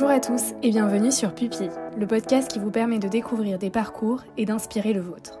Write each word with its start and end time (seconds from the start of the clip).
Bonjour 0.00 0.14
à 0.14 0.20
tous 0.20 0.54
et 0.62 0.70
bienvenue 0.70 1.10
sur 1.10 1.34
Pupille, 1.34 1.72
le 1.96 2.06
podcast 2.06 2.46
qui 2.48 2.60
vous 2.60 2.70
permet 2.70 3.00
de 3.00 3.08
découvrir 3.08 3.58
des 3.58 3.68
parcours 3.68 4.22
et 4.36 4.44
d'inspirer 4.44 4.92
le 4.92 5.00
vôtre. 5.00 5.40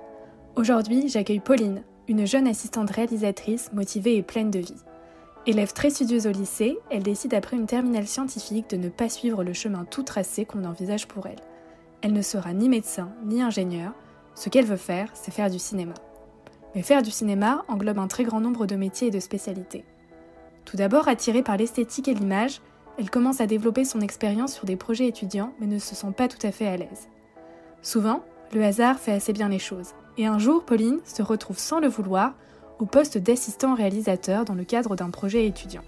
Aujourd'hui, 0.56 1.08
j'accueille 1.08 1.38
Pauline, 1.38 1.84
une 2.08 2.26
jeune 2.26 2.48
assistante 2.48 2.90
réalisatrice 2.90 3.72
motivée 3.72 4.16
et 4.16 4.24
pleine 4.24 4.50
de 4.50 4.58
vie. 4.58 4.82
Élève 5.46 5.72
très 5.72 5.90
studieuse 5.90 6.26
au 6.26 6.32
lycée, 6.32 6.76
elle 6.90 7.04
décide 7.04 7.34
après 7.34 7.56
une 7.56 7.66
terminale 7.66 8.08
scientifique 8.08 8.68
de 8.68 8.76
ne 8.76 8.88
pas 8.88 9.08
suivre 9.08 9.44
le 9.44 9.52
chemin 9.52 9.84
tout 9.84 10.02
tracé 10.02 10.44
qu'on 10.44 10.64
envisage 10.64 11.06
pour 11.06 11.28
elle. 11.28 11.38
Elle 12.02 12.12
ne 12.12 12.20
sera 12.20 12.52
ni 12.52 12.68
médecin 12.68 13.12
ni 13.26 13.40
ingénieur, 13.40 13.92
ce 14.34 14.48
qu'elle 14.48 14.66
veut 14.66 14.76
faire, 14.76 15.08
c'est 15.14 15.30
faire 15.30 15.50
du 15.50 15.60
cinéma. 15.60 15.94
Mais 16.74 16.82
faire 16.82 17.02
du 17.02 17.12
cinéma 17.12 17.64
englobe 17.68 18.00
un 18.00 18.08
très 18.08 18.24
grand 18.24 18.40
nombre 18.40 18.66
de 18.66 18.74
métiers 18.74 19.06
et 19.06 19.12
de 19.12 19.20
spécialités. 19.20 19.84
Tout 20.64 20.76
d'abord 20.76 21.06
attirée 21.06 21.44
par 21.44 21.56
l'esthétique 21.56 22.08
et 22.08 22.14
l'image, 22.14 22.60
elle 22.98 23.10
commence 23.10 23.40
à 23.40 23.46
développer 23.46 23.84
son 23.84 24.00
expérience 24.00 24.52
sur 24.52 24.66
des 24.66 24.76
projets 24.76 25.06
étudiants 25.06 25.52
mais 25.60 25.66
ne 25.66 25.78
se 25.78 25.94
sent 25.94 26.12
pas 26.16 26.28
tout 26.28 26.44
à 26.46 26.50
fait 26.50 26.66
à 26.66 26.76
l'aise. 26.76 27.08
Souvent, 27.80 28.24
le 28.52 28.64
hasard 28.64 28.98
fait 28.98 29.12
assez 29.12 29.32
bien 29.32 29.48
les 29.48 29.58
choses. 29.58 29.90
Et 30.16 30.26
un 30.26 30.38
jour, 30.38 30.64
Pauline 30.64 30.98
se 31.04 31.22
retrouve 31.22 31.58
sans 31.58 31.80
le 31.80 31.86
vouloir 31.86 32.34
au 32.80 32.86
poste 32.86 33.18
d'assistant 33.18 33.74
réalisateur 33.74 34.44
dans 34.44 34.54
le 34.54 34.64
cadre 34.64 34.96
d'un 34.96 35.10
projet 35.10 35.46
étudiant. 35.46 35.82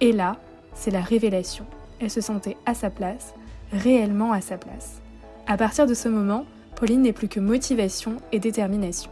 Et 0.00 0.12
là, 0.12 0.36
c'est 0.74 0.90
la 0.90 1.00
révélation. 1.00 1.66
Elle 2.00 2.10
se 2.10 2.20
sentait 2.20 2.56
à 2.66 2.74
sa 2.74 2.90
place, 2.90 3.34
réellement 3.72 4.32
à 4.32 4.40
sa 4.40 4.58
place. 4.58 5.00
À 5.46 5.56
partir 5.56 5.86
de 5.86 5.94
ce 5.94 6.08
moment, 6.08 6.46
Pauline 6.74 7.02
n'est 7.02 7.12
plus 7.12 7.28
que 7.28 7.40
motivation 7.40 8.16
et 8.32 8.40
détermination. 8.40 9.10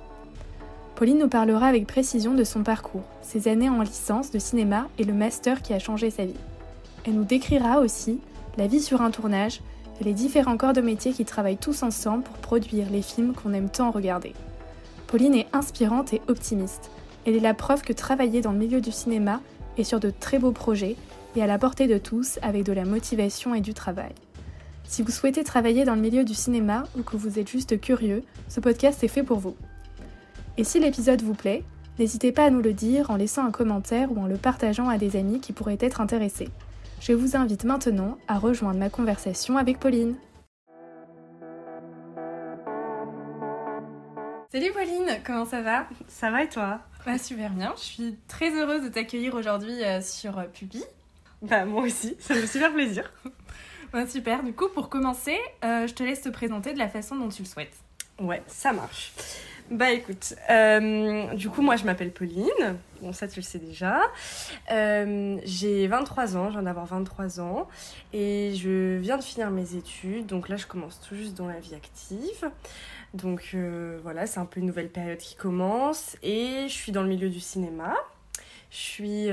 Pauline 0.96 1.18
nous 1.18 1.28
parlera 1.28 1.66
avec 1.66 1.86
précision 1.86 2.34
de 2.34 2.44
son 2.44 2.62
parcours, 2.62 3.04
ses 3.22 3.48
années 3.48 3.68
en 3.68 3.82
licence 3.82 4.30
de 4.30 4.38
cinéma 4.38 4.88
et 4.98 5.04
le 5.04 5.14
master 5.14 5.62
qui 5.62 5.72
a 5.72 5.78
changé 5.78 6.10
sa 6.10 6.24
vie. 6.24 6.34
Elle 7.04 7.14
nous 7.14 7.24
décrira 7.24 7.80
aussi 7.80 8.20
la 8.56 8.66
vie 8.66 8.80
sur 8.80 9.02
un 9.02 9.10
tournage 9.10 9.60
et 10.00 10.04
les 10.04 10.12
différents 10.12 10.56
corps 10.56 10.72
de 10.72 10.80
métier 10.80 11.12
qui 11.12 11.24
travaillent 11.24 11.56
tous 11.56 11.82
ensemble 11.82 12.22
pour 12.22 12.36
produire 12.36 12.90
les 12.90 13.02
films 13.02 13.34
qu'on 13.34 13.52
aime 13.52 13.70
tant 13.70 13.90
regarder. 13.90 14.34
Pauline 15.06 15.34
est 15.34 15.48
inspirante 15.52 16.14
et 16.14 16.22
optimiste. 16.28 16.90
Elle 17.26 17.36
est 17.36 17.40
la 17.40 17.54
preuve 17.54 17.82
que 17.82 17.92
travailler 17.92 18.40
dans 18.40 18.52
le 18.52 18.58
milieu 18.58 18.80
du 18.80 18.92
cinéma 18.92 19.40
est 19.78 19.84
sur 19.84 20.00
de 20.00 20.10
très 20.10 20.38
beaux 20.38 20.52
projets 20.52 20.96
et 21.34 21.42
à 21.42 21.46
la 21.46 21.58
portée 21.58 21.86
de 21.86 21.98
tous 21.98 22.38
avec 22.42 22.64
de 22.64 22.72
la 22.72 22.84
motivation 22.84 23.54
et 23.54 23.60
du 23.60 23.74
travail. 23.74 24.12
Si 24.84 25.02
vous 25.02 25.10
souhaitez 25.10 25.44
travailler 25.44 25.84
dans 25.84 25.94
le 25.94 26.00
milieu 26.00 26.24
du 26.24 26.34
cinéma 26.34 26.84
ou 26.98 27.02
que 27.02 27.16
vous 27.16 27.38
êtes 27.38 27.48
juste 27.48 27.80
curieux, 27.80 28.22
ce 28.48 28.60
podcast 28.60 29.02
est 29.02 29.08
fait 29.08 29.22
pour 29.22 29.38
vous. 29.38 29.56
Et 30.58 30.64
si 30.64 30.78
l'épisode 30.78 31.22
vous 31.22 31.34
plaît, 31.34 31.64
n'hésitez 31.98 32.32
pas 32.32 32.44
à 32.44 32.50
nous 32.50 32.60
le 32.60 32.74
dire 32.74 33.10
en 33.10 33.16
laissant 33.16 33.46
un 33.46 33.50
commentaire 33.50 34.12
ou 34.12 34.20
en 34.20 34.26
le 34.26 34.36
partageant 34.36 34.88
à 34.88 34.98
des 34.98 35.16
amis 35.16 35.40
qui 35.40 35.52
pourraient 35.52 35.78
être 35.80 36.00
intéressés 36.00 36.48
je 37.02 37.12
vous 37.12 37.36
invite 37.36 37.64
maintenant 37.64 38.16
à 38.28 38.38
rejoindre 38.38 38.78
ma 38.78 38.88
conversation 38.88 39.56
avec 39.56 39.80
Pauline. 39.80 40.14
Salut 44.52 44.70
Pauline, 44.72 45.18
comment 45.24 45.44
ça 45.44 45.62
va? 45.62 45.86
Ça 46.06 46.30
va 46.30 46.44
et 46.44 46.48
toi? 46.48 46.80
Bah, 47.04 47.18
Super 47.18 47.50
bien, 47.50 47.72
je 47.76 47.82
suis 47.82 48.16
très 48.28 48.50
heureuse 48.50 48.84
de 48.84 48.88
t'accueillir 48.88 49.34
aujourd'hui 49.34 49.82
euh, 49.82 50.00
sur 50.00 50.38
euh, 50.38 50.44
Pupi. 50.44 50.84
Bah 51.40 51.64
moi 51.64 51.82
aussi, 51.82 52.14
ça 52.20 52.34
me 52.34 52.40
fait 52.40 52.46
super 52.46 52.72
plaisir. 52.72 53.12
bah, 53.92 54.06
super, 54.06 54.44
du 54.44 54.52
coup 54.52 54.68
pour 54.68 54.88
commencer, 54.88 55.36
euh, 55.64 55.88
je 55.88 55.94
te 55.94 56.04
laisse 56.04 56.20
te 56.20 56.28
présenter 56.28 56.72
de 56.72 56.78
la 56.78 56.88
façon 56.88 57.16
dont 57.16 57.30
tu 57.30 57.42
le 57.42 57.48
souhaites. 57.48 57.74
Ouais, 58.20 58.42
ça 58.46 58.72
marche. 58.72 59.12
Bah 59.72 59.90
écoute, 59.90 60.34
euh, 60.50 61.32
du 61.32 61.48
coup 61.48 61.62
moi 61.62 61.76
je 61.76 61.86
m'appelle 61.86 62.12
Pauline, 62.12 62.76
bon 63.00 63.14
ça 63.14 63.26
tu 63.26 63.40
le 63.40 63.42
sais 63.42 63.58
déjà. 63.58 64.02
Euh, 64.70 65.38
j'ai 65.44 65.86
23 65.86 66.36
ans, 66.36 66.48
je 66.48 66.52
viens 66.52 66.64
d'avoir 66.64 66.84
23 66.84 67.40
ans 67.40 67.66
et 68.12 68.52
je 68.54 68.98
viens 68.98 69.16
de 69.16 69.22
finir 69.22 69.50
mes 69.50 69.74
études, 69.74 70.26
donc 70.26 70.50
là 70.50 70.56
je 70.56 70.66
commence 70.66 71.00
tout 71.00 71.16
juste 71.16 71.38
dans 71.38 71.46
la 71.46 71.58
vie 71.58 71.74
active. 71.74 72.50
Donc 73.14 73.52
euh, 73.54 73.98
voilà, 74.02 74.26
c'est 74.26 74.40
un 74.40 74.44
peu 74.44 74.60
une 74.60 74.66
nouvelle 74.66 74.90
période 74.90 75.16
qui 75.16 75.36
commence 75.36 76.18
et 76.22 76.66
je 76.68 76.74
suis 76.74 76.92
dans 76.92 77.02
le 77.02 77.08
milieu 77.08 77.30
du 77.30 77.40
cinéma. 77.40 77.94
Je 78.70 78.76
suis 78.76 79.28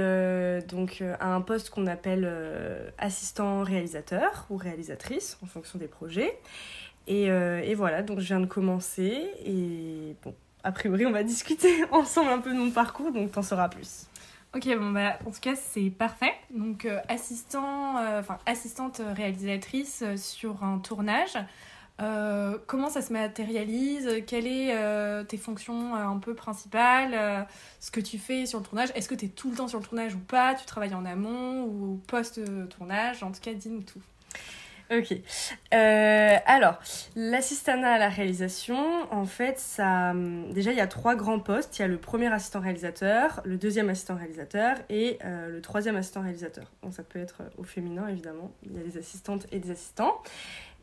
donc 0.70 1.02
à 1.20 1.34
un 1.34 1.42
poste 1.42 1.70
qu'on 1.70 1.88
appelle 1.88 2.30
assistant 2.98 3.64
réalisateur 3.64 4.46
ou 4.50 4.58
réalisatrice 4.58 5.38
en 5.42 5.48
fonction 5.48 5.80
des 5.80 5.88
projets. 5.88 6.38
Euh, 7.09 7.62
et, 7.64 7.75
voilà, 7.75 8.03
donc 8.03 8.20
je 8.20 8.25
viens 8.25 8.40
de 8.40 8.46
commencer 8.46 9.31
et 9.46 10.16
bon, 10.24 10.34
a 10.64 10.72
priori 10.72 11.06
on 11.06 11.12
va 11.12 11.24
discuter 11.36 11.84
ensemble 11.92 12.30
un 12.30 12.40
peu 12.40 12.53
de 12.53 12.58
mon 12.58 12.72
parcours, 12.72 13.12
donc 13.12 13.31
t'en 13.31 13.42
sauras 13.42 13.70
plus. 13.70 14.06
Ok, 14.56 14.68
bon 14.80 14.92
bah 14.92 15.19
en 15.28 15.31
tout 15.31 15.40
cas 15.42 15.56
c'est 15.56 15.90
parfait. 15.92 16.34
Donc 16.52 16.86
euh, 16.86 17.00
assistant, 17.08 17.98
euh, 17.98 18.22
assistante 18.46 19.02
réalisatrice 19.16 20.03
sur 20.16 20.64
un 20.64 20.80
tournage. 20.80 21.38
comment 22.68 22.90
ça 22.90 23.02
se 23.02 23.14
matérialise? 23.14 24.24
Quelles 24.25 24.72
sont 24.72 25.25
tes 25.28 25.38
fonctions 25.38 25.96
un 25.96 26.18
peu 26.18 26.34
principales 26.34 27.48
Ce 27.80 27.92
que 27.92 28.00
tu 28.00 28.18
fais 28.18 28.46
sur 28.46 28.59
le 28.59 28.66
tournage? 28.66 28.90
Est-ce 28.96 29.09
que 29.09 29.16
tu 29.16 29.25
es 29.25 29.30
tout 29.30 29.52
le 29.52 29.58
temps 29.58 29.68
sur 29.68 29.80
le 29.80 29.86
tournage 29.86 30.16
ou 30.16 30.19
pas? 30.19 30.56
Tu 30.56 30.66
travailles 30.66 30.96
en 30.96 31.06
amont 31.06 31.66
ou 31.66 32.02
post-tournage? 32.08 33.22
En 33.22 33.31
tout 33.31 33.42
cas, 33.42 33.53
dis-nous 33.53 33.84
tout. 33.84 34.02
Ok. 34.92 35.14
Euh, 35.72 36.36
alors, 36.48 36.80
l'assistanat 37.16 37.94
à 37.94 37.98
la 38.00 38.10
réalisation, 38.10 38.78
en 39.12 39.26
fait, 39.26 39.60
ça, 39.60 40.12
hum, 40.12 40.52
déjà, 40.52 40.72
il 40.72 40.78
y 40.78 40.82
a 40.82 40.88
trois 40.88 41.16
grands 41.16 41.40
postes. 41.40 41.78
Il 41.78 41.84
y 41.84 41.86
a 41.86 41.88
le 41.88 41.98
premier 41.98 42.34
assistant 42.34 42.60
réalisateur, 42.60 43.42
le 43.46 43.58
deuxième 43.58 43.90
assistant 43.90 44.16
réalisateur 44.16 44.78
et 44.90 45.20
euh, 45.24 45.50
le 45.50 45.62
troisième 45.62 45.96
assistant 45.96 46.22
réalisateur. 46.22 46.66
Donc, 46.82 46.94
ça 46.94 47.04
peut 47.04 47.20
être 47.20 47.44
au 47.60 47.64
féminin, 47.64 48.08
évidemment. 48.08 48.52
Il 48.64 48.76
y 48.76 48.80
a 48.80 48.84
des 48.84 48.98
assistantes 48.98 49.46
et 49.52 49.60
des 49.60 49.70
assistants. 49.70 50.24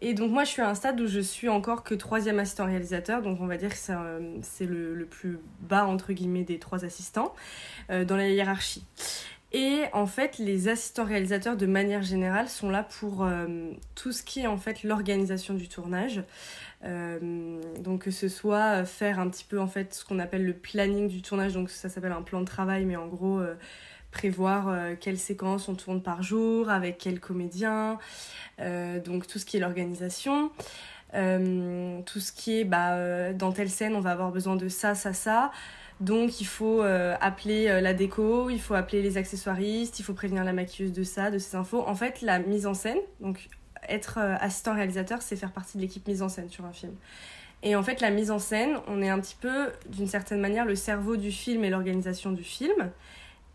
Et 0.01 0.15
donc, 0.15 0.31
moi, 0.31 0.45
je 0.45 0.51
suis 0.51 0.63
à 0.63 0.69
un 0.69 0.75
stade 0.75 1.01
où 1.01 1.09
je 1.09 1.21
suis 1.21 1.49
encore 1.49 1.83
que 1.83 1.95
troisième 1.95 2.39
assistant 2.39 2.67
réalisateur. 2.67 3.23
Donc, 3.23 3.41
on 3.41 3.47
va 3.47 3.57
dire 3.57 3.71
que 3.71 3.77
c'est 3.77 3.93
euh, 3.93 4.95
le, 4.95 5.07
plus 5.07 5.41
bas, 5.63 5.85
entre 5.85 6.13
guillemets, 6.13 6.45
des 6.45 6.61
trois 6.61 6.85
assistants 6.85 7.35
dans 7.89 8.17
la 8.17 8.29
hiérarchie. 8.29 8.85
Et 9.53 9.85
en 9.93 10.07
fait, 10.07 10.39
les 10.39 10.69
assistants 10.69 11.05
réalisateurs, 11.05 11.57
de 11.57 11.67
manière 11.67 12.03
générale, 12.03 12.49
sont 12.49 12.69
là 12.69 12.83
pour 12.83 13.25
euh, 13.25 13.47
tout 13.95 14.13
ce 14.13 14.23
qui 14.23 14.41
est 14.41 14.47
en 14.47 14.59
fait 14.59 14.83
l'organisation 14.83 15.55
du 15.55 15.69
tournage. 15.69 16.23
Euh, 16.85 17.61
donc 17.81 18.03
que 18.03 18.11
ce 18.11 18.29
soit 18.29 18.85
faire 18.85 19.19
un 19.19 19.31
petit 19.31 19.45
peu 19.45 19.59
en 19.59 19.67
fait 19.67 19.95
ce 19.95 20.05
qu'on 20.05 20.19
appelle 20.19 20.45
le 20.45 20.53
planning 20.53 21.09
du 21.09 21.23
tournage, 21.23 21.55
donc 21.55 21.71
ça 21.71 21.89
s'appelle 21.89 22.13
un 22.13 22.23
plan 22.23 22.41
de 22.41 22.45
travail, 22.45 22.85
mais 22.85 22.97
en 22.97 23.07
gros 23.07 23.39
euh, 23.41 23.55
prévoir 24.11 24.75
quelles 25.01 25.19
séquences 25.19 25.69
on 25.69 25.75
tourne 25.75 26.03
par 26.03 26.23
jour, 26.23 26.71
avec 26.71 26.97
quels 26.97 27.21
comédiens, 27.21 27.99
donc 28.59 29.27
tout 29.27 29.39
ce 29.39 29.45
qui 29.45 29.59
est 29.59 29.61
l'organisation. 29.61 30.51
tout 31.13 32.21
ce 32.21 32.33
qui 32.33 32.61
est 32.61 32.65
bah, 32.65 33.33
dans 33.35 33.53
telle 33.53 33.69
scène 33.69 33.95
on 33.95 34.01
va 34.01 34.13
avoir 34.13 34.31
besoin 34.33 34.57
de 34.57 34.69
ça, 34.69 34.95
ça, 34.95 35.13
ça. 35.13 35.51
Donc 36.01 36.41
il 36.41 36.47
faut 36.47 36.83
euh, 36.83 37.17
appeler 37.21 37.69
euh, 37.69 37.81
la 37.81 37.95
déco, 37.95 38.51
il 38.51 38.61
faut 38.61 38.75
appeler 38.75 39.01
les 39.01 39.17
accessoiristes, 39.17 39.99
il 39.99 40.03
faut 40.03 40.13
prévenir 40.13 40.45
la 40.45 40.53
maquilleuse 40.53 40.93
de 40.93 41.03
ça, 41.03 41.31
de 41.31 41.39
ces 41.39 41.57
infos. 41.57 41.83
En 41.87 41.95
fait, 41.95 42.21
la 42.21 42.39
mise 42.39 42.67
en 42.67 42.75
scène, 42.75 42.99
donc 43.21 43.49
être 43.89 44.19
euh, 44.19 44.37
assistant 44.41 44.75
réalisateur, 44.75 45.23
c'est 45.23 45.37
faire 45.37 45.53
partie 45.53 45.79
de 45.79 45.83
l'équipe 45.83 46.07
mise 46.07 46.23
en 46.23 46.29
scène 46.29 46.51
sur 46.51 46.67
un 46.67 46.73
film. 46.73 46.93
Et 47.63 47.77
en 47.77 47.83
fait, 47.83 48.03
la 48.03 48.11
mise 48.11 48.31
en 48.31 48.39
scène, 48.39 48.77
on 48.89 49.01
est 49.01 49.09
un 49.09 49.19
petit 49.19 49.37
peu, 49.41 49.73
d'une 49.89 50.07
certaine 50.07 50.41
manière, 50.41 50.67
le 50.67 50.77
cerveau 50.77 51.17
du 51.17 51.33
film 51.33 51.65
et 51.65 51.71
l'organisation 51.71 52.31
du 52.31 52.45
film. 52.45 52.91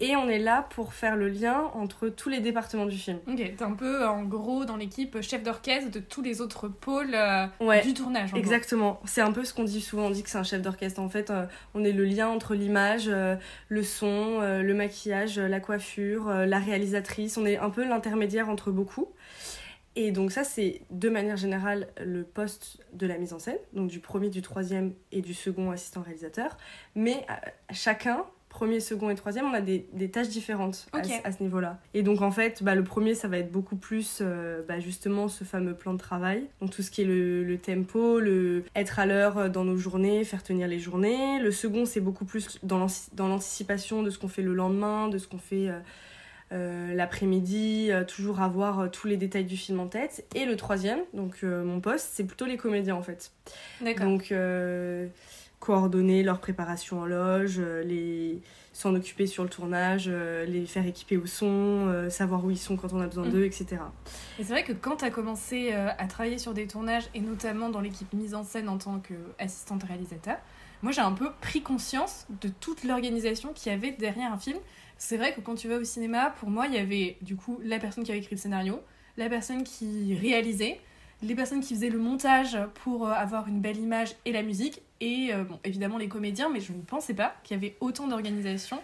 Et 0.02 0.16
on 0.16 0.28
est 0.28 0.40
là 0.40 0.68
pour 0.72 0.94
faire 0.94 1.16
le 1.16 1.30
lien 1.30 1.70
entre 1.76 2.10
tous 2.10 2.28
les 2.28 2.40
départements 2.40 2.88
du 2.88 2.98
film. 2.98 3.20
Ok, 3.28 3.38
t'es 3.38 3.64
un 3.64 3.74
peu 3.74 4.08
en 4.08 4.24
gros 4.24 4.66
dans 4.66 4.76
l'équipe 4.76 5.22
chef 5.22 5.44
d'orchestre 5.44 5.92
de 5.92 6.00
tous 6.00 6.24
les 6.24 6.42
autres 6.42 6.68
pôles 6.68 7.14
euh, 7.14 7.46
du 7.84 7.94
tournage. 7.94 8.34
exactement. 8.34 9.00
C'est 9.06 9.22
un 9.22 9.32
peu 9.32 9.46
ce 9.46 9.54
qu'on 9.54 9.64
dit 9.64 9.80
souvent, 9.80 10.08
on 10.08 10.10
dit 10.10 10.24
que 10.24 10.30
c'est 10.32 10.40
un 10.40 10.44
chef 10.44 10.64
d'orchestre. 10.64 11.00
En 11.00 11.08
fait, 11.08 11.30
euh, 11.30 11.46
on 11.76 11.84
est 11.84 11.92
le 11.92 12.04
lien 12.04 12.28
entre 12.30 12.56
l'image, 12.56 13.06
euh, 13.08 13.36
le 13.70 13.84
son, 13.84 14.40
le 14.42 14.74
maquillage, 14.74 15.38
la 15.38 15.60
coiffure, 15.60 16.30
la 16.30 16.58
réalisatrice. 16.58 17.38
On 17.38 17.46
est 17.46 17.58
un 17.58 17.70
peu 17.70 17.88
l'intermédiaire 17.88 18.50
entre 18.50 18.72
beaucoup. 18.72 19.08
Et 19.96 20.12
donc 20.12 20.32
ça, 20.32 20.44
c'est 20.44 20.82
de 20.90 21.10
manière 21.10 21.38
générale 21.38 21.90
le 22.04 22.24
poste 22.24 22.80
de 22.94 23.06
la 23.06 23.20
mise 23.20 23.34
en 23.34 23.40
scène, 23.40 23.58
donc 23.74 23.90
du 23.90 24.00
premier, 24.00 24.30
du 24.30 24.42
troisième 24.42 24.94
et 25.12 25.22
du 25.22 25.36
second 25.36 25.70
assistant 25.70 26.02
réalisateur. 26.02 26.58
Mais 26.96 27.26
chacun 27.72 28.26
premier, 28.52 28.82
second 28.82 29.10
et 29.10 29.16
troisième, 29.16 29.46
on 29.46 29.54
a 29.54 29.62
des, 29.62 30.12
tâches 30.12 30.28
différentes 30.28 30.88
à, 30.94 31.32
ce 31.32 31.42
niveau-là. 31.42 31.80
Et 31.94 32.04
donc 32.04 32.22
en 32.22 32.32
fait, 32.32 32.62
bah, 32.62 32.76
le 32.76 32.84
premier, 32.84 33.16
ça 33.16 33.30
va 33.30 33.38
être 33.38 33.52
beaucoup 33.52 33.78
plus 33.78 34.20
euh, 34.22 34.62
bah, 34.68 34.80
justement 34.80 35.30
ce 35.30 35.46
fameux 35.46 35.74
plan 35.74 35.94
de 35.94 35.98
travail. 35.98 36.48
Donc 36.60 36.70
tout 36.70 36.84
ce 36.84 36.92
qui 36.92 37.02
est 37.02 37.06
le, 37.06 37.58
tempo, 37.58 38.20
le 38.20 38.66
être 38.76 39.00
à 39.00 39.06
l'heure 39.06 39.50
dans 39.50 39.64
nos 39.64 39.78
journées, 39.78 40.24
faire 40.26 40.44
tenir 40.44 40.68
les 40.68 40.80
journées. 40.80 41.40
Le 41.40 41.52
second, 41.52 41.86
c'est 41.86 42.02
beaucoup 42.02 42.26
plus 42.26 42.60
dans 42.62 42.86
l'anticipation 43.18 44.04
de 44.04 44.10
ce 44.10 44.20
qu'on 44.20 44.28
fait 44.28 44.44
le 44.44 44.54
lendemain, 44.54 45.08
de 45.08 45.18
ce 45.18 45.28
qu'on 45.28 45.40
fait... 45.40 45.70
Euh, 45.70 45.80
euh, 46.54 46.94
l'après-midi, 46.94 47.92
toujours 48.10 48.42
avoir 48.42 48.92
tous 48.92 49.08
les 49.08 49.16
détails 49.16 49.46
du 49.46 49.56
film 49.56 49.80
en 49.80 49.88
tête. 49.88 50.26
Et 50.36 50.44
le 50.44 50.58
troisième, 50.58 51.00
donc 51.14 51.44
mon 51.44 51.80
poste, 51.80 52.10
c'est 52.12 52.26
plutôt 52.26 52.46
les 52.46 52.58
comédiens 52.58 52.96
en 52.96 53.02
fait. 53.02 53.32
D'accord. 53.80 54.08
Donc 54.08 54.34
coordonner 55.62 56.24
leur 56.24 56.40
préparation 56.40 57.00
en 57.02 57.06
loge, 57.06 57.58
euh, 57.60 57.84
les 57.84 58.42
s'en 58.74 58.96
occuper 58.96 59.28
sur 59.28 59.44
le 59.44 59.50
tournage, 59.50 60.06
euh, 60.08 60.44
les 60.46 60.66
faire 60.66 60.86
équiper 60.88 61.18
au 61.18 61.26
son, 61.26 61.46
euh, 61.88 62.10
savoir 62.10 62.44
où 62.46 62.52
ils 62.52 62.58
sont 62.58 62.78
quand 62.78 62.94
on 62.94 63.00
a 63.02 63.06
besoin 63.08 63.26
Mm. 63.28 63.32
d'eux, 63.32 63.44
etc. 63.44 63.68
Et 64.40 64.44
c'est 64.44 64.52
vrai 64.54 64.64
que 64.64 64.72
quand 64.74 64.98
tu 64.98 65.06
as 65.06 65.12
commencé 65.12 65.72
à 65.74 66.08
travailler 66.08 66.38
sur 66.40 66.54
des 66.54 66.68
tournages, 66.68 67.04
et 67.14 67.20
notamment 67.22 67.70
dans 67.70 67.80
l'équipe 67.82 68.12
mise 68.14 68.34
en 68.34 68.44
scène 68.44 68.70
en 68.70 68.78
tant 68.78 69.00
qu'assistante 69.00 69.84
réalisateur, 69.84 70.38
moi 70.82 70.92
j'ai 70.92 71.02
un 71.02 71.12
peu 71.12 71.30
pris 71.42 71.62
conscience 71.62 72.26
de 72.42 72.48
toute 72.48 72.84
l'organisation 72.84 73.54
qu'il 73.54 73.72
y 73.72 73.76
avait 73.76 73.92
derrière 73.92 74.34
un 74.34 74.38
film. 74.38 74.58
C'est 74.98 75.18
vrai 75.18 75.34
que 75.34 75.42
quand 75.42 75.56
tu 75.56 75.68
vas 75.68 75.78
au 75.78 75.84
cinéma, 75.84 76.34
pour 76.40 76.50
moi, 76.50 76.66
il 76.68 76.74
y 76.74 76.78
avait 76.78 77.18
du 77.22 77.36
coup 77.36 77.60
la 77.64 77.78
personne 77.78 78.04
qui 78.04 78.12
avait 78.12 78.20
écrit 78.22 78.36
le 78.36 78.42
scénario, 78.42 78.80
la 79.18 79.28
personne 79.30 79.64
qui 79.64 80.16
réalisait, 80.16 80.80
les 81.24 81.36
personnes 81.36 81.62
qui 81.62 81.76
faisaient 81.76 81.90
le 81.90 82.00
montage 82.00 82.58
pour 82.84 83.08
euh, 83.08 83.12
avoir 83.12 83.48
une 83.48 83.60
belle 83.62 83.78
image 83.78 84.16
et 84.26 84.32
la 84.32 84.42
musique, 84.44 84.82
et 85.00 85.30
euh, 85.34 85.44
bon, 85.44 85.60
évidemment 85.64 85.98
les 85.98 86.08
comédiens, 86.08 86.50
mais 86.50 86.60
je 86.60 86.74
ne 86.74 86.82
pensais 86.82 87.14
pas 87.14 87.34
qu'il 87.44 87.56
y 87.56 87.60
avait 87.60 87.76
autant 87.80 88.08
d'organisation 88.08 88.80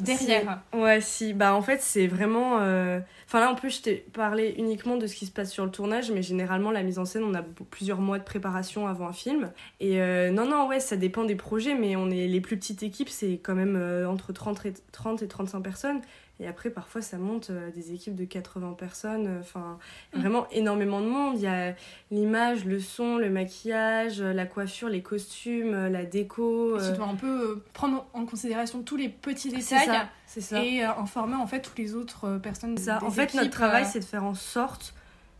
derrière. 0.00 0.60
Ouais, 0.74 1.00
si. 1.00 1.32
Bah, 1.32 1.54
en 1.54 1.62
fait, 1.62 1.80
c'est 1.80 2.06
vraiment. 2.06 2.58
euh, 2.60 3.00
Enfin, 3.26 3.40
là, 3.40 3.50
en 3.50 3.54
plus, 3.54 3.78
je 3.78 3.82
t'ai 3.82 3.94
parlé 4.12 4.54
uniquement 4.58 4.96
de 4.96 5.06
ce 5.06 5.14
qui 5.14 5.24
se 5.24 5.30
passe 5.30 5.50
sur 5.50 5.64
le 5.64 5.70
tournage, 5.70 6.10
mais 6.10 6.22
généralement, 6.22 6.70
la 6.70 6.82
mise 6.82 6.98
en 6.98 7.06
scène, 7.06 7.22
on 7.24 7.34
a 7.34 7.42
plusieurs 7.70 8.00
mois 8.00 8.18
de 8.18 8.24
préparation 8.24 8.86
avant 8.86 9.08
un 9.08 9.12
film. 9.12 9.50
Et 9.80 10.02
euh, 10.02 10.30
non, 10.30 10.46
non, 10.46 10.66
ouais, 10.68 10.80
ça 10.80 10.96
dépend 10.96 11.24
des 11.24 11.36
projets, 11.36 11.74
mais 11.74 11.96
on 11.96 12.10
est 12.10 12.26
les 12.26 12.40
plus 12.42 12.58
petites 12.58 12.82
équipes, 12.82 13.08
c'est 13.08 13.40
quand 13.42 13.54
même 13.54 13.76
euh, 13.76 14.06
entre 14.06 14.32
30 14.34 14.66
et, 14.66 14.74
30 14.92 15.22
et 15.22 15.28
35 15.28 15.60
personnes. 15.60 16.00
Et 16.42 16.48
après, 16.48 16.70
parfois, 16.70 17.00
ça 17.02 17.18
monte 17.18 17.50
euh, 17.50 17.70
des 17.70 17.92
équipes 17.94 18.16
de 18.16 18.24
80 18.24 18.72
personnes. 18.72 19.26
euh, 19.28 19.40
Enfin, 19.40 19.78
Mm. 20.12 20.20
vraiment 20.20 20.46
énormément 20.50 21.00
de 21.00 21.06
monde. 21.06 21.34
Il 21.36 21.42
y 21.42 21.46
a 21.46 21.74
l'image, 22.10 22.64
le 22.64 22.80
son, 22.80 23.16
le 23.16 23.30
maquillage, 23.30 24.20
euh, 24.20 24.32
la 24.32 24.44
coiffure, 24.44 24.88
les 24.88 25.02
costumes, 25.02 25.86
la 25.86 26.04
déco. 26.04 26.76
Et 26.78 26.90
tu 26.90 26.96
dois 26.96 27.06
un 27.06 27.14
peu 27.14 27.62
prendre 27.72 28.04
en 28.12 28.26
considération 28.26 28.82
tous 28.82 28.96
les 28.96 29.08
petits 29.08 29.50
détails. 29.50 29.86
ça, 29.86 30.08
c'est 30.26 30.40
ça. 30.40 30.62
et 30.64 30.82
informer 30.82 31.36
en 31.36 31.46
fait 31.46 31.60
toutes 31.60 31.78
les 31.78 31.94
autres 31.94 32.38
personnes. 32.38 32.76
Ça. 32.76 32.98
des 32.98 33.06
En 33.06 33.10
fait, 33.10 33.24
équipes, 33.24 33.36
notre 33.40 33.50
travail, 33.50 33.84
c'est 33.86 34.00
de 34.00 34.04
faire 34.04 34.24
en 34.24 34.34
sorte 34.34 34.94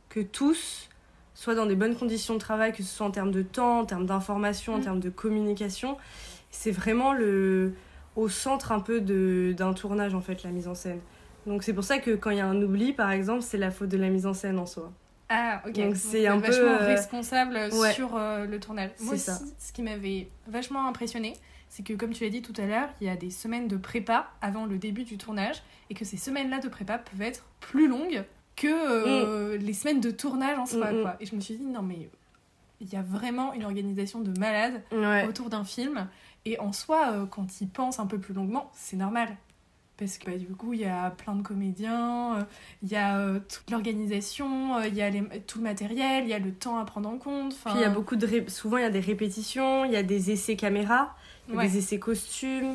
que 0.09 0.21
tous 0.21 0.89
soient 1.35 1.55
dans 1.57 1.67
des 1.67 1.75
bonnes 1.75 1.97
conditions 1.97 2.35
de 2.35 2.39
travail, 2.39 2.73
que 2.73 2.83
ce 2.85 2.95
soit 2.97 3.07
en 3.07 3.11
termes 3.11 3.33
de 3.33 3.43
temps, 3.43 3.81
en 3.81 3.85
termes 3.87 4.07
d'information, 4.07 4.75
en 4.75 4.79
Mm. 4.79 4.83
termes 4.83 5.01
de 5.01 5.11
communication. 5.11 5.97
C'est 6.51 6.71
vraiment 6.71 7.13
le 7.13 7.73
au 8.17 8.29
centre 8.29 8.73
un 8.73 8.81
peu 8.81 9.01
d'un 9.01 9.73
tournage 9.73 10.15
en 10.15 10.21
fait 10.21 10.43
la 10.43 10.51
mise 10.51 10.69
en 10.69 10.75
scène. 10.75 11.01
Donc 11.47 11.63
c'est 11.63 11.73
pour 11.73 11.85
ça 11.85 11.99
que 11.99 12.13
quand 12.13 12.31
il 12.31 12.39
y 12.39 12.41
a 12.41 12.47
un 12.47 12.61
oubli 12.63 12.93
par 12.93 13.11
exemple, 13.11 13.43
c'est 13.43 13.59
la 13.59 13.71
faute 13.71 13.89
de 13.89 13.97
la 13.97 14.09
mise 14.09 14.27
en 14.27 14.35
scène 14.35 14.59
en 14.59 14.67
soi. 14.67 14.93
Ah, 15.35 15.63
ok. 15.67 15.73
Donc, 15.73 15.97
c'est 15.97 16.27
un 16.27 16.41
peu, 16.41 16.53
euh, 16.53 16.77
responsable 16.79 17.59
ouais. 17.73 17.93
sur 17.95 18.17
euh, 18.17 18.45
le 18.45 18.61
tournage. 18.61 18.91
Moi 19.01 19.15
aussi, 19.15 19.25
ça. 19.25 19.41
ce 19.59 19.73
qui 19.73 19.81
m'avait 19.83 20.29
vachement 20.47 20.87
impressionné, 20.87 21.33
c'est 21.71 21.83
que 21.83 21.95
comme 21.95 22.13
tu 22.13 22.25
l'as 22.25 22.31
dit 22.31 22.43
tout 22.43 22.53
à 22.59 22.67
l'heure, 22.67 22.91
il 23.01 23.07
y 23.07 23.11
a 23.11 23.17
des 23.17 23.31
semaines 23.31 23.67
de 23.67 23.79
prépa 23.79 24.29
avant 24.43 24.67
le 24.67 24.77
début 24.77 25.05
du 25.05 25.17
tournage 25.17 25.63
et 25.89 25.95
que 25.95 26.05
ces 26.05 26.19
semaines-là 26.19 26.59
de 26.59 26.69
prépa 26.69 26.99
peuvent 26.99 27.23
être 27.23 27.47
plus 27.61 27.89
longues 27.89 28.25
que 28.57 28.67
euh, 28.69 29.57
les 29.57 29.73
semaines 29.73 30.01
de 30.01 30.11
tournage 30.11 30.59
en 30.59 30.67
soi. 30.67 30.93
Mm, 30.93 30.99
mm. 30.99 31.03
quoi. 31.03 31.17
Et 31.21 31.25
je 31.25 31.35
me 31.35 31.41
suis 31.41 31.57
dit, 31.57 31.65
non 31.65 31.81
mais 31.81 32.11
il 32.83 32.93
y 32.93 32.97
a 32.97 33.03
vraiment 33.03 33.55
une 33.55 33.65
organisation 33.65 34.21
de 34.21 34.39
malade 34.39 34.83
Ouais. 34.93 35.27
autour 35.27 35.49
d'un 35.49 35.65
film. 35.65 36.09
Et 36.45 36.59
en 36.59 36.73
soi, 36.73 37.13
euh, 37.13 37.27
quand 37.27 37.61
il 37.61 37.69
pense 37.69 37.99
un 38.01 38.07
peu 38.07 38.19
plus 38.19 38.35
longuement, 38.35 38.71
c'est 38.75 38.97
normal. 38.97 39.29
Parce 39.99 40.19
que 40.19 40.31
bah, 40.31 40.37
du 40.37 40.47
coup, 40.49 40.73
il 40.73 40.81
y 40.81 40.85
a 40.87 41.11
plein 41.11 41.35
de 41.37 41.43
comédiens, 41.43 42.39
euh, 42.39 42.43
il 42.83 42.89
y 42.91 42.97
a 42.97 43.19
euh, 43.19 43.39
toute 43.39 43.71
l'organisation, 43.71 44.77
euh, 44.77 44.89
il 44.89 44.95
y 44.95 45.03
a 45.03 45.11
les- 45.11 45.23
tout 45.47 45.59
le 45.59 45.65
matériel, 45.65 46.25
il 46.25 46.31
y 46.31 46.35
a 46.35 46.39
le 46.41 46.53
temps 46.53 46.79
à 46.79 46.85
prendre 46.85 47.09
en 47.09 47.19
compte. 47.19 47.55
Puis 47.55 47.75
il 47.77 47.81
y 47.81 47.85
a 47.85 47.91
beaucoup 47.91 48.17
de 48.17 48.27
ré- 48.27 48.49
souvent 48.49 48.79
il 48.79 48.83
y 48.83 48.87
a 48.87 48.91
des 48.91 49.01
répétitions, 49.01 49.85
il 49.85 49.93
y 49.93 49.97
a 49.97 50.03
des 50.03 50.31
essais 50.33 50.57
caméra. 50.57 51.15
Il 51.49 51.55
y 51.55 51.57
a 51.57 51.61
Ouais. 51.61 51.69
des 51.69 51.79
essais 51.79 51.99
costumes. 51.99 52.73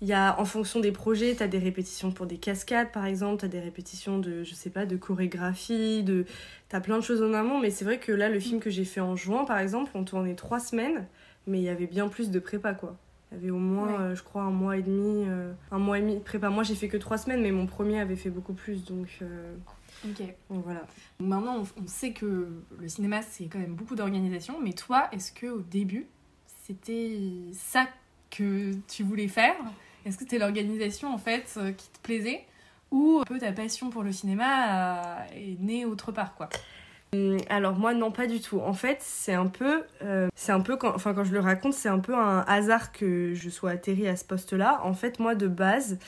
Il 0.00 0.08
y 0.08 0.12
a, 0.12 0.38
en 0.40 0.44
fonction 0.44 0.80
des 0.80 0.92
projets, 0.92 1.34
tu 1.36 1.42
as 1.42 1.48
des 1.48 1.58
répétitions 1.58 2.10
pour 2.12 2.26
des 2.26 2.38
cascades, 2.38 2.90
par 2.92 3.04
exemple. 3.06 3.40
Tu 3.40 3.44
as 3.44 3.48
des 3.48 3.60
répétitions 3.60 4.18
de, 4.18 4.42
je 4.44 4.54
sais 4.54 4.70
pas, 4.70 4.86
de 4.86 4.96
chorégraphie. 4.96 6.02
De... 6.04 6.24
Tu 6.70 6.76
as 6.76 6.80
plein 6.80 6.96
de 6.96 7.02
choses 7.02 7.22
en 7.22 7.32
amont. 7.34 7.58
Mais 7.60 7.70
c'est 7.70 7.84
vrai 7.84 7.98
que 7.98 8.12
là, 8.12 8.28
le 8.28 8.38
film 8.40 8.60
que 8.60 8.70
j'ai 8.70 8.84
fait 8.84 9.00
en 9.00 9.16
juin, 9.16 9.44
par 9.44 9.58
exemple, 9.58 9.90
on 9.94 10.04
tournait 10.04 10.34
trois 10.36 10.60
semaines. 10.60 11.06
Mais 11.46 11.58
il 11.58 11.64
y 11.64 11.68
avait 11.68 11.86
bien 11.88 12.08
plus 12.08 12.30
de 12.30 12.38
prépa, 12.38 12.72
quoi. 12.72 12.96
Il 13.34 13.38
y 13.38 13.40
avait 13.42 13.50
au 13.50 13.58
moins, 13.58 13.88
Ouais. 13.88 13.98
euh, 13.98 14.14
je 14.14 14.22
crois, 14.22 14.42
un 14.42 14.50
mois 14.50 14.76
et 14.76 14.82
demi. 14.82 15.24
euh, 15.28 15.52
un 15.70 15.78
mois 15.78 15.98
et 15.98 16.02
demi 16.02 16.14
de 16.14 16.20
prépa. 16.20 16.50
Moi, 16.50 16.62
j'ai 16.62 16.74
fait 16.76 16.88
que 16.88 16.96
trois 16.96 17.18
semaines, 17.18 17.42
mais 17.42 17.50
mon 17.50 17.66
premier 17.66 17.98
avait 18.00 18.16
fait 18.16 18.30
beaucoup 18.30 18.52
plus. 18.54 18.84
Donc, 18.84 19.08
euh, 19.22 19.54
Ok. 20.04 20.22
donc 20.50 20.62
voilà. 20.64 20.86
Maintenant, 21.18 21.58
on, 21.58 21.82
on 21.82 21.86
sait 21.86 22.12
que 22.12 22.48
le 22.78 22.88
cinéma, 22.88 23.22
c'est 23.22 23.46
quand 23.46 23.58
même 23.58 23.74
beaucoup 23.74 23.96
d'organisation. 23.96 24.60
Mais 24.62 24.72
toi, 24.72 25.08
est-ce 25.12 25.32
que 25.32 25.46
au 25.46 25.60
début, 25.62 26.06
c'était 26.64 27.18
ça 27.52 27.86
que 28.30 28.72
tu 28.88 29.02
voulais 29.02 29.28
faire? 29.28 29.54
Est-ce 30.04 30.16
que 30.18 30.24
c'était 30.24 30.38
l'organisation 30.38 31.12
en 31.12 31.18
fait 31.18 31.58
qui 31.76 31.88
te 31.88 31.98
plaisait? 32.02 32.44
Ou 32.90 33.18
un 33.20 33.24
peu 33.24 33.38
ta 33.38 33.50
passion 33.52 33.90
pour 33.90 34.02
le 34.04 34.12
cinéma 34.12 35.26
est 35.34 35.58
née 35.60 35.84
autre 35.84 36.12
part 36.12 36.34
quoi? 36.36 36.48
Alors 37.48 37.76
moi 37.78 37.94
non 37.94 38.10
pas 38.10 38.26
du 38.26 38.40
tout. 38.40 38.60
En 38.60 38.74
fait 38.74 38.98
c'est 39.00 39.34
un 39.34 39.46
peu, 39.46 39.82
euh, 40.02 40.28
c'est 40.34 40.52
un 40.52 40.60
peu 40.60 40.76
quand, 40.76 40.94
enfin 40.94 41.14
quand 41.14 41.24
je 41.24 41.32
le 41.32 41.40
raconte 41.40 41.74
c'est 41.74 41.88
un 41.88 41.98
peu 41.98 42.14
un 42.14 42.40
hasard 42.46 42.92
que 42.92 43.34
je 43.34 43.50
sois 43.50 43.70
atterrie 43.70 44.08
à 44.08 44.16
ce 44.16 44.24
poste-là. 44.24 44.80
En 44.84 44.94
fait 44.94 45.18
moi 45.18 45.34
de 45.34 45.48
base 45.48 45.98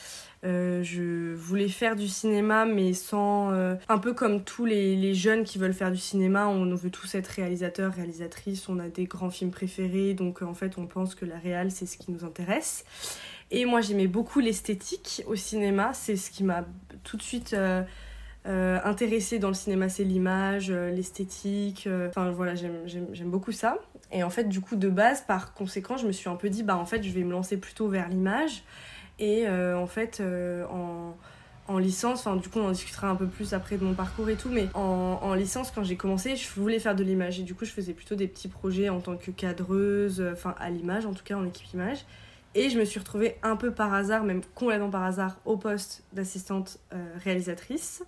euh, 0.45 0.83
je 0.83 1.35
voulais 1.35 1.69
faire 1.69 1.97
du 1.97 2.07
cinéma 2.09 2.67
mais 2.67 2.93
sans, 2.93 3.53
euh, 3.53 3.75
un 3.89 3.99
peu 3.99 4.13
comme 4.13 4.45
tous 4.45 4.65
les, 4.65 5.15
jeunes 5.15 5.45
qui 5.45 5.59
veulent 5.59 5.73
faire 5.73 5.91
du 5.91 5.99
cinéma, 5.99 6.47
on 6.47 6.73
veut 6.75 6.91
tous 6.91 7.15
être 7.15 7.29
réalisateurs, 7.29 7.95
réalisatrices, 7.95 8.69
on 8.69 8.79
a 8.79 8.89
des 8.89 9.07
grands 9.07 9.31
films 9.31 9.51
préférés 9.51 10.15
donc 10.15 10.43
euh, 10.43 10.45
en 10.45 10.55
fait 10.55 10.79
on 10.79 10.87
pense 10.87 11.15
que 11.15 11.25
la 11.25 11.39
réal 11.39 11.71
c'est 11.71 11.87
ce 11.87 11.97
qui 11.97 12.13
nous 12.13 12.25
intéresse. 12.25 12.85
Et 13.51 13.65
moi 13.65 13.81
j'aimais 13.81 14.09
beaucoup 14.09 14.41
l'esthétique 14.41 15.23
au 15.27 15.37
cinéma, 15.37 15.93
c'est 15.95 16.17
ce 16.17 16.31
qui 16.31 16.45
m'a 16.45 16.65
tout 17.03 17.17
de 17.17 17.23
suite 17.23 17.57
euh, 18.47 18.79
intéressée 18.85 19.39
dans 19.39 19.49
le 19.49 19.55
cinéma, 19.55 19.89
c'est 19.89 20.05
l'image, 20.05 20.71
euh, 20.71 20.91
l'esthétique. 20.91 21.87
euh, 21.87 22.09
Enfin 22.09 22.31
voilà, 22.31 22.55
j'aime- 22.55 22.87
beaucoup 23.25 23.53
ça. 23.53 23.79
Et 24.13 24.23
en 24.23 24.31
fait, 24.31 24.45
du 24.45 24.61
coup, 24.61 24.77
de 24.77 24.89
base, 24.89 25.23
par 25.23 25.53
conséquent, 25.55 25.97
je 25.97 26.07
me 26.07 26.13
suis 26.13 26.29
un 26.29 26.37
peu 26.37 26.49
dit, 26.49 26.63
bah 26.63 26.77
en 26.77 26.87
fait, 26.87 27.03
je 27.03 27.11
vais 27.11 27.25
me 27.25 27.33
lancer 27.33 27.57
plutôt 27.57 27.89
vers 27.89 28.09
l'image. 28.09 28.63
Et 29.19 29.49
euh, 29.49 29.77
en 29.79 29.87
fait, 29.87 30.23
en, 30.71 31.17
en 31.69 31.79
licence, 31.79 32.21
enfin 32.21 32.37
du 32.37 32.49
coup, 32.49 32.61
on 32.61 32.67
en 32.69 32.71
discutera 32.71 33.09
un 33.09 33.17
peu 33.17 33.27
plus 33.27 33.53
après 33.55 33.77
de 33.79 33.85
mon 33.85 33.95
parcours 33.95 34.29
et 34.29 34.37
tout, 34.37 34.51
mais 34.51 34.69
en, 34.75 35.19
en 35.23 35.35
licence, 35.35 35.71
quand 35.73 35.83
j'ai 35.83 35.97
commencé, 35.97 36.37
je 36.37 36.49
voulais 36.61 36.79
faire 36.79 36.95
de 36.95 37.03
l'image. 37.03 37.41
Et 37.41 37.43
du 37.43 37.55
coup, 37.55 37.65
je 37.65 37.73
faisais 37.73 37.95
plutôt 37.95 38.15
des 38.15 38.29
petits 38.29 38.49
projets 38.49 38.89
en 38.91 39.01
tant 39.01 39.17
que 39.17 39.31
cadreuse, 39.33 40.23
enfin 40.33 40.55
à 40.61 40.71
l'image, 40.71 41.07
en 41.07 41.13
tout 41.15 41.25
cas 41.25 41.35
en 41.37 41.45
équipe 41.45 41.73
image. 41.75 42.05
Et 42.55 42.71
je 42.71 42.79
me 42.79 42.85
suis 42.85 42.99
retrouvée 43.01 43.37
un 43.43 43.57
peu 43.57 43.71
par 43.73 43.93
hasard, 43.93 44.23
même 44.23 44.41
complètement 44.55 44.89
par 44.91 45.03
hasard, 45.03 45.37
au 45.45 45.57
poste 45.57 46.05
d'assistante 46.13 46.79
réalisatrice. 47.23 48.03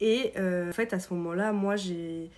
Et 0.00 0.32
euh, 0.36 0.70
en 0.70 0.72
fait, 0.72 0.92
à 0.92 0.98
ce 0.98 1.12
moment-là, 1.14 1.52
moi, 1.52 1.76
j'ai. 1.76 2.30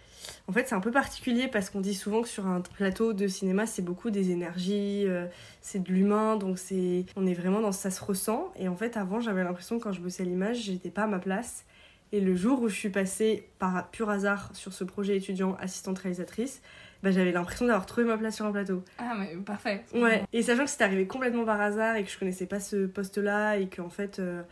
En 0.49 0.53
fait, 0.53 0.69
c'est 0.69 0.75
un 0.75 0.81
peu 0.81 0.91
particulier 0.91 1.47
parce 1.49 1.71
qu'on 1.71 1.81
dit 1.81 1.95
souvent 1.95 2.21
que 2.21 2.29
sur 2.29 2.47
un 2.47 2.61
plateau 2.61 3.13
de 3.13 3.29
cinéma, 3.29 3.67
c'est 3.67 3.83
beaucoup 3.83 4.11
des 4.11 4.33
énergies, 4.33 5.05
euh, 5.07 5.27
c'est 5.61 5.83
de 5.83 5.93
l'humain, 5.93 6.37
donc 6.37 6.59
c'est. 6.59 7.05
On 7.17 7.27
est 7.27 7.35
vraiment 7.35 7.61
dans 7.61 7.73
ça 7.73 7.91
se 7.91 8.05
ressent. 8.05 8.53
Et 8.57 8.69
en 8.69 8.77
fait, 8.77 8.97
avant, 8.97 9.21
j'avais 9.21 9.45
l'impression, 9.45 9.79
quand 9.79 9.93
je 9.93 10.01
bossais 10.01 10.23
à 10.23 10.27
l'image, 10.27 10.63
j'étais 10.63 10.91
pas 10.91 11.05
à 11.05 11.07
ma 11.07 11.19
place. 11.19 11.65
Et 12.13 12.21
le 12.21 12.37
jour 12.37 12.63
où 12.63 12.69
je 12.69 12.75
suis 12.75 12.91
passée 12.91 13.49
par 13.59 13.91
pur 13.91 14.11
hasard 14.11 14.51
sur 14.55 14.73
ce 14.73 14.85
projet 14.85 15.17
étudiant 15.17 15.57
assistante 15.59 15.99
réalisatrice, 15.99 16.63
bah, 17.03 17.11
j'avais 17.11 17.33
l'impression 17.33 17.67
d'avoir 17.67 17.87
trouvé 17.87 18.07
ma 18.07 18.17
place 18.17 18.37
sur 18.37 18.47
un 18.47 18.53
plateau. 18.53 18.83
Ah, 18.99 19.15
mais 19.19 19.37
parfait. 19.37 19.85
Ouais, 19.95 20.23
et 20.33 20.43
sachant 20.43 20.65
que 20.65 20.71
c'était 20.71 20.85
arrivé 20.85 21.07
complètement 21.07 21.45
par 21.45 21.61
hasard 21.61 21.97
et 21.97 22.05
que 22.05 22.11
je 22.11 22.19
connaissais 22.19 22.47
pas 22.47 22.61
ce 22.61 22.87
poste-là 22.87 23.57
et 23.57 23.69
qu'en 23.69 23.91
fait, 23.91 24.19
euh, 24.19 24.43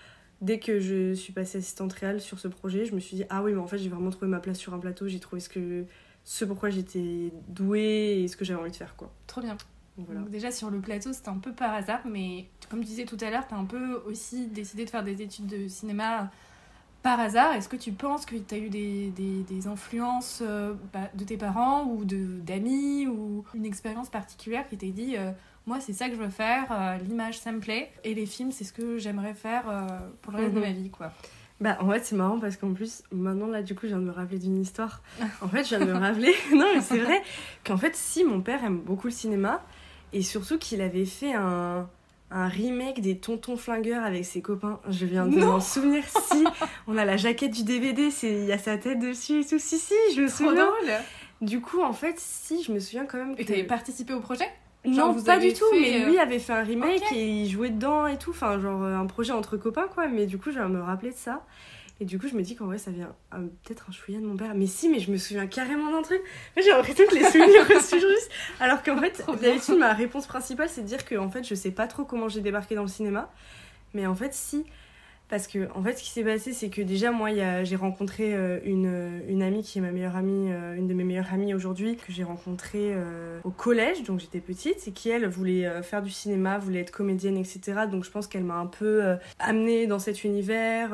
dès 0.44 0.58
que 0.58 0.78
je 0.78 1.14
suis 1.14 1.32
passée 1.32 1.58
assistante 1.58 1.92
réelle 1.94 2.20
sur 2.20 2.38
ce 2.38 2.48
projet, 2.48 2.84
je 2.84 2.94
me 2.94 3.00
suis 3.00 3.16
dit, 3.16 3.24
ah 3.30 3.42
oui, 3.42 3.52
mais 3.52 3.60
en 3.60 3.66
fait, 3.66 3.78
j'ai 3.78 3.88
vraiment 3.88 4.10
trouvé 4.10 4.26
ma 4.26 4.40
place 4.40 4.58
sur 4.58 4.74
un 4.74 4.78
plateau, 4.78 5.08
j'ai 5.08 5.18
trouvé 5.18 5.40
ce, 5.40 5.48
que, 5.48 5.86
ce 6.22 6.44
pourquoi 6.44 6.68
j'étais 6.68 7.32
douée 7.48 8.22
et 8.22 8.28
ce 8.28 8.36
que 8.36 8.44
j'avais 8.44 8.60
envie 8.60 8.70
de 8.70 8.76
faire, 8.76 8.94
quoi. 8.94 9.10
Trop 9.26 9.40
bien. 9.40 9.56
Donc 9.96 10.06
voilà. 10.06 10.20
Donc 10.20 10.30
déjà 10.30 10.50
sur 10.50 10.70
le 10.70 10.80
plateau, 10.80 11.12
c'était 11.12 11.30
un 11.30 11.38
peu 11.38 11.52
par 11.52 11.72
hasard, 11.72 12.02
mais 12.04 12.46
comme 12.68 12.80
tu 12.80 12.86
disais 12.86 13.04
tout 13.06 13.16
à 13.20 13.30
l'heure, 13.30 13.48
tu 13.48 13.54
as 13.54 13.56
un 13.56 13.64
peu 13.64 14.02
aussi 14.06 14.48
décidé 14.48 14.84
de 14.84 14.90
faire 14.90 15.04
des 15.04 15.22
études 15.22 15.46
de 15.46 15.66
cinéma 15.66 16.30
par 17.02 17.20
hasard. 17.20 17.54
Est-ce 17.54 17.68
que 17.68 17.76
tu 17.76 17.92
penses 17.92 18.26
que 18.26 18.36
tu 18.36 18.54
as 18.54 18.58
eu 18.58 18.68
des, 18.68 19.10
des, 19.10 19.44
des 19.44 19.66
influences 19.66 20.42
euh, 20.44 20.74
bah, 20.92 21.10
de 21.14 21.24
tes 21.24 21.36
parents 21.36 21.84
ou 21.84 22.04
de 22.04 22.40
d'amis 22.40 23.06
ou 23.06 23.44
une 23.54 23.64
expérience 23.64 24.10
particulière 24.10 24.68
qui 24.68 24.76
t'a 24.76 24.88
dit 24.88 25.16
euh, 25.16 25.30
moi 25.66 25.80
c'est 25.80 25.92
ça 25.92 26.08
que 26.08 26.14
je 26.16 26.20
veux 26.20 26.30
faire, 26.30 26.66
euh, 26.70 26.96
l'image 26.98 27.38
ça 27.38 27.52
me 27.52 27.60
plaît 27.60 27.90
et 28.04 28.14
les 28.14 28.26
films 28.26 28.52
c'est 28.52 28.64
ce 28.64 28.72
que 28.72 28.98
j'aimerais 28.98 29.34
faire 29.34 29.64
euh, 29.68 29.86
pour 30.22 30.32
le 30.32 30.38
reste 30.38 30.52
de 30.54 30.58
Mhm. 30.60 30.64
ma 30.66 30.72
vie 30.72 30.90
quoi. 30.90 31.12
Bah, 31.60 31.78
en 31.80 31.88
fait, 31.88 32.04
c'est 32.04 32.16
marrant 32.16 32.40
parce 32.40 32.56
qu'en 32.56 32.74
plus, 32.74 33.04
maintenant, 33.12 33.46
là, 33.46 33.62
du 33.62 33.76
coup, 33.76 33.82
je 33.84 33.88
viens 33.88 33.98
de 33.98 34.02
me 34.04 34.10
rappeler 34.10 34.40
d'une 34.40 34.60
histoire. 34.60 35.02
En 35.40 35.48
fait, 35.48 35.62
je 35.62 35.68
viens 35.76 35.86
de 35.86 35.92
me 35.92 35.96
rappeler. 35.98 36.34
non, 36.52 36.66
mais 36.74 36.80
c'est 36.80 36.98
vrai 36.98 37.22
qu'en 37.64 37.76
fait, 37.76 37.94
si 37.94 38.24
mon 38.24 38.40
père 38.40 38.62
aime 38.64 38.78
beaucoup 38.80 39.06
le 39.06 39.12
cinéma 39.12 39.62
et 40.12 40.22
surtout 40.22 40.58
qu'il 40.58 40.80
avait 40.80 41.04
fait 41.06 41.32
un, 41.32 41.88
un 42.32 42.48
remake 42.48 43.00
des 43.00 43.18
Tontons 43.18 43.56
Flingueurs 43.56 44.02
avec 44.04 44.24
ses 44.24 44.42
copains. 44.42 44.80
Je 44.90 45.06
viens 45.06 45.26
de 45.26 45.38
m'en 45.38 45.60
souvenir. 45.60 46.02
Si, 46.08 46.44
on 46.88 46.98
a 46.98 47.04
la 47.04 47.16
jaquette 47.16 47.52
du 47.52 47.62
DVD, 47.62 48.08
il 48.24 48.44
y 48.46 48.52
a 48.52 48.58
sa 48.58 48.76
tête 48.76 48.98
dessus 48.98 49.42
et 49.42 49.46
tout. 49.46 49.60
Si, 49.60 49.78
si, 49.78 49.94
je 50.16 50.22
me 50.22 50.26
Trop 50.28 50.48
souviens. 50.48 50.64
drôle 50.66 50.90
Du 51.40 51.60
coup, 51.60 51.82
en 51.82 51.92
fait, 51.92 52.16
si, 52.18 52.64
je 52.64 52.72
me 52.72 52.80
souviens 52.80 53.06
quand 53.06 53.18
même. 53.18 53.34
Et 53.38 53.44
que- 53.44 53.48
t'avais 53.48 53.62
participé 53.64 54.12
au 54.12 54.20
projet? 54.20 54.48
Non, 54.84 55.22
pas 55.22 55.38
du 55.38 55.52
tout, 55.52 55.64
mais 55.72 56.04
lui 56.04 56.18
avait 56.18 56.38
fait 56.38 56.52
un 56.52 56.62
remake 56.62 57.10
et 57.12 57.26
il 57.26 57.50
jouait 57.50 57.70
dedans 57.70 58.06
et 58.06 58.18
tout, 58.18 58.30
enfin 58.30 58.60
genre 58.60 58.82
un 58.82 59.06
projet 59.06 59.32
entre 59.32 59.56
copains 59.56 59.88
quoi, 59.88 60.08
mais 60.08 60.26
du 60.26 60.38
coup 60.38 60.50
je 60.50 60.58
me 60.58 60.82
rappeler 60.82 61.10
de 61.10 61.16
ça. 61.16 61.42
Et 62.00 62.04
du 62.04 62.18
coup, 62.18 62.26
je 62.26 62.34
me 62.34 62.42
dis 62.42 62.56
qu'en 62.56 62.66
vrai, 62.66 62.78
ça 62.78 62.90
vient 62.90 63.14
peut-être 63.30 63.86
un 63.88 63.92
chouïa 63.92 64.18
de 64.18 64.26
mon 64.26 64.36
père. 64.36 64.52
Mais 64.54 64.66
si, 64.66 64.88
mais 64.88 64.98
je 64.98 65.12
me 65.12 65.16
souviens 65.16 65.46
carrément 65.46 65.92
d'un 65.92 66.02
truc. 66.02 66.20
J'ai 66.56 66.70
l'impression 66.70 67.06
que 67.06 67.14
les 67.14 67.24
souvenirs 67.24 67.68
reçus 67.68 68.00
juste. 68.00 68.30
Alors 68.58 68.82
qu'en 68.82 68.98
fait, 68.98 69.24
d'habitude, 69.40 69.78
ma 69.78 69.92
réponse 69.92 70.26
principale, 70.26 70.68
c'est 70.68 70.82
de 70.82 70.86
dire 70.86 71.04
que 71.04 71.14
en 71.14 71.30
fait, 71.30 71.44
je 71.44 71.54
sais 71.54 71.70
pas 71.70 71.86
trop 71.86 72.04
comment 72.04 72.28
j'ai 72.28 72.40
débarqué 72.40 72.74
dans 72.74 72.82
le 72.82 72.88
cinéma. 72.88 73.30
Mais 73.94 74.06
en 74.06 74.14
fait, 74.16 74.34
si, 74.34 74.64
parce 75.28 75.46
que, 75.46 75.70
en 75.74 75.82
fait, 75.82 75.96
ce 75.96 76.02
qui 76.02 76.10
s'est 76.10 76.22
passé, 76.22 76.52
c'est 76.52 76.68
que 76.68 76.82
déjà, 76.82 77.10
moi, 77.10 77.30
j'ai 77.64 77.76
rencontré 77.76 78.34
euh, 78.34 78.60
une, 78.64 79.22
une, 79.26 79.42
amie 79.42 79.62
qui 79.62 79.78
est 79.78 79.80
ma 79.80 79.90
meilleure 79.90 80.16
amie, 80.16 80.52
euh, 80.52 80.74
une 80.74 80.86
de 80.86 80.92
mes 80.92 81.02
meilleures 81.02 81.32
amies 81.32 81.54
aujourd'hui, 81.54 81.96
que 81.96 82.12
j'ai 82.12 82.24
rencontrée 82.24 82.90
euh, 82.92 83.40
au 83.42 83.50
collège, 83.50 84.02
donc 84.02 84.20
j'étais 84.20 84.40
petite, 84.40 84.86
et 84.86 84.92
qui, 84.92 85.08
elle, 85.08 85.26
voulait 85.26 85.82
faire 85.82 86.02
du 86.02 86.10
cinéma, 86.10 86.58
voulait 86.58 86.80
être 86.80 86.90
comédienne, 86.90 87.38
etc. 87.38 87.86
Donc 87.90 88.04
je 88.04 88.10
pense 88.10 88.26
qu'elle 88.26 88.44
m'a 88.44 88.56
un 88.56 88.66
peu 88.66 89.16
amenée 89.38 89.86
dans 89.86 89.98
cet 89.98 90.24
univers. 90.24 90.90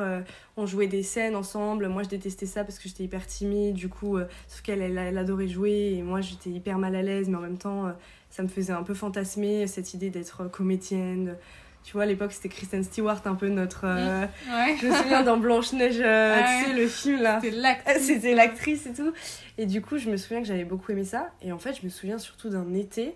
on 0.55 0.65
jouait 0.65 0.87
des 0.87 1.03
scènes 1.03 1.35
ensemble. 1.35 1.89
Moi, 1.89 2.03
je 2.03 2.09
détestais 2.09 2.45
ça 2.45 2.63
parce 2.63 2.79
que 2.79 2.87
j'étais 2.87 3.03
hyper 3.03 3.27
timide, 3.27 3.75
du 3.75 3.89
coup, 3.89 4.17
sauf 4.47 4.61
qu'elle, 4.61 4.81
elle, 4.81 4.97
elle, 4.97 5.17
adorait 5.17 5.49
jouer, 5.49 5.95
et 5.97 6.03
moi, 6.03 6.21
j'étais 6.21 6.49
hyper 6.49 6.77
mal 6.77 6.95
à 6.95 7.01
l'aise, 7.01 7.27
mais 7.27 7.37
en 7.37 7.41
même 7.41 7.57
temps, 7.57 7.93
ça 8.29 8.43
me 8.43 8.47
faisait 8.47 8.73
un 8.73 8.83
peu 8.83 8.93
fantasmer 8.93 9.67
cette 9.67 9.93
idée 9.93 10.09
d'être 10.09 10.49
comédienne 10.49 11.35
tu 11.83 11.93
vois, 11.93 12.03
à 12.03 12.05
l'époque, 12.05 12.31
c'était 12.31 12.49
Kristen 12.49 12.83
Stewart, 12.83 13.21
un 13.25 13.35
peu 13.35 13.49
notre. 13.49 13.85
Euh, 13.85 14.25
ouais. 14.25 14.77
Je 14.79 14.87
me 14.87 14.95
souviens 14.95 15.23
dans 15.23 15.37
Blanche-Neige, 15.37 15.99
euh, 15.99 16.39
tu 16.39 16.65
sais, 16.65 16.73
le 16.73 16.87
film 16.87 17.21
là. 17.21 17.39
C'était 17.41 17.57
l'actrice. 17.57 18.01
C'était 18.05 18.35
l'actrice 18.35 18.85
et 18.85 18.93
tout. 18.93 19.13
Et 19.57 19.65
du 19.65 19.81
coup, 19.81 19.97
je 19.97 20.09
me 20.09 20.17
souviens 20.17 20.41
que 20.41 20.47
j'avais 20.47 20.63
beaucoup 20.63 20.91
aimé 20.91 21.03
ça. 21.03 21.31
Et 21.41 21.51
en 21.51 21.59
fait, 21.59 21.79
je 21.79 21.85
me 21.85 21.89
souviens 21.89 22.19
surtout 22.19 22.49
d'un 22.49 22.73
été 22.73 23.15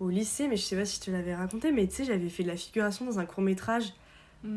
au 0.00 0.08
lycée, 0.08 0.48
mais 0.48 0.56
je 0.56 0.62
sais 0.62 0.76
pas 0.76 0.84
si 0.84 0.98
je 1.00 1.06
te 1.06 1.10
l'avais 1.10 1.34
raconté, 1.34 1.70
mais 1.70 1.86
tu 1.86 1.94
sais, 1.94 2.04
j'avais 2.04 2.28
fait 2.28 2.42
de 2.42 2.48
la 2.48 2.56
figuration 2.56 3.04
dans 3.04 3.18
un 3.18 3.26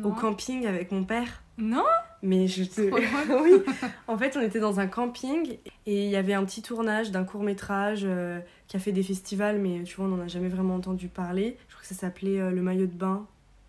au 0.04 0.10
camping 0.10 0.66
avec 0.66 0.92
mon 0.92 1.04
père. 1.04 1.42
Non 1.56 1.84
Mais 2.22 2.46
je 2.46 2.64
te. 2.64 2.80
oui 3.42 3.62
En 4.06 4.16
fait, 4.16 4.36
on 4.36 4.40
était 4.40 4.60
dans 4.60 4.80
un 4.80 4.86
camping 4.86 5.58
et 5.86 6.04
il 6.04 6.10
y 6.10 6.16
avait 6.16 6.34
un 6.34 6.44
petit 6.44 6.62
tournage 6.62 7.10
d'un 7.10 7.24
court-métrage 7.24 8.02
euh, 8.04 8.38
qui 8.68 8.76
a 8.76 8.80
fait 8.80 8.92
des 8.92 9.02
festivals, 9.02 9.58
mais 9.58 9.82
tu 9.84 9.96
vois, 9.96 10.06
on 10.06 10.08
n'en 10.08 10.22
a 10.22 10.28
jamais 10.28 10.48
vraiment 10.48 10.74
entendu 10.74 11.08
parler. 11.08 11.56
Je 11.68 11.74
crois 11.74 11.82
que 11.82 11.88
ça 11.88 11.94
s'appelait 11.94 12.50
Le 12.50 12.62
maillot 12.62 12.86
de 12.86 12.92
bain 12.92 13.26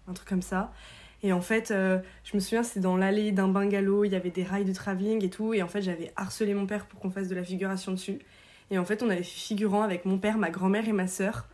un 0.09 0.13
truc 0.13 0.27
comme 0.27 0.41
ça. 0.41 0.71
Et 1.21 1.33
en 1.33 1.41
fait, 1.41 1.71
euh, 1.71 1.99
je 2.23 2.35
me 2.35 2.39
souviens, 2.39 2.63
c'était 2.63 2.79
dans 2.79 2.95
l'allée 2.95 3.31
d'un 3.31 3.49
bungalow, 3.49 4.05
il 4.05 4.11
y 4.11 4.15
avait 4.15 4.29
des 4.29 4.43
rails 4.43 4.65
de 4.65 4.73
travelling 4.73 5.23
et 5.23 5.29
tout. 5.29 5.53
Et 5.53 5.61
en 5.61 5.67
fait, 5.67 5.81
j'avais 5.81 6.11
harcelé 6.15 6.53
mon 6.53 6.65
père 6.65 6.85
pour 6.85 6.99
qu'on 6.99 7.11
fasse 7.11 7.27
de 7.27 7.35
la 7.35 7.43
figuration 7.43 7.91
dessus. 7.91 8.19
Et 8.71 8.77
en 8.77 8.85
fait, 8.85 9.03
on 9.03 9.09
avait 9.09 9.23
fait 9.23 9.39
figurant 9.39 9.81
avec 9.81 10.05
mon 10.05 10.17
père, 10.17 10.37
ma 10.37 10.49
grand-mère 10.49 10.87
et 10.87 10.93
ma 10.93 11.07
sœur 11.07 11.47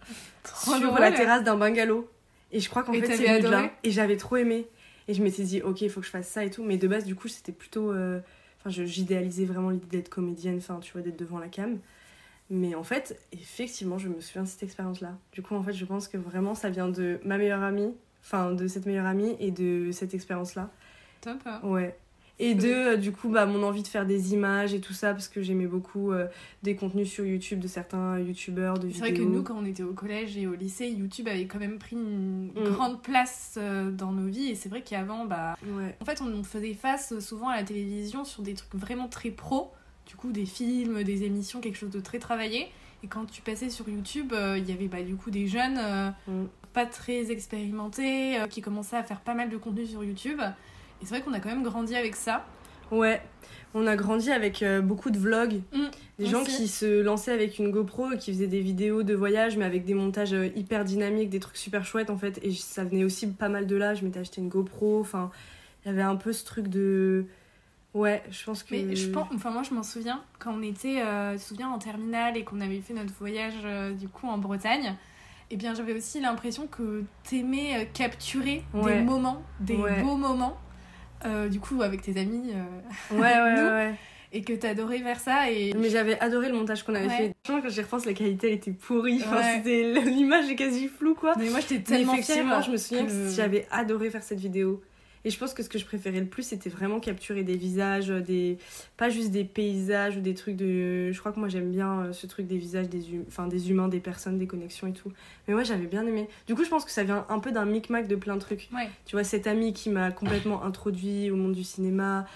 sur 0.43 1.00
la 1.00 1.12
terrasse 1.12 1.43
d'un 1.43 1.55
bungalow. 1.55 2.07
Et 2.52 2.60
je 2.60 2.70
crois 2.70 2.84
qu'en 2.84 2.94
fait, 2.94 3.16
c'est 3.16 3.42
de 3.42 3.48
là. 3.48 3.72
Et 3.84 3.92
j'avais 3.92 4.18
trop 4.18 4.38
aimé. 4.38 4.68
Et 5.08 5.14
je 5.14 5.22
m'étais 5.22 5.44
dit, 5.44 5.62
ok, 5.62 5.82
il 5.82 5.90
faut 5.90 6.00
que 6.00 6.06
je 6.06 6.12
fasse 6.12 6.28
ça 6.28 6.44
et 6.44 6.50
tout. 6.50 6.64
Mais 6.64 6.78
de 6.78 6.88
base, 6.88 7.06
du 7.06 7.16
coup, 7.16 7.28
c'était 7.28 7.52
plutôt. 7.52 7.92
Euh, 7.92 8.20
enfin, 8.60 8.70
j'idéalisais 8.70 9.46
vraiment 9.46 9.70
l'idée 9.70 9.98
d'être 9.98 10.10
comédienne, 10.10 10.58
enfin, 10.58 10.80
tu 10.82 10.92
vois, 10.94 11.02
d'être 11.02 11.20
devant 11.20 11.40
la 11.40 11.48
cam. 11.48 11.78
Mais 12.50 12.75
en 12.75 12.84
fait, 12.84 13.20
effectivement, 13.32 13.98
je 13.98 14.08
me 14.08 14.20
souviens 14.22 14.44
de 14.44 14.48
cette 14.48 14.64
expérience-là. 14.64 15.18
Du 15.32 15.42
coup, 15.42 15.56
en 15.56 15.64
fait, 15.64 15.74
je 15.74 15.86
pense 15.86 16.08
que 16.08 16.18
vraiment, 16.18 16.56
ça 16.56 16.70
vient 16.70 16.88
de 16.88 17.20
ma 17.24 17.38
meilleure 17.38 17.64
amie 17.64 17.94
enfin 18.25 18.54
de 18.54 18.68
cette 18.68 18.86
meilleure 18.86 19.06
amie 19.06 19.36
et 19.40 19.52
de 19.52 19.92
cette 19.92 20.14
expérience-là. 20.14 20.70
Top. 21.22 21.38
Hein. 21.46 21.60
Ouais. 21.64 21.96
Et 22.38 22.54
de, 22.54 22.68
euh, 22.68 22.98
du 22.98 23.13
coup, 23.13 23.30
bah, 23.30 23.46
mon 23.46 23.63
envie 23.63 23.82
de 23.82 23.88
faire 23.88 24.06
des 24.06 24.34
images 24.34 24.74
et 24.74 24.82
tout 24.82 24.94
ça, 24.94 25.13
parce 25.13 25.30
que 25.30 25.42
j'aimais 25.42 25.68
beaucoup 25.68 26.12
euh, 26.12 26.27
des 26.63 26.75
contenus 26.75 27.10
sur 27.10 27.25
YouTube 27.25 27.60
de 27.60 27.68
certains 27.68 28.20
youtubeurs, 28.20 28.77
de 28.77 28.89
C'est 28.89 29.00
vrai 29.00 29.13
que 29.13 29.22
nous, 29.22 29.42
quand 29.42 29.56
on 29.58 29.65
était 29.65 29.84
au 29.84 29.94
collège 29.94 30.38
et 30.38 30.46
au 30.46 30.54
lycée, 30.54 30.89
YouTube 30.89 31.30
avait 31.30 31.46
quand 31.46 31.60
même 31.60 31.80
pris 31.80 31.96
une 31.96 32.48
mm. 32.48 32.74
grande 32.74 33.01
place 33.01 33.56
euh, 33.58 33.89
dans 33.89 34.12
nos 34.12 34.27
vies. 34.27 34.50
Et 34.50 34.56
c'est 34.56 34.68
vrai 34.68 34.82
qu'avant, 34.82 35.25
bah, 35.25 35.56
ouais. 35.65 35.96
en 36.01 36.06
fait, 36.06 36.22
on 36.22 36.44
faisait 36.44 36.74
face 36.74 37.18
souvent 37.20 37.48
à 37.48 37.56
la 37.56 37.63
télévision 37.63 38.25
sur 38.25 38.44
des 38.44 38.54
trucs 38.54 38.75
vraiment 38.75 39.08
très 39.08 39.30
pro. 39.30 39.72
Du 40.06 40.15
coup, 40.15 40.32
des 40.32 40.46
films, 40.46 41.04
des 41.04 41.24
émissions, 41.24 41.62
quelque 41.62 41.77
chose 41.77 41.89
de 41.89 42.01
très 42.01 42.20
travaillé. 42.20 42.68
Et 43.04 43.08
quand 43.08 43.25
tu 43.25 43.42
passais 43.42 43.70
sur 43.70 43.88
YouTube, 43.88 44.34
il 44.58 44.70
y 44.70 44.74
avait 44.74 44.88
bah, 44.88 45.01
du 45.04 45.15
coup 45.15 45.32
des 45.32 45.48
jeunes 45.48 45.80
mm 46.27 46.46
pas 46.75 46.86
très 46.86 47.32
expérimenté, 47.32 48.38
euh, 48.38 48.48
qui 48.48 48.62
commençait 48.62 48.98
à 48.98 49.04
faire 49.04 49.22
pas 49.22 49.34
mal 49.34 49.50
de 49.50 49.58
contenu 49.58 49.88
sur 49.88 50.04
YouTube. 50.04 50.42
Et 51.02 51.06
c'est 51.06 51.16
vrai 51.16 51.22
qu'on 51.22 51.34
a 51.34 51.40
quand 51.40 51.50
même 51.50 51.64
grandi 51.64 51.96
avec 51.96 52.16
ça. 52.16 52.46
Ouais, 52.92 53.22
on 53.74 53.88
a 53.88 53.96
grandi 53.96 54.32
avec 54.32 54.62
euh, 54.64 54.82
beaucoup 54.82 55.10
de 55.10 55.18
vlogs. 55.18 55.62
Mm, 55.74 55.86
des 56.20 56.25
gens 56.28 56.44
qui 56.44 56.68
se 56.68 57.02
lançaient 57.02 57.32
avec 57.32 57.60
une 57.60 57.72
GoPro 57.72 58.12
et 58.12 58.18
qui 58.18 58.32
faisaient 58.32 58.48
des 58.48 58.62
vidéos 58.62 59.04
de 59.04 59.14
voyage, 59.14 59.58
mais 59.58 59.66
avec 59.66 59.86
des 59.86 59.94
montages 59.94 60.34
euh, 60.34 60.48
hyper 60.56 60.86
dynamiques, 60.86 61.30
des 61.30 61.40
trucs 61.40 61.58
super 61.58 61.86
chouettes 61.86 62.10
en 62.10 62.18
fait. 62.18 62.40
Et 62.44 62.52
ça 62.52 62.84
venait 62.84 63.04
aussi 63.04 63.28
pas 63.28 63.50
mal 63.50 63.68
de 63.68 63.75
là. 63.75 63.96
Je 63.96 64.06
m'étais 64.06 64.20
acheté 64.20 64.42
une 64.42 64.50
GoPro. 64.50 65.00
Enfin, 65.00 65.32
il 65.84 65.90
y 65.90 65.92
avait 65.92 66.04
un 66.04 66.16
peu 66.16 66.32
ce 66.32 66.46
truc 66.46 66.68
de. 66.68 67.25
Ouais, 67.94 68.24
je 68.30 68.44
pense 68.44 68.64
que. 68.64 68.75
Mais 68.75 68.96
je 68.96 69.10
pense, 69.10 69.28
enfin 69.34 69.52
moi 69.52 69.64
je 69.64 69.74
m'en 69.74 69.84
souviens 69.84 70.22
quand 70.40 70.54
on 70.54 70.62
était, 70.62 71.02
euh, 71.02 71.38
souviens 71.38 71.70
en 71.70 71.80
terminale 71.80 72.38
et 72.38 72.44
qu'on 72.44 72.62
avait 72.62 72.82
fait 72.82 72.94
notre 72.94 73.14
voyage 73.14 73.56
du 73.98 74.10
coup 74.10 74.28
en 74.28 74.38
Bretagne 74.38 74.96
eh 75.52 75.58
bien 75.58 75.74
j'avais 75.74 75.94
aussi 75.94 76.20
l'impression 76.20 76.68
que 76.68 77.04
t'aimais 77.24 77.75
euh, 77.75 77.86
capturer 77.94 78.64
des 78.74 79.02
moments, 79.02 79.44
des 79.60 79.78
beaux 79.78 80.18
moments, 80.18 80.58
euh, 81.25 81.50
du 81.50 81.60
coup 81.60 81.82
avec 81.82 82.01
tes 82.01 82.20
amis. 82.20 82.51
Euh, 82.53 83.15
ouais, 83.15 83.20
ouais, 83.22 83.70
ouais. 83.70 83.94
Et 84.32 84.41
que 84.41 84.53
t'adorais 84.53 85.00
faire 85.00 85.20
ça. 85.20 85.51
Et... 85.51 85.74
Mais 85.75 85.89
j'avais 85.89 86.20
adoré 86.20 86.50
le 86.50 86.55
montage 86.55 86.84
qu'on 86.84 86.96
avait 86.96 87.10
fait. 87.10 87.34
Quand 87.48 87.62
j'y 87.67 87.82
repense, 87.82 88.05
la 88.05 88.13
qualité 88.13 88.51
était 88.51 88.72
pourrie. 88.72 89.22
Enfin, 89.25 89.60
l'image 89.63 90.50
est 90.50 90.55
quasi 90.55 90.88
floue, 90.88 91.15
quoi. 91.15 91.36
Mais 91.38 91.50
moi, 91.50 91.60
j'étais 91.62 91.79
tellement 91.79 92.15
fière. 92.17 92.62
je 92.62 92.72
me 92.72 92.77
souviens 92.77 93.05
que 93.05 93.12
j'avais 93.34 93.67
adoré 93.72 94.10
faire 94.10 94.24
cette 94.24 94.39
vidéo. 94.39 94.82
Et 95.25 95.32
je 95.32 95.39
pense 95.39 95.53
que 95.53 95.63
ce 95.63 95.70
que 95.70 95.79
je 95.79 95.86
préférais 95.86 96.20
le 96.20 96.27
plus, 96.27 96.44
c'était 96.44 96.70
vraiment 96.70 97.00
capturer 97.00 97.44
des 97.44 97.58
visages, 97.58 98.08
des 98.08 98.58
pas 98.96 99.10
juste 99.10 99.32
des 99.32 99.44
paysages 99.44 100.17
ou 100.17 100.22
des 100.22 100.36
trucs 100.36 100.55
de. 100.55 101.12
Je 101.12 101.20
crois 101.20 101.32
que 101.32 101.39
moi 101.39 101.50
j'aime 101.50 101.72
bien 101.72 102.05
euh, 102.05 102.13
ce 102.13 102.27
truc 102.27 102.46
des 102.48 102.58
visages, 102.58 102.88
des, 102.88 103.00
hum... 103.12 103.25
enfin, 103.27 103.48
des 103.48 103.72
humains, 103.72 103.88
des 103.88 104.00
personnes, 104.00 104.38
des 104.38 104.48
connexions 104.48 104.88
et 104.88 104.94
tout. 104.94 105.12
Mais 105.48 105.55
moi 105.55 105.63
j'avais 105.63 105.88
bien 105.88 106.05
aimé. 106.05 106.29
Du 106.48 106.53
coup, 106.55 106.63
je 106.63 106.70
pense 106.70 106.86
que 106.86 106.91
ça 106.91 107.03
vient 107.03 107.25
un 107.29 107.39
peu 107.39 107.51
d'un 107.51 107.65
micmac 107.65 108.08
de 108.08 108.15
plein 108.15 108.36
de 108.36 108.41
trucs. 108.41 108.70
Tu 109.05 109.15
vois, 109.15 109.24
cette 109.24 109.48
amie 109.48 109.74
qui 109.74 109.89
m'a 109.89 110.12
complètement 110.12 110.63
introduit 110.63 111.32
au 111.32 111.36
monde 111.36 111.53
du 111.53 111.63
cinéma. 111.63 112.27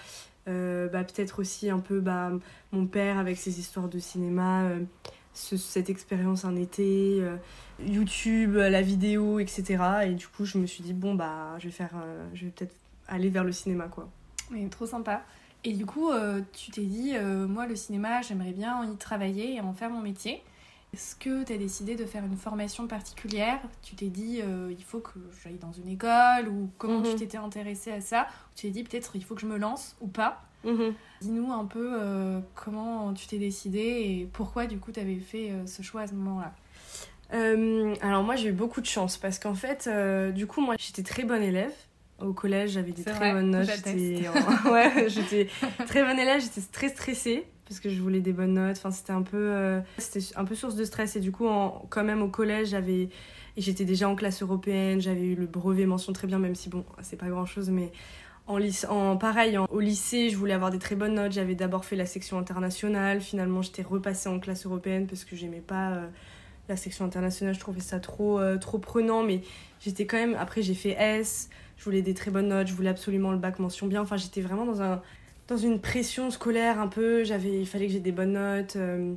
Euh, 0.48 0.88
bah, 0.88 1.04
peut-être 1.04 1.40
aussi 1.40 1.70
un 1.70 1.78
peu 1.78 2.00
bah, 2.00 2.32
mon 2.72 2.86
père 2.86 3.18
avec 3.18 3.36
ses 3.36 3.60
histoires 3.60 3.88
de 3.88 3.98
cinéma, 3.98 4.62
euh, 4.64 4.80
cette 5.40 5.90
expérience 5.90 6.44
un 6.44 6.56
été, 6.56 7.22
YouTube, 7.84 8.54
la 8.54 8.82
vidéo, 8.82 9.38
etc. 9.38 9.82
Et 10.06 10.14
du 10.14 10.26
coup, 10.28 10.44
je 10.44 10.58
me 10.58 10.66
suis 10.66 10.82
dit, 10.82 10.92
bon, 10.92 11.14
bah, 11.14 11.56
je 11.58 11.66
vais 11.66 11.72
faire, 11.72 11.90
je 12.34 12.44
vais 12.44 12.50
peut-être 12.50 12.74
aller 13.08 13.28
vers 13.28 13.44
le 13.44 13.52
cinéma, 13.52 13.88
quoi. 13.88 14.08
Mais 14.50 14.68
trop 14.68 14.86
sympa. 14.86 15.22
Et 15.62 15.74
du 15.74 15.84
coup, 15.84 16.10
euh, 16.10 16.40
tu 16.52 16.70
t'es 16.70 16.84
dit, 16.84 17.12
euh, 17.14 17.46
moi, 17.46 17.66
le 17.66 17.76
cinéma, 17.76 18.22
j'aimerais 18.22 18.52
bien 18.52 18.84
y 18.90 18.96
travailler 18.96 19.56
et 19.56 19.60
en 19.60 19.74
faire 19.74 19.90
mon 19.90 20.00
métier. 20.00 20.42
Est-ce 20.92 21.14
que 21.14 21.44
tu 21.44 21.52
as 21.52 21.56
décidé 21.56 21.94
de 21.94 22.04
faire 22.04 22.24
une 22.24 22.36
formation 22.36 22.86
particulière? 22.86 23.60
Tu 23.82 23.94
t'es 23.94 24.08
dit, 24.08 24.40
euh, 24.42 24.72
il 24.76 24.82
faut 24.82 24.98
que 24.98 25.18
j'aille 25.42 25.58
dans 25.58 25.72
une 25.72 25.88
école 25.88 26.48
Ou 26.48 26.70
comment 26.78 27.02
tu 27.02 27.10
mhm. 27.10 27.16
t'étais 27.16 27.38
intéressée 27.38 27.92
à 27.92 28.00
ça? 28.00 28.22
Ou 28.22 28.56
tu 28.56 28.66
t'es 28.66 28.70
dit, 28.70 28.82
peut-être, 28.82 29.14
il 29.14 29.24
faut 29.24 29.34
que 29.34 29.40
je 29.40 29.46
me 29.46 29.56
lance 29.56 29.96
ou 30.00 30.08
pas? 30.08 30.42
Mhm. 30.64 30.94
Dis-nous 31.20 31.52
un 31.52 31.64
peu 31.64 32.42
comment 32.54 33.14
tu 33.14 33.26
t'es 33.26 33.38
décidée 33.38 33.78
et 33.80 34.28
pourquoi, 34.32 34.66
du 34.66 34.78
coup, 34.78 34.92
tu 34.92 35.00
avais 35.00 35.18
fait 35.18 35.52
ce 35.66 35.82
choix 35.82 36.02
à 36.02 36.06
ce 36.06 36.14
moment-là? 36.14 36.52
alors 38.02 38.24
moi 38.24 38.34
j'ai 38.34 38.48
eu 38.48 38.52
beaucoup 38.52 38.80
de 38.80 38.86
chance 38.86 39.16
parce 39.16 39.38
qu'en 39.38 39.54
fait 39.54 39.88
du 40.34 40.48
coup 40.48 40.60
moi 40.60 40.74
j'étais 40.76 41.04
très 41.04 41.22
bonne 41.22 41.44
élève 41.44 41.70
au 42.20 42.32
collège, 42.32 42.72
j'avais 42.72 42.92
des 42.92 43.02
très 43.02 43.32
bonnes 43.32 43.50
notes. 43.50 43.68
J'étais 43.68 44.28
ouais, 44.70 45.08
j'étais 45.08 45.48
très 45.86 46.02
bonne 46.04 46.18
élève, 46.18 46.40
j'étais 46.40 46.60
très 46.72 46.88
stressée 46.88 47.46
parce 47.70 47.78
que 47.78 47.88
je 47.88 48.02
voulais 48.02 48.20
des 48.20 48.32
bonnes 48.32 48.54
notes. 48.54 48.76
Enfin, 48.78 48.90
c'était 48.90 49.12
un 49.12 49.22
peu 49.22 49.36
euh, 49.38 49.80
c'était 49.96 50.26
un 50.34 50.44
peu 50.44 50.56
source 50.56 50.74
de 50.74 50.84
stress 50.84 51.14
et 51.14 51.20
du 51.20 51.30
coup 51.30 51.46
en, 51.46 51.86
quand 51.88 52.02
même 52.02 52.20
au 52.20 52.28
collège, 52.28 52.70
j'avais 52.70 53.10
j'étais 53.56 53.84
déjà 53.84 54.08
en 54.08 54.16
classe 54.16 54.42
européenne, 54.42 55.00
j'avais 55.00 55.24
eu 55.24 55.36
le 55.36 55.46
brevet 55.46 55.86
mention 55.86 56.12
très 56.12 56.26
bien 56.26 56.40
même 56.40 56.56
si 56.56 56.68
bon, 56.68 56.84
c'est 57.00 57.16
pas 57.16 57.28
grand-chose 57.28 57.70
mais 57.70 57.92
en, 58.48 58.58
en 58.88 59.16
pareil, 59.16 59.56
au 59.56 59.78
lycée, 59.78 60.30
je 60.30 60.36
voulais 60.36 60.54
avoir 60.54 60.72
des 60.72 60.80
très 60.80 60.96
bonnes 60.96 61.14
notes. 61.14 61.30
J'avais 61.30 61.54
d'abord 61.54 61.84
fait 61.84 61.94
la 61.94 62.06
section 62.06 62.36
internationale. 62.36 63.20
Finalement, 63.20 63.62
j'étais 63.62 63.82
repassée 63.82 64.28
en 64.28 64.40
classe 64.40 64.66
européenne 64.66 65.06
parce 65.06 65.22
que 65.22 65.36
j'aimais 65.36 65.60
pas 65.60 65.92
euh, 65.92 66.08
la 66.68 66.76
section 66.76 67.04
internationale. 67.04 67.54
Je 67.54 67.60
trouvais 67.60 67.78
ça 67.78 68.00
trop, 68.00 68.40
euh, 68.40 68.58
trop 68.58 68.78
prenant. 68.78 69.22
Mais 69.22 69.42
j'étais 69.78 70.04
quand 70.04 70.16
même. 70.16 70.34
Après, 70.34 70.62
j'ai 70.62 70.74
fait 70.74 70.96
S 70.98 71.48
je 71.80 71.84
voulais 71.86 72.02
des 72.02 72.12
très 72.12 72.30
bonnes 72.30 72.48
notes, 72.48 72.66
je 72.66 72.74
voulais 72.74 72.90
absolument 72.90 73.32
le 73.32 73.38
bac 73.38 73.58
mention 73.58 73.86
bien. 73.86 74.02
Enfin, 74.02 74.18
j'étais 74.18 74.42
vraiment 74.42 74.66
dans, 74.66 74.82
un, 74.82 75.00
dans 75.50 75.56
une 75.56 75.80
pression 75.80 76.30
scolaire 76.30 76.80
un 76.80 76.88
peu. 76.88 77.24
J'avais, 77.24 77.60
il 77.60 77.66
fallait 77.66 77.86
que 77.88 77.92
j'ai 77.92 78.00
des 78.00 78.12
bonnes 78.12 78.32
notes. 78.32 78.76
Euh, 78.76 79.14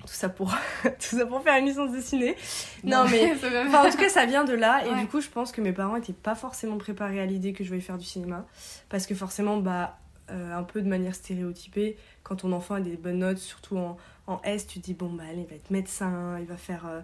tout 0.00 0.14
ça 0.14 0.28
pour 0.28 0.54
tout 0.82 1.16
ça 1.16 1.26
pour 1.26 1.42
faire 1.42 1.58
une 1.58 1.66
licence 1.66 1.92
de 1.92 2.00
ciné. 2.00 2.36
Non, 2.84 3.04
mais 3.10 3.32
en 3.74 3.90
tout 3.90 3.98
cas 3.98 4.08
ça 4.08 4.26
vient 4.26 4.44
de 4.44 4.54
là 4.54 4.86
et 4.86 4.94
du 5.00 5.06
coup 5.06 5.20
je 5.20 5.28
pense 5.28 5.52
que 5.52 5.60
mes 5.60 5.72
parents 5.72 5.96
étaient 5.96 6.12
pas 6.12 6.34
forcément 6.34 6.78
préparés 6.78 7.20
à 7.20 7.26
l'idée 7.26 7.52
que 7.52 7.64
je 7.64 7.68
voulais 7.68 7.80
faire 7.80 7.98
du 7.98 8.06
cinéma 8.06 8.46
parce 8.88 9.06
que 9.06 9.14
forcément 9.14 9.56
bah 9.56 9.98
euh, 10.30 10.56
un 10.56 10.62
peu 10.62 10.82
de 10.82 10.88
manière 10.88 11.14
stéréotypée 11.14 11.96
quand 12.22 12.36
ton 12.36 12.52
enfant 12.52 12.76
a 12.76 12.80
des 12.80 12.96
bonnes 12.96 13.18
notes 13.18 13.38
surtout 13.38 13.76
en, 13.76 13.96
en 14.28 14.40
S 14.44 14.68
tu 14.68 14.78
te 14.78 14.84
dis 14.84 14.94
bon 14.94 15.10
bah 15.10 15.24
allez 15.28 15.42
il 15.42 15.48
va 15.48 15.56
être 15.56 15.70
médecin 15.70 16.38
il 16.38 16.46
va 16.46 16.56
faire 16.56 16.86
euh, 16.86 17.00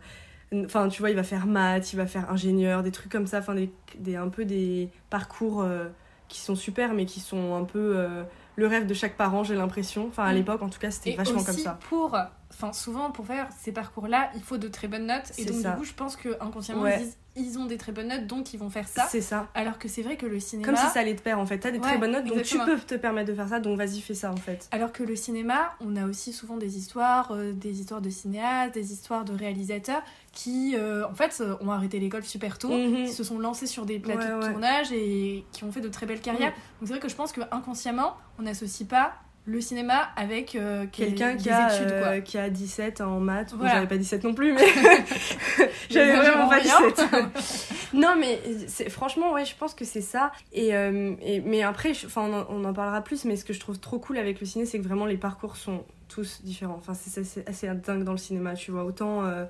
Enfin, 0.66 0.88
tu 0.88 1.00
vois, 1.00 1.10
il 1.10 1.16
va 1.16 1.24
faire 1.24 1.46
maths, 1.46 1.92
il 1.92 1.96
va 1.96 2.06
faire 2.06 2.30
ingénieur, 2.30 2.84
des 2.84 2.92
trucs 2.92 3.10
comme 3.10 3.26
ça, 3.26 3.38
enfin, 3.38 3.56
des, 3.56 3.72
des, 3.98 4.14
un 4.14 4.28
peu 4.28 4.44
des 4.44 4.88
parcours 5.10 5.62
euh, 5.62 5.88
qui 6.28 6.38
sont 6.38 6.54
super, 6.54 6.94
mais 6.94 7.06
qui 7.06 7.18
sont 7.18 7.56
un 7.56 7.64
peu 7.64 8.06
le 8.56 8.66
rêve 8.66 8.86
de 8.86 8.94
chaque 8.94 9.16
parent, 9.16 9.42
j'ai 9.44 9.54
l'impression. 9.54 10.06
Enfin, 10.08 10.24
à 10.24 10.32
Mm. 10.32 10.36
l'époque, 10.36 10.62
en 10.62 10.68
tout 10.68 10.78
cas, 10.78 10.90
c'était 10.90 11.14
vachement 11.16 11.36
aussi, 11.36 11.46
comme 11.46 11.56
ça. 11.58 11.78
pour, 11.88 12.16
enfin 12.52 12.72
souvent 12.72 13.10
pour 13.10 13.26
faire 13.26 13.48
ces 13.60 13.72
parcours-là, 13.72 14.30
il 14.34 14.42
faut 14.42 14.58
de 14.58 14.68
très 14.68 14.88
bonnes 14.88 15.06
notes. 15.06 15.32
Et 15.38 15.44
donc 15.44 15.56
ça. 15.62 15.70
du 15.72 15.78
coup, 15.78 15.84
je 15.84 15.92
pense 15.94 16.16
que 16.16 16.36
inconsciemment 16.40 16.82
Ouais. 16.82 16.98
ils 17.00 17.04
disent 17.04 17.18
ils 17.36 17.58
ont 17.58 17.64
des 17.66 17.76
très 17.76 17.90
bonnes 17.92 18.08
notes, 18.08 18.26
donc 18.26 18.54
ils 18.54 18.58
vont 18.58 18.70
faire 18.70 18.86
ça. 18.86 19.06
C'est 19.10 19.20
ça. 19.20 19.48
Alors 19.54 19.78
que 19.78 19.88
c'est 19.88 20.02
vrai 20.02 20.16
que 20.16 20.24
le 20.26 20.38
cinéma, 20.38 20.66
Comme 20.68 20.76
si 20.76 20.86
ça 20.92 21.00
allait 21.00 21.16
te 21.16 21.22
perdre, 21.22 21.42
en 21.42 21.46
fait. 21.46 21.58
T'as 21.58 21.70
des 21.72 21.80
très 21.80 21.98
bonnes 21.98 22.12
notes, 22.12 22.24
donc 22.26 22.38
exactement. 22.38 22.64
tu 22.64 22.70
peux 22.70 22.78
te 22.80 22.94
permettre 22.94 23.28
de 23.30 23.34
faire 23.34 23.48
ça, 23.48 23.58
donc 23.60 23.76
vas-y, 23.76 24.00
fais 24.00 24.14
ça, 24.14 24.30
en 24.32 24.36
fait. 24.36 24.68
alors 24.70 24.92
que 24.92 25.02
le 25.02 25.16
cinéma, 25.16 25.72
on 25.80 25.96
a 25.96 26.06
aussi 26.06 26.32
souvent 26.32 26.56
des 26.56 26.78
histoires, 26.78 27.32
euh, 27.32 27.52
des 27.52 27.80
histoires 27.80 28.00
de 28.00 28.10
cinéastes, 28.10 28.74
des 28.74 28.92
histoires 28.92 29.24
de 29.24 29.34
réalisateurs 29.34 30.02
qui, 30.32 30.74
euh, 30.76 31.06
en 31.08 31.14
fait, 31.14 31.36
euh, 31.40 31.56
ont 31.60 31.70
arrêté 31.70 31.98
l'école 31.98 32.24
super 32.24 32.58
tôt. 32.58 32.68
Mhm. 32.68 33.06
qui 33.06 33.12
se 33.12 33.24
sont 33.24 33.38
lancés 33.38 33.66
sur 33.66 33.84
des 33.86 33.98
plateaux 33.98 34.20
Ouais, 34.20 34.28
de 34.30 34.44
ouais. 34.46 34.50
tournage 34.52 34.92
et 34.92 35.44
qui 35.52 35.64
ont 35.64 35.72
fait 35.72 35.80
de 35.80 35.88
très 35.88 36.06
belles 36.06 36.20
carrières. 36.20 36.50
Donc 36.52 36.86
c'est 36.88 36.88
vrai 36.94 37.00
que 37.00 37.08
je 37.08 37.14
pense 37.16 37.32
que 37.32 37.40
inconsciemment, 37.50 38.16
on 38.38 38.42
n'associe 38.42 38.88
pas 38.88 39.14
le 39.46 39.60
cinéma 39.60 40.08
avec 40.16 40.54
euh, 40.56 40.86
Quelqu'un 40.90 41.36
qui, 41.36 41.50
a, 41.50 41.68
études 41.74 41.88
quoi. 41.98 42.06
euh, 42.08 42.20
qui 42.22 42.38
a 42.38 42.48
17 42.48 43.02
en 43.02 43.20
maths. 43.20 43.50
Bon, 43.50 43.58
Voilà. 43.58 43.74
j'avais 43.74 43.86
pas 43.86 43.98
17 43.98 44.24
non 44.24 44.32
plus, 44.32 44.54
mais 44.54 44.62
j'avais 45.90 46.16
vraiment 46.16 46.43
pas 46.43 46.43
rien. 46.43 46.43
17. 46.43 46.43
non, 47.94 48.14
mais 48.18 48.40
franchement, 48.88 49.32
ouais, 49.32 49.44
je 49.44 49.54
pense 49.56 49.74
que 49.74 49.84
c'est 49.84 50.00
ça. 50.00 50.32
Et, 50.52 50.74
euh, 50.74 51.14
et- 51.22 51.40
mais 51.40 51.62
après, 51.62 51.92
enfin, 52.04 52.22
on, 52.22 52.32
en- 52.34 52.46
on 52.50 52.64
en 52.64 52.72
parlera 52.72 53.02
plus, 53.02 53.24
mais 53.24 53.36
ce 53.36 53.44
que 53.44 53.52
je 53.52 53.60
trouve 53.60 53.78
trop 53.78 53.98
cool 53.98 54.18
avec 54.18 54.40
le 54.40 54.46
ciné, 54.46 54.66
c'est 54.66 54.78
que 54.78 54.84
vraiment 54.84 55.06
les 55.06 55.16
parcours 55.18 55.56
sont 55.56 55.84
tous 56.08 56.42
différents. 56.44 56.76
Enfin, 56.78 56.94
c'est 56.94 57.24
c'est 57.24 57.48
assez 57.48 57.68
dingue 57.68 58.04
dans 58.04 58.12
le 58.12 58.18
cinéma, 58.18 58.54
tu 58.54 58.70
vois. 58.70 58.84
Autant. 58.84 59.24
euh, 59.24 59.44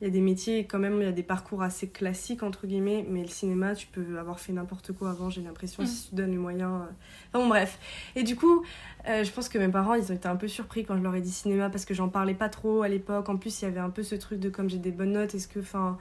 il 0.00 0.04
y 0.04 0.06
a 0.06 0.12
des 0.12 0.20
métiers, 0.20 0.64
quand 0.64 0.78
même, 0.78 1.00
il 1.00 1.04
y 1.06 1.08
a 1.08 1.10
des 1.10 1.24
parcours 1.24 1.60
assez 1.60 1.88
classiques, 1.88 2.44
entre 2.44 2.68
guillemets, 2.68 3.04
mais 3.10 3.20
le 3.22 3.26
cinéma, 3.26 3.74
tu 3.74 3.88
peux 3.88 4.16
avoir 4.20 4.38
fait 4.38 4.52
n'importe 4.52 4.92
quoi 4.92 5.10
avant, 5.10 5.28
j'ai 5.28 5.40
l'impression, 5.40 5.82
Mm. 5.82 5.86
si 5.86 6.04
tu 6.04 6.10
te 6.10 6.14
donnes 6.14 6.30
les 6.30 6.36
moyens. 6.36 6.70
euh. 6.70 6.92
Enfin 7.32 7.42
bon, 7.42 7.48
bref. 7.48 7.80
Et 8.14 8.22
du 8.22 8.36
coup, 8.36 8.62
euh, 9.08 9.24
je 9.24 9.30
pense 9.32 9.48
que 9.48 9.58
mes 9.58 9.66
parents, 9.66 9.94
ils 9.94 10.12
ont 10.12 10.14
été 10.14 10.28
un 10.28 10.36
peu 10.36 10.46
surpris 10.46 10.84
quand 10.84 10.96
je 10.96 11.02
leur 11.02 11.16
ai 11.16 11.20
dit 11.20 11.32
cinéma, 11.32 11.68
parce 11.68 11.84
que 11.84 11.94
j'en 11.94 12.08
parlais 12.08 12.34
pas 12.34 12.48
trop 12.48 12.82
à 12.82 12.88
l'époque. 12.88 13.28
En 13.28 13.38
plus, 13.38 13.60
il 13.60 13.64
y 13.64 13.66
avait 13.68 13.80
un 13.80 13.90
peu 13.90 14.04
ce 14.04 14.14
truc 14.14 14.38
de 14.38 14.50
comme 14.50 14.70
j'ai 14.70 14.78
des 14.78 14.92
bonnes 14.92 15.10
notes, 15.14 15.34
est-ce 15.34 15.48
que, 15.48 15.58
enfin. 15.58 15.98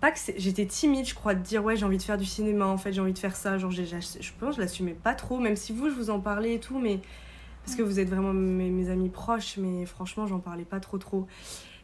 Pas 0.00 0.10
que 0.10 0.18
j'étais 0.36 0.66
timide, 0.66 1.06
je 1.06 1.14
crois, 1.14 1.34
de 1.34 1.42
dire 1.42 1.64
ouais, 1.64 1.76
j'ai 1.76 1.84
envie 1.84 1.98
de 1.98 2.02
faire 2.02 2.18
du 2.18 2.26
cinéma, 2.26 2.66
en 2.66 2.76
fait, 2.76 2.92
j'ai 2.92 3.00
envie 3.00 3.12
de 3.12 3.18
faire 3.18 3.36
ça. 3.36 3.58
Genre, 3.58 3.70
je 3.70 3.82
pense 4.38 4.50
que 4.50 4.56
je 4.56 4.60
l'assumais 4.60 4.92
pas 4.94 5.14
trop, 5.14 5.38
même 5.38 5.56
si 5.56 5.72
vous, 5.72 5.88
je 5.88 5.94
vous 5.94 6.10
en 6.10 6.20
parlais 6.20 6.54
et 6.54 6.60
tout, 6.60 6.78
mais. 6.78 7.00
Parce 7.64 7.78
que 7.78 7.82
vous 7.82 7.98
êtes 7.98 8.10
vraiment 8.10 8.34
mes, 8.34 8.68
mes 8.68 8.90
amis 8.90 9.08
proches, 9.08 9.56
mais 9.56 9.86
franchement, 9.86 10.26
j'en 10.26 10.38
parlais 10.38 10.66
pas 10.66 10.80
trop 10.80 10.98
trop. 10.98 11.26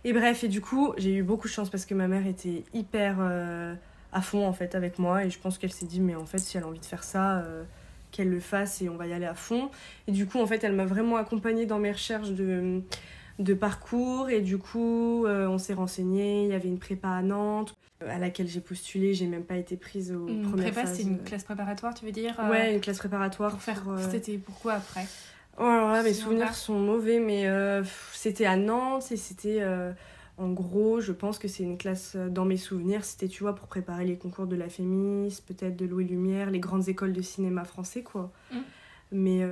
Et 0.05 0.13
bref, 0.13 0.45
et 0.45 0.49
du 0.49 0.61
coup, 0.61 0.93
j'ai 0.97 1.15
eu 1.15 1.23
beaucoup 1.23 1.49
de 1.49 1.53
chance 1.53 1.71
parce 1.71 1.85
que 1.85 1.95
ma 1.95 2.09
mère 2.09 2.27
était 2.27 2.65
hyper 2.73 3.17
euh, 3.21 3.75
à 4.13 4.23
fond 4.23 4.47
en 4.47 4.53
fait 4.53 4.75
avec 4.75 4.99
moi 4.99 5.25
et 5.25 5.31
je 5.31 5.39
pense 5.39 5.59
qu'elle 5.59 5.73
s'est 5.73 5.87
dit 5.87 6.01
mais 6.01 6.15
en 6.15 6.27
fait 6.27 6.39
si 6.39 6.57
elle 6.57 6.65
a 6.65 6.67
envie 6.67 6.81
de 6.81 6.85
faire 6.85 7.05
ça, 7.05 7.39
euh, 7.39 7.65
qu'elle 8.11 8.29
le 8.29 8.41
fasse 8.41 8.83
et 8.83 8.89
on 8.89 8.97
va 8.97 9.07
y 9.07 9.13
aller 9.13 9.27
à 9.27 9.35
fond. 9.35 9.71
Et 10.09 10.13
du 10.13 10.27
coup, 10.27 10.41
en 10.41 10.47
fait, 10.47 10.65
elle 10.65 10.73
m'a 10.73 10.87
vraiment 10.87 11.17
accompagnée 11.17 11.67
dans 11.67 11.79
mes 11.79 11.93
recherches 11.93 12.31
de, 12.31 12.83
de 13.41 13.55
parcours 13.55 14.31
et 14.31 14.41
du 14.41 14.59
coup, 14.59 15.25
euh, 15.27 15.49
on 15.49 15.59
s'est 15.59 15.75
renseigné. 15.75 16.45
Il 16.45 16.51
y 16.51 16.55
avait 16.55 16.69
une 16.69 16.79
prépa 16.79 17.09
à 17.09 17.23
Nantes 17.23 17.75
euh, 18.03 18.15
à 18.15 18.19
laquelle 18.19 18.47
j'ai 18.47 18.61
postulé. 18.61 19.15
J'ai 19.15 19.27
même 19.27 19.45
pas 19.45 19.57
été 19.57 19.77
prise 19.77 20.13
aux 20.13 20.29
Une 20.29 20.43
premières 20.43 20.73
prépa, 20.73 20.87
c'est 20.87 21.03
une 21.03 21.23
classe 21.23 21.45
préparatoire, 21.45 21.95
tu 21.95 22.05
veux 22.05 22.13
dire 22.13 22.39
euh, 22.39 22.51
Ouais, 22.51 22.75
une 22.75 22.81
classe 22.81 22.99
préparatoire 22.99 23.53
Pour 23.53 23.63
faire. 23.63 23.83
C'était 24.11 24.39
pourquoi 24.39 24.75
après 24.75 25.07
Oh 25.59 25.65
alors 25.65 25.91
là, 25.91 26.03
mes 26.03 26.15
souvenirs 26.15 26.55
sont 26.55 26.79
mauvais, 26.79 27.19
mais 27.19 27.47
c'était 28.13 28.47
à 28.47 28.57
Nantes 28.57 29.11
et 29.11 29.17
c'était. 29.17 29.63
en 30.39 30.51
gros, 30.51 31.01
je 31.01 31.13
pense 31.13 31.39
que 31.39 31.49
c'est 31.49 31.63
une 31.63 31.77
classe, 31.77 32.17
dans 32.17 32.45
mes 32.45 32.57
souvenirs, 32.57 33.05
c'était, 33.05 33.29
tu 33.29 33.43
vois, 33.43 33.55
pour 33.55 33.67
préparer 33.67 34.05
les 34.07 34.17
concours 34.17 34.47
de 34.47 34.57
la 34.57 34.69
Fémis, 34.69 35.43
peut-être 35.47 35.77
de 35.77 35.85
Louis 35.85 36.07
Lumière, 36.07 36.51
les 36.51 36.61
grandes 36.61 36.89
écoles 36.89 37.13
de 37.13 37.21
cinéma 37.21 37.65
français, 37.65 38.03
quoi. 38.03 38.33
Mm. 38.53 38.59
Mais 39.13 39.45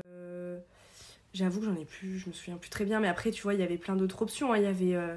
j'avoue 1.35 1.61
que 1.61 1.67
j'en 1.67 1.77
ai 1.77 1.85
plus, 1.85 2.19
je 2.19 2.29
me 2.29 2.33
souviens 2.35 2.57
plus 2.57 2.71
très 2.71 2.85
bien. 2.85 3.01
Mais 3.01 3.09
après, 3.09 3.31
tu 3.31 3.43
vois, 3.43 3.55
il 3.55 3.61
y 3.61 3.63
avait 3.63 3.79
plein 3.79 3.97
d'autres 3.97 4.23
options. 4.23 4.53
hein. 4.53 4.59
Il 4.59 4.65
y 4.65 4.67
avait 4.67 4.95
euh, 4.95 5.17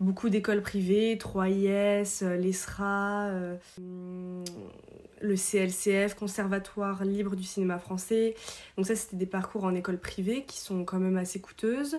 beaucoup 0.00 0.28
d'écoles 0.28 0.62
privées, 0.62 1.16
3IS, 1.16 2.24
euh, 2.24 2.36
l'ESRA, 2.36 3.28
euh, 3.28 3.56
le 5.20 5.36
CLCF, 5.36 6.14
Conservatoire 6.14 7.04
libre 7.04 7.36
du 7.36 7.44
cinéma 7.44 7.78
français. 7.78 8.34
Donc 8.76 8.86
ça, 8.86 8.96
c'était 8.96 9.16
des 9.16 9.26
parcours 9.26 9.64
en 9.64 9.74
école 9.74 9.98
privée 9.98 10.44
qui 10.44 10.58
sont 10.58 10.84
quand 10.84 10.98
même 10.98 11.16
assez 11.16 11.40
coûteuses. 11.40 11.98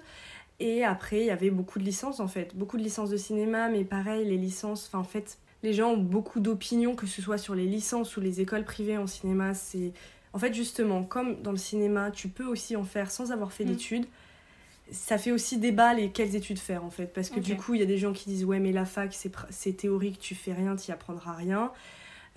Et 0.59 0.83
après, 0.83 1.21
il 1.21 1.25
y 1.25 1.31
avait 1.31 1.49
beaucoup 1.49 1.79
de 1.79 1.83
licences 1.83 2.19
en 2.19 2.27
fait, 2.27 2.55
beaucoup 2.55 2.77
de 2.77 2.83
licences 2.83 3.09
de 3.09 3.17
cinéma, 3.17 3.67
mais 3.69 3.83
pareil, 3.83 4.27
les 4.27 4.37
licences, 4.37 4.85
enfin 4.87 4.99
en 4.99 5.03
fait, 5.03 5.39
les 5.63 5.73
gens 5.73 5.91
ont 5.91 5.97
beaucoup 5.97 6.39
d'opinions, 6.39 6.95
que 6.95 7.07
ce 7.07 7.19
soit 7.21 7.39
sur 7.39 7.55
les 7.55 7.65
licences 7.65 8.15
ou 8.15 8.21
les 8.21 8.41
écoles 8.41 8.63
privées 8.63 8.97
en 8.97 9.07
cinéma. 9.07 9.55
C'est 9.55 9.91
en 10.33 10.39
fait 10.39 10.53
justement 10.53 11.03
comme 11.03 11.41
dans 11.41 11.51
le 11.51 11.57
cinéma, 11.57 12.11
tu 12.11 12.27
peux 12.29 12.45
aussi 12.45 12.75
en 12.75 12.83
faire 12.83 13.11
sans 13.11 13.31
avoir 13.31 13.51
fait 13.51 13.63
Mm. 13.65 13.67
d'études. 13.67 14.05
Ça 14.91 15.17
fait 15.17 15.31
aussi 15.31 15.57
débat 15.57 15.93
les 15.93 16.09
quelles 16.11 16.35
études 16.35 16.59
faire 16.59 16.83
en 16.83 16.89
fait, 16.89 17.13
parce 17.13 17.29
que 17.29 17.39
du 17.39 17.55
coup, 17.55 17.75
il 17.75 17.79
y 17.79 17.83
a 17.83 17.85
des 17.85 17.97
gens 17.97 18.11
qui 18.11 18.29
disent 18.29 18.43
ouais 18.43 18.59
mais 18.59 18.71
la 18.73 18.85
fac 18.85 19.15
c'est 19.49 19.73
théorique, 19.73 20.19
tu 20.19 20.35
fais 20.35 20.53
rien, 20.53 20.75
tu 20.75 20.91
apprendras 20.91 21.33
rien. 21.33 21.71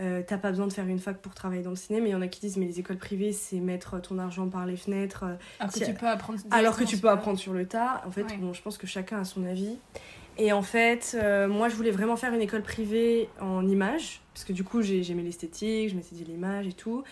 Euh, 0.00 0.22
t'as 0.26 0.38
pas 0.38 0.50
besoin 0.50 0.66
de 0.66 0.72
faire 0.72 0.86
une 0.88 0.98
fac 0.98 1.18
pour 1.18 1.34
travailler 1.34 1.62
dans 1.62 1.70
le 1.70 1.76
cinéma, 1.76 2.02
mais 2.04 2.10
il 2.10 2.12
y 2.12 2.16
en 2.16 2.20
a 2.20 2.26
qui 2.28 2.40
disent 2.40 2.56
mais 2.56 2.66
les 2.66 2.80
écoles 2.80 2.96
privées 2.98 3.32
c'est 3.32 3.58
mettre 3.60 4.00
ton 4.00 4.18
argent 4.18 4.48
par 4.48 4.66
les 4.66 4.76
fenêtres, 4.76 5.22
euh, 5.24 5.34
Alors 5.60 5.72
que 5.72 5.78
tu 5.84 5.94
peux 5.94 6.08
apprendre. 6.08 6.38
alors 6.50 6.74
que 6.76 6.84
directement 6.84 6.86
tu 6.88 6.96
sur 6.96 7.00
peux 7.00 7.06
le- 7.08 7.12
apprendre 7.12 7.38
sur 7.38 7.52
le 7.52 7.66
tas. 7.66 8.02
En 8.06 8.10
fait, 8.10 8.22
Ouais. 8.24 8.36
bon, 8.38 8.52
je 8.52 8.60
pense 8.62 8.76
que 8.78 8.86
chacun 8.88 9.20
a 9.20 9.24
son 9.24 9.44
avis. 9.44 9.76
Et 10.36 10.52
en 10.52 10.62
fait, 10.62 11.16
euh, 11.20 11.46
moi, 11.46 11.68
je 11.68 11.76
voulais 11.76 11.92
vraiment 11.92 12.16
faire 12.16 12.34
une 12.34 12.40
école 12.42 12.62
privée 12.62 13.28
en 13.40 13.64
images, 13.68 14.20
parce 14.32 14.44
que 14.44 14.52
du 14.52 14.64
coup, 14.64 14.82
j'ai- 14.82 15.04
j'aimais 15.04 15.22
l'esthétique, 15.22 15.90
je 15.90 15.94
m'étais 15.94 16.16
dit 16.16 16.24
l'image 16.24 16.66
et 16.66 16.72
tout. 16.72 17.04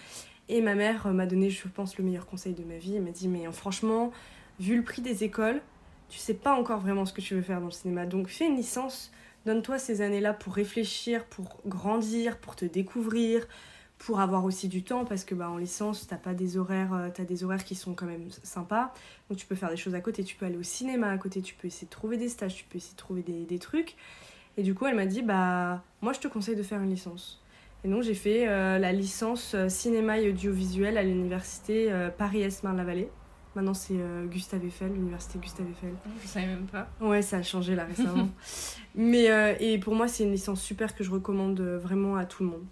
Et 0.49 0.61
ma 0.61 0.75
mère 0.75 1.07
euh, 1.07 1.13
m'a 1.13 1.27
donné, 1.27 1.51
je 1.51 1.69
pense, 1.69 1.97
le 1.99 2.05
meilleur 2.05 2.27
conseil 2.27 2.55
de 2.55 2.65
ma 2.65 2.77
vie. 2.77 2.97
Elle 2.97 3.03
m'a 3.03 3.11
dit, 3.11 3.29
mais 3.29 3.47
euh, 3.47 3.53
franchement, 3.53 4.13
vu 4.61 4.77
le 4.77 4.83
prix 4.83 5.03
des 5.03 5.25
écoles, 5.25 5.61
tu 6.09 6.19
sais 6.19 6.35
pas 6.35 6.55
encore 6.55 6.81
vraiment 6.81 7.07
ce 7.07 7.13
que 7.13 7.21
tu 7.21 7.35
veux 7.35 7.43
faire 7.43 7.61
dans 7.61 7.67
le 7.67 7.73
cinéma. 7.73 8.07
Donc, 8.07 8.29
fais 8.29 8.47
une 8.47 8.57
licence, 8.57 9.13
donne-toi 9.47 9.79
ces 9.79 10.03
années-là 10.03 10.35
pour 10.35 10.55
réfléchir, 10.55 11.25
pour 11.27 11.61
grandir, 11.67 12.39
pour 12.39 12.57
te 12.57 12.65
découvrir, 12.65 13.47
pour 13.99 14.21
avoir 14.21 14.45
aussi 14.45 14.69
du 14.69 14.83
temps, 14.83 15.05
parce 15.05 15.25
que 15.25 15.35
bah, 15.35 15.49
en 15.49 15.59
licence, 15.59 16.09
t'as 16.09 16.17
pas 16.17 16.35
des 16.35 16.57
horaires, 16.57 16.93
euh, 16.93 17.09
t'as 17.15 17.25
des 17.25 17.45
horaires 17.45 17.65
qui 17.65 17.77
sont 17.77 17.95
quand 17.95 18.07
même 18.07 18.29
sympas. 18.43 18.93
Donc 19.31 19.39
tu 19.39 19.47
peux 19.47 19.55
faire 19.55 19.71
des 19.71 19.77
choses 19.77 19.95
à 19.95 20.01
côté, 20.01 20.25
tu 20.25 20.35
peux 20.35 20.45
aller 20.45 20.57
au 20.57 20.65
cinéma 20.65 21.09
à 21.09 21.19
côté, 21.19 21.41
tu 21.41 21.55
peux 21.55 21.69
essayer 21.69 21.87
de 21.87 21.93
trouver 21.93 22.17
des 22.17 22.29
stages, 22.29 22.57
tu 22.57 22.65
peux 22.65 22.79
essayer 22.79 22.95
de 22.95 22.99
trouver 22.99 23.23
des, 23.23 23.45
des 23.45 23.59
trucs. 23.61 23.95
Et 24.57 24.63
du 24.65 24.75
coup, 24.75 24.87
elle 24.87 24.97
m'a 24.97 25.07
dit, 25.07 25.23
bah, 25.23 25.83
moi 26.01 26.13
je 26.13 26.19
te 26.19 26.29
conseille 26.29 26.57
de 26.57 26.63
faire 26.65 26.83
une 26.83 26.91
licence. 26.91 27.42
Et 27.85 27.89
donc 27.89 28.03
j'ai 28.03 28.15
fait 28.15 28.47
euh, 28.47 28.79
la 28.79 28.93
licence 28.93 29.55
euh, 29.55 29.69
cinéma 29.69 30.19
et 30.19 30.29
audiovisuel 30.29 30.97
à 30.99 31.03
l'université 31.03 31.91
euh, 31.91 32.11
Paris-Est 32.11 32.63
Marne-la-Vallée. 32.63 33.09
Maintenant 33.57 33.75
c'est 33.75 33.95
euh, 33.97 34.25
Gustave 34.27 34.65
Eiffel, 34.65 34.93
l'université 34.93 35.39
Gustave 35.41 35.67
Eiffel. 35.69 35.95
Je 36.23 36.29
savais 36.29 36.47
même 36.47 36.67
pas. 36.67 36.89
Ouais, 37.01 37.23
ça 37.23 37.39
a 37.39 37.43
changé 37.43 37.75
là 37.75 37.85
récemment. 37.85 38.31
Mais 38.95 39.27
et 39.61 39.79
pour 39.79 39.95
moi, 39.95 40.07
c'est 40.07 40.25
une 40.25 40.33
licence 40.33 40.63
super 40.63 40.95
que 40.95 41.03
je 41.03 41.11
recommande 41.11 41.61
vraiment 41.61 42.17
à 42.17 42.25
tout 42.25 42.45
le 42.45 42.51
monde. 42.51 42.65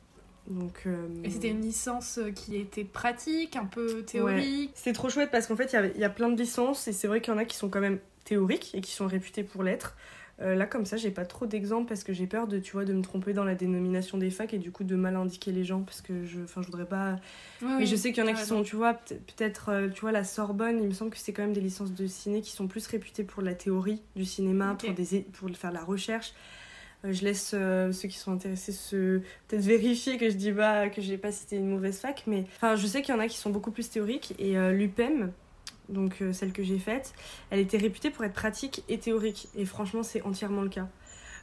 Donc 0.46 0.86
Et 1.22 1.30
c'était 1.30 1.50
une 1.50 1.60
licence 1.60 2.18
qui 2.34 2.56
était 2.56 2.84
pratique, 2.84 3.56
un 3.56 3.66
peu 3.66 4.02
théorique? 4.02 4.70
c'est 4.74 4.92
trop 4.92 5.08
chouette 5.10 5.30
parce 5.30 5.46
qu'en 5.46 5.56
fait, 5.56 5.72
il 5.72 5.98
y 5.98 6.00
y, 6.00 6.04
a 6.04 6.10
plein 6.10 6.28
de 6.28 6.38
licences 6.38 6.88
et 6.88 6.92
c'est 6.92 7.08
vrai 7.08 7.20
qu'il 7.20 7.32
y 7.32 7.36
en 7.36 7.38
a 7.38 7.44
qui 7.44 7.56
sont 7.56 7.68
quand 7.68 7.80
même 7.80 7.98
théoriques 8.24 8.70
et 8.74 8.80
qui 8.80 8.92
sont 8.92 9.06
réputées 9.06 9.44
pour 9.44 9.62
l'être. 9.62 9.96
Euh, 10.40 10.54
là, 10.54 10.64
comme 10.66 10.86
ça, 10.86 10.96
j'ai 10.96 11.10
pas 11.10 11.26
trop 11.26 11.44
d'exemples 11.46 11.86
parce 11.88 12.02
que 12.02 12.12
j'ai 12.14 12.26
peur 12.26 12.46
de, 12.46 12.58
tu 12.58 12.72
vois, 12.72 12.84
de 12.86 12.94
me 12.94 13.02
tromper 13.02 13.34
dans 13.34 13.44
la 13.44 13.54
dénomination 13.54 14.16
des 14.16 14.30
facs 14.30 14.54
et 14.54 14.58
du 14.58 14.72
coup 14.72 14.84
de 14.84 14.96
mal 14.96 15.16
indiquer 15.16 15.52
les 15.52 15.64
gens 15.64 15.82
parce 15.82 16.00
que 16.00 16.24
je, 16.24 16.40
enfin, 16.42 16.62
je 16.62 16.66
voudrais 16.66 16.86
pas. 16.86 17.16
Oui, 17.62 17.68
Mais 17.80 17.86
je 17.86 17.94
sais 17.94 18.12
qu'il 18.12 18.22
y 18.24 18.26
en 18.26 18.30
a 18.30 18.32
qui 18.32 18.38
raison. 18.38 18.58
sont, 18.58 18.62
tu 18.62 18.74
vois, 18.76 18.94
peut- 18.94 19.16
peut-être, 19.36 19.68
euh, 19.68 19.88
tu 19.90 20.00
vois, 20.00 20.12
la 20.12 20.24
Sorbonne, 20.24 20.78
il 20.80 20.86
me 20.88 20.92
semble 20.94 21.10
que 21.10 21.18
c'est 21.18 21.32
quand 21.34 21.42
même 21.42 21.52
des 21.52 21.60
licences 21.60 21.92
de 21.92 22.06
ciné 22.06 22.40
qui 22.40 22.52
sont 22.52 22.68
plus 22.68 22.86
réputées 22.86 23.22
pour 23.24 23.42
la 23.42 23.54
théorie 23.54 24.00
du 24.16 24.24
cinéma, 24.24 24.76
pour, 24.78 24.94
des, 24.94 25.20
pour 25.32 25.50
faire 25.50 25.72
la 25.72 25.84
recherche. 25.84 26.32
Euh, 27.04 27.12
je 27.12 27.22
laisse 27.24 27.52
euh, 27.54 27.92
ceux 27.92 28.08
qui 28.08 28.16
sont 28.18 28.32
intéressés 28.32 28.72
se 28.72 29.18
peut-être 29.48 29.62
vérifier 29.64 30.16
que 30.18 30.28
je 30.30 30.36
dis 30.36 30.52
pas 30.52 30.88
que 30.88 31.00
j'ai 31.02 31.18
pas 31.18 31.32
cité 31.32 31.56
une 31.56 31.68
mauvaise 31.68 31.98
fac, 31.98 32.24
mais 32.26 32.44
enfin, 32.56 32.76
je 32.76 32.86
sais 32.86 33.02
qu'il 33.02 33.14
y 33.14 33.16
en 33.16 33.20
a 33.20 33.26
qui 33.28 33.36
sont 33.38 33.50
beaucoup 33.50 33.70
plus 33.72 33.88
théoriques 33.90 34.34
et 34.38 34.54
l'UPEM, 34.72 35.32
donc 35.90 36.22
euh, 36.22 36.32
celle 36.32 36.52
que 36.52 36.62
j'ai 36.62 36.78
faite, 36.78 37.12
elle 37.50 37.60
était 37.60 37.78
réputée 37.78 38.10
pour 38.10 38.24
être 38.24 38.32
pratique 38.32 38.84
et 38.88 38.98
théorique 38.98 39.48
et 39.54 39.64
franchement 39.64 40.02
c'est 40.02 40.22
entièrement 40.22 40.62
le 40.62 40.68
cas. 40.68 40.88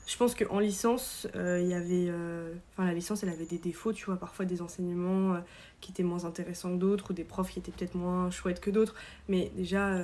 Je 0.08 0.16
pense 0.16 0.36
qu'en 0.36 0.60
licence, 0.60 1.28
euh, 1.36 1.60
il 1.62 1.68
y 1.68 1.74
avait. 1.74 2.08
euh, 2.10 2.54
Enfin, 2.72 2.86
la 2.86 2.94
licence, 2.94 3.24
elle 3.24 3.30
avait 3.30 3.46
des 3.46 3.58
défauts, 3.58 3.92
tu 3.92 4.06
vois, 4.06 4.16
parfois 4.16 4.46
des 4.46 4.62
enseignements 4.62 5.36
qui 5.82 5.92
étaient 5.92 6.02
moins 6.04 6.24
intéressants 6.24 6.72
que 6.72 6.80
d'autres, 6.80 7.12
ou 7.12 7.14
des 7.14 7.26
profs 7.26 7.52
qui 7.52 7.60
étaient 7.60 7.74
peut-être 7.74 7.96
moins 7.96 8.32
chouettes 8.32 8.62
que 8.62 8.70
d'autres. 8.70 8.96
Mais 9.28 9.52
déjà, 9.58 10.00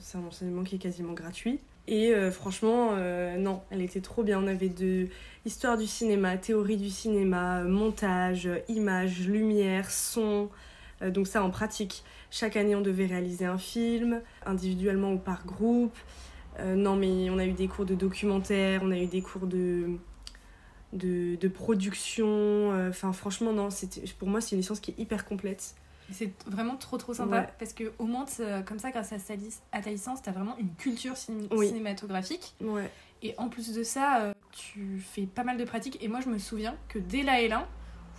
c'est 0.00 0.18
un 0.18 0.24
enseignement 0.26 0.64
qui 0.64 0.74
est 0.74 0.78
quasiment 0.78 1.14
gratuit. 1.14 1.60
Et 1.86 2.12
franchement, 2.30 2.94
non, 3.38 3.62
elle 3.70 3.80
était 3.80 4.02
trop 4.02 4.22
bien. 4.22 4.38
On 4.38 4.46
avait 4.48 4.68
de 4.68 5.08
histoire 5.46 5.78
du 5.78 5.86
cinéma, 5.86 6.36
théorie 6.36 6.76
du 6.76 6.90
cinéma, 6.90 7.62
montage, 7.62 8.50
images, 8.68 9.26
lumière, 9.26 9.90
son. 9.90 10.50
Euh, 11.02 11.10
donc 11.10 11.26
ça 11.26 11.42
en 11.42 11.50
pratique. 11.50 12.04
Chaque 12.30 12.56
année, 12.56 12.74
on 12.74 12.80
devait 12.80 13.06
réaliser 13.06 13.44
un 13.44 13.58
film, 13.58 14.20
individuellement 14.44 15.12
ou 15.12 15.18
par 15.18 15.44
groupe. 15.46 15.96
Euh, 16.58 16.74
non, 16.74 16.96
mais 16.96 17.30
on 17.30 17.38
a 17.38 17.46
eu 17.46 17.52
des 17.52 17.68
cours 17.68 17.84
de 17.84 17.94
documentaire, 17.94 18.80
on 18.82 18.90
a 18.90 18.98
eu 18.98 19.06
des 19.06 19.22
cours 19.22 19.46
de 19.46 19.98
de, 20.94 21.36
de 21.36 21.48
production. 21.48 22.88
Enfin, 22.88 23.12
franchement, 23.12 23.52
non, 23.52 23.68
pour 24.18 24.28
moi, 24.28 24.40
c'est 24.40 24.52
une 24.52 24.62
licence 24.62 24.80
qui 24.80 24.92
est 24.92 24.98
hyper 24.98 25.26
complète. 25.26 25.74
C'est 26.10 26.32
vraiment 26.46 26.76
trop 26.76 26.96
trop 26.96 27.12
sympa 27.12 27.42
parce 27.58 27.72
que 27.72 27.92
au 27.98 28.04
moins 28.04 28.24
comme 28.64 28.78
ça 28.78 28.90
grâce 28.90 29.12
à, 29.12 29.18
ta, 29.18 29.34
à 29.72 29.82
ta 29.82 29.90
licence 29.90 30.22
t'as 30.22 30.32
vraiment 30.32 30.56
une 30.58 30.74
culture 30.74 31.16
cinématographique 31.16 32.54
ouais. 32.62 32.90
et 33.22 33.34
en 33.36 33.48
plus 33.48 33.74
de 33.74 33.82
ça 33.82 34.22
euh, 34.22 34.34
tu 34.52 35.00
fais 35.00 35.26
pas 35.26 35.44
mal 35.44 35.58
de 35.58 35.64
pratiques 35.64 36.02
et 36.02 36.08
moi 36.08 36.20
je 36.20 36.30
me 36.30 36.38
souviens 36.38 36.76
que 36.88 36.98
dès 36.98 37.22
la 37.22 37.40
L1 37.42 37.60
vous 37.60 37.66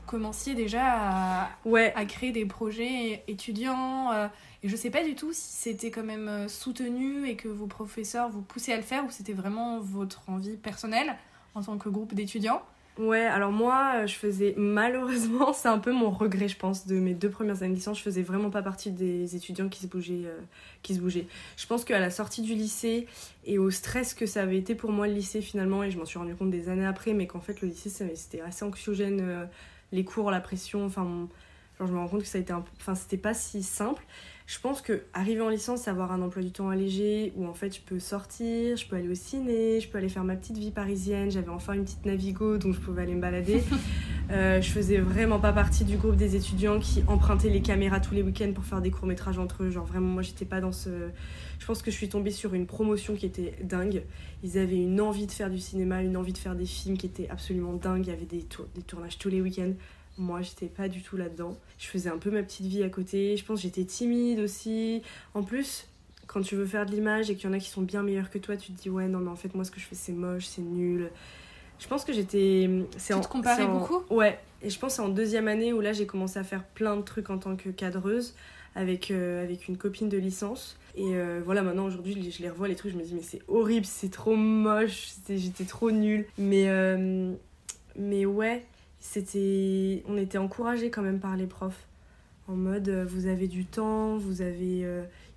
commenciez 0.10 0.56
déjà 0.56 0.82
à, 0.86 1.50
ouais. 1.66 1.94
à 1.96 2.04
créer 2.06 2.32
des 2.32 2.46
projets 2.46 3.24
étudiants 3.28 4.12
euh, 4.12 4.28
et 4.64 4.68
je 4.68 4.76
sais 4.76 4.90
pas 4.90 5.04
du 5.04 5.14
tout 5.14 5.34
si 5.34 5.54
c'était 5.54 5.92
quand 5.92 6.04
même 6.04 6.28
euh, 6.28 6.48
soutenu 6.48 7.28
et 7.28 7.36
que 7.36 7.48
vos 7.48 7.68
professeurs 7.68 8.28
vous 8.28 8.42
poussaient 8.42 8.74
à 8.74 8.78
le 8.78 8.82
faire 8.82 9.06
ou 9.06 9.12
c'était 9.12 9.34
vraiment 9.34 9.80
votre 9.80 10.28
envie 10.28 10.58
personnelle 10.58 11.16
en 11.54 11.62
tant 11.62 11.78
que 11.78 11.90
groupe 11.90 12.16
d'étudiants 12.16 12.64
Ouais, 13.00 13.26
alors 13.26 13.54
moi, 13.54 13.94
euh, 13.96 14.08
je 14.08 14.16
faisais 14.16 14.54
malheureusement, 14.58 15.54
c'est 15.54 15.70
un 15.70 15.80
peu 15.80 15.94
mon 15.94 16.10
regret, 16.10 16.50
je 16.50 16.58
pense, 16.58 16.86
de 16.86 16.96
mes 17.00 17.14
deux 17.14 17.30
premières 17.30 17.64
années 17.64 17.70
de 17.70 17.76
licence. 17.76 17.98
Je 17.98 18.04
faisais 18.04 18.24
vraiment 18.24 18.50
pas 18.50 18.62
partie 18.62 18.92
des 18.92 19.38
étudiants 19.38 19.70
qui 19.70 19.80
se 19.80 19.88
bougeaient. 19.88 20.26
Euh, 20.26 20.38
qui 20.82 20.96
se 20.96 21.00
bougeaient. 21.00 21.28
Je 21.56 21.66
pense 21.66 21.86
qu'à 21.86 22.00
la 22.00 22.10
sortie 22.10 22.42
du 22.42 22.56
lycée 22.56 23.08
et 23.46 23.58
au 23.58 23.72
stress 23.72 24.14
que 24.14 24.26
ça 24.26 24.42
avait 24.42 24.58
été 24.58 24.76
pour 24.76 24.92
moi 24.92 25.08
le 25.08 25.14
lycée 25.14 25.42
finalement, 25.42 25.82
et 25.82 25.92
je 25.92 25.98
m'en 25.98 26.06
suis 26.06 26.20
rendu 26.20 26.36
compte 26.36 26.52
des 26.52 26.68
années 26.68 26.86
après, 26.86 27.14
mais 27.14 27.26
qu'en 27.26 27.40
fait 27.40 27.62
le 27.62 27.70
lycée 27.70 27.90
c'était 27.90 28.42
assez 28.42 28.66
anxiogène, 28.66 29.22
euh, 29.22 29.46
les 29.92 30.04
cours, 30.04 30.32
la 30.32 30.42
pression, 30.42 30.86
enfin, 30.86 31.28
genre 31.78 31.88
je 31.88 31.94
me 31.94 31.98
rends 31.98 32.08
compte 32.08 32.22
que 32.22 32.28
ça 32.28 32.38
a 32.38 32.42
été 32.42 32.54
un 32.54 32.64
enfin 32.80 32.96
c'était 32.96 33.18
pas 33.18 33.34
si 33.34 33.64
simple. 33.64 34.04
Je 34.50 34.58
pense 34.60 34.82
que 34.82 35.04
arriver 35.14 35.42
en 35.42 35.50
licence, 35.50 35.88
avoir 35.88 36.12
un 36.12 36.24
emploi 36.24 36.42
du 36.42 36.52
temps 36.52 36.70
allégé, 36.70 37.34
où 37.36 37.46
en 37.46 37.54
fait 37.54 37.76
je 37.76 37.82
peux 37.82 38.00
sortir, 38.00 38.78
je 38.78 38.88
peux 38.88 38.96
aller 38.96 39.08
au 39.08 39.14
ciné, 39.14 39.80
je 39.80 39.88
peux 39.88 40.00
aller 40.00 40.10
faire 40.10 40.24
ma 40.24 40.36
petite 40.36 40.58
vie 40.58 40.72
parisienne. 40.72 41.30
J'avais 41.30 41.50
enfin 41.50 41.74
une 41.74 41.84
petite 41.84 42.04
Navigo, 42.04 42.58
donc 42.58 42.74
je 42.74 42.80
pouvais 42.80 43.04
aller 43.04 43.14
me 43.14 43.22
balader. 43.22 43.62
euh, 44.32 44.60
je 44.60 44.72
faisais 44.72 44.98
vraiment 44.98 45.40
pas 45.40 45.54
partie 45.54 45.86
du 45.86 45.98
groupe 45.98 46.16
des 46.16 46.36
étudiants 46.36 46.80
qui 46.80 47.04
empruntaient 47.08 47.52
les 47.52 47.62
caméras 47.62 48.00
tous 48.00 48.16
les 48.16 48.24
week-ends 48.24 48.52
pour 48.56 48.66
faire 48.66 48.82
des 48.82 48.90
courts 48.90 49.06
métrages 49.06 49.38
entre 49.38 49.66
eux. 49.66 49.70
Genre 49.70 49.86
vraiment, 49.86 50.08
moi 50.08 50.24
j'étais 50.24 50.46
pas 50.46 50.62
dans 50.62 50.72
ce. 50.72 50.90
Je 51.60 51.66
pense 51.66 51.82
que 51.82 51.92
je 51.92 51.96
suis 51.96 52.10
tombée 52.10 52.32
sur 52.32 52.54
une 52.54 52.66
promotion 52.66 53.16
qui 53.16 53.26
était 53.26 53.54
dingue. 53.62 54.04
Ils 54.44 54.58
avaient 54.58 54.78
une 54.78 55.00
envie 55.02 55.28
de 55.28 55.32
faire 55.32 55.50
du 55.50 55.60
cinéma, 55.60 56.02
une 56.02 56.18
envie 56.18 56.34
de 56.34 56.38
faire 56.38 56.56
des 56.56 56.66
films 56.66 56.98
qui 56.98 57.06
étaient 57.06 57.30
absolument 57.30 57.74
dingues. 57.74 58.08
Il 58.08 58.10
y 58.10 58.14
avait 58.14 58.26
des, 58.26 58.46
des 58.76 58.82
tournages 58.82 59.18
tous 59.18 59.30
les 59.30 59.42
week-ends. 59.42 59.74
Moi, 60.18 60.42
j'étais 60.42 60.68
pas 60.68 60.88
du 60.88 61.02
tout 61.02 61.16
là-dedans. 61.16 61.58
Je 61.78 61.88
faisais 61.88 62.10
un 62.10 62.18
peu 62.18 62.32
ma 62.32 62.44
petite 62.44 62.66
vie 62.66 62.82
à 62.84 62.90
côté. 62.90 63.38
Je 63.38 63.46
pense 63.46 63.60
que 63.60 63.64
j'étais 63.64 63.84
timide 63.84 64.40
aussi. 64.40 65.02
En 65.34 65.44
plus, 65.44 65.88
quand 66.28 66.42
tu 66.42 66.56
veux 66.56 66.66
faire 66.66 66.86
de 66.86 66.92
l'image 66.92 67.30
et 67.30 67.36
qu'il 67.36 67.46
y 67.46 67.48
en 67.50 67.54
a 67.54 67.60
qui 67.60 67.70
sont 67.70 67.82
bien 67.82 68.04
meilleurs 68.04 68.30
que 68.30 68.38
toi, 68.38 68.58
tu 68.58 68.72
te 68.72 68.82
dis 68.82 68.90
ouais, 68.90 69.08
non, 69.08 69.20
mais 69.20 69.30
en 69.30 69.36
fait, 69.36 69.54
moi, 69.54 69.64
ce 69.64 69.72
que 69.72 69.80
je 69.80 69.86
fais, 69.86 69.96
c'est 69.96 70.14
moche, 70.14 70.46
c'est 70.46 70.62
nul. 70.62 71.12
Je 71.78 71.88
pense 71.88 72.04
que 72.04 72.14
j'étais. 72.14 72.70
Tu 73.06 73.14
en... 73.14 73.22
te 73.22 73.28
comparais 73.28 73.68
beaucoup? 73.68 74.02
Ouais. 74.10 74.40
Et 74.62 74.70
je 74.70 74.80
pense 74.80 74.94
que 74.94 74.96
c'est 74.96 75.02
en 75.02 75.10
deuxième 75.10 75.48
année 75.48 75.72
où 75.74 75.82
là, 75.82 75.94
j'ai 75.94 76.06
commencé 76.06 76.40
à 76.40 76.44
faire 76.44 76.64
plein 76.64 76.98
de 76.98 77.02
trucs 77.02 77.30
en 77.30 77.38
tant 77.38 77.56
que 77.56 77.70
cadreuse 77.70 78.34
avec, 78.76 79.12
euh, 79.12 79.44
avec 79.44 79.68
une 79.68 79.78
copine 79.78 80.10
de 80.10 80.18
licence. 80.18 80.78
Et 80.96 81.16
euh, 81.16 81.42
voilà, 81.44 81.62
maintenant, 81.62 81.86
aujourd'hui, 81.86 82.32
je 82.32 82.42
les 82.42 82.50
revois, 82.50 82.68
les 82.68 82.76
trucs, 82.76 82.92
je 82.92 82.98
me 82.98 83.04
dis, 83.04 83.14
mais 83.14 83.22
c'est 83.22 83.42
horrible, 83.48 83.86
c'est 83.86 84.12
trop 84.12 84.36
moche, 84.36 85.14
j'étais 85.28 85.66
trop 85.66 85.92
nulle. 85.92 86.26
Mais, 86.38 86.70
euh, 86.70 87.34
mais 87.96 88.26
ouais, 88.26 88.66
on 90.08 90.18
était 90.18 90.38
encouragés 90.38 90.90
quand 90.90 91.02
même 91.02 91.20
par 91.20 91.36
les 91.38 91.48
profs 91.48 91.88
en 92.48 92.56
mode 92.56 92.90
euh, 92.90 93.06
vous 93.06 93.28
avez 93.28 93.48
du 93.48 93.64
temps 93.66 94.18
vous 94.18 94.42
avez 94.42 94.84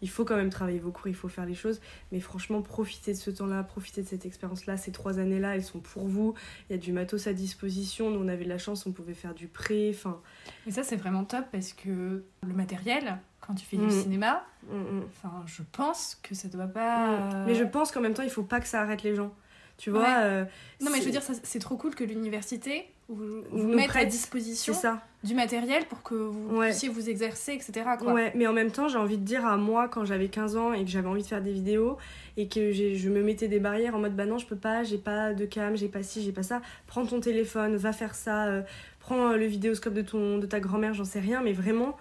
il 0.02 0.10
faut 0.10 0.24
quand 0.24 0.36
même 0.36 0.50
travailler 0.50 0.80
vos 0.80 0.90
cours 0.90 1.08
il 1.08 1.14
faut 1.14 1.28
faire 1.28 1.46
les 1.46 1.54
choses. 1.54 1.80
Mais 2.10 2.20
franchement 2.20 2.60
profitez 2.60 3.12
de 3.12 3.18
ce 3.18 3.30
temps 3.30 3.46
là 3.46 3.62
profitez 3.62 4.02
de 4.02 4.08
cette 4.08 4.26
expérience 4.26 4.66
là 4.66 4.76
ces 4.76 4.92
trois 4.92 5.18
années 5.18 5.38
là 5.38 5.54
elles 5.54 5.64
sont 5.64 5.80
pour 5.80 6.06
vous. 6.06 6.34
Il 6.68 6.72
y 6.72 6.74
a 6.74 6.78
du 6.78 6.92
matos 6.92 7.26
à 7.26 7.32
disposition. 7.32 8.10
Nous 8.10 8.20
on 8.20 8.28
avait 8.28 8.44
de 8.44 8.48
la 8.48 8.58
chance 8.58 8.84
on 8.84 8.92
pouvait 8.92 9.14
faire 9.14 9.34
du 9.34 9.46
prêt 9.46 9.90
enfin. 9.94 10.20
Et 10.66 10.72
ça 10.72 10.82
c'est 10.82 10.96
vraiment 10.96 11.24
top 11.24 11.46
parce 11.52 11.72
que 11.72 12.24
le 12.42 12.54
matériel 12.54 13.18
quand 13.40 13.54
tu 13.54 13.64
fais 13.64 13.76
du 13.76 13.86
mm. 13.86 13.90
cinéma 13.90 14.44
mm, 14.70 14.76
mm. 14.76 15.02
je 15.46 15.62
pense 15.72 16.18
que 16.22 16.34
ça 16.34 16.48
doit 16.48 16.66
pas 16.66 17.44
mais 17.46 17.54
je 17.54 17.64
pense 17.64 17.90
qu'en 17.92 18.00
même 18.00 18.14
temps 18.14 18.22
il 18.22 18.30
faut 18.30 18.42
pas 18.42 18.60
que 18.60 18.66
ça 18.66 18.82
arrête 18.82 19.02
les 19.02 19.14
gens. 19.14 19.32
Tu 19.78 19.90
vois 19.90 20.18
euh, 20.18 20.44
non 20.80 20.90
mais 20.90 20.98
je 20.98 21.04
veux 21.04 21.10
dire 21.10 21.22
c'est 21.22 21.58
trop 21.58 21.76
cool 21.76 21.94
que 21.94 22.04
l'université 22.04 22.91
vous, 23.14 23.42
vous 23.50 23.68
mettre 23.68 23.96
à 23.96 24.04
disposition 24.04 24.74
ça. 24.74 25.02
du 25.22 25.34
matériel 25.34 25.84
pour 25.86 26.02
que 26.02 26.14
vous 26.14 26.60
puissiez 26.60 26.88
vous 26.88 27.08
exercer, 27.08 27.52
etc. 27.52 27.72
Quoi. 27.98 28.12
Ouais, 28.12 28.32
mais 28.34 28.46
en 28.46 28.52
même 28.52 28.70
temps, 28.70 28.88
j'ai 28.88 28.98
envie 28.98 29.18
de 29.18 29.24
dire 29.24 29.46
à 29.46 29.56
moi, 29.56 29.88
quand 29.88 30.04
j'avais 30.04 30.28
15 30.28 30.56
ans 30.56 30.72
et 30.72 30.84
que 30.84 30.90
j'avais 30.90 31.08
envie 31.08 31.22
de 31.22 31.26
faire 31.26 31.42
des 31.42 31.52
vidéos 31.52 31.98
et 32.36 32.48
que 32.48 32.72
je 32.72 33.08
me 33.08 33.22
mettais 33.22 33.48
des 33.48 33.60
barrières 33.60 33.94
en 33.94 33.98
mode 33.98 34.16
bah 34.16 34.26
non, 34.26 34.38
je 34.38 34.46
peux 34.46 34.56
pas, 34.56 34.82
j'ai 34.84 34.98
pas 34.98 35.34
de 35.34 35.44
cam, 35.44 35.76
j'ai 35.76 35.88
pas 35.88 36.02
ci, 36.02 36.22
j'ai 36.22 36.32
pas 36.32 36.42
ça, 36.42 36.62
prends 36.86 37.04
ton 37.04 37.20
téléphone, 37.20 37.76
va 37.76 37.92
faire 37.92 38.14
ça, 38.14 38.46
euh, 38.46 38.62
prends 39.00 39.32
euh, 39.32 39.36
le 39.36 39.46
vidéoscope 39.46 39.94
de, 39.94 40.02
ton, 40.02 40.38
de 40.38 40.46
ta 40.46 40.60
grand-mère, 40.60 40.94
j'en 40.94 41.04
sais 41.04 41.20
rien, 41.20 41.42
mais 41.42 41.52
vraiment, 41.52 41.96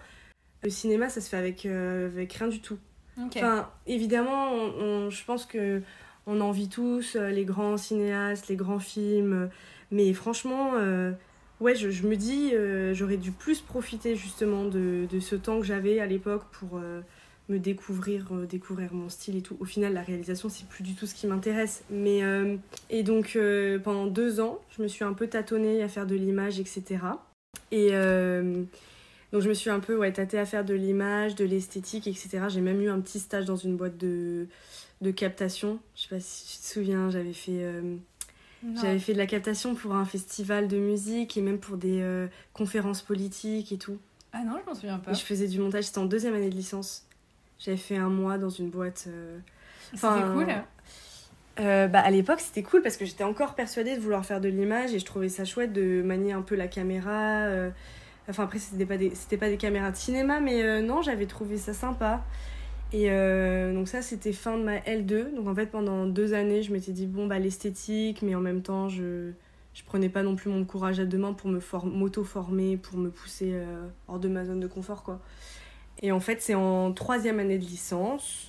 le 0.62 0.70
cinéma, 0.70 1.08
ça 1.08 1.20
se 1.20 1.28
fait 1.28 1.36
avec, 1.36 1.66
euh, 1.66 2.06
avec 2.06 2.32
rien 2.32 2.48
du 2.48 2.60
tout. 2.60 2.78
Enfin, 3.18 3.68
évidemment, 3.86 5.10
je 5.10 5.24
pense 5.24 5.44
que 5.44 5.82
on 6.26 6.40
envie 6.40 6.70
tous 6.70 7.14
les 7.14 7.44
grands 7.44 7.76
cinéastes, 7.76 8.48
les 8.48 8.56
grands 8.56 8.78
films 8.78 9.50
mais 9.92 10.12
franchement, 10.14 10.72
euh, 10.76 11.12
ouais, 11.60 11.76
je, 11.76 12.06
me 12.06 12.16
dis, 12.16 12.52
euh, 12.54 12.94
j'aurais 12.94 13.18
dû 13.18 13.30
plus 13.30 13.60
profiter 13.60 14.16
justement 14.16 14.64
de, 14.64 15.06
de 15.08 15.20
ce 15.20 15.36
temps 15.36 15.60
que 15.60 15.66
j'avais 15.66 16.00
à 16.00 16.06
l'époque 16.06 16.44
pour 16.50 16.78
euh, 16.78 17.02
me 17.50 17.58
découvrir, 17.58 18.32
découvrir 18.48 18.94
mon 18.94 19.10
style 19.10 19.36
et 19.36 19.42
tout. 19.42 19.56
Au 19.60 19.66
final, 19.66 19.92
la 19.92 20.02
réalisation, 20.02 20.48
c'est 20.48 20.66
plus 20.66 20.82
du 20.82 20.94
tout 20.94 21.06
ce 21.06 21.14
qui 21.14 21.26
m'intéresse. 21.26 21.84
Mais 21.90 22.22
et 22.88 23.02
donc 23.02 23.38
pendant 23.84 24.06
deux 24.06 24.40
ans, 24.40 24.60
je 24.76 24.82
me 24.82 24.88
suis 24.88 25.04
un 25.04 25.12
peu 25.12 25.26
tâtonnée 25.26 25.82
à 25.82 25.88
faire 25.88 26.06
de 26.06 26.14
l'image, 26.14 26.58
etc. 26.58 27.00
Et 27.70 27.90
donc 27.90 29.42
je 29.42 29.48
me 29.48 29.54
suis 29.54 29.70
un 29.70 29.80
peu 29.80 29.96
ouais, 29.96 30.12
tâtée 30.12 30.38
à 30.38 30.46
faire 30.46 30.64
de 30.64 30.72
l'image, 30.72 31.34
de 31.34 31.44
l'esthétique, 31.44 32.06
etc. 32.06 32.44
J'ai 32.48 32.60
même 32.62 32.80
eu 32.80 32.88
un 32.88 33.00
petit 33.00 33.18
stage 33.18 33.44
dans 33.44 33.56
une 33.56 33.76
boîte 33.76 33.98
de, 33.98 34.46
de 35.02 35.10
captation. 35.10 35.80
Je 35.96 36.02
sais 36.02 36.08
pas 36.08 36.20
si 36.20 36.46
tu 36.46 36.62
te 36.62 36.66
souviens, 36.66 37.10
j'avais 37.10 37.34
fait 37.34 37.60
j'avais 38.80 38.98
fait 38.98 39.12
de 39.12 39.18
la 39.18 39.26
captation 39.26 39.74
pour 39.74 39.94
un 39.94 40.04
festival 40.04 40.68
de 40.68 40.76
musique 40.76 41.36
et 41.36 41.40
même 41.40 41.58
pour 41.58 41.76
des 41.76 42.00
euh, 42.00 42.28
conférences 42.52 43.02
politiques 43.02 43.72
et 43.72 43.78
tout. 43.78 43.98
Ah 44.32 44.42
non, 44.44 44.58
je 44.62 44.68
m'en 44.68 44.74
souviens 44.74 44.98
pas. 44.98 45.12
je 45.12 45.22
faisais 45.22 45.48
du 45.48 45.58
montage, 45.58 45.84
c'était 45.84 45.98
en 45.98 46.06
deuxième 46.06 46.34
année 46.34 46.50
de 46.50 46.54
licence. 46.54 47.06
J'avais 47.58 47.76
fait 47.76 47.96
un 47.96 48.08
mois 48.08 48.38
dans 48.38 48.50
une 48.50 48.70
boîte. 48.70 49.04
Euh, 49.08 49.38
c'était 49.94 50.06
cool 50.34 50.46
euh, 51.60 51.86
bah, 51.86 52.00
à 52.00 52.10
l'époque, 52.10 52.40
c'était 52.40 52.62
cool 52.62 52.80
parce 52.80 52.96
que 52.96 53.04
j'étais 53.04 53.24
encore 53.24 53.54
persuadée 53.54 53.94
de 53.94 54.00
vouloir 54.00 54.24
faire 54.24 54.40
de 54.40 54.48
l'image 54.48 54.94
et 54.94 54.98
je 54.98 55.04
trouvais 55.04 55.28
ça 55.28 55.44
chouette 55.44 55.70
de 55.74 56.00
manier 56.00 56.32
un 56.32 56.40
peu 56.40 56.54
la 56.54 56.66
caméra. 56.66 57.46
Enfin, 58.26 58.44
après, 58.44 58.58
c'était 58.58 58.86
pas, 58.86 58.96
des... 58.96 59.12
pas 59.38 59.50
des 59.50 59.58
caméras 59.58 59.90
de 59.90 59.96
cinéma, 59.96 60.40
mais 60.40 60.80
non, 60.80 61.02
j'avais 61.02 61.26
trouvé 61.26 61.58
ça 61.58 61.74
sympa. 61.74 62.24
Et 62.92 63.10
euh, 63.10 63.72
donc 63.72 63.88
ça, 63.88 64.02
c'était 64.02 64.32
fin 64.32 64.58
de 64.58 64.62
ma 64.62 64.78
L2. 64.78 65.34
Donc 65.34 65.48
en 65.48 65.54
fait, 65.54 65.66
pendant 65.66 66.06
deux 66.06 66.34
années, 66.34 66.62
je 66.62 66.72
m'étais 66.72 66.92
dit, 66.92 67.06
bon, 67.06 67.26
bah 67.26 67.38
l'esthétique, 67.38 68.22
mais 68.22 68.34
en 68.34 68.40
même 68.40 68.62
temps, 68.62 68.88
je, 68.88 69.32
je 69.72 69.82
prenais 69.84 70.08
pas 70.08 70.22
non 70.22 70.36
plus 70.36 70.50
mon 70.50 70.64
courage 70.64 71.00
à 71.00 71.06
deux 71.06 71.18
mains 71.18 71.32
pour 71.32 71.48
me 71.48 71.60
m'auto-former, 71.84 72.76
pour 72.76 72.98
me 72.98 73.10
pousser 73.10 73.52
euh, 73.54 73.86
hors 74.08 74.18
de 74.18 74.28
ma 74.28 74.44
zone 74.44 74.60
de 74.60 74.66
confort, 74.66 75.02
quoi. 75.02 75.20
Et 76.02 76.12
en 76.12 76.20
fait, 76.20 76.42
c'est 76.42 76.54
en 76.54 76.92
troisième 76.92 77.38
année 77.38 77.58
de 77.58 77.64
licence. 77.64 78.48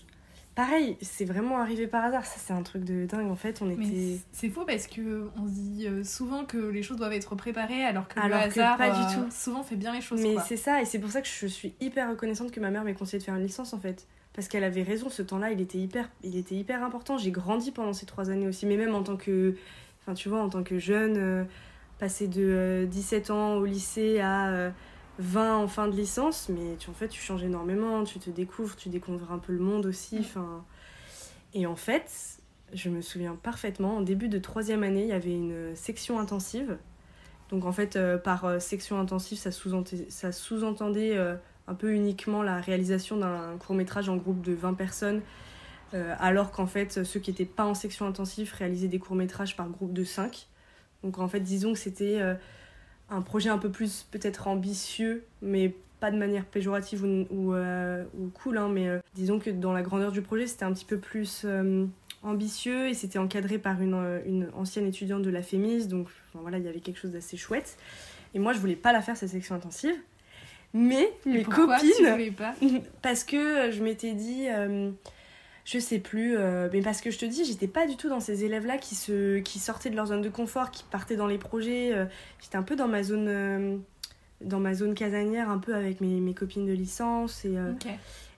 Pareil, 0.55 0.97
c'est 1.01 1.25
vraiment 1.25 1.59
arrivé 1.59 1.87
par 1.87 2.03
hasard. 2.03 2.25
Ça, 2.25 2.35
c'est 2.37 2.53
un 2.53 2.61
truc 2.61 2.83
de 2.83 3.05
dingue. 3.05 3.29
En 3.29 3.35
fait, 3.35 3.61
on 3.61 3.69
était. 3.71 4.19
C'est 4.31 4.49
fou 4.49 4.65
parce 4.67 4.87
que 4.87 5.29
on 5.35 5.47
se 5.47 5.53
dit 5.53 5.87
euh, 5.87 6.03
souvent 6.03 6.45
que 6.45 6.57
les 6.57 6.83
choses 6.83 6.97
doivent 6.97 7.13
être 7.13 7.35
préparées, 7.35 7.83
alors 7.83 8.07
que 8.07 8.19
alors 8.19 8.39
le 8.39 8.45
hasard, 8.45 8.77
pas 8.77 8.91
du 8.91 9.15
tout. 9.15 9.31
souvent 9.31 9.63
fait 9.63 9.75
bien 9.75 9.93
les 9.93 10.01
choses. 10.01 10.21
Mais 10.21 10.35
c'est 10.45 10.57
ça, 10.57 10.81
et 10.81 10.85
c'est 10.85 10.99
pour 10.99 11.09
ça 11.09 11.21
que 11.21 11.27
je 11.27 11.47
suis 11.47 11.73
hyper 11.79 12.09
reconnaissante 12.09 12.51
que 12.51 12.59
ma 12.59 12.69
mère 12.69 12.83
m'ait 12.83 12.93
conseillé 12.93 13.19
de 13.19 13.23
faire 13.23 13.35
une 13.35 13.43
licence, 13.43 13.73
en 13.73 13.79
fait 13.79 14.05
parce 14.33 14.47
qu'elle 14.47 14.63
avait 14.63 14.83
raison, 14.83 15.09
ce 15.09 15.21
temps-là, 15.21 15.51
il 15.51 15.61
était 15.61 15.77
hyper, 15.77 16.09
il 16.23 16.35
était 16.35 16.55
hyper 16.55 16.83
important. 16.83 17.17
J'ai 17.17 17.31
grandi 17.31 17.71
pendant 17.71 17.93
ces 17.93 18.05
trois 18.05 18.31
années 18.31 18.47
aussi, 18.47 18.65
mais 18.65 18.77
même 18.77 18.95
en 18.95 19.03
tant 19.03 19.15
que, 19.15 19.55
enfin, 20.01 20.15
tu 20.15 20.27
vois, 20.27 20.41
en 20.41 20.49
tant 20.49 20.63
que 20.63 20.79
jeune, 20.79 21.17
euh, 21.17 21.43
passer 21.99 22.27
de 22.27 22.87
17 22.89 23.29
euh, 23.29 23.33
ans 23.33 23.55
au 23.55 23.65
lycée 23.65 24.19
à 24.19 24.71
20 25.19 25.41
euh, 25.41 25.63
en 25.63 25.67
fin 25.67 25.87
de 25.87 25.95
licence, 25.95 26.49
mais 26.49 26.75
tu, 26.79 26.89
en 26.89 26.93
fait, 26.93 27.09
tu 27.09 27.21
changes 27.21 27.43
énormément, 27.43 28.03
tu 28.03 28.17
te 28.17 28.31
découvres, 28.31 28.75
tu 28.75 28.89
découvres 28.89 29.31
un 29.31 29.37
peu 29.37 29.53
le 29.53 29.59
monde 29.59 29.85
aussi. 29.85 30.17
Enfin, 30.19 30.65
et 31.53 31.67
en 31.67 31.75
fait, 31.75 32.39
je 32.73 32.89
me 32.89 33.01
souviens 33.01 33.35
parfaitement, 33.35 33.97
en 33.97 34.01
début 34.01 34.29
de 34.29 34.39
troisième 34.39 34.81
année, 34.81 35.03
il 35.03 35.09
y 35.09 35.13
avait 35.13 35.35
une 35.35 35.75
section 35.75 36.19
intensive. 36.19 36.79
Donc 37.49 37.65
en 37.65 37.71
fait, 37.71 37.99
par 38.23 38.59
section 38.59 38.99
intensive, 38.99 39.37
ça 39.37 40.31
sous-entendait 40.31 41.19
un 41.67 41.75
peu 41.75 41.93
uniquement 41.93 42.43
la 42.43 42.59
réalisation 42.59 43.17
d'un 43.17 43.57
court 43.57 43.75
métrage 43.75 44.09
en 44.09 44.17
groupe 44.17 44.41
de 44.41 44.53
20 44.53 44.73
personnes, 44.73 45.21
euh, 45.93 46.15
alors 46.19 46.51
qu'en 46.51 46.67
fait 46.67 47.03
ceux 47.03 47.19
qui 47.19 47.31
n'étaient 47.31 47.45
pas 47.45 47.65
en 47.65 47.73
section 47.73 48.07
intensive 48.07 48.53
réalisaient 48.57 48.87
des 48.87 48.99
courts 48.99 49.15
métrages 49.15 49.55
par 49.55 49.69
groupe 49.69 49.93
de 49.93 50.03
5. 50.03 50.47
Donc 51.03 51.19
en 51.19 51.27
fait 51.27 51.39
disons 51.39 51.73
que 51.73 51.79
c'était 51.79 52.19
euh, 52.21 52.35
un 53.09 53.21
projet 53.21 53.49
un 53.49 53.57
peu 53.57 53.69
plus 53.69 54.05
peut-être 54.11 54.47
ambitieux, 54.47 55.23
mais 55.41 55.75
pas 55.99 56.11
de 56.11 56.17
manière 56.17 56.45
péjorative 56.45 57.03
ou, 57.05 57.27
ou, 57.29 57.53
euh, 57.53 58.03
cool, 58.33 58.57
hein, 58.57 58.67
mais 58.67 58.89
disons 59.15 59.39
que 59.39 59.49
dans 59.49 59.71
la 59.71 59.81
grandeur 59.81 60.11
du 60.11 60.21
projet 60.21 60.47
c'était 60.47 60.65
un 60.65 60.73
petit 60.73 60.85
peu 60.85 60.97
plus 60.97 61.45
ambitieux 62.23 62.87
et 62.89 62.93
c'était 62.93 63.19
encadré 63.19 63.57
par 63.57 63.81
une, 63.81 64.49
ancienne 64.53 64.87
étudiante 64.87 65.21
de 65.21 65.29
la 65.29 65.41
FEMIS, 65.41 65.87
donc 65.87 66.07
voilà, 66.33 66.57
il 66.57 66.65
y 66.65 66.67
avait 66.67 66.79
quelque 66.79 66.99
chose 66.99 67.11
d'assez 67.11 67.37
chouette. 67.37 67.77
Et 68.33 68.39
moi, 68.39 68.53
je 68.53 68.59
voulais 68.59 68.75
pas 68.75 68.91
la 68.91 69.01
faire, 69.01 69.15
cette 69.15 69.29
section 69.29 69.55
intensive. 69.55 69.95
Mais 70.73 71.11
mes 71.25 71.43
Pourquoi 71.43 71.77
copines, 71.77 71.91
tu 71.97 72.09
voulais 72.09 72.31
pas 72.31 72.55
parce 73.01 73.23
que 73.23 73.69
je 73.71 73.83
m'étais 73.83 74.13
dit, 74.13 74.47
euh, 74.49 74.89
je 75.65 75.79
sais 75.79 75.99
plus, 75.99 76.35
euh, 76.37 76.67
mais 76.73 76.81
parce 76.81 76.99
que 77.01 77.11
je 77.11 77.19
te 77.19 77.25
dis, 77.25 77.45
j'étais 77.45 77.67
pas 77.67 77.85
du 77.85 77.95
tout 77.95 78.09
dans 78.09 78.19
ces 78.19 78.43
élèves-là 78.43 78.77
qui, 78.77 78.95
se, 78.95 79.39
qui 79.39 79.59
sortaient 79.59 79.89
de 79.91 79.95
leur 79.95 80.07
zone 80.07 80.21
de 80.21 80.29
confort, 80.29 80.71
qui 80.71 80.83
partaient 80.85 81.15
dans 81.15 81.27
les 81.27 81.37
projets. 81.37 81.93
euh, 81.93 82.05
j'étais 82.41 82.57
un 82.57 82.63
peu 82.63 82.75
dans 82.75 82.87
ma 82.87 83.03
zone, 83.03 83.27
euh, 83.27 83.77
dans 84.41 84.59
ma 84.59 84.73
zone 84.73 84.95
casanière, 84.95 85.49
un 85.49 85.59
peu 85.59 85.75
avec 85.75 86.01
mes, 86.01 86.19
mes 86.19 86.33
copines 86.33 86.65
de 86.65 86.73
licence. 86.73 87.45
Et, 87.45 87.55
euh, 87.55 87.71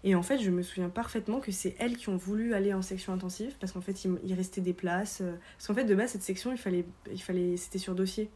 et 0.03 0.13
en 0.13 0.21
fait, 0.21 0.37
je 0.37 0.51
me 0.51 0.61
souviens 0.61 0.89
parfaitement 0.89 1.39
que 1.39 1.51
c'est 1.51 1.75
elles 1.79 1.95
qui 1.97 2.09
ont 2.09 2.17
voulu 2.17 2.53
aller 2.53 2.73
en 2.73 2.81
section 2.83 3.13
intensive, 3.13 3.53
parce 3.59 3.71
qu'en 3.71 3.81
fait, 3.81 4.03
il, 4.05 4.11
il 4.25 4.33
restait 4.33 4.61
des 4.61 4.73
places. 4.73 5.19
euh, 5.21 5.33
parce 5.57 5.67
qu'en 5.67 5.73
fait, 5.73 5.85
de 5.85 5.95
base, 5.95 6.11
cette 6.11 6.21
section, 6.21 6.51
il 6.51 6.57
fallait, 6.59 6.85
il 7.11 7.21
fallait, 7.21 7.55
c'était 7.57 7.79
sur 7.79 7.95
dossier. 7.95 8.29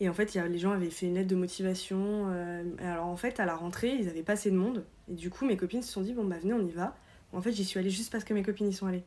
Et 0.00 0.08
en 0.08 0.12
fait, 0.12 0.34
il 0.34 0.38
y 0.38 0.40
a, 0.40 0.46
les 0.46 0.58
gens 0.58 0.72
avaient 0.72 0.90
fait 0.90 1.06
une 1.06 1.14
lettre 1.14 1.28
de 1.28 1.36
motivation. 1.36 2.26
euh, 2.30 2.62
alors, 2.80 3.06
en 3.06 3.16
fait, 3.16 3.40
à 3.40 3.46
la 3.46 3.54
rentrée, 3.56 3.94
ils 3.98 4.08
avaient 4.08 4.22
pas 4.22 4.34
assez 4.34 4.50
de 4.50 4.56
monde. 4.56 4.84
Et 5.10 5.14
du 5.14 5.30
coup, 5.30 5.46
mes 5.46 5.56
copines 5.56 5.82
se 5.82 5.90
sont 5.92 6.02
dit, 6.02 6.12
bon, 6.12 6.24
bah, 6.24 6.36
venez, 6.40 6.52
on 6.52 6.66
y 6.66 6.70
va. 6.70 6.94
En 7.32 7.40
fait, 7.40 7.52
j'y 7.52 7.64
suis 7.64 7.78
allée 7.78 7.90
juste 7.90 8.12
parce 8.12 8.24
que 8.24 8.34
mes 8.34 8.42
copines 8.42 8.68
y 8.68 8.72
sont 8.74 8.86
allées. 8.86 9.04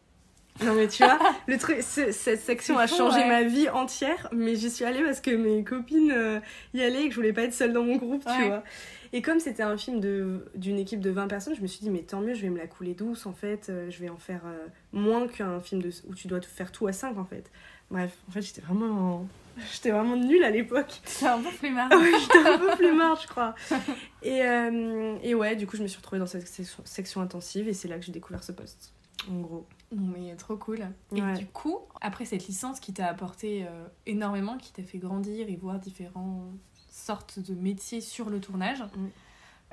Non, 0.64 0.74
mais 0.74 0.88
tu 0.88 1.04
vois, 1.04 1.20
le 1.48 1.58
truc, 1.58 1.78
ce- 1.84 2.12
cette 2.12 2.42
section 2.42 2.78
a 2.78 2.88
fou, 2.88 2.98
changé 2.98 3.20
ouais. 3.20 3.28
ma 3.30 3.44
vie 3.44 3.70
entière, 3.70 4.28
mais 4.34 4.56
j'y 4.56 4.70
suis 4.70 4.84
allée 4.84 5.02
parce 5.04 5.22
que 5.22 5.32
mes 5.32 5.64
copines 5.64 6.12
euh, 6.12 6.40
y 6.74 6.82
allaient 6.82 7.04
et 7.04 7.08
que 7.08 7.12
je 7.12 7.16
voulais 7.16 7.32
pas 7.34 7.44
être 7.44 7.54
seule 7.54 7.72
dans 7.72 7.84
mon 7.84 7.96
groupe, 7.96 8.26
tu 8.26 8.46
vois. 8.48 8.64
Et 9.14 9.22
comme 9.22 9.40
c'était 9.40 9.64
un 9.64 9.78
film 9.78 10.02
d'une 10.56 10.78
équipe 10.78 11.00
de 11.00 11.12
20 11.12 11.28
personnes, 11.28 11.56
je 11.56 11.62
me 11.62 11.68
suis 11.68 11.80
dit, 11.82 11.90
mais 11.90 12.00
tant 12.02 12.20
mieux, 12.20 12.34
je 12.34 12.42
vais 12.42 12.50
me 12.50 12.58
la 12.58 12.68
couler 12.68 12.94
douce, 12.94 13.26
en 13.26 13.32
fait. 13.34 13.68
euh, 13.70 13.90
je 13.90 14.00
vais 14.02 14.10
en 14.10 14.18
faire 14.18 14.42
euh, 14.46 14.68
moins 14.92 15.28
qu'un 15.28 15.60
film 15.62 15.82
de, 15.82 15.92
où 16.08 16.14
tu 16.16 16.28
dois 16.28 16.42
faire 16.42 16.72
tout 16.72 16.88
à 16.88 16.94
5, 16.94 17.18
en 17.18 17.26
fait. 17.26 17.50
Bref, 17.90 18.12
en 18.28 18.32
fait, 18.34 18.42
j'étais 18.42 18.62
vraiment, 18.62 19.28
j'étais 19.74 19.92
vraiment 19.92 20.16
nulle 20.16 20.44
à 20.44 20.50
l'époque. 20.50 21.02
C'est 21.06 21.28
un 21.28 21.40
peu 21.42 21.50
flemmard. 21.50 21.90
Ouais, 21.98 22.12
j'étais 22.20 22.38
un 22.50 22.58
peu 22.58 22.76
flemmard, 22.76 23.20
je 23.22 23.28
crois. 23.28 23.56
Et, 24.22 24.42
euh, 24.44 25.18
et 25.24 25.36
ouais, 25.36 25.56
du 25.56 25.68
coup, 25.68 25.78
je 25.78 25.84
me 25.84 25.88
suis 25.88 25.98
retrouvée 25.98 26.20
dans 26.20 26.26
cette 26.28 26.48
section, 26.48 26.82
section 26.86 27.22
intensive 27.22 27.68
et 27.68 27.74
c'est 27.74 27.88
là 27.88 27.98
que 28.00 28.06
j'ai 28.06 28.12
découvert 28.12 28.44
ce 28.44 28.52
poste, 28.52 28.94
en 29.30 29.40
gros. 29.40 29.66
Mais 29.92 30.36
trop 30.36 30.56
cool. 30.58 30.82
Et 31.16 31.22
Ouais. 31.22 31.34
du 31.34 31.46
coup, 31.48 31.80
après 32.02 32.26
cette 32.26 32.46
licence 32.48 32.80
qui 32.80 32.94
t'a 32.94 33.08
apporté 33.08 33.66
euh, 33.68 33.88
énormément, 34.06 34.58
qui 34.58 34.72
t'a 34.72 34.84
fait 34.84 35.00
grandir 35.00 35.50
et 35.50 35.56
voir 35.56 35.80
différentes 35.80 36.44
sortes 36.92 37.40
de 37.40 37.54
métiers 37.56 38.02
sur 38.02 38.30
le 38.30 38.40
tournage, 38.40 38.84
Mm. 38.96 39.08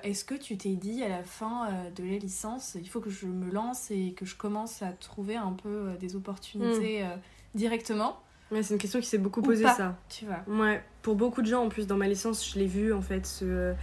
est-ce 0.05 0.25
que 0.25 0.35
tu 0.35 0.57
t'es 0.57 0.75
dit 0.75 1.03
à 1.03 1.09
la 1.09 1.23
fin 1.23 1.69
euh, 1.71 1.91
de 1.91 2.03
la 2.05 2.17
licence, 2.19 2.77
il 2.81 2.89
faut 2.89 3.01
que 3.01 3.11
je 3.11 3.27
me 3.27 3.51
lance 3.51 3.91
et 3.91 4.13
que 4.15 4.25
je 4.25 4.37
commence 4.37 4.81
à 4.83 4.93
trouver 4.93 5.37
un 5.37 5.53
peu 5.53 5.91
des 6.01 6.17
opportunités 6.17 7.03
euh, 7.05 7.09
directement? 7.55 8.21
Ouais, 8.51 8.63
c'est 8.63 8.75
une 8.75 8.81
question 8.81 9.01
qui 9.01 9.07
s'est 9.07 9.19
beaucoup 9.19 9.41
Ou 9.41 9.45
posée, 9.45 9.65
ça. 9.65 9.99
Tu 10.09 10.25
vois. 10.27 10.45
Ouais, 10.47 10.83
pour 11.03 11.17
beaucoup 11.17 11.43
de 11.43 11.47
gens, 11.47 11.65
en 11.65 11.69
plus, 11.69 11.87
dans 11.87 11.97
ma 11.97 12.07
licence, 12.09 12.49
je 12.49 12.59
l'ai 12.59 12.67
vu, 12.67 12.93
en 12.93 13.03
fait, 13.03 13.27
ce, 13.27 13.75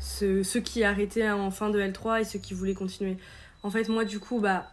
ce- 0.00 0.42
ceux 0.42 0.60
qui 0.60 0.84
arrêtaient 0.84 1.30
en 1.30 1.50
fin 1.50 1.70
de 1.70 1.78
L3 1.80 2.20
et 2.20 2.24
ceux 2.24 2.38
qui 2.38 2.54
voulaient 2.54 2.74
continuer. 2.74 3.16
En 3.62 3.70
fait, 3.70 3.88
moi, 3.88 4.04
du 4.06 4.18
coup, 4.18 4.40
bah, 4.40 4.72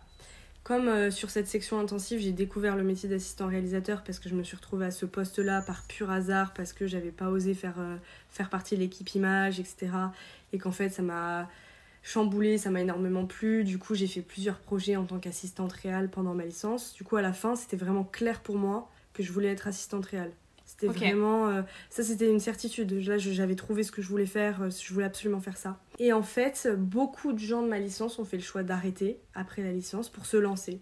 comme 0.63 0.87
euh, 0.87 1.11
sur 1.11 1.29
cette 1.29 1.47
section 1.47 1.79
intensive, 1.79 2.19
j'ai 2.19 2.31
découvert 2.31 2.75
le 2.77 2.83
métier 2.83 3.09
d'assistant 3.09 3.47
réalisateur 3.47 4.03
parce 4.03 4.19
que 4.19 4.29
je 4.29 4.35
me 4.35 4.43
suis 4.43 4.55
retrouvée 4.55 4.85
à 4.85 4.91
ce 4.91 5.05
poste-là 5.05 5.61
par 5.61 5.83
pur 5.83 6.09
hasard, 6.09 6.53
parce 6.53 6.71
que 6.71 6.87
j'avais 6.87 7.11
pas 7.11 7.29
osé 7.29 7.53
faire, 7.53 7.75
euh, 7.79 7.95
faire 8.29 8.49
partie 8.49 8.75
de 8.75 8.79
l'équipe 8.81 9.13
image, 9.13 9.59
etc. 9.59 9.87
Et 10.53 10.57
qu'en 10.57 10.71
fait, 10.71 10.89
ça 10.89 11.01
m'a 11.01 11.49
chamboulé, 12.01 12.57
ça 12.57 12.69
m'a 12.69 12.79
énormément 12.79 13.25
plu. 13.25 13.65
Du 13.65 13.77
coup, 13.77 13.93
j'ai 13.93 14.07
fait 14.07 14.21
plusieurs 14.21 14.59
projets 14.59 14.95
en 14.95 15.03
tant 15.03 15.19
qu'assistante 15.19 15.73
réelle 15.73 16.07
pendant 16.09 16.33
ma 16.33 16.45
licence. 16.45 16.93
Du 16.93 17.03
coup, 17.03 17.17
à 17.17 17.21
la 17.21 17.33
fin, 17.33 17.57
c'était 17.57 17.75
vraiment 17.77 18.05
clair 18.05 18.39
pour 18.39 18.55
moi 18.57 18.89
que 19.17 19.23
je 19.23 19.31
voulais 19.33 19.49
être 19.49 19.67
assistante 19.67 20.05
réelle. 20.05 20.31
C'était 20.65 20.87
vraiment. 20.87 21.47
euh, 21.47 21.61
ça, 21.89 22.03
c'était 22.03 22.29
une 22.29 22.39
certitude. 22.41 22.91
Là, 23.07 23.17
j'avais 23.17 23.55
trouvé 23.55 23.83
ce 23.83 23.91
que 23.91 24.01
je 24.01 24.07
voulais 24.09 24.25
faire. 24.25 24.61
euh, 24.61 24.69
Je 24.69 24.93
voulais 24.93 25.05
absolument 25.05 25.39
faire 25.39 25.57
ça. 25.57 25.79
Et 25.97 26.11
en 26.13 26.23
fait, 26.23 26.67
beaucoup 26.77 27.31
de 27.33 27.39
gens 27.39 27.61
de 27.61 27.67
ma 27.67 27.79
licence 27.79 28.19
ont 28.19 28.25
fait 28.25 28.37
le 28.37 28.43
choix 28.43 28.63
d'arrêter 28.63 29.17
après 29.33 29.63
la 29.63 29.71
licence 29.71 30.09
pour 30.09 30.25
se 30.25 30.35
lancer. 30.37 30.81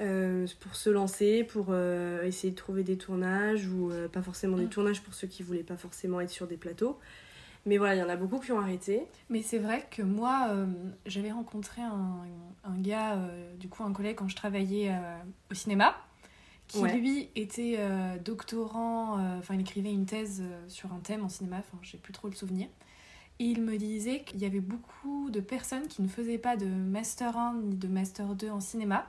Euh, 0.00 0.46
pour 0.60 0.76
se 0.76 0.90
lancer, 0.90 1.42
pour 1.42 1.74
essayer 2.22 2.52
de 2.52 2.56
trouver 2.56 2.84
des 2.84 2.96
tournages 2.98 3.66
ou 3.66 3.90
pas 4.12 4.22
forcément 4.22 4.56
des 4.56 4.66
Mm. 4.66 4.70
tournages 4.70 5.02
pour 5.02 5.12
ceux 5.14 5.26
qui 5.26 5.42
voulaient 5.42 5.64
pas 5.64 5.76
forcément 5.76 6.20
être 6.20 6.30
sur 6.30 6.46
des 6.46 6.56
plateaux. 6.56 6.98
Mais 7.66 7.78
voilà, 7.78 7.96
il 7.96 7.98
y 7.98 8.02
en 8.02 8.08
a 8.08 8.14
beaucoup 8.16 8.38
qui 8.38 8.52
ont 8.52 8.60
arrêté. 8.60 9.02
Mais 9.28 9.42
c'est 9.42 9.58
vrai 9.58 9.84
que 9.90 10.02
moi, 10.02 10.50
j'avais 11.06 11.32
rencontré 11.32 11.82
un, 11.82 12.18
un 12.64 12.78
gars, 12.78 13.18
du 13.58 13.68
coup 13.68 13.82
un 13.82 13.92
collègue 13.92 14.16
quand 14.16 14.28
je 14.28 14.36
travaillais 14.36 14.94
au 15.50 15.54
cinéma, 15.54 15.96
qui 16.68 16.78
Ouais. 16.78 16.96
lui 16.96 17.30
était 17.34 17.76
euh, 17.78 18.16
doctorant, 18.18 19.18
euh, 19.18 19.38
enfin 19.38 19.54
il 19.54 19.60
écrivait 19.60 19.90
une 19.92 20.06
thèse 20.06 20.42
euh, 20.42 20.68
sur 20.68 20.92
un 20.92 21.00
thème 21.00 21.24
en 21.24 21.28
cinéma, 21.28 21.56
enfin 21.58 21.78
j'ai 21.82 21.98
plus 21.98 22.12
trop 22.12 22.28
le 22.28 22.34
souvenir. 22.34 22.68
Et 23.40 23.44
il 23.44 23.62
me 23.62 23.76
disait 23.78 24.22
qu'il 24.24 24.40
y 24.40 24.44
avait 24.44 24.60
beaucoup 24.60 25.30
de 25.30 25.40
personnes 25.40 25.86
qui 25.88 26.02
ne 26.02 26.08
faisaient 26.08 26.38
pas 26.38 26.56
de 26.56 26.66
master 26.66 27.36
1 27.36 27.54
ni 27.62 27.74
de 27.76 27.88
master 27.88 28.34
2 28.34 28.50
en 28.50 28.60
cinéma, 28.60 29.06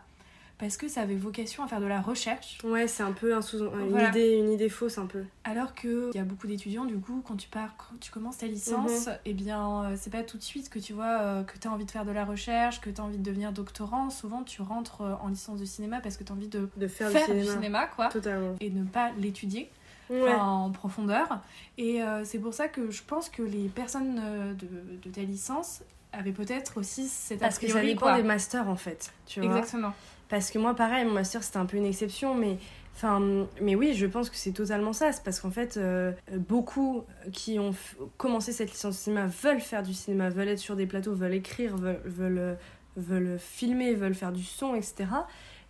parce 0.60 0.76
que 0.78 0.88
ça 0.90 1.02
avait 1.02 1.16
vocation 1.16 1.64
à 1.64 1.68
faire 1.68 1.80
de 1.80 1.86
la 1.86 2.02
recherche. 2.02 2.58
Ouais, 2.64 2.88
c'est 2.88 3.02
un 3.02 3.14
peu 3.14 3.34
un 3.34 3.42
sous- 3.42 3.64
une, 3.72 4.00
idée, 4.10 4.38
une 4.38 4.52
idée 4.52 4.70
fausse 4.70 4.98
un 4.98 5.06
peu. 5.06 5.24
Alors 5.46 5.74
qu'il 5.74 6.12
y 6.14 6.20
a 6.20 6.24
beaucoup 6.24 6.48
d'étudiants, 6.48 6.86
du 6.86 6.98
coup, 7.00 7.24
quand 7.26 7.38
tu 7.38 7.48
pars, 7.48 7.76
quand 7.78 7.98
tu 8.00 8.12
commences 8.12 8.38
ta 8.40 8.46
licence, 8.48 9.08
Mhm. 9.08 9.14
eh 9.26 9.34
bien, 9.34 9.84
euh, 9.86 9.96
c'est 9.98 10.10
pas 10.12 10.22
tout 10.24 10.38
de 10.38 10.44
suite 10.44 10.70
que 10.70 10.78
tu 10.78 10.92
vois 10.94 11.06
euh, 11.22 11.44
que 11.44 11.58
tu 11.58 11.68
as 11.68 11.72
envie 11.72 11.86
de 11.86 11.92
faire 11.92 12.04
de 12.06 12.12
la 12.12 12.26
recherche, 12.26 12.82
que 12.82 12.90
tu 12.90 13.00
as 13.00 13.04
envie 13.04 13.18
de 13.18 13.24
devenir 13.24 13.52
doctorant. 13.54 14.10
Souvent, 14.10 14.44
tu 14.44 14.62
rentres 14.62 15.02
euh, 15.02 15.14
en 15.24 15.30
licence 15.30 15.60
de 15.60 15.66
cinéma 15.66 16.02
parce 16.02 16.18
que 16.18 16.24
tu 16.26 16.32
as 16.32 16.36
envie 16.36 16.48
de 16.50 16.70
De 16.78 16.88
faire, 16.88 17.10
faire 17.10 17.28
du 17.34 17.40
du 17.42 17.46
cinéma. 17.48 17.88
quoi, 17.88 18.10
Totalement. 18.10 18.56
et 18.60 18.70
ne 18.70 18.84
pas 18.84 19.12
l'étudier 19.18 19.70
Ouais. 20.10 20.34
en 20.34 20.72
profondeur. 20.72 21.40
Et 21.78 22.02
euh, 22.04 22.26
c'est 22.26 22.40
pour 22.40 22.54
ça 22.54 22.68
que 22.68 22.90
je 22.92 23.02
pense 23.04 23.30
que 23.30 23.44
les 23.44 23.70
personnes 23.70 24.56
de, 24.60 24.68
de 25.08 25.14
ta 25.14 25.22
licence 25.22 25.84
avaient 26.12 26.32
peut-être 26.32 26.78
aussi 26.80 27.08
cette 27.08 27.40
Parce 27.40 27.60
que 27.60 27.68
ça 27.70 27.82
dépend 27.82 28.16
des 28.16 28.24
masters 28.24 28.68
en 28.68 28.76
fait. 28.76 29.14
Tu 29.28 29.40
vois 29.40 29.50
Exactement. 29.58 29.94
Parce 30.30 30.52
que 30.52 30.60
moi, 30.60 30.76
pareil, 30.76 31.06
mon 31.06 31.14
master 31.14 31.44
c'était 31.44 31.58
un 31.58 31.66
peu 31.66 31.78
une 31.78 31.86
exception, 31.86 32.36
mais. 32.36 32.58
Enfin, 32.96 33.48
mais 33.62 33.76
oui, 33.76 33.94
je 33.96 34.06
pense 34.06 34.30
que 34.30 34.36
c'est 34.36 34.52
totalement 34.52 34.92
ça. 34.94 35.12
C'est 35.14 35.24
parce 35.24 35.40
qu'en 35.40 35.52
fait, 35.52 35.78
euh, 35.78 36.12
beaucoup 36.38 37.04
qui 37.32 37.58
ont 37.58 37.74
commencé 38.18 38.52
cette 38.52 38.72
licence 38.72 38.96
de 38.96 39.00
cinéma 39.00 39.28
veulent 39.28 39.62
faire 39.62 39.84
du 39.84 39.94
cinéma, 39.94 40.30
veulent 40.30 40.50
être 40.50 40.60
sur 40.60 40.76
des 40.76 40.86
plateaux, 40.86 41.14
veulent 41.14 41.34
écrire, 41.34 41.78
veulent, 41.78 42.02
veulent, 42.04 42.58
veulent 42.98 43.40
filmer, 43.40 43.94
veulent 43.94 44.14
faire 44.16 44.34
du 44.34 44.44
son, 44.44 44.76
etc. 44.76 45.06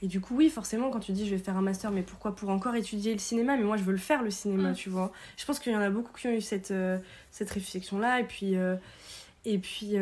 Et 0.01 0.07
du 0.07 0.21
coup, 0.21 0.35
oui, 0.35 0.49
forcément, 0.49 0.89
quand 0.89 1.01
tu 1.01 1.11
dis 1.11 1.25
je 1.27 1.35
vais 1.35 1.41
faire 1.41 1.55
un 1.57 1.61
master, 1.61 1.91
mais 1.91 2.01
pourquoi 2.01 2.35
Pour 2.35 2.49
encore 2.49 2.73
étudier 2.75 3.13
le 3.13 3.19
cinéma, 3.19 3.57
mais 3.57 3.63
moi 3.63 3.77
je 3.77 3.83
veux 3.83 3.91
le 3.91 3.97
faire 3.99 4.23
le 4.23 4.31
cinéma, 4.31 4.71
Mm. 4.71 4.75
tu 4.75 4.89
vois. 4.89 5.11
Je 5.37 5.45
pense 5.45 5.59
qu'il 5.59 5.71
y 5.71 5.75
en 5.75 5.81
a 5.81 5.89
beaucoup 5.91 6.11
qui 6.17 6.27
ont 6.27 6.31
eu 6.33 6.41
cette, 6.41 6.71
euh, 6.71 6.97
cette 7.31 7.51
réflexion-là, 7.51 8.21
et 8.21 8.23
puis. 8.23 8.55
euh, 8.57 8.75
et 9.45 9.59
puis. 9.59 9.97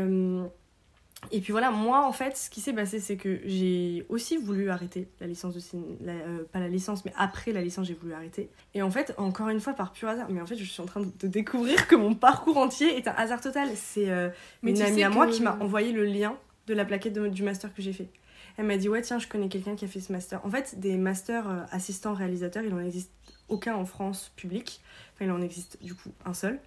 Euh, 1.23 1.27
et 1.31 1.41
puis 1.41 1.51
voilà, 1.51 1.71
moi 1.71 2.05
en 2.05 2.11
fait, 2.11 2.37
ce 2.37 2.49
qui 2.49 2.61
s'est 2.61 2.73
passé, 2.73 2.99
c'est 2.99 3.17
que 3.17 3.39
j'ai 3.45 4.05
aussi 4.09 4.37
voulu 4.37 4.69
arrêter 4.69 5.07
la 5.19 5.27
licence 5.27 5.53
de 5.55 5.59
cinéma, 5.59 6.13
pas 6.51 6.59
la 6.59 6.67
licence, 6.67 7.03
mais 7.05 7.13
après 7.17 7.51
la 7.51 7.61
licence, 7.61 7.87
j'ai 7.87 7.93
voulu 7.95 8.13
arrêter. 8.13 8.49
Et 8.75 8.81
en 8.81 8.91
fait, 8.91 9.13
encore 9.17 9.49
une 9.49 9.59
fois, 9.59 9.73
par 9.73 9.91
pur 9.93 10.07
hasard, 10.09 10.27
mais 10.29 10.41
en 10.41 10.45
fait, 10.45 10.55
je 10.55 10.63
suis 10.63 10.81
en 10.81 10.85
train 10.85 11.01
de 11.01 11.27
découvrir 11.27 11.87
que 11.87 11.95
mon 11.95 12.13
parcours 12.13 12.57
entier 12.57 12.95
est 12.97 13.07
un 13.07 13.13
hasard 13.13 13.41
total. 13.41 13.69
C'est 13.75 14.09
euh, 14.09 14.29
une 14.71 14.81
amie 14.87 15.03
à 15.03 15.09
moi 15.09 15.25
que- 15.25 15.31
qui 15.31 15.41
m'a 15.41 15.57
envoyé 15.63 15.91
le 15.91 16.05
lien 16.05 16.37
de 16.67 16.73
la 16.73 16.85
plaquette 16.85 17.13
de- 17.13 17.27
du 17.27 17.43
master 17.43 17.73
que 17.73 17.81
j'ai 17.81 17.93
fait. 17.93 18.09
Elle 18.57 18.65
m'a 18.65 18.77
dit, 18.77 18.89
ouais, 18.89 19.01
tiens, 19.01 19.19
je 19.19 19.27
connais 19.27 19.49
quelqu'un 19.49 19.75
qui 19.75 19.85
a 19.85 19.87
fait 19.87 19.99
ce 19.99 20.11
master. 20.11 20.43
En 20.45 20.49
fait, 20.49 20.79
des 20.79 20.97
masters 20.97 21.47
euh, 21.49 21.61
assistants 21.71 22.13
réalisateurs, 22.13 22.63
il 22.63 22.73
en 22.73 22.79
existe 22.79 23.11
aucun 23.49 23.75
en 23.75 23.85
France 23.85 24.31
public. 24.35 24.81
Enfin, 25.15 25.25
il 25.25 25.31
en 25.31 25.41
existe 25.41 25.77
du 25.83 25.93
coup 25.93 26.09
un 26.25 26.33
seul. 26.33 26.59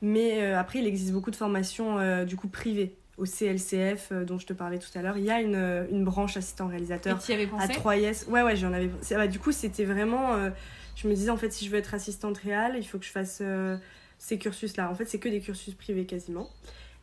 Mais 0.00 0.42
euh, 0.42 0.58
après, 0.58 0.78
il 0.78 0.86
existe 0.86 1.12
beaucoup 1.12 1.30
de 1.30 1.36
formations 1.36 1.98
euh, 1.98 2.24
du 2.24 2.36
coup 2.36 2.48
privées. 2.48 2.94
Au 3.18 3.26
CLCF, 3.26 4.10
euh, 4.12 4.24
dont 4.24 4.38
je 4.38 4.46
te 4.46 4.52
parlais 4.52 4.78
tout 4.78 4.96
à 4.96 5.02
l'heure, 5.02 5.16
il 5.18 5.24
y 5.24 5.30
a 5.30 5.40
une, 5.40 5.56
euh, 5.56 5.86
une 5.90 6.04
branche 6.04 6.36
assistant 6.36 6.68
Et 6.68 6.72
réalisateur 6.72 7.22
tu 7.22 7.32
y 7.32 7.34
avais 7.34 7.44
à 7.44 7.48
pensé 7.48 7.72
3S. 7.72 8.26
Ouais, 8.28 8.42
ouais, 8.42 8.54
j'en 8.56 8.72
avais. 8.72 8.90
c'est- 9.02 9.16
bah, 9.16 9.26
du 9.26 9.38
coup, 9.40 9.50
c'était 9.52 9.84
vraiment. 9.84 10.34
euh, 10.34 10.50
je 10.94 11.08
me 11.08 11.14
disais, 11.14 11.30
en 11.30 11.36
fait, 11.36 11.52
si 11.52 11.64
je 11.66 11.70
veux 11.70 11.78
être 11.78 11.94
assistante 11.94 12.38
réelle, 12.38 12.74
il 12.76 12.84
faut 12.84 12.98
que 12.98 13.04
je 13.04 13.10
fasse 13.10 13.38
euh, 13.40 13.76
ces 14.18 14.38
cursus-là. 14.38 14.88
En 14.90 14.94
fait, 14.94 15.04
c'est 15.06 15.18
que 15.18 15.28
des 15.28 15.40
cursus 15.40 15.74
privés 15.74 16.06
quasiment. 16.06 16.48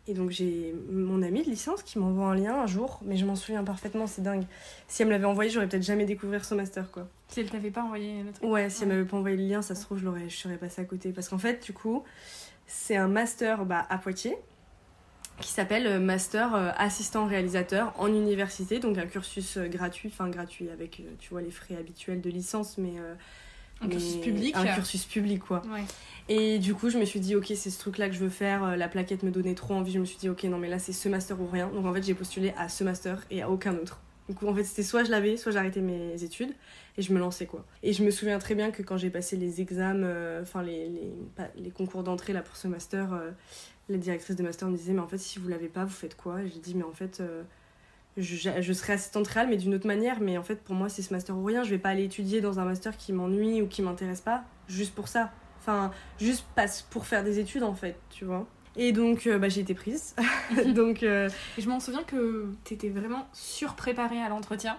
Et 0.08 0.14
donc, 0.14 0.30
j'ai 0.30 0.76
mon 0.92 1.22
amie 1.24 1.42
de 1.44 1.50
licence 1.50 1.82
qui 1.82 1.98
m'envoie 1.98 2.28
un 2.28 2.36
lien 2.36 2.62
un 2.62 2.68
jour, 2.68 3.00
mais 3.04 3.18
je 3.18 3.26
m'en 3.26 3.36
souviens 3.36 3.64
parfaitement, 3.64 4.06
c'est 4.06 4.22
dingue. 4.22 4.44
Si 4.88 5.02
elle 5.02 5.08
me 5.08 5.14
l'avait 5.14 5.26
envoyé, 5.26 5.50
j'aurais 5.50 5.68
peut-être 5.68 5.84
jamais 5.84 6.06
découvert 6.06 6.46
ce 6.46 6.54
master, 6.54 6.92
quoi. 6.92 7.08
Si 7.30 7.40
elle 7.40 7.50
t'avait 7.50 7.72
pas 7.72 7.82
envoyé 7.84 8.22
le 8.22 8.32
truc. 8.32 8.48
Ouais, 8.50 8.70
si 8.70 8.84
elle 8.84 8.90
m'avait 8.90 9.04
pas 9.06 9.18
envoyé 9.18 9.36
le 9.36 9.44
lien, 9.44 9.62
ça 9.64 9.74
se 9.76 9.82
trouve, 9.82 9.98
je, 9.98 10.06
l'aurais, 10.06 10.30
je 10.30 10.36
serais 10.38 10.58
passée 10.58 10.82
à 10.82 10.86
côté. 10.86 11.12
Parce 11.12 11.28
qu'en 11.28 11.40
fait, 11.40 11.66
du 11.66 11.74
coup, 11.74 12.04
c'est 12.68 12.96
un 12.98 13.08
master 13.08 13.66
bah, 13.66 13.86
à 13.90 13.98
Poitiers 13.98 14.38
qui 15.40 15.50
s'appelle 15.50 15.88
euh, 15.88 16.00
Master 16.00 16.56
euh, 16.56 16.72
Assistant 16.78 17.26
Réalisateur 17.26 17.94
en 17.98 18.08
université, 18.08 18.80
donc 18.80 18.98
un 18.98 19.06
cursus 19.06 19.58
euh, 19.58 19.68
gratuit, 19.68 20.10
enfin 20.12 20.30
gratuit 20.30 20.70
avec, 20.70 21.02
tu 21.20 21.30
vois, 21.30 21.42
les 21.42 21.52
frais 21.52 21.76
habituels 21.76 22.22
de 22.22 22.30
licence, 22.30 22.78
mais... 22.78 22.94
Un 23.82 23.90
cursus 23.90 24.16
public. 24.22 24.56
Un 24.56 24.74
cursus 24.74 25.04
public, 25.04 25.42
quoi. 25.42 25.62
Ouais. 25.66 25.84
Et 26.30 26.60
du 26.60 26.74
coup, 26.74 26.90
je 26.90 26.98
me 26.98 27.04
suis 27.04 27.20
dit, 27.20 27.36
ok, 27.36 27.48
c'est 27.56 27.70
ce 27.70 27.78
truc-là 27.78 28.08
que 28.08 28.16
je 28.16 28.20
veux 28.20 28.30
faire. 28.30 28.78
La 28.78 28.88
plaquette 28.88 29.22
me 29.22 29.32
donnait 29.32 29.54
trop 29.54 29.74
envie. 29.74 29.92
Je 29.92 30.00
me 30.00 30.06
suis 30.06 30.18
dit, 30.18 30.30
ok, 30.30 30.46
non, 30.46 30.58
mais 30.58 30.70
là, 30.70 30.80
c'est 30.80 30.94
ce 30.94 31.10
master 31.10 31.42
ou 31.42 31.48
rien. 31.48 31.68
Donc 31.68 31.86
en 31.86 31.94
fait, 31.94 32.02
j'ai 32.02 32.14
postulé 32.14 32.54
à 32.58 32.70
ce 32.70 32.86
master 32.86 33.26
et 33.30 33.42
à 33.42 33.50
aucun 33.50 33.76
autre. 33.76 34.00
Donc 34.28 34.42
en 34.44 34.56
fait, 34.56 34.64
c'était 34.64 34.84
soit 34.84 35.04
je 35.04 35.12
l'avais, 35.12 35.38
soit 35.38 35.52
j'arrêtais 35.52 35.82
mes 35.82 36.24
études 36.24 36.54
et 36.98 37.02
je 37.02 37.14
me 37.14 37.20
lançais 37.20 37.46
quoi. 37.46 37.64
Et 37.84 37.94
je 37.94 38.04
me 38.04 38.10
souviens 38.10 38.40
très 38.40 38.56
bien 38.56 38.72
que 38.72 38.82
quand 38.82 38.98
j'ai 38.98 39.12
passé 39.12 39.38
les 39.38 39.62
examens, 39.62 40.04
euh, 40.04 40.42
enfin 40.42 40.64
les, 40.64 40.90
les, 40.90 41.14
les, 41.58 41.70
concours 41.70 42.04
d'entrée 42.04 42.34
là 42.34 42.42
pour 42.42 42.56
ce 42.56 42.68
master, 42.68 43.14
euh, 43.14 43.32
la 43.90 43.98
directrice 43.98 44.36
de 44.36 44.44
master 44.44 44.68
me 44.68 44.78
disait 44.78 44.94
mais 44.94 45.02
en 45.02 45.08
fait 45.08 45.18
si 45.18 45.40
vous 45.40 45.48
l'avez 45.48 45.68
pas, 45.68 45.86
vous 45.86 45.94
faites 45.94 46.16
quoi? 46.16 46.42
Et 46.42 46.48
j'ai 46.48 46.60
dit 46.60 46.76
mais 46.76 46.84
en 46.84 46.92
fait 46.92 47.20
euh, 47.20 47.44
je, 48.18 48.50
je, 48.62 48.74
serai 48.74 48.94
assistante 48.94 49.28
réelle 49.28 49.50
mais 49.50 49.58
d'une 49.58 49.76
autre 49.76 49.88
manière, 49.88 50.20
mais 50.22 50.38
en 50.38 50.44
fait 50.44 50.62
pour 50.62 50.76
moi 50.76 50.90
c'est 50.90 51.02
ce 51.02 51.14
master 51.14 51.38
ou 51.38 51.44
rien, 51.44 51.64
je 51.64 51.70
vais 51.70 51.78
pas 51.78 51.90
aller 51.90 52.06
étudier 52.06 52.42
dans 52.42 52.60
un 52.60 52.66
master 52.66 52.98
qui 52.98 53.14
m'ennuie 53.14 53.62
ou 53.62 53.68
qui 53.68 53.82
m'intéresse 53.82 54.22
pas, 54.22 54.44
juste 54.68 54.94
pour 54.96 55.08
ça. 55.08 55.32
Enfin, 55.60 55.92
juste 56.20 56.46
passe 56.54 56.84
pour 56.84 57.08
faire 57.08 57.24
des 57.24 57.40
études 57.40 57.64
en 57.64 57.74
fait, 57.74 57.98
tu 58.12 58.26
vois. 58.26 58.48
Et 58.78 58.92
donc, 58.92 59.28
bah, 59.28 59.50
j'ai 59.50 59.62
été 59.62 59.74
prise. 59.74 60.16
donc, 60.76 61.00
je 61.02 61.68
m'en 61.68 61.80
souviens 61.80 62.04
que 62.04 62.52
tu 62.66 62.76
étais 62.76 62.90
vraiment 62.90 63.28
surpréparée 63.34 64.22
à 64.22 64.30
l'entretien 64.30 64.78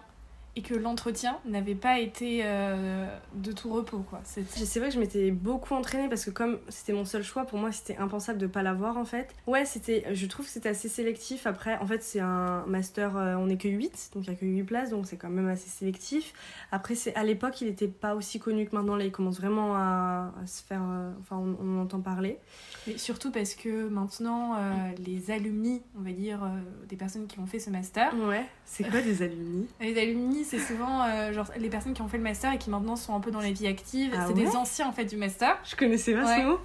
et 0.56 0.62
que 0.62 0.74
l'entretien 0.74 1.38
n'avait 1.44 1.74
pas 1.74 1.98
été 1.98 2.40
euh, 2.42 3.06
de 3.34 3.52
tout 3.52 3.70
repos 3.70 3.98
quoi. 3.98 4.22
C'est 4.24 4.78
vrai 4.78 4.88
que 4.88 4.94
je 4.94 4.98
m'étais 4.98 5.30
beaucoup 5.30 5.74
entraînée 5.74 6.08
parce 6.08 6.24
que 6.24 6.30
comme 6.30 6.58
c'était 6.70 6.94
mon 6.94 7.04
seul 7.04 7.22
choix, 7.22 7.44
pour 7.44 7.58
moi 7.58 7.72
c'était 7.72 7.98
impensable 7.98 8.38
de 8.38 8.46
pas 8.46 8.62
l'avoir 8.62 8.96
en 8.96 9.04
fait. 9.04 9.34
Ouais, 9.46 9.66
c'était 9.66 10.04
je 10.14 10.26
trouve 10.26 10.46
que 10.46 10.52
c'était 10.52 10.70
assez 10.70 10.88
sélectif 10.88 11.46
après 11.46 11.76
en 11.76 11.86
fait 11.86 12.02
c'est 12.02 12.20
un 12.20 12.64
master 12.66 13.18
euh, 13.18 13.36
on 13.36 13.50
est 13.50 13.58
que 13.58 13.68
8 13.68 14.12
donc 14.14 14.24
il 14.24 14.30
y 14.30 14.32
a 14.32 14.34
que 14.34 14.46
8 14.46 14.62
places 14.64 14.90
donc 14.90 15.06
c'est 15.06 15.18
quand 15.18 15.28
même 15.28 15.48
assez 15.48 15.68
sélectif. 15.68 16.32
Après 16.72 16.94
c'est 16.94 17.14
à 17.14 17.22
l'époque, 17.22 17.60
il 17.60 17.68
était 17.68 17.86
pas 17.86 18.14
aussi 18.14 18.38
connu 18.38 18.66
que 18.66 18.74
maintenant 18.74 18.96
là, 18.96 19.04
il 19.04 19.12
commence 19.12 19.38
vraiment 19.38 19.76
à, 19.76 20.32
se 20.46 20.62
faire 20.62 20.82
euh, 20.82 21.10
enfin 21.20 21.36
on, 21.36 21.54
on, 21.60 21.82
entend 21.82 22.00
parler. 22.00 22.38
Mais 22.86 22.96
surtout 22.96 23.30
parce 23.30 23.54
que 23.54 23.88
maintenant 23.88 24.56
les 25.04 25.30
alumni, 25.30 25.82
on 25.98 26.00
va 26.00 26.12
dire 26.12 26.40
des 26.88 26.96
personnes 26.96 27.26
qui 27.26 27.38
ont 27.40 27.46
fait 27.46 27.58
ce 27.58 27.68
master. 27.68 28.14
Ouais, 28.26 28.46
c'est 28.64 28.88
quoi 28.88 29.02
des 29.02 29.22
alumni? 29.22 29.66
Les 29.80 29.98
alumni 30.00 30.45
c'est 30.46 30.58
souvent 30.58 31.02
euh, 31.02 31.32
genre, 31.32 31.50
les 31.58 31.68
personnes 31.68 31.92
qui 31.92 32.02
ont 32.02 32.08
fait 32.08 32.16
le 32.16 32.22
master 32.22 32.52
et 32.52 32.58
qui 32.58 32.70
maintenant 32.70 32.96
sont 32.96 33.14
un 33.14 33.20
peu 33.20 33.30
dans 33.30 33.40
la 33.40 33.50
vie 33.50 33.66
active. 33.66 34.12
Ah 34.16 34.24
c'est 34.26 34.34
des 34.34 34.56
anciens 34.56 34.88
en 34.88 34.92
fait 34.92 35.04
du 35.04 35.16
master. 35.16 35.58
Je 35.64 35.76
connaissais 35.76 36.14
pas 36.14 36.38
ce 36.38 36.44
mot. 36.44 36.60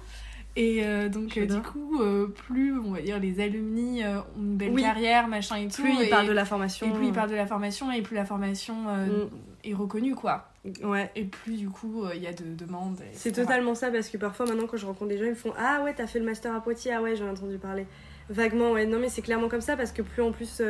Et 0.54 0.84
euh, 0.84 1.08
donc, 1.08 1.38
euh, 1.38 1.46
du 1.46 1.62
coup, 1.62 2.00
plus, 2.34 2.78
on 2.78 2.92
va 2.92 3.00
dire, 3.00 3.18
les 3.18 3.40
alumni 3.40 4.04
ont 4.04 4.24
une 4.36 4.56
belle 4.56 4.74
carrière, 4.74 5.26
machin 5.26 5.56
et 5.56 5.68
tout. 5.68 5.82
Plus 5.82 5.94
ils 6.02 6.10
parlent 6.10 6.26
de 6.26 6.32
la 6.32 6.44
formation. 6.44 6.86
Et 6.86 6.90
plus 6.90 7.06
ils 7.06 7.12
parlent 7.12 7.30
de 7.30 7.36
la 7.36 7.46
formation, 7.46 7.90
et 7.90 8.02
plus 8.02 8.16
la 8.16 8.26
formation 8.26 8.74
mm. 8.74 9.30
est 9.64 9.74
reconnue, 9.74 10.14
quoi. 10.14 10.50
Ouais. 10.82 11.10
Et 11.16 11.24
plus, 11.24 11.56
du 11.56 11.70
coup, 11.70 12.04
il 12.14 12.22
y 12.22 12.26
a 12.26 12.34
de 12.34 12.54
demandes. 12.54 13.00
C'est 13.12 13.32
totalement 13.32 13.74
ça, 13.74 13.90
parce 13.90 14.10
que 14.10 14.18
parfois, 14.18 14.44
maintenant, 14.44 14.66
quand 14.66 14.76
je 14.76 14.84
rencontre 14.84 15.08
des 15.08 15.18
gens, 15.18 15.24
ils 15.24 15.30
me 15.30 15.34
font 15.34 15.54
Ah 15.58 15.80
ouais, 15.84 15.94
t'as 15.94 16.06
fait 16.06 16.18
le 16.18 16.26
master 16.26 16.54
à 16.54 16.60
Poitiers, 16.60 16.92
ah 16.92 17.00
ouais, 17.02 17.16
j'en 17.16 17.26
ai 17.26 17.30
entendu 17.30 17.56
parler. 17.56 17.86
Vaguement, 18.28 18.72
ouais. 18.72 18.84
Non, 18.84 18.98
mais 18.98 19.08
c'est 19.08 19.22
clairement 19.22 19.48
comme 19.48 19.62
ça, 19.62 19.74
parce 19.74 19.90
que 19.90 20.02
plus 20.02 20.20
en 20.20 20.32
plus 20.32 20.60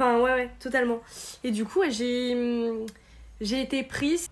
Enfin, 0.00 0.18
ouais, 0.18 0.32
ouais, 0.32 0.50
totalement. 0.58 1.00
Et 1.44 1.50
du 1.50 1.66
coup, 1.66 1.82
j'ai, 1.90 2.72
j'ai 3.42 3.60
été 3.60 3.82
prise. 3.82 4.30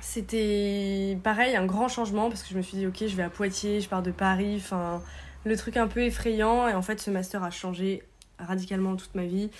C'était 0.00 1.16
pareil, 1.22 1.54
un 1.54 1.66
grand 1.66 1.86
changement 1.86 2.28
parce 2.28 2.42
que 2.42 2.48
je 2.50 2.56
me 2.56 2.62
suis 2.62 2.76
dit, 2.76 2.86
ok, 2.88 3.06
je 3.06 3.14
vais 3.14 3.22
à 3.22 3.30
Poitiers, 3.30 3.80
je 3.80 3.88
pars 3.88 4.02
de 4.02 4.10
Paris. 4.10 4.56
Enfin, 4.56 5.00
le 5.44 5.56
truc 5.56 5.76
un 5.76 5.86
peu 5.86 6.00
effrayant. 6.00 6.66
Et 6.66 6.74
en 6.74 6.82
fait, 6.82 7.00
ce 7.00 7.12
master 7.12 7.44
a 7.44 7.50
changé 7.50 8.02
radicalement 8.40 8.96
toute 8.96 9.14
ma 9.14 9.24
vie. 9.24 9.50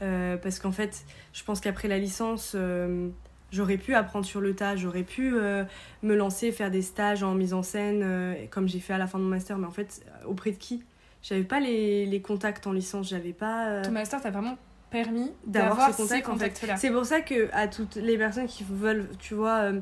Euh, 0.00 0.38
parce 0.38 0.58
qu'en 0.58 0.72
fait, 0.72 1.04
je 1.34 1.44
pense 1.44 1.60
qu'après 1.60 1.86
la 1.86 1.98
licence, 1.98 2.52
euh, 2.54 3.10
j'aurais 3.52 3.76
pu 3.76 3.94
apprendre 3.94 4.24
sur 4.24 4.40
le 4.40 4.56
tas, 4.56 4.74
j'aurais 4.74 5.02
pu 5.02 5.34
euh, 5.34 5.64
me 6.02 6.16
lancer, 6.16 6.50
faire 6.50 6.70
des 6.70 6.82
stages 6.82 7.22
en 7.22 7.34
mise 7.34 7.52
en 7.52 7.62
scène, 7.62 8.38
comme 8.50 8.68
j'ai 8.68 8.80
fait 8.80 8.94
à 8.94 8.98
la 8.98 9.06
fin 9.06 9.18
de 9.18 9.24
mon 9.24 9.30
master. 9.30 9.58
Mais 9.58 9.66
en 9.66 9.70
fait, 9.70 10.02
auprès 10.26 10.52
de 10.52 10.56
qui? 10.56 10.82
J'avais 11.22 11.44
pas 11.44 11.60
les, 11.60 12.06
les, 12.06 12.20
contacts 12.22 12.66
en 12.66 12.72
licence, 12.72 13.10
j'avais 13.10 13.34
pas. 13.34 13.82
Ton 13.82 13.92
master, 13.92 14.22
t'as 14.22 14.30
vraiment 14.30 14.56
permis 14.94 15.32
d'avoir 15.44 15.92
ces 15.92 16.22
contacts-là. 16.22 16.76
C'est 16.76 16.90
pour 16.90 17.04
ça 17.04 17.20
que 17.20 17.48
à 17.52 17.68
toutes 17.68 17.96
les 17.96 18.16
personnes 18.16 18.46
qui 18.46 18.64
veulent, 18.68 19.08
tu 19.18 19.34
vois, 19.34 19.58
euh, 19.58 19.80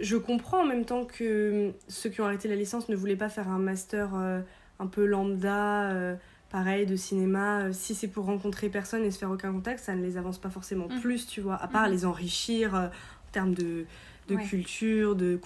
je 0.00 0.16
comprends 0.16 0.62
en 0.62 0.66
même 0.66 0.84
temps 0.84 1.04
que 1.04 1.24
euh, 1.24 1.70
ceux 1.88 2.10
qui 2.10 2.20
ont 2.20 2.26
arrêté 2.26 2.48
la 2.48 2.54
licence 2.54 2.88
ne 2.88 2.96
voulaient 2.96 3.16
pas 3.16 3.28
faire 3.28 3.48
un 3.48 3.58
master 3.58 4.12
euh, 4.14 4.40
un 4.78 4.86
peu 4.86 5.04
lambda, 5.04 6.16
pareil, 6.50 6.86
de 6.86 6.94
cinéma. 6.96 7.72
si 7.72 7.94
c'est 7.94 8.08
pour 8.08 8.26
rencontrer 8.26 8.68
personne 8.68 9.04
et 9.04 9.10
se 9.10 9.18
faire 9.18 9.30
aucun 9.30 9.52
contact, 9.52 9.80
ça 9.80 9.94
ne 9.96 10.02
les 10.02 10.16
avance 10.16 10.38
pas 10.38 10.50
forcément 10.50 10.86
mm. 10.88 11.00
plus, 11.00 11.26
tu 11.26 11.40
vois, 11.40 11.56
à 11.56 11.66
part 11.66 11.88
mm. 11.88 11.92
les 11.92 12.06
enrichir 12.06 12.74
en 12.74 13.32
termes 13.32 13.54
de 13.54 13.84
de 14.28 14.34
culture, 14.34 15.14
de 15.14 15.38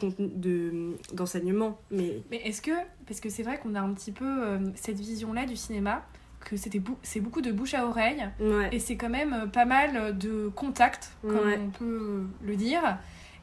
d'enseignement. 1.13 1.79
mais 1.91 2.23
mais 2.31 2.39
est-ce 2.45 2.63
que 2.63 2.71
parce 3.07 3.21
que 3.21 3.29
c'est 3.29 3.43
vrai 3.43 3.59
qu'on 3.59 3.75
a 3.75 3.81
un 3.81 3.93
petit 3.93 4.13
peu 4.13 4.59
cette 4.75 4.99
vision 4.99 5.33
là 5.33 5.45
du 5.45 5.55
cinéma 5.55 6.03
que 6.41 6.57
c'était 6.57 6.81
c'est 7.03 7.21
beaucoup 7.21 7.41
de 7.41 7.53
bouche 7.53 7.75
à 7.75 7.87
oreille. 7.87 8.29
Et 8.73 8.79
c'est 8.79 8.97
quand 8.97 9.11
même 9.11 9.33
euh, 9.33 9.47
pas 9.47 9.65
mal 9.65 10.17
de 10.19 10.49
contacts 10.49 11.13
comme 11.23 11.53
on 11.59 11.71
peut 11.71 12.25
le 12.43 12.57
dire. 12.57 12.99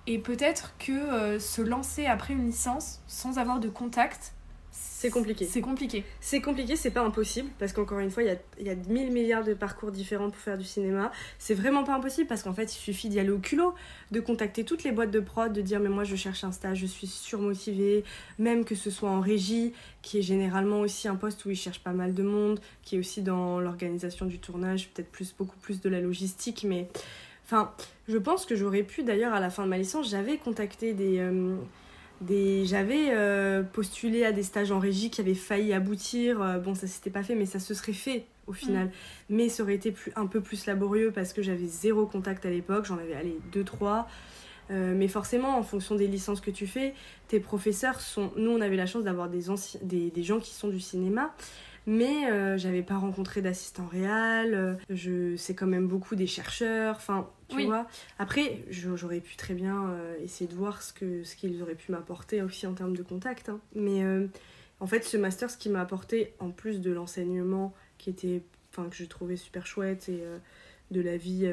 Et 0.07 0.19
peut-être 0.19 0.73
que 0.79 0.91
euh, 0.91 1.37
se 1.37 1.61
lancer 1.61 2.05
après 2.05 2.33
une 2.33 2.45
licence 2.45 3.01
sans 3.07 3.39
avoir 3.39 3.59
de 3.59 3.67
contact 3.67 4.33
c'est 4.99 5.11
compliqué. 5.11 5.45
C'est 5.45 5.61
compliqué. 5.61 6.03
C'est 6.19 6.41
compliqué, 6.41 6.75
c'est 6.75 6.89
pas 6.89 7.03
impossible, 7.03 7.49
parce 7.59 7.71
qu'encore 7.71 7.99
une 7.99 8.09
fois, 8.09 8.23
il 8.23 8.29
y 8.29 8.31
a, 8.31 8.37
y 8.63 8.69
a 8.71 8.75
1000 8.75 9.11
milliards 9.11 9.43
de 9.43 9.53
parcours 9.53 9.91
différents 9.91 10.31
pour 10.31 10.39
faire 10.39 10.57
du 10.57 10.63
cinéma. 10.63 11.11
C'est 11.37 11.53
vraiment 11.53 11.83
pas 11.83 11.93
impossible, 11.93 12.27
parce 12.27 12.41
qu'en 12.41 12.53
fait, 12.55 12.63
il 12.63 12.79
suffit 12.79 13.07
d'y 13.07 13.19
aller 13.19 13.29
au 13.29 13.37
culot, 13.37 13.75
de 14.09 14.19
contacter 14.19 14.63
toutes 14.63 14.83
les 14.83 14.91
boîtes 14.91 15.11
de 15.11 15.19
prod, 15.19 15.53
de 15.53 15.61
dire, 15.61 15.79
mais 15.79 15.89
moi, 15.89 16.03
je 16.03 16.15
cherche 16.15 16.43
un 16.43 16.51
stage, 16.51 16.79
je 16.79 16.87
suis 16.87 17.05
surmotivée, 17.05 18.05
même 18.39 18.65
que 18.65 18.73
ce 18.73 18.89
soit 18.89 19.11
en 19.11 19.19
régie, 19.19 19.71
qui 20.01 20.17
est 20.17 20.23
généralement 20.23 20.79
aussi 20.79 21.07
un 21.07 21.15
poste 21.15 21.45
où 21.45 21.51
ils 21.51 21.55
cherchent 21.55 21.83
pas 21.83 21.93
mal 21.93 22.15
de 22.15 22.23
monde, 22.23 22.59
qui 22.81 22.95
est 22.95 22.99
aussi 22.99 23.21
dans 23.21 23.59
l'organisation 23.59 24.25
du 24.25 24.39
tournage, 24.39 24.89
peut-être 24.89 25.11
plus, 25.11 25.31
beaucoup 25.37 25.57
plus 25.57 25.79
de 25.79 25.89
la 25.89 26.01
logistique, 26.01 26.65
mais... 26.67 26.87
Enfin, 27.45 27.71
je 28.07 28.17
pense 28.17 28.47
que 28.47 28.55
j'aurais 28.55 28.83
pu, 28.83 29.03
d'ailleurs, 29.03 29.33
à 29.33 29.39
la 29.39 29.51
fin 29.51 29.63
de 29.63 29.69
ma 29.69 29.77
licence, 29.77 30.09
j'avais 30.09 30.37
contacté 30.37 30.93
des... 30.93 31.19
Euh, 31.19 31.55
des... 32.21 32.65
J'avais 32.65 33.11
euh, 33.11 33.63
postulé 33.63 34.25
à 34.25 34.31
des 34.31 34.43
stages 34.43 34.71
en 34.71 34.79
régie 34.79 35.09
qui 35.09 35.21
avaient 35.21 35.35
failli 35.35 35.73
aboutir. 35.73 36.41
Euh, 36.41 36.57
bon, 36.57 36.75
ça 36.75 36.87
s'était 36.87 37.09
pas 37.09 37.23
fait, 37.23 37.35
mais 37.35 37.45
ça 37.45 37.59
se 37.59 37.73
serait 37.73 37.93
fait 37.93 38.25
au 38.47 38.53
final. 38.53 38.87
Mm. 38.87 38.91
Mais 39.29 39.49
ça 39.49 39.63
aurait 39.63 39.75
été 39.75 39.91
plus, 39.91 40.11
un 40.15 40.25
peu 40.25 40.41
plus 40.41 40.65
laborieux 40.65 41.11
parce 41.11 41.33
que 41.33 41.41
j'avais 41.41 41.65
zéro 41.65 42.05
contact 42.05 42.45
à 42.45 42.49
l'époque. 42.49 42.85
J'en 42.85 42.97
avais, 42.97 43.13
allé 43.13 43.37
deux, 43.51 43.63
trois. 43.63 44.07
Euh, 44.69 44.93
mais 44.95 45.07
forcément, 45.07 45.57
en 45.57 45.63
fonction 45.63 45.95
des 45.95 46.07
licences 46.07 46.41
que 46.41 46.51
tu 46.51 46.67
fais, 46.67 46.93
tes 47.27 47.39
professeurs 47.39 48.01
sont. 48.01 48.31
Nous, 48.35 48.51
on 48.51 48.61
avait 48.61 48.75
la 48.75 48.85
chance 48.85 49.03
d'avoir 49.03 49.29
des, 49.29 49.45
des, 49.81 50.11
des 50.11 50.23
gens 50.23 50.39
qui 50.39 50.53
sont 50.53 50.67
du 50.67 50.79
cinéma 50.79 51.33
mais 51.87 52.29
euh, 52.29 52.57
j'avais 52.57 52.83
pas 52.83 52.97
rencontré 52.97 53.41
d'assistant 53.41 53.87
réel, 53.87 54.53
euh, 54.53 54.75
je 54.89 55.37
sais 55.37 55.55
quand 55.55 55.67
même 55.67 55.87
beaucoup 55.87 56.17
des 56.17 56.27
chercheurs, 56.27 56.97
enfin, 56.97 57.29
tu 57.47 57.63
vois. 57.63 57.87
Après, 58.19 58.59
j'aurais 58.69 59.21
pu 59.21 59.37
très 59.37 59.53
bien 59.53 59.89
euh, 59.89 60.17
essayer 60.21 60.49
de 60.49 60.55
voir 60.55 60.81
ce 60.81 60.91
qu'ils 60.91 61.25
ce 61.25 61.37
qu'ils 61.37 61.63
auraient 61.63 61.75
pu 61.75 61.93
m'apporter 61.93 62.41
aussi 62.41 62.67
en 62.67 62.73
termes 62.73 62.95
de 62.95 63.03
contact. 63.03 63.47
Hein. 63.47 63.61
Mais 63.73 64.03
en 64.81 64.85
fait, 64.85 65.05
ce 65.05 65.15
master, 65.15 65.49
ce 65.49 65.57
qui 65.57 65.69
m'a 65.69 65.79
apporté, 65.79 66.33
en 66.39 66.51
plus 66.51 66.81
de 66.81 66.91
l'enseignement 66.91 67.73
qui 67.97 68.09
était, 68.09 68.43
enfin, 68.71 68.89
que 68.89 68.95
je 68.95 69.05
trouvais 69.05 69.37
super 69.37 69.65
chouette 69.65 70.09
et 70.09 70.21
de 70.91 71.01
la 71.01 71.15
vie 71.15 71.49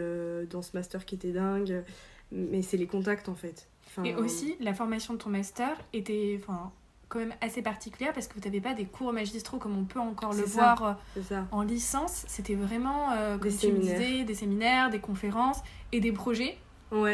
dans 0.50 0.62
ce 0.62 0.70
master 0.74 1.06
qui 1.06 1.14
était 1.14 1.32
dingue, 1.32 1.84
mais 2.32 2.62
c'est 2.62 2.76
les 2.76 2.88
contacts 2.88 3.28
en 3.28 3.36
fait. 3.36 3.68
et 4.04 4.16
aussi, 4.16 4.56
la 4.58 4.74
formation 4.74 5.14
de 5.14 5.18
ton 5.20 5.30
master 5.30 5.78
était, 5.92 6.40
enfin, 6.42 6.72
quand 7.14 7.20
même 7.20 7.34
assez 7.40 7.62
particulière 7.62 8.12
parce 8.12 8.26
que 8.26 8.34
vous 8.34 8.40
n'avez 8.40 8.60
pas 8.60 8.74
des 8.74 8.86
cours 8.86 9.12
magistraux 9.12 9.58
comme 9.58 9.78
on 9.78 9.84
peut 9.84 10.00
encore 10.00 10.34
le 10.34 10.42
voir 10.42 10.98
euh, 11.16 11.42
en 11.52 11.62
licence. 11.62 12.24
C'était 12.26 12.56
vraiment, 12.56 13.12
euh, 13.12 13.38
comme 13.38 13.50
des 13.50 13.56
tu 13.56 13.70
disais, 13.70 14.24
des 14.24 14.34
séminaires, 14.34 14.90
des 14.90 14.98
conférences 14.98 15.62
et 15.92 16.00
des 16.00 16.12
projets 16.12 16.58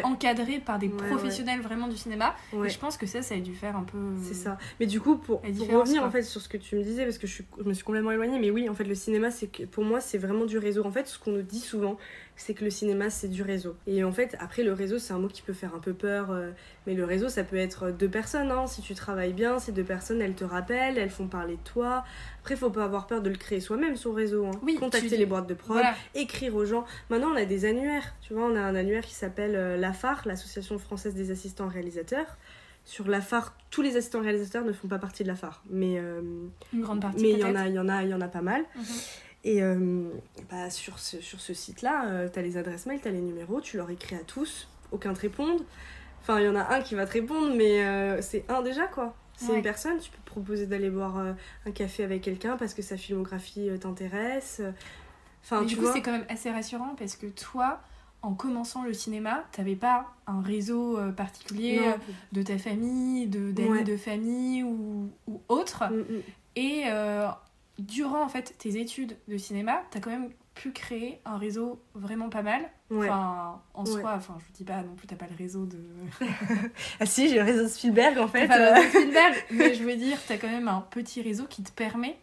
encadrés 0.04 0.58
par 0.58 0.78
des 0.78 0.88
professionnels 0.88 1.60
vraiment 1.60 1.88
du 1.88 1.96
cinéma. 1.96 2.34
Et 2.64 2.68
je 2.68 2.78
pense 2.78 2.96
que 2.96 3.06
ça, 3.06 3.22
ça 3.22 3.34
a 3.34 3.38
dû 3.38 3.54
faire 3.54 3.76
un 3.76 3.82
peu. 3.82 3.98
C'est 4.22 4.34
ça. 4.34 4.58
Mais 4.78 4.86
du 4.86 5.00
coup, 5.00 5.16
pour, 5.16 5.42
revenir 5.42 6.02
en 6.04 6.10
fait 6.10 6.22
sur 6.22 6.40
ce 6.40 6.48
que 6.48 6.56
tu 6.56 6.76
me 6.76 6.82
disais, 6.82 7.04
parce 7.04 7.18
que 7.18 7.26
je, 7.26 7.42
je 7.58 7.64
me 7.64 7.72
suis 7.72 7.84
complètement 7.84 8.10
éloignée, 8.10 8.38
mais 8.38 8.50
oui, 8.50 8.68
en 8.68 8.74
fait, 8.74 8.84
le 8.84 8.94
cinéma, 8.94 9.30
c'est 9.30 9.48
pour 9.66 9.84
moi, 9.84 10.00
c'est 10.00 10.18
vraiment 10.18 10.44
du 10.44 10.58
réseau. 10.58 10.84
En 10.84 10.90
fait, 10.90 11.06
ce 11.06 11.18
qu'on 11.18 11.32
nous 11.32 11.42
dit 11.42 11.60
souvent, 11.60 11.96
c'est 12.40 12.54
que 12.54 12.64
le 12.64 12.70
cinéma 12.70 13.10
c'est 13.10 13.28
du 13.28 13.42
réseau. 13.42 13.76
Et 13.86 14.02
en 14.02 14.12
fait, 14.12 14.36
après 14.40 14.62
le 14.62 14.72
réseau 14.72 14.98
c'est 14.98 15.12
un 15.12 15.18
mot 15.18 15.28
qui 15.28 15.42
peut 15.42 15.52
faire 15.52 15.74
un 15.74 15.78
peu 15.78 15.92
peur, 15.92 16.30
euh, 16.30 16.50
mais 16.86 16.94
le 16.94 17.04
réseau 17.04 17.28
ça 17.28 17.44
peut 17.44 17.56
être 17.56 17.90
deux 17.90 18.08
personnes. 18.08 18.50
Hein. 18.50 18.66
Si 18.66 18.80
tu 18.80 18.94
travailles 18.94 19.34
bien, 19.34 19.58
ces 19.58 19.72
deux 19.72 19.84
personnes 19.84 20.22
elles 20.22 20.34
te 20.34 20.44
rappellent, 20.44 20.96
elles 20.96 21.10
font 21.10 21.28
parler 21.28 21.56
de 21.56 21.62
toi. 21.62 22.04
Après, 22.40 22.56
faut 22.56 22.70
pas 22.70 22.84
avoir 22.84 23.06
peur 23.06 23.20
de 23.20 23.28
le 23.28 23.36
créer 23.36 23.60
soi-même 23.60 23.96
son 23.96 24.12
réseau. 24.12 24.46
Hein. 24.46 24.58
Oui, 24.62 24.76
Contacter 24.76 25.18
les 25.18 25.26
boîtes 25.26 25.46
de 25.46 25.54
prod, 25.54 25.84
écrire 26.14 26.54
aux 26.54 26.64
gens. 26.64 26.86
Maintenant 27.10 27.32
on 27.32 27.36
a 27.36 27.44
des 27.44 27.66
annuaires. 27.66 28.14
Tu 28.22 28.32
vois, 28.32 28.44
on 28.44 28.56
a 28.56 28.60
un 28.60 28.74
annuaire 28.74 29.04
qui 29.04 29.14
s'appelle 29.14 29.54
euh, 29.54 29.76
l'AFAR, 29.76 30.22
l'Association 30.24 30.78
française 30.78 31.14
des 31.14 31.30
assistants 31.30 31.68
réalisateurs 31.68 32.38
sur 32.84 33.06
la 33.08 33.20
phare, 33.20 33.54
tous 33.70 33.82
les 33.82 33.96
assistants 33.96 34.22
réalisateurs 34.22 34.64
ne 34.64 34.72
font 34.72 34.88
pas 34.88 34.98
partie 34.98 35.22
de 35.22 35.28
la 35.28 35.36
phare, 35.36 35.62
mais 35.68 35.98
euh, 35.98 36.22
une 36.72 36.80
grande 36.80 37.00
partie. 37.00 37.22
Mais 37.22 37.32
il 37.32 37.38
y 37.38 37.44
en 37.44 37.54
a, 37.54 37.68
il 37.68 37.74
y 37.74 37.78
en 37.78 37.88
a, 37.88 38.02
il 38.02 38.08
y 38.08 38.14
en 38.14 38.20
a 38.20 38.28
pas 38.28 38.40
mal. 38.40 38.62
Mhm. 38.74 38.84
Et 39.44 39.62
euh, 39.62 40.10
bah, 40.50 40.68
sur 40.70 40.98
ce, 40.98 41.20
sur 41.20 41.40
ce 41.40 41.54
site-là, 41.54 42.06
euh, 42.08 42.28
tu 42.32 42.38
as 42.38 42.42
les 42.42 42.56
adresses 42.56 42.86
mail, 42.86 43.00
tu 43.00 43.08
as 43.08 43.10
les 43.10 43.20
numéros, 43.20 43.60
tu 43.60 43.76
leur 43.76 43.88
écris 43.90 44.16
à 44.16 44.24
tous, 44.24 44.68
aucun 44.92 45.14
te 45.14 45.20
répond. 45.20 45.56
Enfin, 46.20 46.38
il 46.40 46.46
y 46.46 46.48
en 46.48 46.56
a 46.56 46.74
un 46.74 46.82
qui 46.82 46.94
va 46.94 47.06
te 47.06 47.12
répondre, 47.12 47.54
mais 47.56 47.82
euh, 47.84 48.20
c'est 48.20 48.44
un 48.50 48.60
déjà, 48.62 48.86
quoi. 48.86 49.14
C'est 49.36 49.54
une 49.56 49.62
personne, 49.62 49.98
tu 49.98 50.10
peux 50.10 50.18
proposer 50.26 50.66
d'aller 50.66 50.90
boire 50.90 51.16
un 51.64 51.70
café 51.70 52.04
avec 52.04 52.20
quelqu'un 52.20 52.58
parce 52.58 52.74
que 52.74 52.82
sa 52.82 52.98
filmographie 52.98 53.70
t'intéresse. 53.80 54.60
Enfin, 55.42 55.62
du 55.62 55.78
coup, 55.78 55.86
c'est 55.94 56.02
quand 56.02 56.12
même 56.12 56.26
assez 56.28 56.50
rassurant 56.50 56.94
parce 56.98 57.16
que 57.16 57.26
toi, 57.26 57.80
en 58.20 58.34
commençant 58.34 58.84
le 58.84 58.92
cinéma, 58.92 59.44
t'avais 59.52 59.76
pas 59.76 60.12
un 60.26 60.42
réseau 60.42 60.98
euh, 60.98 61.10
particulier 61.10 61.80
Non. 61.80 61.94
de 62.32 62.42
ta 62.42 62.58
famille, 62.58 63.28
de 63.28 63.50
d'amis 63.50 63.68
Ouais. 63.70 63.84
de 63.84 63.96
famille 63.96 64.62
ou, 64.62 65.10
ou 65.26 65.40
autre. 65.48 65.84
Mm, 65.90 66.00
mm. 66.00 66.22
Et 66.56 66.82
euh, 66.88 67.28
durant 67.80 68.22
en 68.22 68.28
fait 68.28 68.54
tes 68.58 68.78
études 68.78 69.16
de 69.28 69.36
cinéma, 69.36 69.82
t'as 69.90 70.00
quand 70.00 70.10
même 70.10 70.30
pu 70.54 70.72
créer 70.72 71.20
un 71.24 71.38
réseau 71.38 71.80
vraiment 71.94 72.28
pas 72.28 72.42
mal. 72.42 72.62
Ouais. 72.90 73.08
Enfin, 73.08 73.62
en 73.74 73.84
Ouais. 73.84 74.00
soi, 74.00 74.14
enfin, 74.16 74.36
je 74.40 74.44
vous 74.44 74.52
dis 74.52 74.64
pas 74.64 74.82
non 74.82 74.94
plus, 74.94 75.06
t'as 75.06 75.16
pas 75.16 75.26
le 75.30 75.36
réseau 75.36 75.64
de. 75.64 75.78
Ah 77.00 77.06
si, 77.06 77.28
j'ai 77.28 77.36
le 77.36 77.44
réseau 77.44 77.68
Spielberg 77.68 78.18
en 78.18 78.28
fait. 78.28 78.46
Spielberg, 78.88 79.34
mais 79.52 79.74
je 79.74 79.84
veux 79.84 79.96
dire, 79.96 80.18
t'as 80.26 80.36
quand 80.36 80.48
même 80.50 80.68
un 80.68 80.80
petit 80.90 81.22
réseau 81.22 81.44
qui 81.48 81.62
te 81.62 81.70
permet 81.72 82.16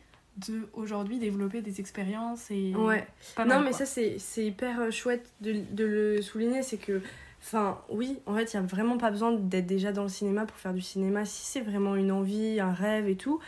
de 0.48 0.70
aujourd'hui 0.74 1.18
développer 1.18 1.62
des 1.62 1.80
expériences 1.80 2.52
et 2.52 2.74
Ouais. 2.76 3.08
pas 3.36 3.44
non, 3.46 3.56
mal, 3.56 3.64
mais 3.64 3.70
quoi. 3.72 3.80
ça, 3.80 3.86
c'est 3.88 4.18
c'est 4.20 4.46
hyper 4.46 4.80
euh, 4.82 4.92
chouette 4.92 5.32
de, 5.42 5.56
de 5.72 5.84
le 5.86 6.22
souligner. 6.22 6.62
C'est 6.62 6.78
que, 6.78 7.02
enfin, 7.42 7.80
oui, 7.90 8.20
en 8.28 8.36
fait, 8.36 8.54
il 8.54 8.60
n'y 8.60 8.64
a 8.64 8.68
vraiment 8.68 8.98
pas 9.00 9.10
besoin 9.10 9.32
d'être 9.32 9.66
déjà 9.66 9.92
dans 9.92 10.04
le 10.04 10.10
cinéma 10.10 10.46
pour 10.46 10.58
faire 10.58 10.74
du 10.74 10.82
cinéma. 10.82 11.26
Si 11.26 11.44
c'est 11.46 11.62
vraiment 11.62 11.96
une 11.96 12.12
envie, 12.12 12.60
un 12.60 12.72
rêve 12.74 13.08
et 13.10 13.16
tout, 13.16 13.40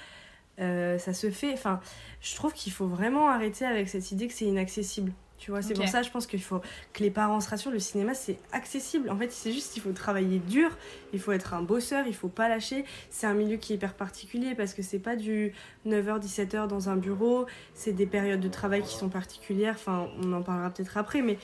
euh, 0.60 0.98
ça 0.98 1.14
se 1.14 1.30
fait. 1.30 1.54
Enfin, 1.54 1.80
je 2.22 2.36
trouve 2.36 2.54
qu'il 2.54 2.72
faut 2.72 2.88
vraiment 2.88 3.30
arrêter 3.30 3.66
avec 3.66 3.90
cette 3.90 4.12
idée 4.12 4.28
que 4.28 4.34
c'est 4.34 4.46
inaccessible. 4.46 5.12
Tu 5.40 5.52
vois, 5.52 5.62
c'est 5.62 5.74
pour 5.74 5.88
ça, 5.88 6.02
je 6.02 6.12
pense 6.12 6.28
qu'il 6.28 6.42
faut 6.42 6.60
que 6.92 7.02
les 7.02 7.10
parents 7.10 7.40
se 7.40 7.50
rassurent. 7.50 7.72
Le 7.72 7.80
cinéma, 7.80 8.14
c'est 8.14 8.38
accessible. 8.52 9.10
En 9.10 9.18
fait, 9.18 9.32
c'est 9.32 9.54
juste 9.54 9.72
qu'il 9.72 9.82
faut 9.82 9.94
travailler 9.94 10.40
dur. 10.40 10.70
Il 11.14 11.20
faut 11.20 11.32
être 11.32 11.54
un 11.54 11.62
bosseur. 11.62 12.06
Il 12.08 12.14
faut 12.14 12.28
pas 12.28 12.50
lâcher. 12.50 12.84
C'est 13.10 13.26
un 13.26 13.34
milieu 13.34 13.56
qui 13.56 13.72
est 13.72 13.78
hyper 13.78 13.94
particulier 13.94 14.54
parce 14.54 14.74
que 14.74 14.82
c'est 14.82 15.00
pas 15.00 15.16
du 15.16 15.54
9h, 15.88 16.20
17h 16.20 16.68
dans 16.68 16.90
un 16.90 16.98
bureau. 16.98 17.46
C'est 17.74 17.94
des 17.94 18.06
périodes 18.06 18.42
de 18.42 18.50
travail 18.50 18.84
qui 18.84 18.96
sont 18.96 19.08
particulières. 19.08 19.76
Enfin, 19.76 20.10
on 20.22 20.34
en 20.34 20.42
parlera 20.42 20.72
peut-être 20.72 20.98
après. 20.98 21.22
Mais 21.22 21.38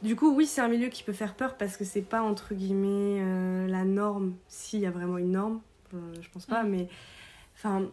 du 0.00 0.16
coup, 0.16 0.34
oui, 0.34 0.46
c'est 0.46 0.62
un 0.62 0.68
milieu 0.68 0.88
qui 0.88 1.02
peut 1.02 1.12
faire 1.12 1.34
peur 1.34 1.58
parce 1.58 1.76
que 1.76 1.84
c'est 1.84 2.02
pas, 2.02 2.22
entre 2.22 2.54
guillemets, 2.54 3.20
euh, 3.20 3.66
la 3.66 3.84
norme. 3.84 4.34
S'il 4.48 4.80
y 4.80 4.86
a 4.86 4.90
vraiment 4.90 5.18
une 5.18 5.32
norme, 5.32 5.60
euh, 5.92 6.14
je 6.22 6.30
pense 6.30 6.46
pas. 6.46 6.62
Mm. 6.62 6.70
Mais, 6.70 6.88
enfin, 7.56 7.90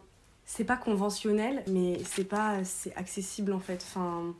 c'est 0.53 0.65
pas 0.65 0.75
conventionnel, 0.75 1.63
mais 1.67 1.97
c'est 2.03 2.25
pas. 2.25 2.63
C'est 2.63 2.93
accessible 2.95 3.53
en 3.53 3.59
fait. 3.59 3.83
Enfin. 3.89 4.33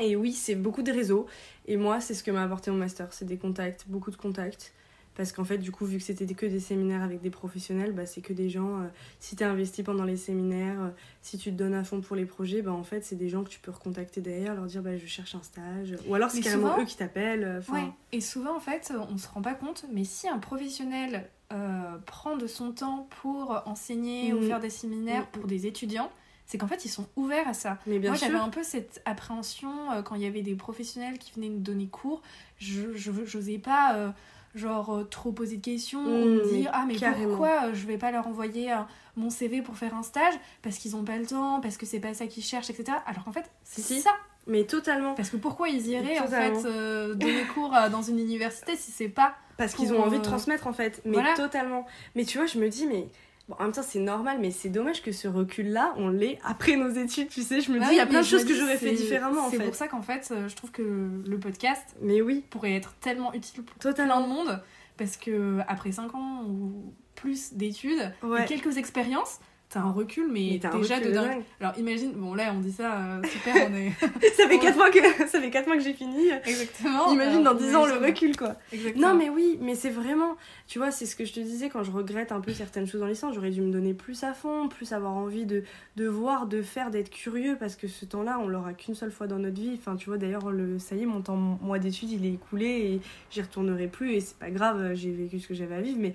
Et 0.00 0.14
oui, 0.14 0.32
c'est 0.32 0.54
beaucoup 0.54 0.82
de 0.82 0.92
réseaux. 0.92 1.26
Et 1.66 1.76
moi, 1.76 2.00
c'est 2.00 2.14
ce 2.14 2.22
que 2.22 2.30
m'a 2.30 2.44
apporté 2.44 2.70
mon 2.70 2.76
master. 2.76 3.12
C'est 3.12 3.24
des 3.24 3.36
contacts, 3.36 3.84
beaucoup 3.88 4.12
de 4.12 4.16
contacts. 4.16 4.72
Parce 5.16 5.32
qu'en 5.32 5.42
fait, 5.44 5.58
du 5.58 5.72
coup, 5.72 5.84
vu 5.84 5.96
que 5.98 6.04
c'était 6.04 6.32
que 6.32 6.46
des 6.46 6.60
séminaires 6.60 7.02
avec 7.02 7.20
des 7.20 7.30
professionnels, 7.30 7.90
bah, 7.90 8.06
c'est 8.06 8.20
que 8.20 8.32
des 8.32 8.48
gens. 8.48 8.82
euh, 8.82 8.86
si 9.18 9.34
tu 9.34 9.42
investi 9.42 9.82
pendant 9.82 10.04
les 10.04 10.16
séminaires, 10.16 10.80
euh, 10.80 10.88
si 11.22 11.36
tu 11.38 11.50
te 11.50 11.56
donnes 11.56 11.74
à 11.74 11.82
fond 11.82 12.00
pour 12.00 12.14
les 12.14 12.24
projets, 12.24 12.62
bah, 12.62 12.70
en 12.72 12.84
fait, 12.84 13.04
c'est 13.04 13.16
des 13.16 13.28
gens 13.28 13.42
que 13.42 13.48
tu 13.48 13.58
peux 13.58 13.72
recontacter 13.72 14.20
derrière, 14.20 14.54
leur 14.54 14.66
dire 14.66 14.80
bah, 14.82 14.96
je 14.96 15.06
cherche 15.06 15.34
un 15.34 15.42
stage. 15.42 15.96
Ou 16.06 16.14
alors, 16.14 16.30
c'est 16.30 16.40
carrément 16.40 16.68
souvent- 16.70 16.82
eux 16.82 16.84
qui 16.86 16.96
t'appellent. 16.96 17.42
euh, 17.42 17.72
Ouais. 17.72 17.88
Et 18.12 18.20
souvent, 18.20 18.54
en 18.56 18.60
fait, 18.60 18.92
on 19.12 19.18
se 19.18 19.26
rend 19.26 19.42
pas 19.42 19.54
compte, 19.54 19.84
mais 19.92 20.04
si 20.04 20.28
un 20.28 20.38
professionnel 20.38 21.28
euh, 21.52 21.96
prend 22.06 22.36
de 22.36 22.46
son 22.46 22.72
temps 22.72 23.08
pour 23.22 23.62
enseigner 23.66 24.32
ou 24.32 24.40
Mhm. 24.40 24.46
faire 24.48 24.60
des 24.60 24.70
séminaires 24.70 25.22
Mhm. 25.22 25.26
pour 25.32 25.46
des 25.46 25.66
étudiants, 25.66 26.10
c'est 26.46 26.58
qu'en 26.58 26.66
fait, 26.66 26.84
ils 26.84 26.90
sont 26.90 27.06
ouverts 27.16 27.48
à 27.48 27.54
ça. 27.54 27.78
Mais 27.86 27.98
bien 27.98 28.10
Moi, 28.10 28.18
j'avais 28.18 28.34
un 28.36 28.48
peu 28.48 28.62
cette 28.62 29.00
appréhension 29.04 29.92
euh, 29.92 30.02
quand 30.02 30.14
il 30.14 30.22
y 30.22 30.26
avait 30.26 30.42
des 30.42 30.54
professionnels 30.54 31.18
qui 31.18 31.32
venaient 31.34 31.48
nous 31.50 31.60
donner 31.60 31.86
cours. 31.88 32.22
Je 32.58 32.94
j'osais 32.94 33.58
pas, 33.58 33.94
euh, 33.94 34.10
genre, 34.54 35.06
trop 35.10 35.30
poser 35.32 35.56
de 35.58 35.62
questions 35.62 36.00
ou 36.22 36.24
Mmh, 36.26 36.34
me 36.38 36.44
dire 36.44 36.70
Ah, 36.72 36.84
mais 36.86 36.96
carrément. 36.96 37.28
pourquoi 37.28 37.72
je 37.72 37.86
vais 37.86 37.98
pas 37.98 38.10
leur 38.10 38.26
envoyer 38.26 38.74
mon 39.16 39.30
CV 39.30 39.60
pour 39.62 39.76
faire 39.76 39.94
un 39.94 40.02
stage? 40.02 40.34
Parce 40.62 40.78
qu'ils 40.78 40.96
ont 40.96 41.04
pas 41.04 41.16
le 41.18 41.26
temps, 41.26 41.60
parce 41.60 41.76
que 41.76 41.86
c'est 41.86 42.00
pas 42.00 42.14
ça 42.14 42.26
qu'ils 42.26 42.42
cherchent, 42.44 42.70
etc. 42.70 42.98
Alors 43.06 43.24
qu'en 43.24 43.32
fait, 43.32 43.50
c'est 43.62 43.82
Si. 43.82 44.00
ça. 44.00 44.10
Mais 44.46 44.64
totalement. 44.64 45.14
Parce 45.14 45.28
que 45.28 45.36
pourquoi 45.36 45.68
ils 45.68 45.86
iraient, 45.88 46.18
en 46.18 46.26
fait, 46.26 46.64
euh, 46.64 47.14
donner 47.14 47.44
cours 47.46 47.74
dans 47.90 48.00
une 48.02 48.18
université 48.18 48.76
si 48.76 48.90
c'est 48.90 49.08
pas. 49.10 49.34
Parce 49.58 49.74
qu'ils 49.74 49.92
ont 49.92 50.02
envie 50.02 50.16
euh, 50.16 50.20
de 50.20 50.24
transmettre 50.24 50.66
en 50.66 50.72
fait. 50.72 51.02
Mais 51.04 51.12
voilà. 51.14 51.34
totalement. 51.34 51.84
Mais 52.14 52.24
tu 52.24 52.38
vois, 52.38 52.46
je 52.46 52.58
me 52.58 52.68
dis, 52.70 52.86
mais. 52.86 53.06
Bon, 53.48 53.56
en 53.58 53.62
même 53.64 53.72
temps, 53.72 53.82
c'est 53.82 53.98
normal, 53.98 54.36
mais 54.40 54.50
c'est 54.50 54.68
dommage 54.68 55.02
que 55.02 55.10
ce 55.10 55.26
recul-là, 55.26 55.94
on 55.96 56.08
l'ait 56.10 56.38
après 56.44 56.76
nos 56.76 56.90
études, 56.90 57.28
tu 57.30 57.40
sais. 57.42 57.62
Je 57.62 57.72
me 57.72 57.78
Bah 57.80 57.86
dis, 57.86 57.92
il 57.94 57.96
y 57.96 58.00
a 58.00 58.04
plein 58.06 58.20
de 58.20 58.26
choses 58.26 58.44
que 58.44 58.54
j'aurais 58.54 58.76
fait 58.76 58.90
c'est- 58.94 59.02
différemment 59.02 59.46
en 59.46 59.50
C'est 59.50 59.56
fait. 59.56 59.64
pour 59.64 59.74
ça 59.74 59.88
qu'en 59.88 60.02
fait, 60.02 60.28
euh, 60.32 60.48
je 60.48 60.54
trouve 60.56 60.70
que 60.70 60.82
le 61.26 61.38
podcast 61.38 61.82
Mais 62.02 62.20
oui, 62.20 62.44
pourrait 62.50 62.74
être 62.74 62.92
tellement 63.00 63.32
utile 63.32 63.62
pour 63.62 63.76
Totalement. 63.78 64.18
plein 64.18 64.28
de 64.28 64.28
monde 64.34 64.62
parce 64.98 65.16
que 65.16 65.60
après 65.66 65.92
5 65.92 66.14
ans 66.14 66.42
ou 66.46 66.92
plus 67.14 67.54
d'études 67.54 68.12
ouais. 68.22 68.42
et 68.42 68.46
quelques 68.46 68.76
expériences, 68.76 69.38
t'as 69.70 69.80
un 69.80 69.92
recul, 69.92 70.28
mais, 70.28 70.58
Mais 70.62 70.78
déjà 70.78 70.96
recul 70.96 71.00
de 71.00 71.08
de 71.08 71.14
dingue. 71.14 71.30
dingue. 71.30 71.42
Alors 71.60 71.78
imagine, 71.78 72.12
bon 72.12 72.34
là 72.34 72.52
on 72.56 72.60
dit 72.60 72.72
ça, 72.72 72.94
euh, 72.94 73.22
super, 73.30 73.54
on 73.70 73.74
est. 73.74 73.90
ça, 74.34 74.48
fait 74.48 74.54
Ouais. 74.58 74.58
4 74.58 74.76
mois 74.76 74.90
que... 74.90 74.98
ça 75.28 75.40
fait 75.40 75.50
4 75.50 75.66
mois 75.66 75.76
que 75.76 75.82
j'ai 75.82 75.92
fini. 75.92 76.30
Exactement. 76.46 77.12
Imagine 77.12 77.42
dans 77.42 77.50
Alors, 77.50 77.62
10 77.62 77.76
ans 77.76 77.86
le 77.86 77.94
recul, 78.06 78.36
quoi. 78.36 78.56
Exactement. 78.72 79.08
Non, 79.08 79.14
mais 79.14 79.28
oui, 79.28 79.58
mais 79.60 79.74
c'est 79.74 79.90
vraiment. 79.90 80.36
Tu 80.66 80.78
vois, 80.78 80.90
c'est 80.90 81.06
ce 81.06 81.14
que 81.16 81.24
je 81.24 81.32
te 81.32 81.40
disais 81.40 81.68
quand 81.68 81.82
je 81.82 81.90
regrette 81.90 82.32
un 82.32 82.40
peu 82.40 82.52
certaines 82.52 82.86
choses 82.86 83.02
en 83.02 83.06
licence. 83.06 83.34
J'aurais 83.34 83.50
dû 83.50 83.60
me 83.60 83.70
donner 83.72 83.94
plus 83.94 84.24
à 84.24 84.32
fond, 84.32 84.68
plus 84.68 84.92
avoir 84.92 85.12
envie 85.12 85.44
de, 85.46 85.64
de 85.96 86.06
voir, 86.06 86.46
de 86.46 86.62
faire, 86.62 86.90
d'être 86.90 87.10
curieux, 87.10 87.56
parce 87.58 87.76
que 87.76 87.88
ce 87.88 88.04
temps-là, 88.04 88.38
on 88.40 88.48
l'aura 88.48 88.72
qu'une 88.72 88.94
seule 88.94 89.12
fois 89.12 89.26
dans 89.26 89.38
notre 89.38 89.60
vie. 89.60 89.76
Enfin, 89.78 89.96
tu 89.96 90.08
vois, 90.08 90.18
d'ailleurs, 90.18 90.50
le, 90.50 90.78
ça 90.78 90.96
y 90.96 91.02
est, 91.02 91.06
mon 91.06 91.20
temps, 91.20 91.36
mois 91.36 91.78
d'études, 91.78 92.10
il 92.10 92.24
est 92.26 92.32
écoulé 92.32 92.66
et 92.66 93.00
j'y 93.30 93.42
retournerai 93.42 93.86
plus. 93.86 94.12
Et 94.14 94.20
c'est 94.20 94.38
pas 94.38 94.50
grave, 94.50 94.94
j'ai 94.94 95.10
vécu 95.12 95.38
ce 95.40 95.46
que 95.48 95.54
j'avais 95.54 95.74
à 95.76 95.80
vivre, 95.80 95.98
mais. 96.00 96.14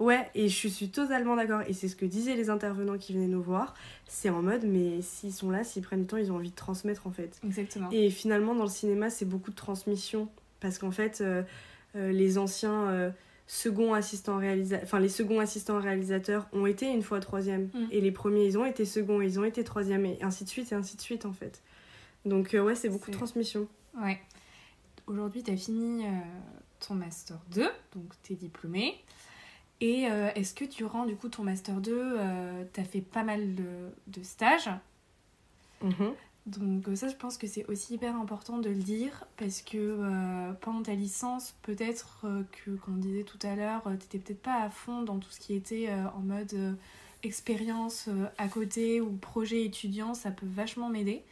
Ouais, 0.00 0.30
et 0.34 0.48
je 0.48 0.68
suis 0.68 0.88
totalement 0.88 1.36
d'accord. 1.36 1.60
Et 1.68 1.74
c'est 1.74 1.86
ce 1.86 1.94
que 1.94 2.06
disaient 2.06 2.34
les 2.34 2.48
intervenants 2.48 2.96
qui 2.96 3.12
venaient 3.12 3.26
nous 3.26 3.42
voir. 3.42 3.74
C'est 4.08 4.30
en 4.30 4.42
mode, 4.42 4.64
mais 4.64 5.02
s'ils 5.02 5.32
sont 5.32 5.50
là, 5.50 5.62
s'ils 5.62 5.82
prennent 5.82 6.00
du 6.00 6.06
temps, 6.06 6.16
ils 6.16 6.32
ont 6.32 6.36
envie 6.36 6.50
de 6.50 6.56
transmettre 6.56 7.06
en 7.06 7.10
fait. 7.10 7.38
Exactement. 7.44 7.90
Et 7.92 8.08
finalement, 8.08 8.54
dans 8.54 8.64
le 8.64 8.70
cinéma, 8.70 9.10
c'est 9.10 9.26
beaucoup 9.26 9.50
de 9.50 9.56
transmission. 9.56 10.28
Parce 10.58 10.78
qu'en 10.78 10.90
fait, 10.90 11.20
euh, 11.20 11.42
euh, 11.96 12.12
les 12.12 12.38
anciens 12.38 12.88
euh, 12.88 13.10
seconds 13.46 13.92
assistants 13.92 14.38
réalisateurs, 14.38 14.84
enfin, 14.84 15.00
les 15.00 15.08
seconds 15.10 15.38
assistants 15.38 15.78
réalisateurs 15.78 16.48
ont 16.54 16.64
été 16.64 16.90
une 16.90 17.02
fois 17.02 17.20
troisième. 17.20 17.64
Mm. 17.74 17.88
Et 17.90 18.00
les 18.00 18.12
premiers, 18.12 18.46
ils 18.46 18.56
ont 18.56 18.64
été 18.64 18.86
seconds, 18.86 19.20
ils 19.20 19.38
ont 19.38 19.44
été 19.44 19.64
troisième, 19.64 20.06
et 20.06 20.18
ainsi 20.22 20.44
de 20.44 20.48
suite, 20.48 20.72
et 20.72 20.74
ainsi 20.74 20.96
de 20.96 21.02
suite, 21.02 21.26
en 21.26 21.32
fait. 21.32 21.62
Donc, 22.24 22.54
euh, 22.54 22.62
ouais, 22.62 22.74
c'est 22.74 22.88
beaucoup 22.88 23.10
de 23.10 23.16
transmission. 23.16 23.68
Ouais. 24.00 24.18
Aujourd'hui, 25.06 25.42
tu 25.42 25.50
as 25.50 25.56
fini 25.56 26.04
ton 26.78 26.94
Master 26.94 27.38
2, 27.52 27.68
donc 27.94 28.04
tu 28.22 28.34
es 28.34 28.36
diplômé. 28.36 28.94
Et 29.80 30.08
euh, 30.10 30.30
est-ce 30.34 30.54
que 30.54 30.64
durant 30.64 31.06
du 31.06 31.16
coup 31.16 31.28
ton 31.28 31.42
Master 31.42 31.80
2, 31.80 32.18
tu 32.72 32.80
as 32.80 32.84
fait 32.84 33.00
pas 33.00 33.22
mal 33.22 33.54
de, 33.54 33.90
de 34.08 34.22
stages 34.22 34.70
Mhm. 35.82 36.14
Donc 36.46 36.88
euh, 36.88 36.96
ça, 36.96 37.08
je 37.08 37.16
pense 37.16 37.36
que 37.36 37.46
c'est 37.46 37.66
aussi 37.66 37.94
hyper 37.94 38.16
important 38.16 38.58
de 38.58 38.70
le 38.70 38.82
dire 38.82 39.26
parce 39.36 39.62
que 39.62 39.76
euh, 39.76 40.52
pendant 40.60 40.82
ta 40.82 40.94
licence, 40.94 41.54
peut-être 41.62 42.22
euh, 42.24 42.42
que, 42.52 42.72
comme 42.72 42.94
on 42.94 42.98
disait 42.98 43.24
tout 43.24 43.38
à 43.42 43.54
l'heure, 43.54 43.82
tu 43.84 44.06
t'étais 44.06 44.18
peut-être 44.18 44.42
pas 44.42 44.62
à 44.62 44.70
fond 44.70 45.02
dans 45.02 45.18
tout 45.18 45.30
ce 45.30 45.38
qui 45.40 45.54
était 45.54 45.88
euh, 45.88 46.08
en 46.16 46.20
mode 46.20 46.52
euh, 46.54 46.72
expérience 47.22 48.08
euh, 48.08 48.26
à 48.38 48.48
côté 48.48 49.00
ou 49.00 49.12
projet 49.12 49.64
étudiant, 49.64 50.14
ça 50.14 50.30
peut 50.30 50.46
vachement 50.46 50.88
m'aider. 50.88 51.22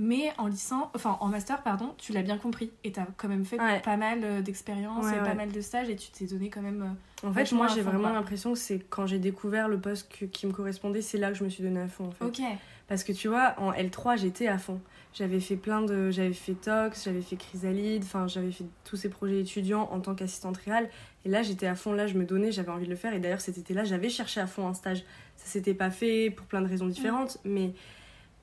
Mais 0.00 0.30
en 0.38 0.46
licence, 0.46 0.86
enfin 0.94 1.16
en 1.20 1.26
master, 1.26 1.60
pardon, 1.64 1.92
tu 1.98 2.12
l'as 2.12 2.22
bien 2.22 2.38
compris 2.38 2.70
et 2.84 2.92
t'as 2.92 3.06
quand 3.16 3.26
même 3.26 3.44
fait 3.44 3.60
Ouais. 3.60 3.80
pas 3.80 3.96
mal 3.96 4.20
euh, 4.22 4.40
d'expériences 4.40 5.04
Ouais, 5.04 5.16
et 5.16 5.20
pas 5.20 5.34
mal 5.34 5.50
de 5.50 5.60
stages 5.60 5.90
et 5.90 5.96
tu 5.96 6.12
t'es 6.12 6.26
donné 6.26 6.50
quand 6.50 6.62
même. 6.62 6.96
euh, 7.24 7.28
En 7.28 7.32
fait, 7.32 7.50
moi, 7.50 7.66
j'ai 7.66 7.80
vraiment 7.82 8.10
l'impression 8.12 8.52
que 8.52 8.58
c'est 8.60 8.78
quand 8.78 9.06
j'ai 9.06 9.18
découvert 9.18 9.66
le 9.68 9.80
poste 9.80 10.08
que- 10.16 10.24
qui 10.26 10.46
me 10.46 10.52
correspondait, 10.52 11.02
c'est 11.02 11.18
là 11.18 11.32
que 11.32 11.34
je 11.36 11.42
me 11.42 11.48
suis 11.48 11.64
donné 11.64 11.80
à 11.80 11.88
fond, 11.88 12.06
en 12.06 12.10
fait. 12.12 12.24
Ok. 12.24 12.40
Parce 12.86 13.02
que 13.04 13.12
tu 13.12 13.26
vois, 13.28 13.54
en 13.58 13.72
L3, 13.72 14.16
j'étais 14.16 14.46
à 14.46 14.56
fond. 14.56 14.80
J'avais 15.12 15.40
fait 15.40 15.56
plein 15.56 15.82
de. 15.82 16.10
J'avais 16.12 16.32
fait 16.32 16.54
Tox, 16.54 17.04
j'avais 17.04 17.20
fait 17.20 17.36
Chrysalide, 17.36 18.04
enfin, 18.04 18.28
j'avais 18.28 18.52
fait 18.52 18.64
tous 18.84 18.96
ces 18.96 19.08
projets 19.10 19.40
étudiants 19.40 19.88
en 19.90 19.98
tant 20.00 20.14
qu'assistante 20.14 20.56
réelle. 20.58 20.88
Et 21.24 21.28
là, 21.28 21.42
j'étais 21.42 21.66
à 21.66 21.74
fond, 21.74 21.92
là, 21.92 22.06
je 22.06 22.14
me 22.14 22.24
donnais, 22.24 22.52
j'avais 22.52 22.70
envie 22.70 22.84
de 22.86 22.90
le 22.90 22.96
faire. 22.96 23.12
Et 23.14 23.18
d'ailleurs, 23.18 23.40
cet 23.40 23.58
été-là, 23.58 23.82
j'avais 23.84 24.08
cherché 24.10 24.40
à 24.40 24.46
fond 24.46 24.68
un 24.68 24.74
stage. 24.74 25.04
Ça 25.36 25.46
s'était 25.46 25.74
pas 25.74 25.90
fait 25.90 26.30
pour 26.30 26.46
plein 26.46 26.62
de 26.62 26.68
raisons 26.68 26.86
différentes, 26.86 27.38
mais 27.44 27.72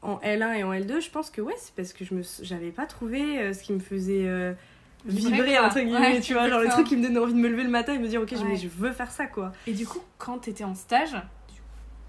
en 0.02 0.18
L1 0.20 0.54
et 0.54 0.64
en 0.64 0.72
L2, 0.74 1.02
je 1.02 1.10
pense 1.10 1.30
que 1.30 1.42
ouais, 1.42 1.56
c'est 1.58 1.74
parce 1.76 1.94
que 1.94 2.06
je 2.06 2.14
me 2.14 2.22
j'avais 2.42 2.72
pas 2.72 2.86
trouvé 2.86 3.40
euh, 3.40 3.54
ce 3.54 3.64
qui 3.64 3.74
me 3.74 3.80
faisait. 3.80 4.28
euh, 4.28 4.54
Vibrer, 5.08 5.60
entre 5.60 5.80
guillemets 5.82 6.14
Ouais, 6.16 6.20
tu 6.22 6.34
vois 6.34 6.50
genre 6.50 6.58
le 6.60 6.66
exactement. 6.66 6.74
truc 6.84 6.88
qui 6.88 6.98
me 6.98 7.04
donnait 7.04 7.20
envie 7.20 7.34
de 7.34 7.38
me 7.40 7.48
lever 7.48 7.64
le 7.64 7.70
matin 7.70 7.94
et 7.94 8.00
me 8.00 8.08
dire 8.08 8.22
ok 8.24 8.34
je- 8.36 8.44
mais 8.44 8.56
je 8.56 8.68
veux 8.68 8.92
faire 8.92 9.12
ça 9.12 9.28
quoi 9.28 9.52
Et 9.68 9.74
du 9.74 9.86
coup, 9.86 10.00
quand 10.18 10.40
t'étais 10.40 10.64
en 10.64 10.74
stage, 10.74 11.16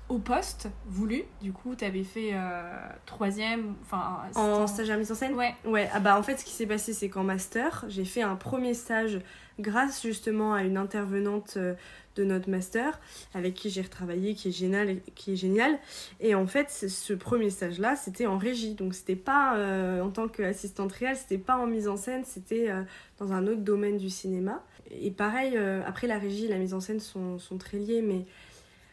au 0.09 0.18
poste 0.18 0.68
voulu, 0.86 1.24
du 1.42 1.52
coup, 1.52 1.74
t'avais 1.74 2.04
fait 2.04 2.30
euh, 2.32 2.62
troisième, 3.07 3.74
enfin. 3.82 4.18
en 4.36 4.66
stagiaire 4.66 4.98
mise 4.98 5.11
en 5.11 5.14
scène 5.16 5.34
Ouais. 5.34 5.54
Ouais, 5.64 5.88
ah 5.92 5.98
bah 6.00 6.16
en 6.18 6.22
fait 6.22 6.36
ce 6.38 6.44
qui 6.44 6.52
s'est 6.52 6.66
passé 6.66 6.92
c'est 6.92 7.09
qu'en 7.09 7.24
master, 7.24 7.84
j'ai 7.88 8.04
fait 8.04 8.22
un 8.22 8.36
premier 8.36 8.74
stage 8.74 9.18
grâce 9.59 10.02
justement 10.02 10.54
à 10.54 10.62
une 10.62 10.76
intervenante 10.76 11.54
euh, 11.57 11.74
de 12.14 12.24
notre 12.24 12.48
master 12.48 13.00
avec 13.34 13.54
qui 13.54 13.68
j'ai 13.68 13.82
retravaillé, 13.82 14.34
qui 14.34 14.48
est 14.48 14.52
génial, 14.52 15.00
qui 15.14 15.32
est 15.32 15.36
génial. 15.36 15.78
Et 16.20 16.34
en 16.34 16.46
fait, 16.46 16.70
ce- 16.70 16.88
ce 16.88 17.12
premier 17.12 17.50
stage 17.50 17.78
là, 17.78 17.96
c'était 17.96 18.26
en 18.26 18.38
régie, 18.38 18.74
donc 18.74 18.94
c'était 18.94 19.16
pas 19.16 19.57
euh, 19.57 20.00
en 20.02 20.11
tant 20.11 20.28
qu'assistante 20.28 20.92
réelle, 20.92 21.16
c'était 21.16 21.36
pas 21.38 21.57
en 21.59 21.66
mise 21.66 21.88
en 21.88 21.96
scène, 21.96 22.22
c'était 22.24 22.70
euh, 22.70 22.82
dans 23.18 23.32
un 23.32 23.46
autre 23.46 23.61
domaine 23.62 23.96
du 23.98 24.09
cinéma. 24.11 24.62
Et 24.90 25.11
pareil, 25.11 25.54
euh, 25.57 25.82
après 25.86 26.07
la 26.07 26.18
régie 26.18 26.44
et 26.46 26.48
la 26.48 26.59
mise 26.59 26.74
en 26.74 26.80
scène 26.80 27.00
sont, 27.00 27.38
sont 27.38 27.59
très 27.59 27.76
liés, 27.78 28.02
mais 28.02 28.24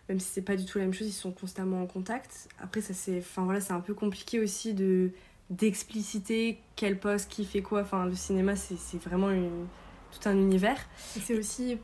même 0.09 0.19
si 0.19 0.27
c'est 0.31 0.41
pas 0.41 0.55
du 0.55 0.65
tout 0.65 0.77
la 0.79 0.83
même 0.85 0.93
chose, 0.93 1.07
ils 1.07 1.11
sont 1.13 1.31
constamment 1.31 1.81
en 1.81 1.85
contact. 1.87 2.47
Après, 2.59 2.81
ça 2.81 2.93
c'est, 2.93 3.19
enfin 3.19 3.43
voilà, 3.43 3.61
c'est 3.61 3.73
un 3.73 3.79
peu 3.81 3.93
compliqué 3.93 4.39
aussi 4.39 4.73
de 4.73 5.11
d'expliciter 5.49 6.59
quel 6.75 6.99
poste, 6.99 7.29
qui 7.29 7.45
fait 7.45 7.61
quoi. 7.61 7.81
Enfin, 7.81 8.05
le 8.05 8.15
cinéma, 8.15 8.55
c'est 8.55 8.77
c'est 8.77 9.01
vraiment 9.01 9.31
une- 9.31 9.67
tout 10.11 10.27
un 10.29 10.35
univers. 10.35 10.77
Et 11.15 11.19
c'est 11.19 11.37
aussi. 11.37 11.77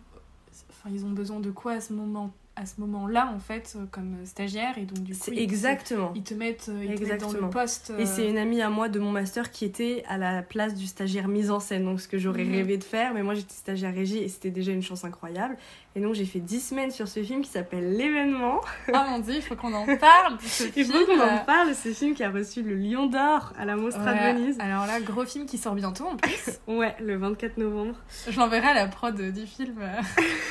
Enfin, 0.69 0.89
ils 0.93 1.05
ont 1.05 1.09
besoin 1.11 1.39
de 1.39 1.51
quoi 1.51 1.73
à 1.73 1.81
ce 1.81 1.93
moment 1.93 2.31
à 2.55 2.65
ce 2.65 2.81
moment-là, 2.81 3.31
en 3.33 3.39
fait, 3.39 3.77
comme 3.89 4.17
stagiaire. 4.25 4.77
Et 4.77 4.83
donc, 4.85 4.99
du 5.01 5.15
coup, 5.15 5.31
ils, 5.31 5.39
exactement. 5.39 6.11
ils 6.13 6.23
te 6.23 6.33
mettent, 6.33 6.65
te 6.65 6.71
mettent 6.71 6.87
dans 6.89 6.93
Exactement. 7.05 7.47
le 7.47 7.49
poste. 7.49 7.93
Et 7.97 8.05
c'est 8.05 8.25
euh, 8.25 8.29
une 8.31 8.37
amie 8.37 8.61
à 8.61 8.69
moi 8.69 8.89
de 8.89 8.99
mon 8.99 9.11
master 9.11 9.49
qui 9.51 9.63
était 9.63 10.03
à 10.09 10.17
la 10.17 10.41
place 10.41 10.75
du 10.75 10.85
stagiaire 10.85 11.29
mise 11.29 11.51
en 11.51 11.61
scène, 11.61 11.85
donc 11.85 12.01
ce 12.01 12.09
que 12.09 12.17
j'aurais 12.17 12.43
Mhm. 12.43 12.51
rêvé 12.51 12.77
de 12.77 12.83
faire, 12.83 13.13
mais 13.13 13.23
moi 13.23 13.33
j'étais 13.33 13.53
stagiaire 13.53 13.93
régie 13.95 14.17
et 14.17 14.27
c'était 14.27 14.49
déjà 14.51 14.73
une 14.73 14.81
chance 14.81 15.05
incroyable. 15.05 15.55
Et 15.95 16.01
donc 16.01 16.13
j'ai 16.13 16.25
fait 16.25 16.39
10 16.39 16.59
semaines 16.69 16.91
sur 16.91 17.07
ce 17.07 17.21
film 17.23 17.41
qui 17.41 17.49
s'appelle 17.49 17.97
L'événement. 17.97 18.61
Ah 18.93 19.07
mon 19.09 19.19
dieu, 19.19 19.33
il 19.35 19.41
faut 19.41 19.55
qu'on 19.55 19.73
en 19.73 19.85
parle 19.97 20.37
de 20.37 20.43
ce 20.43 20.63
Il 20.75 20.85
film. 20.85 20.91
faut 20.91 21.05
qu'on 21.05 21.19
en 21.19 21.39
parle, 21.39 21.73
ce 21.73 21.89
film 21.89 22.13
qui 22.13 22.23
a 22.23 22.29
reçu 22.29 22.61
le 22.61 22.75
Lion 22.75 23.07
d'Or 23.07 23.53
à 23.57 23.65
la 23.65 23.75
Mostra 23.75 24.03
Ouais, 24.13 24.33
de 24.33 24.37
Venise. 24.39 24.57
Alors 24.59 24.85
là, 24.85 25.01
gros 25.01 25.25
film 25.25 25.45
qui 25.47 25.57
sort 25.57 25.73
bientôt 25.75 26.05
en 26.05 26.15
plus. 26.15 26.59
Ouais, 26.67 26.95
le 27.01 27.17
24 27.17 27.57
novembre. 27.57 27.95
Je 28.29 28.37
l'enverrai 28.39 28.67
à 28.67 28.73
la 28.75 28.87
prod 28.87 29.15
du 29.19 29.45
film, 29.47 29.77
euh, 29.81 30.01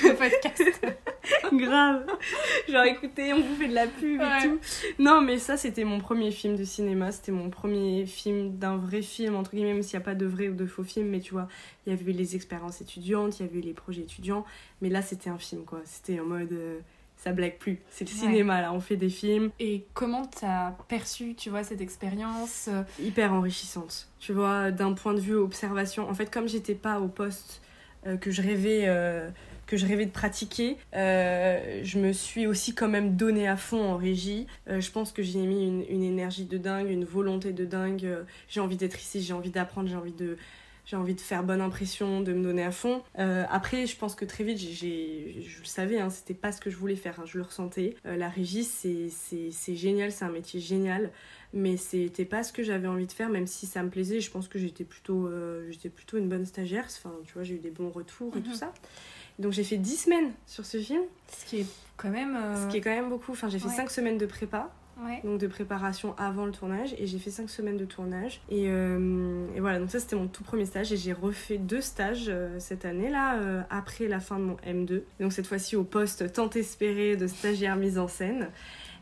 le 0.02 0.14
podcast. 0.14 0.62
Grave. 1.52 2.04
Genre 2.68 2.84
écoutez, 2.84 3.32
on 3.32 3.40
vous 3.40 3.54
fait 3.54 3.68
de 3.68 3.74
la 3.74 3.86
pub 3.86 4.20
Ouais. 4.20 4.26
et 4.40 4.48
tout. 4.48 4.58
Non, 4.98 5.20
mais 5.22 5.38
ça 5.38 5.56
c'était 5.56 5.84
mon 5.84 5.98
premier 6.00 6.30
film 6.32 6.56
de 6.56 6.64
cinéma, 6.64 7.12
c'était 7.12 7.32
mon 7.32 7.48
premier 7.50 8.06
film 8.06 8.56
d'un 8.58 8.76
vrai 8.76 9.02
film, 9.02 9.36
entre 9.36 9.52
guillemets, 9.52 9.74
même 9.74 9.82
s'il 9.82 9.98
n'y 9.98 10.02
a 10.02 10.04
pas 10.04 10.14
de 10.14 10.26
vrai 10.26 10.48
ou 10.48 10.54
de 10.54 10.66
faux 10.66 10.82
film, 10.84 11.06
mais 11.08 11.20
tu 11.20 11.32
vois, 11.32 11.46
il 11.86 11.90
y 11.94 11.96
avait 11.96 12.12
les 12.12 12.34
expériences 12.34 12.80
étudiantes, 12.80 13.38
il 13.40 13.46
y 13.46 13.48
avait 13.48 13.60
les 13.60 13.72
projets 13.74 14.02
étudiants, 14.02 14.44
mais 14.82 14.88
là 14.88 15.02
c'était 15.02 15.30
un 15.30 15.37
film 15.38 15.64
quoi, 15.64 15.80
c'était 15.84 16.20
en 16.20 16.24
mode. 16.24 16.52
euh, 16.52 16.78
ça 17.16 17.32
blague 17.32 17.58
plus, 17.58 17.80
c'est 17.90 18.04
le 18.08 18.14
Ouais. 18.14 18.26
cinéma 18.28 18.60
là, 18.60 18.72
on 18.72 18.78
fait 18.78 18.96
des 18.96 19.08
films 19.08 19.50
Et 19.58 19.84
comment 19.92 20.24
t'as 20.26 20.70
perçu, 20.86 21.34
tu 21.34 21.50
vois, 21.50 21.64
cette 21.64 21.80
expérience 21.80 22.68
euh, 22.68 22.84
hyper 23.02 23.32
enrichissantes, 23.32 24.08
tu 24.20 24.32
vois, 24.32 24.70
d'un 24.70 24.92
point 24.92 25.14
de 25.14 25.18
vue 25.20 25.34
observation. 25.34 26.08
En 26.08 26.14
fait, 26.14 26.30
comme 26.32 26.46
j'étais 26.48 26.76
pas 26.76 27.00
au 27.00 27.08
poste 27.08 27.60
euh, 28.06 28.16
que 28.16 28.30
je 28.30 28.40
rêvais. 28.40 28.84
euh, 28.86 29.28
que 29.66 29.76
je 29.76 29.84
rêvais 29.84 30.06
de 30.06 30.10
pratiquer, 30.10 30.78
euh, 30.94 31.80
je 31.84 31.98
me 31.98 32.12
suis 32.14 32.46
aussi 32.46 32.74
quand 32.74 32.88
même 32.88 33.16
donné 33.16 33.46
à 33.46 33.56
fond 33.58 33.82
en 33.84 33.96
régie. 33.98 34.46
Je 34.66 34.90
pense 34.90 35.12
que 35.12 35.22
j'ai 35.22 35.40
mis 35.40 35.66
une, 35.66 35.84
une 35.90 36.02
énergie 36.02 36.46
de 36.46 36.56
dingue, 36.56 36.88
une 36.88 37.04
volonté 37.04 37.52
de 37.52 37.66
dingue. 37.66 38.08
J'ai 38.48 38.60
envie 38.60 38.76
d'être 38.78 38.98
ici, 38.98 39.20
j'ai 39.20 39.34
envie 39.34 39.50
d'apprendre, 39.50 39.86
j'ai 39.90 39.96
envie 39.96 40.12
de, 40.14 40.38
j'ai 40.88 40.96
envie 40.96 41.14
de 41.14 41.20
faire 41.20 41.44
bonne 41.44 41.60
impression, 41.60 42.22
de 42.22 42.32
me 42.32 42.42
donner 42.42 42.62
à 42.64 42.70
fond. 42.70 43.02
Euh, 43.18 43.44
après, 43.50 43.86
je 43.86 43.94
pense 43.94 44.14
que 44.14 44.24
très 44.24 44.42
vite, 44.42 44.56
j'ai, 44.56 45.44
je 45.46 45.58
le 45.60 45.66
savais, 45.66 45.98
hein, 46.00 46.08
c'était 46.08 46.32
pas 46.32 46.50
ce 46.50 46.62
que 46.62 46.70
je 46.70 46.76
voulais 46.76 46.96
faire, 46.96 47.20
hein, 47.20 47.24
je 47.26 47.36
le 47.36 47.44
ressentais. 47.44 47.94
Euh, 48.06 48.16
la 48.16 48.30
régie, 48.30 48.64
c'est, 48.64 49.10
c'est, 49.10 49.50
c'est 49.50 49.76
génial, 49.76 50.10
c'est 50.12 50.24
un 50.24 50.30
métier 50.30 50.60
génial, 50.60 51.10
mais 51.52 51.76
c'était 51.76 52.24
pas 52.24 52.42
ce 52.42 52.54
que 52.54 52.62
j'avais 52.62 52.88
envie 52.88 53.06
de 53.06 53.12
faire, 53.12 53.28
même 53.28 53.46
si 53.46 53.66
ça 53.66 53.82
me 53.82 53.90
plaisait. 53.90 54.20
Je 54.20 54.30
pense 54.30 54.48
que 54.48 54.58
j'étais 54.58 54.84
plutôt, 54.84 55.26
euh, 55.26 55.70
j'étais 55.70 55.90
plutôt 55.90 56.16
une 56.16 56.30
bonne 56.30 56.46
stagiaire. 56.46 56.86
Enfin, 56.86 57.12
tu 57.26 57.34
vois, 57.34 57.42
j'ai 57.42 57.56
eu 57.56 57.60
des 57.60 57.70
bons 57.70 57.90
retours 57.90 58.34
et 58.34 58.40
Mhm. 58.40 58.44
tout 58.46 58.54
ça. 58.54 58.72
Donc 59.38 59.52
j'ai 59.52 59.64
fait 59.64 59.76
10 59.76 59.96
semaines 60.04 60.32
sur 60.46 60.64
ce 60.64 60.78
film, 60.80 61.02
Ce 61.36 61.44
qui 61.44 61.60
est 61.60 61.66
quand 61.98 62.08
même. 62.10 62.34
ce 62.56 62.70
qui 62.70 62.78
est 62.78 62.80
quand 62.80 62.90
même 62.90 63.10
beaucoup. 63.10 63.32
Enfin, 63.32 63.50
j'ai 63.50 63.58
fait 63.58 63.68
ouais. 63.68 63.74
5 63.76 63.90
semaines 63.90 64.16
de 64.18 64.24
prépa, 64.26 64.74
donc 65.24 65.40
de 65.40 65.46
préparation 65.46 66.14
avant 66.18 66.46
le 66.46 66.52
tournage, 66.52 66.94
et 66.98 67.06
j'ai 67.06 67.18
fait 67.18 67.30
5 67.30 67.48
semaines 67.48 67.76
de 67.76 67.84
tournage. 67.84 68.40
Et, 68.48 68.64
euh, 68.68 69.46
et 69.54 69.60
voilà, 69.60 69.78
donc 69.78 69.90
ça 69.90 70.00
c'était 70.00 70.16
mon 70.16 70.26
tout 70.26 70.42
premier 70.42 70.66
stage, 70.66 70.92
et 70.92 70.96
j'ai 70.96 71.12
refait 71.12 71.58
deux 71.58 71.80
stages 71.80 72.26
euh, 72.28 72.58
cette 72.58 72.84
année-là, 72.84 73.38
euh, 73.38 73.62
après 73.70 74.08
la 74.08 74.20
fin 74.20 74.38
de 74.38 74.44
mon 74.44 74.56
M2. 74.66 75.02
Donc 75.20 75.32
cette 75.32 75.46
fois-ci 75.46 75.76
au 75.76 75.84
poste 75.84 76.32
tant 76.32 76.50
espéré 76.50 77.16
de 77.16 77.26
stagiaire 77.26 77.76
mise 77.76 77.98
en 77.98 78.08
scène. 78.08 78.48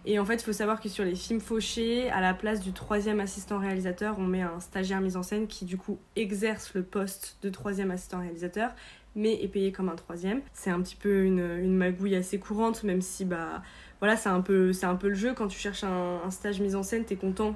Et 0.08 0.20
en 0.20 0.24
fait, 0.24 0.34
il 0.34 0.44
faut 0.44 0.52
savoir 0.52 0.80
que 0.80 0.88
sur 0.88 1.04
les 1.04 1.16
films 1.16 1.40
fauchés, 1.40 2.10
à 2.10 2.20
la 2.20 2.32
place 2.32 2.60
du 2.60 2.72
troisième 2.72 3.18
assistant 3.18 3.58
réalisateur, 3.58 4.16
on 4.20 4.24
met 4.24 4.42
un 4.42 4.60
stagiaire 4.60 5.00
mise 5.00 5.16
en 5.16 5.24
scène 5.24 5.48
qui 5.48 5.64
du 5.64 5.76
coup 5.76 5.98
exerce 6.14 6.74
le 6.74 6.84
poste 6.84 7.38
de 7.42 7.50
troisième 7.50 7.90
assistant 7.90 8.20
réalisateur, 8.20 8.70
mais 9.16 9.42
est 9.42 9.48
payé 9.48 9.72
comme 9.72 9.88
un 9.88 9.96
troisième. 9.96 10.42
C'est 10.52 10.70
un 10.70 10.80
petit 10.80 10.94
peu 10.94 11.24
une 11.24 11.74
magouille 11.76 12.14
assez 12.14 12.38
courante, 12.38 12.84
même 12.84 13.00
si 13.00 13.24
bah 13.24 13.62
voilà, 14.00 14.16
c'est 14.16 14.28
un 14.28 14.40
peu 14.40 14.72
c'est 14.72 14.86
un 14.86 14.96
peu 14.96 15.08
le 15.08 15.14
jeu. 15.14 15.32
Quand 15.34 15.48
tu 15.48 15.58
cherches 15.58 15.84
un, 15.84 16.20
un 16.24 16.30
stage 16.30 16.60
mise 16.60 16.76
en 16.76 16.82
scène, 16.82 17.04
t'es 17.04 17.16
content 17.16 17.54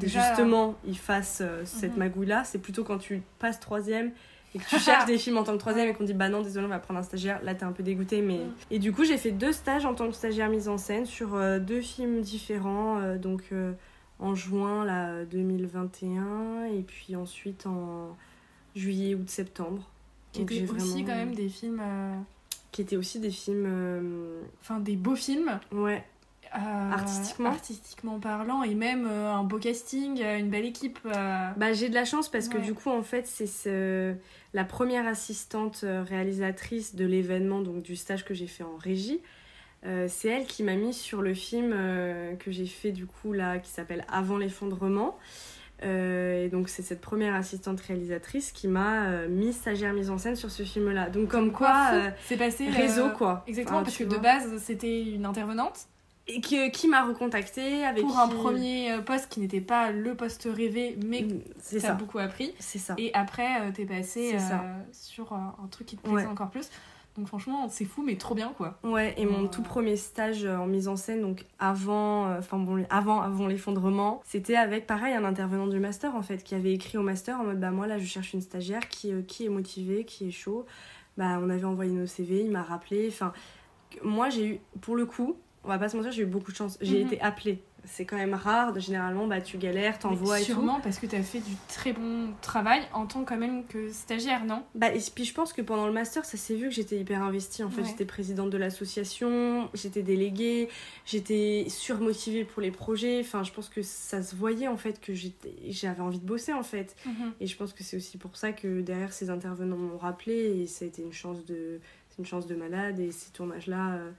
que 0.00 0.06
justement 0.06 0.76
il 0.86 0.96
fasse 0.96 1.38
euh, 1.40 1.62
cette 1.64 1.92
Mhm. 1.92 1.98
magouille-là. 1.98 2.44
C'est 2.44 2.58
plutôt 2.60 2.84
quand 2.84 2.98
tu 2.98 3.22
passes 3.40 3.58
troisième 3.60 4.12
et 4.54 4.58
que 4.58 4.64
tu 4.68 4.78
cherches 4.80 5.06
des 5.06 5.18
films 5.18 5.36
en 5.38 5.42
tant 5.44 5.52
que 5.52 5.58
troisième 5.58 5.88
et 5.88 5.92
qu'on 5.94 6.04
dit 6.04 6.14
bah 6.14 6.28
non 6.28 6.42
désolé 6.42 6.66
on 6.66 6.68
va 6.68 6.78
prendre 6.80 6.98
un 7.00 7.02
stagiaire 7.04 7.40
là 7.44 7.54
t'es 7.54 7.64
un 7.64 7.72
peu 7.72 7.82
dégoûté 7.82 8.20
mais 8.22 8.38
Mm. 8.38 8.52
et 8.72 8.78
du 8.80 8.92
coup 8.92 9.04
j'ai 9.04 9.16
fait 9.16 9.30
deux 9.32 9.52
stages 9.52 9.84
en 9.84 9.94
tant 9.94 10.06
que 10.08 10.14
stagiaire 10.14 10.48
mise 10.48 10.68
en 10.68 10.76
scène 10.78 11.06
sur 11.06 11.34
euh, 11.34 11.58
deux 11.60 11.80
films 11.80 12.20
différents 12.20 12.98
euh, 12.98 13.16
donc 13.16 13.42
euh, 13.52 13.72
en 14.18 14.34
juin 14.34 14.84
là 14.84 15.24
2021 15.24 16.64
et 16.76 16.82
puis 16.82 17.16
ensuite 17.16 17.66
en 17.66 18.16
juillet 18.74 19.14
août 19.14 19.28
septembre 19.28 19.82
Qui 20.32 20.42
étaient 20.42 20.54
aussi 20.62 20.64
vraiment- 20.66 21.06
quand 21.06 21.16
même 21.16 21.34
des 21.34 21.48
films. 21.48 21.80
Qui 22.72 22.82
étaient 22.82 22.96
aussi 22.96 23.18
des 23.18 23.30
films 23.30 23.64
euh, 23.66 24.40
Enfin, 24.60 24.78
des 24.80 24.96
beaux 24.96 25.16
films. 25.16 25.58
ouais 25.72 26.04
euh, 26.54 26.90
Artistiquement. 26.92 27.50
artistiquement 27.50 28.18
parlant 28.18 28.62
et 28.64 28.74
même 28.74 29.06
euh, 29.08 29.32
un 29.32 29.44
beau 29.44 29.58
casting 29.58 30.20
une 30.20 30.50
belle 30.50 30.64
équipe 30.64 30.98
euh, 31.06 31.50
Bah, 31.56 31.72
j'ai 31.72 31.88
de 31.88 31.94
la 31.94 32.04
chance 32.04 32.28
parce 32.28 32.48
que 32.48 32.56
Ouais. 32.58 32.64
du 32.64 32.74
coup, 32.74 32.90
en 32.90 33.02
fait, 33.02 33.26
c'est 33.28 33.46
ce... 33.46 34.14
la 34.52 34.64
première 34.64 35.06
assistante 35.06 35.84
réalisatrice 35.84 36.94
de 36.96 37.04
l'événement, 37.06 37.60
donc 37.60 37.82
du 37.82 37.94
stage 37.96 38.24
que 38.24 38.34
j'ai 38.34 38.48
fait 38.48 38.64
en 38.64 38.76
régie. 38.76 39.20
C'est 40.08 40.28
elle 40.28 40.44
qui 40.44 40.62
m'a 40.62 40.74
mis 40.74 40.92
sur 40.92 41.22
le 41.22 41.32
film 41.34 41.70
que 42.38 42.50
j'ai 42.50 42.66
fait 42.66 42.92
du 42.92 43.06
coup 43.06 43.32
là, 43.32 43.58
qui 43.58 43.70
s'appelle 43.70 44.04
Avant 44.12 44.36
l'effondrement. 44.36 45.16
Euh, 45.82 46.44
et 46.44 46.48
donc 46.48 46.68
c'est 46.68 46.82
cette 46.82 47.00
première 47.00 47.34
assistante 47.34 47.80
réalisatrice 47.80 48.52
qui 48.52 48.68
m'a 48.68 49.06
euh, 49.06 49.28
mis 49.28 49.52
stagiaire 49.52 49.92
mise 49.94 50.10
en 50.10 50.18
scène 50.18 50.36
sur 50.36 50.50
ce 50.50 50.62
film-là. 50.62 51.08
Donc 51.08 51.28
comme 51.28 51.52
quoi, 51.52 51.90
euh, 51.94 52.10
c'est 52.26 52.36
passé 52.36 52.68
euh, 52.68 52.72
réseau 52.76 53.10
quoi. 53.10 53.44
exactement 53.46 53.78
Enfin, 53.78 53.84
parce 53.84 53.96
que 53.96 54.04
de 54.04 54.16
base 54.18 54.56
c'était 54.58 55.02
une 55.02 55.24
intervenante 55.24 55.86
Et 56.26 56.40
qui, 56.42 56.70
qui 56.70 56.86
m'a 56.86 57.02
recontacté 57.04 57.84
avec 57.84 58.02
pour 58.04 58.18
un 58.18 58.28
premier 58.28 58.98
poste 59.06 59.28
qui 59.30 59.40
n'était 59.40 59.62
pas 59.62 59.90
le 59.90 60.14
poste 60.14 60.46
rêvé 60.54 60.98
mais 61.06 61.22
Mm, 61.22 61.40
ça. 61.80 61.94
beaucoup 61.94 62.18
appris 62.18 62.52
C'est 62.58 62.78
ça. 62.78 62.94
et 62.98 63.10
après 63.14 63.72
t'es 63.72 63.86
passé 63.86 64.32
C'est 64.32 64.38
ça. 64.38 64.62
sur 64.92 65.32
un 65.32 65.54
truc 65.70 65.86
qui 65.86 65.96
te 65.96 66.02
plaisait 66.02 66.16
Ouais. 66.16 66.26
encore 66.26 66.50
plus 66.50 66.68
donc 67.16 67.26
franchement 67.26 67.68
c'est 67.68 67.84
fou 67.84 68.02
mais 68.02 68.16
trop 68.16 68.34
bien 68.34 68.52
quoi 68.56 68.78
Ouais, 68.84 69.14
et 69.16 69.26
mon 69.26 69.44
Euh. 69.44 69.48
tout 69.48 69.62
premier 69.62 69.96
stage 69.96 70.44
euh, 70.44 70.56
en 70.56 70.66
mise 70.66 70.88
en 70.88 70.96
scène, 70.96 71.22
donc 71.22 71.44
avant, 71.58 72.28
euh, 72.28 72.38
enfin 72.38 72.58
bon, 72.58 72.84
avant, 72.90 73.20
avant 73.20 73.46
l'effondrement, 73.46 74.20
c'était 74.24 74.56
avec 74.56 74.86
pareil 74.86 75.12
un 75.14 75.24
intervenant 75.24 75.66
du 75.66 75.78
master 75.80 76.14
en 76.14 76.22
fait, 76.22 76.42
qui 76.44 76.54
avait 76.54 76.72
écrit 76.72 76.98
au 76.98 77.02
master 77.02 77.40
en 77.40 77.44
mode 77.44 77.60
bah 77.60 77.70
moi 77.72 77.86
là 77.86 77.98
je 77.98 78.04
cherche 78.06 78.32
une 78.32 78.40
stagiaire 78.40 78.88
qui, 78.88 79.12
euh, 79.12 79.22
qui 79.22 79.44
est 79.46 79.48
motivée, 79.50 80.04
qui 80.04 80.28
est 80.28 80.32
chaud. 80.32 80.66
Bah 81.16 81.38
on 81.42 81.50
avait 81.50 81.64
envoyé 81.64 81.90
nos 81.92 82.06
CV, 82.06 82.44
il 82.44 82.50
m'a 82.50 82.62
rappelé. 82.62 83.08
Enfin, 83.08 83.32
moi 84.02 84.30
j'ai 84.30 84.46
eu, 84.46 84.60
pour 84.80 84.94
le 84.96 85.04
coup, 85.04 85.36
on 85.64 85.68
va 85.68 85.78
pas 85.78 85.88
se 85.88 85.96
mentir, 85.96 86.12
j'ai 86.12 86.22
eu 86.22 86.26
beaucoup 86.26 86.52
de 86.52 86.56
chance. 86.56 86.78
J'ai 86.80 87.00
Mhm. 87.00 87.06
été 87.06 87.20
appelée. 87.20 87.62
C'est 87.84 88.04
quand 88.04 88.16
même 88.16 88.34
rare, 88.34 88.78
généralement 88.78 89.26
bah 89.26 89.40
tu 89.40 89.56
galères, 89.58 89.98
t'envoies 89.98 90.38
et 90.38 90.42
tout. 90.42 90.52
sûrement 90.52 90.80
parce 90.80 90.98
que 90.98 91.06
t'as 91.06 91.22
fait 91.22 91.40
du 91.40 91.54
très 91.68 91.92
bon 91.92 92.28
travail 92.42 92.82
en 92.92 93.06
tant 93.06 93.24
quand 93.24 93.36
même 93.36 93.64
que 93.66 93.90
stagiaire 93.90 94.44
non? 94.44 94.62
Bah, 94.74 94.92
et 94.94 95.00
puis 95.14 95.24
je 95.24 95.34
pense 95.34 95.52
que 95.52 95.62
pendant 95.62 95.86
le 95.86 95.92
master, 95.92 96.24
ça 96.24 96.36
s'est 96.36 96.54
vu 96.54 96.68
que 96.68 96.74
j'étais 96.74 96.98
hyper 96.98 97.22
investie. 97.22 97.62
En 97.64 97.70
fait, 97.70 97.82
Ouais. 97.82 97.88
j'étais 97.88 98.04
présidente 98.04 98.50
de 98.50 98.58
l'association, 98.58 99.68
j'étais 99.74 100.02
déléguée, 100.02 100.68
j'étais 101.06 101.66
surmotivée 101.68 102.44
pour 102.44 102.62
les 102.62 102.70
projets. 102.70 103.20
Enfin, 103.20 103.42
je 103.44 103.52
pense 103.52 103.68
que 103.68 103.82
ça 103.82 104.22
se 104.22 104.34
voyait 104.36 104.68
en 104.68 104.76
fait 104.76 105.00
que 105.00 105.12
j'avais 105.14 106.00
envie 106.00 106.18
de 106.18 106.26
bosser 106.26 106.52
en 106.52 106.62
fait. 106.62 106.96
Et 107.40 107.46
je 107.46 107.56
pense 107.56 107.72
que 107.72 107.82
c'est 107.82 107.96
aussi 107.96 108.18
pour 108.18 108.36
ça 108.36 108.52
que 108.52 108.80
derrière 108.80 109.12
ces 109.12 109.30
intervenants 109.30 109.76
m'ont 109.76 109.98
rappelé 109.98 110.60
et 110.62 110.66
ça 110.66 110.84
a 110.84 110.88
été 110.88 111.02
une 111.02 111.12
chance 111.12 111.44
de, 111.46 111.80
c'est 112.10 112.18
une 112.18 112.26
chance 112.26 112.46
de 112.46 112.54
malade. 112.54 112.98
Et 113.00 113.10
ces 113.12 113.30
tournages-là, 113.32 113.94
euh, 113.94 114.10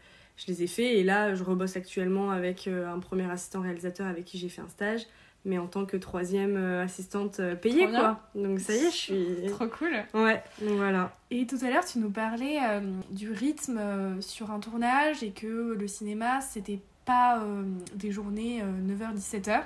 je 0.41 0.51
les 0.51 0.63
ai 0.63 0.67
faits. 0.67 0.85
Et 0.95 1.03
là, 1.03 1.35
je 1.35 1.43
rebosse 1.43 1.75
actuellement 1.77 2.31
avec 2.31 2.67
euh, 2.67 2.91
un 2.91 2.99
premier 2.99 3.29
assistant 3.29 3.61
réalisateur 3.61 4.07
avec 4.07 4.25
qui 4.25 4.37
j'ai 4.37 4.49
fait 4.49 4.61
un 4.61 4.69
stage. 4.69 5.01
Mais 5.43 5.57
en 5.57 5.65
tant 5.65 5.85
que 5.87 5.97
troisième 5.97 6.55
euh, 6.55 6.83
assistante 6.83 7.39
euh, 7.39 7.55
payée, 7.55 7.81
Trop 7.83 7.89
bien. 7.91 7.99
quoi. 7.99 8.41
Donc 8.41 8.59
ça 8.59 8.73
y 8.73 8.77
est, 8.77 8.91
je 8.91 8.95
suis. 8.95 9.25
trop 9.49 9.65
cool 9.67 9.91
Ouais, 10.13 10.43
donc 10.61 10.75
voilà. 10.77 11.15
Et 11.31 11.47
tout 11.47 11.57
à 11.63 11.69
l'heure, 11.71 11.83
tu 11.83 11.97
nous 11.97 12.11
parlais 12.11 12.59
euh, 12.63 12.79
du 13.09 13.31
rythme 13.31 13.77
euh, 13.79 14.21
sur 14.21 14.51
un 14.51 14.59
tournage 14.59 15.23
et 15.23 15.31
que 15.31 15.75
le 15.79 15.87
cinéma, 15.87 16.41
c'était 16.41 16.79
pas 17.05 17.39
euh, 17.41 17.63
des 17.95 18.11
journées 18.11 18.61
9h-17h. 18.87 19.63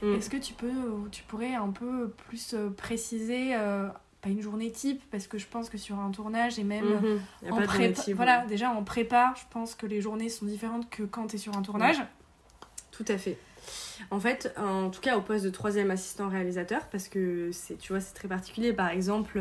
Mm. 0.00 0.14
Est-ce 0.14 0.30
que 0.30 0.38
tu, 0.38 0.54
peux, 0.54 0.70
tu 1.10 1.22
pourrais 1.24 1.54
un 1.54 1.68
peu 1.70 2.08
plus 2.28 2.54
préciser, 2.78 3.54
euh, 3.54 3.88
pas 4.22 4.30
une 4.30 4.40
journée 4.40 4.70
type, 4.70 5.02
parce 5.10 5.26
que 5.26 5.36
je 5.36 5.46
pense 5.46 5.68
que 5.68 5.76
sur 5.76 5.98
un 5.98 6.10
tournage 6.12 6.58
et 6.58 6.64
même 6.64 6.84
Mhm. 6.84 7.20
En 7.50 7.60
prépa, 7.62 8.02
voilà, 8.14 8.46
déjà 8.46 8.70
en 8.70 8.84
prépa, 8.84 9.34
je 9.36 9.42
pense 9.50 9.74
que 9.74 9.84
les 9.84 10.00
journées 10.00 10.28
sont 10.28 10.46
différentes 10.46 10.88
que 10.88 11.02
quand 11.02 11.26
tu 11.26 11.36
es 11.36 11.38
sur 11.38 11.56
un 11.56 11.62
tournage. 11.62 11.96
Tout 12.92 13.04
à 13.08 13.18
fait. 13.18 13.36
En 14.10 14.20
fait, 14.20 14.54
en 14.56 14.90
tout 14.90 15.00
cas 15.00 15.16
au 15.16 15.20
poste 15.22 15.44
de 15.44 15.50
troisième 15.50 15.90
assistant 15.90 16.28
réalisateur, 16.28 16.86
parce 16.90 17.08
que 17.08 17.50
c'est, 17.52 17.76
tu 17.78 17.92
vois, 17.92 18.00
c'est 18.00 18.14
très 18.14 18.28
particulier. 18.28 18.72
Par 18.72 18.88
exemple, 18.90 19.40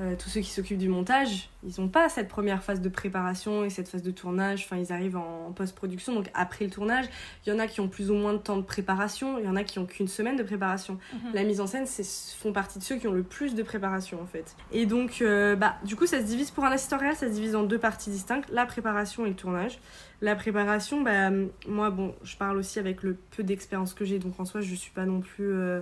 euh, 0.00 0.14
tous 0.16 0.30
ceux 0.30 0.40
qui 0.40 0.50
s'occupent 0.50 0.78
du 0.78 0.88
montage, 0.88 1.50
ils 1.62 1.78
n'ont 1.78 1.88
pas 1.88 2.08
cette 2.08 2.28
première 2.28 2.62
phase 2.62 2.80
de 2.80 2.88
préparation 2.88 3.64
et 3.64 3.70
cette 3.70 3.88
phase 3.88 4.02
de 4.02 4.10
tournage. 4.10 4.64
Enfin, 4.64 4.78
ils 4.78 4.92
arrivent 4.92 5.18
en, 5.18 5.52
post-production, 5.52 6.14
donc 6.14 6.30
après 6.32 6.64
le 6.64 6.70
tournage. 6.70 7.04
Il 7.44 7.50
y 7.50 7.52
en 7.52 7.58
a 7.58 7.66
qui 7.66 7.80
ont 7.80 7.88
plus 7.88 8.10
ou 8.10 8.14
moins 8.14 8.32
de 8.32 8.38
temps 8.38 8.56
de 8.56 8.62
préparation, 8.62 9.38
il 9.38 9.44
y 9.44 9.48
en 9.48 9.56
a 9.56 9.64
qui 9.64 9.78
ont 9.78 9.84
qu'une 9.84 10.08
semaine 10.08 10.36
de 10.36 10.42
préparation. 10.42 10.98
Mhm. 11.12 11.32
La 11.34 11.44
mise 11.44 11.60
en 11.60 11.66
scène, 11.66 11.86
c'est 11.86 12.06
font 12.36 12.52
partie 12.52 12.78
de 12.78 12.84
ceux 12.84 12.96
qui 12.96 13.08
ont 13.08 13.12
le 13.12 13.22
plus 13.22 13.54
de 13.54 13.62
préparation 13.62 14.22
en 14.22 14.26
fait. 14.26 14.56
Et 14.72 14.86
donc, 14.86 15.18
euh, 15.20 15.54
bah, 15.54 15.76
du 15.84 15.96
coup, 15.96 16.06
ça 16.06 16.20
se 16.20 16.24
divise 16.24 16.50
pour 16.50 16.64
un 16.64 16.70
assistant 16.70 16.96
réel, 16.96 17.14
ça 17.14 17.28
se 17.28 17.32
divise 17.32 17.54
en 17.54 17.64
deux 17.64 17.78
parties 17.78 18.10
distinctes 18.10 18.48
la 18.50 18.64
préparation 18.64 19.26
et 19.26 19.28
le 19.28 19.36
tournage. 19.36 19.78
La 20.22 20.34
préparation, 20.34 21.02
bah, 21.02 21.30
moi, 21.68 21.90
bon, 21.90 22.14
je 22.22 22.36
parle 22.36 22.56
aussi 22.56 22.78
avec 22.78 23.02
le 23.02 23.18
peu 23.36 23.42
d'expérience 23.42 23.92
que 23.92 24.04
j'ai, 24.06 24.18
donc 24.18 24.38
en 24.38 24.46
soi, 24.46 24.62
je 24.62 24.74
suis 24.74 24.92
pas 24.92 25.04
non 25.04 25.20
plus. 25.20 25.52
Euh, 25.52 25.80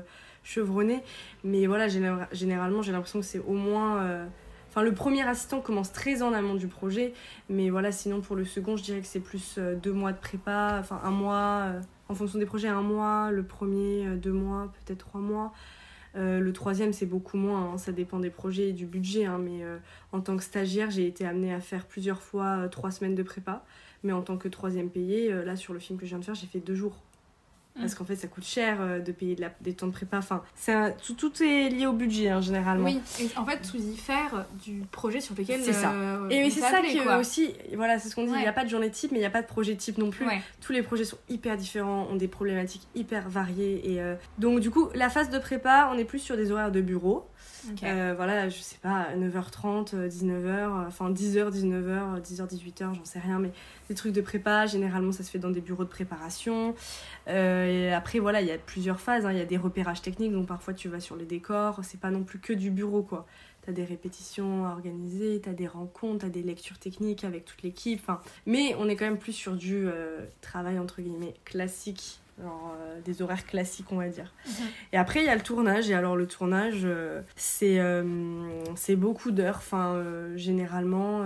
chevronné. 0.48 1.02
Mais 1.44 1.66
voilà, 1.66 1.88
généralement, 1.88 2.82
j'ai 2.82 2.92
l'impression 2.92 3.20
que 3.20 3.26
c'est 3.26 3.38
au 3.38 3.52
moins. 3.52 3.98
Euh, 3.98 4.26
enfin, 4.68 4.82
le 4.82 4.92
premier 4.92 5.22
assistant 5.22 5.60
commence 5.60 5.92
très 5.92 6.22
en 6.22 6.32
amont 6.32 6.54
du 6.54 6.68
projet. 6.68 7.12
Mais 7.48 7.70
voilà, 7.70 7.92
sinon, 7.92 8.20
pour 8.20 8.34
le 8.34 8.44
second, 8.44 8.76
je 8.76 8.82
dirais 8.82 9.00
que 9.00 9.06
c'est 9.06 9.20
plus 9.20 9.56
euh, 9.58 9.74
deux 9.74 9.92
mois 9.92 10.12
de 10.12 10.18
prépa. 10.18 10.78
Enfin, 10.80 11.00
un 11.04 11.10
mois. 11.10 11.64
Euh, 11.66 11.80
en 12.08 12.14
fonction 12.14 12.38
des 12.38 12.46
projets, 12.46 12.68
un 12.68 12.82
mois. 12.82 13.30
Le 13.30 13.42
premier, 13.42 14.06
deux 14.16 14.32
mois, 14.32 14.72
peut-être 14.86 15.00
trois 15.00 15.20
mois. 15.20 15.52
le 16.14 16.50
troisième, 16.52 16.94
c'est 16.94 17.04
beaucoup 17.04 17.36
moins, 17.36 17.74
hein. 17.74 17.78
ça 17.78 17.92
dépend 17.92 18.18
des 18.18 18.30
projets 18.30 18.70
et 18.70 18.72
du 18.72 18.86
budget. 18.86 19.26
Hein. 19.26 19.38
mais 19.38 19.60
en 20.12 20.20
tant 20.22 20.38
que 20.38 20.42
stagiaire, 20.42 20.90
j'ai 20.90 21.06
été 21.06 21.26
amenée 21.26 21.52
à 21.52 21.60
faire 21.60 21.84
plusieurs 21.84 22.22
fois 22.22 22.66
trois 22.70 22.90
semaines 22.92 23.14
de 23.14 23.22
prépa. 23.22 23.62
Mais 24.04 24.12
en 24.12 24.22
tant 24.22 24.38
que 24.38 24.48
troisième 24.48 24.88
payé, 24.88 25.30
là 25.44 25.54
sur 25.54 25.74
le 25.74 25.80
film 25.80 25.98
que 25.98 26.06
je 26.06 26.12
viens 26.12 26.18
de 26.18 26.24
faire, 26.24 26.34
j'ai 26.34 26.46
fait 26.46 26.60
deux 26.60 26.74
jours 26.74 26.96
parce 27.80 27.94
qu'en 27.94 28.04
fait 28.04 28.16
ça 28.16 28.28
coûte 28.28 28.44
cher 28.44 28.78
euh, 28.80 28.98
de 28.98 29.12
payer 29.12 29.34
de 29.34 29.40
la, 29.40 29.50
des 29.60 29.74
temps 29.74 29.86
de 29.86 29.92
prépa. 29.92 30.18
Enfin, 30.18 30.42
tout, 31.04 31.14
tout, 31.14 31.42
est 31.42 31.68
lié 31.68 31.86
au 31.86 31.92
budget 31.92 32.28
hein, 32.28 32.40
généralement. 32.40 32.86
Oui, 32.86 33.00
en 33.36 33.44
fait 33.44 33.60
tout 33.60 33.76
diffère 33.76 34.46
du 34.64 34.82
projet 34.90 35.20
sur 35.20 35.34
lequel 35.34 35.62
c'est 35.62 35.72
ça. 35.72 35.92
Euh, 35.92 36.28
et 36.30 36.50
c'est 36.50 36.60
ça 36.60 36.80
qui 36.82 37.00
aussi, 37.00 37.54
voilà, 37.74 37.98
c'est 37.98 38.08
ce 38.08 38.14
qu'on 38.14 38.24
dit. 38.24 38.32
Il 38.34 38.40
n'y 38.40 38.46
a 38.46 38.52
pas 38.52 38.64
de 38.64 38.70
journée 38.70 38.90
type, 38.90 39.12
mais 39.12 39.18
il 39.18 39.22
n'y 39.22 39.26
a 39.26 39.30
pas 39.30 39.42
de 39.42 39.46
projet 39.46 39.74
type 39.76 39.98
non 39.98 40.10
plus. 40.10 40.26
Tous 40.60 40.72
les 40.72 40.82
projets 40.82 41.04
sont 41.04 41.18
hyper 41.28 41.56
différents, 41.56 42.06
ont 42.10 42.16
des 42.16 42.28
problématiques 42.28 42.86
hyper 42.94 43.28
variées 43.28 43.92
et 43.92 44.00
euh, 44.00 44.14
donc 44.38 44.60
du 44.60 44.70
coup 44.70 44.88
la 44.94 45.08
phase 45.08 45.30
de 45.30 45.38
prépa, 45.38 45.90
on 45.92 45.98
est 45.98 46.04
plus 46.04 46.18
sur 46.18 46.36
des 46.36 46.50
horaires 46.50 46.72
de 46.72 46.80
bureau. 46.80 47.26
voilà, 47.82 48.48
je 48.48 48.60
sais 48.60 48.78
pas, 48.80 49.08
9h30, 49.16 50.08
19h, 50.08 50.86
enfin 50.86 51.10
10h, 51.10 51.50
19h, 51.50 52.20
10h, 52.22 52.48
18h, 52.48 52.94
j'en 52.94 53.04
sais 53.04 53.18
rien, 53.18 53.38
mais 53.38 53.50
des 53.88 53.94
trucs 53.94 54.12
de 54.12 54.20
prépa. 54.20 54.66
Généralement, 54.66 55.12
ça 55.12 55.24
se 55.24 55.30
fait 55.30 55.38
dans 55.38 55.50
des 55.50 55.60
bureaux 55.60 55.84
de 55.84 55.88
préparation. 55.88 56.74
Euh, 57.28 57.67
et 57.68 57.92
après, 57.92 58.18
voilà, 58.18 58.40
il 58.40 58.46
y 58.46 58.52
a 58.52 58.58
plusieurs 58.58 59.00
phases. 59.00 59.26
Hein. 59.26 59.32
Il 59.32 59.38
y 59.38 59.42
a 59.42 59.46
des 59.46 59.56
repérages 59.56 60.02
techniques, 60.02 60.32
donc 60.32 60.46
parfois 60.46 60.74
tu 60.74 60.88
vas 60.88 61.00
sur 61.00 61.16
les 61.16 61.24
décors. 61.24 61.80
C'est 61.82 62.00
pas 62.00 62.10
non 62.10 62.24
plus 62.24 62.38
que 62.38 62.52
du 62.52 62.70
bureau, 62.70 63.02
quoi. 63.02 63.26
T'as 63.62 63.72
des 63.72 63.84
répétitions 63.84 64.66
à 64.66 64.70
organiser, 64.70 65.40
t'as 65.42 65.52
des 65.52 65.66
rencontres, 65.66 66.20
t'as 66.24 66.30
des 66.30 66.42
lectures 66.42 66.78
techniques 66.78 67.24
avec 67.24 67.44
toute 67.44 67.62
l'équipe. 67.62 68.00
Enfin, 68.02 68.20
mais 68.46 68.74
on 68.78 68.88
est 68.88 68.96
quand 68.96 69.04
même 69.04 69.18
plus 69.18 69.32
sur 69.32 69.56
du 69.56 69.86
euh, 69.86 70.24
travail 70.40 70.78
entre 70.78 71.02
guillemets 71.02 71.34
classique 71.44 72.20
Genre, 72.40 72.72
euh, 72.78 73.00
des 73.00 73.20
horaires 73.20 73.44
classiques, 73.44 73.90
on 73.90 73.96
va 73.96 74.08
dire. 74.08 74.32
Mhm. 74.46 74.52
Et 74.92 74.96
après, 74.96 75.20
il 75.20 75.26
y 75.26 75.28
a 75.28 75.34
le 75.34 75.40
tournage. 75.40 75.90
Et 75.90 75.94
alors, 75.94 76.14
le 76.14 76.28
tournage, 76.28 76.86
c'est 77.34 77.80
c'est 78.76 78.94
beaucoup 78.94 79.32
d'heures. 79.32 79.56
Enfin, 79.56 80.00
généralement, 80.36 81.24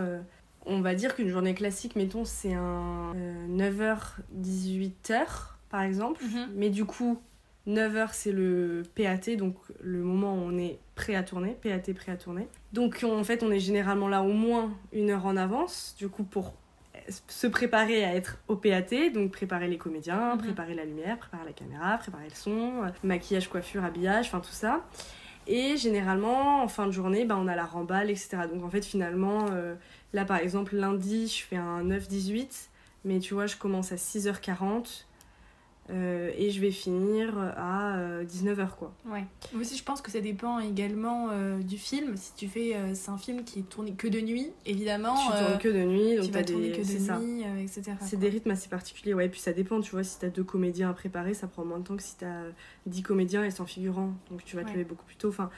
on 0.66 0.80
va 0.80 0.95
dire 0.95 1.14
qu'une 1.14 1.28
journée 1.28 1.55
classique, 1.55 1.97
mettons, 1.97 2.24
c'est 2.24 2.55
un 2.55 3.14
9h-18h, 3.49 5.11
euh, 5.11 5.24
par 5.73 5.83
exemple. 5.83 6.23
Mhm. 6.23 6.51
Mais 6.55 6.70
du 6.70 6.85
coup, 6.85 7.20
9h, 7.66 8.11
c'est 8.12 8.31
le 8.31 8.85
PAT, 8.95 9.37
donc 9.37 9.57
le 9.81 9.99
moment 9.99 10.35
où 10.35 10.39
on 10.39 10.57
est 10.57 10.79
prêt 10.95 11.16
à 11.16 11.25
tourner, 11.25 11.57
PAT 11.61 11.93
prêt 11.95 12.12
à 12.12 12.16
tourner. 12.16 12.47
Donc 12.73 13.05
en 13.05 13.25
fait, 13.25 13.43
on 13.43 13.51
est 13.51 13.59
généralement 13.59 14.07
là 14.07 14.23
au 14.23 14.33
moins 14.33 14.73
une 14.93 15.11
heure 15.11 15.27
en 15.27 15.37
avance, 15.37 15.97
du 15.99 16.09
coup, 16.09 16.23
pour 16.23 16.55
se 17.27 17.49
préparer 17.49 18.05
à 18.05 18.14
être 18.14 18.39
au 18.47 18.55
PAT, 18.55 19.11
donc 19.12 19.33
préparer 19.33 19.66
les 19.66 19.79
comédiens, 19.79 20.37
mhm. 20.37 20.43
préparer 20.43 20.75
la 20.75 20.85
lumière, 20.85 21.18
préparer 21.18 21.45
la 21.45 21.53
caméra, 21.53 21.99
préparer 21.99 22.29
le 22.29 22.35
son, 22.37 22.85
maquillage, 23.03 23.49
coiffure, 23.49 23.85
habillage, 23.85 24.27
enfin 24.29 24.39
tout 24.39 24.53
ça. 24.53 24.85
Et 25.49 25.77
généralement, 25.77 26.62
en 26.62 26.68
fin 26.68 26.87
de 26.87 26.93
journée, 26.93 27.25
bah, 27.25 27.37
on 27.37 27.49
a 27.49 27.57
la 27.57 27.64
remballe, 27.64 28.11
etc. 28.11 28.43
Donc 28.53 28.62
en 28.62 28.70
fait, 28.70 28.85
finalement, 28.85 29.47
euh, 29.51 29.75
Là, 30.12 30.25
par 30.25 30.39
exemple, 30.39 30.77
lundi, 30.77 31.27
je 31.29 31.43
fais 31.43 31.57
un 31.57 31.85
9-18, 31.85 32.68
mais 33.05 33.18
tu 33.18 33.35
vois, 33.35 33.47
je 33.47 33.57
commence 33.57 33.93
à 33.93 33.97
6h40 33.97 35.07
euh, 35.91 36.30
et 36.37 36.51
je 36.51 36.61
vais 36.61 36.70
finir 36.70 37.37
à 37.39 38.22
19h, 38.24 38.61
euh, 38.61 38.66
quoi. 38.78 38.95
Ouais. 39.05 39.24
Moi 39.53 39.62
aussi, 39.62 39.76
je 39.76 39.83
pense 39.83 40.01
que 40.01 40.11
ça 40.11 40.20
dépend 40.20 40.61
également 40.61 41.28
euh, 41.30 41.59
du 41.59 41.76
film. 41.76 42.16
Si 42.16 42.35
tu 42.35 42.49
fais, 42.49 42.76
c'est 42.95 43.11
un 43.11 43.18
film 43.18 43.45
qui 43.45 43.61
est 43.61 43.68
tourné 43.68 43.93
que 43.93 44.07
de 44.07 44.20
nuit, 44.20 44.51
évidemment. 44.64 45.16
Tu 45.16 45.45
tournes 45.45 45.59
que 45.59 45.68
de 45.68 45.85
nuit, 45.85 46.16
donc 46.16 46.26
tu 46.26 46.30
vas 46.30 46.45
tourner 46.45 46.70
que 46.70 46.83
de 46.83 47.18
nuit, 47.18 47.45
etc. 47.62 47.97
C'est 48.01 48.18
des 48.18 48.28
rythmes 48.28 48.51
assez 48.51 48.68
particuliers, 48.68 49.14
ouais. 49.14 49.28
Puis 49.28 49.41
ça 49.41 49.53
dépend, 49.53 49.80
tu 49.80 49.91
vois, 49.91 50.05
si 50.05 50.18
t'as 50.18 50.28
deux 50.28 50.45
comédiens 50.45 50.91
à 50.91 50.95
préparer, 50.95 51.35
ça 51.35 51.49
prend 51.49 51.64
moins 51.64 51.78
de 51.78 51.85
temps 51.85 51.97
que 51.97 52.03
si 52.03 52.16
t'as 52.16 52.43
10 52.87 53.03
comédiens 53.03 53.45
et 53.45 53.51
100 53.51 53.66
figurants. 53.66 54.12
Donc 54.30 54.45
tu 54.45 54.57
vas 54.57 54.64
te 54.64 54.70
lever 54.70 54.85
beaucoup 54.85 55.05
plus 55.05 55.16
tôt. 55.16 55.28
Enfin, 55.28 55.51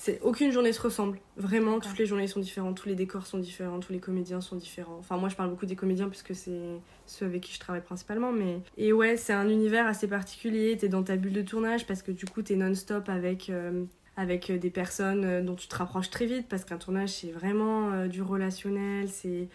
c'est 0.00 0.20
aucune 0.22 0.52
journée 0.52 0.72
se 0.72 0.80
ressemble. 0.80 1.18
Vraiment 1.36 1.80
toutes 1.80 1.98
les 1.98 2.06
journées 2.06 2.28
sont 2.28 2.38
différentes 2.38 2.76
tous 2.76 2.88
les 2.88 2.94
décors 2.94 3.26
sont 3.26 3.38
différents 3.38 3.80
tous 3.80 3.92
les 3.92 3.98
comédiens 3.98 4.40
sont 4.40 4.54
différents. 4.54 4.96
Enfin 5.00 5.16
moi 5.16 5.28
je 5.28 5.34
parle 5.34 5.50
beaucoup 5.50 5.66
des 5.66 5.74
comédiens 5.74 6.08
puisque 6.08 6.36
c'est 6.36 6.78
ceux 7.06 7.26
avec 7.26 7.42
qui 7.42 7.52
je 7.52 7.58
travaille 7.58 7.82
principalement 7.82 8.30
mais 8.30 8.60
et 8.76 8.92
ouais 8.92 9.16
c'est 9.16 9.32
un 9.32 9.48
univers 9.48 9.88
assez 9.88 10.06
particulier. 10.06 10.76
T'es 10.76 10.86
dans 10.88 11.02
ta 11.02 11.16
bulle 11.16 11.32
de 11.32 11.42
tournage 11.42 11.84
parce 11.84 12.02
que 12.02 12.12
du 12.12 12.26
coup 12.26 12.42
t'es 12.42 12.54
non-stop 12.54 13.08
avec 13.08 13.50
euh, 13.50 13.86
avec 14.16 14.52
des 14.52 14.70
personnes 14.70 15.24
euh, 15.24 15.42
dont 15.42 15.56
tu 15.56 15.66
te 15.66 15.74
rapproches 15.74 16.10
très 16.10 16.26
vite 16.26 16.46
parce 16.48 16.64
qu'un 16.64 16.78
tournage 16.78 17.08
c'est 17.08 17.32
vraiment 17.32 17.90
euh, 17.90 18.06
du 18.06 18.22
relationnel. 18.22 19.08
C'est 19.08 19.48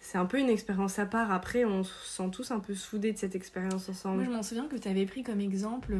c'est 0.00 0.16
un 0.16 0.26
peu 0.26 0.38
une 0.38 0.48
expérience 0.48 0.98
à 0.98 1.04
part. 1.04 1.30
Après, 1.30 1.64
on 1.64 1.82
se 1.82 1.94
sent 2.04 2.30
tous 2.30 2.50
un 2.50 2.60
peu 2.60 2.74
soudés 2.74 3.12
de 3.12 3.18
cette 3.18 3.34
expérience 3.34 3.88
ensemble. 3.88 4.16
Moi, 4.16 4.24
je 4.24 4.30
m'en 4.30 4.42
souviens 4.42 4.66
que 4.66 4.76
tu 4.76 4.86
avais 4.86 5.06
pris 5.06 5.22
comme 5.22 5.40
exemple 5.40 5.96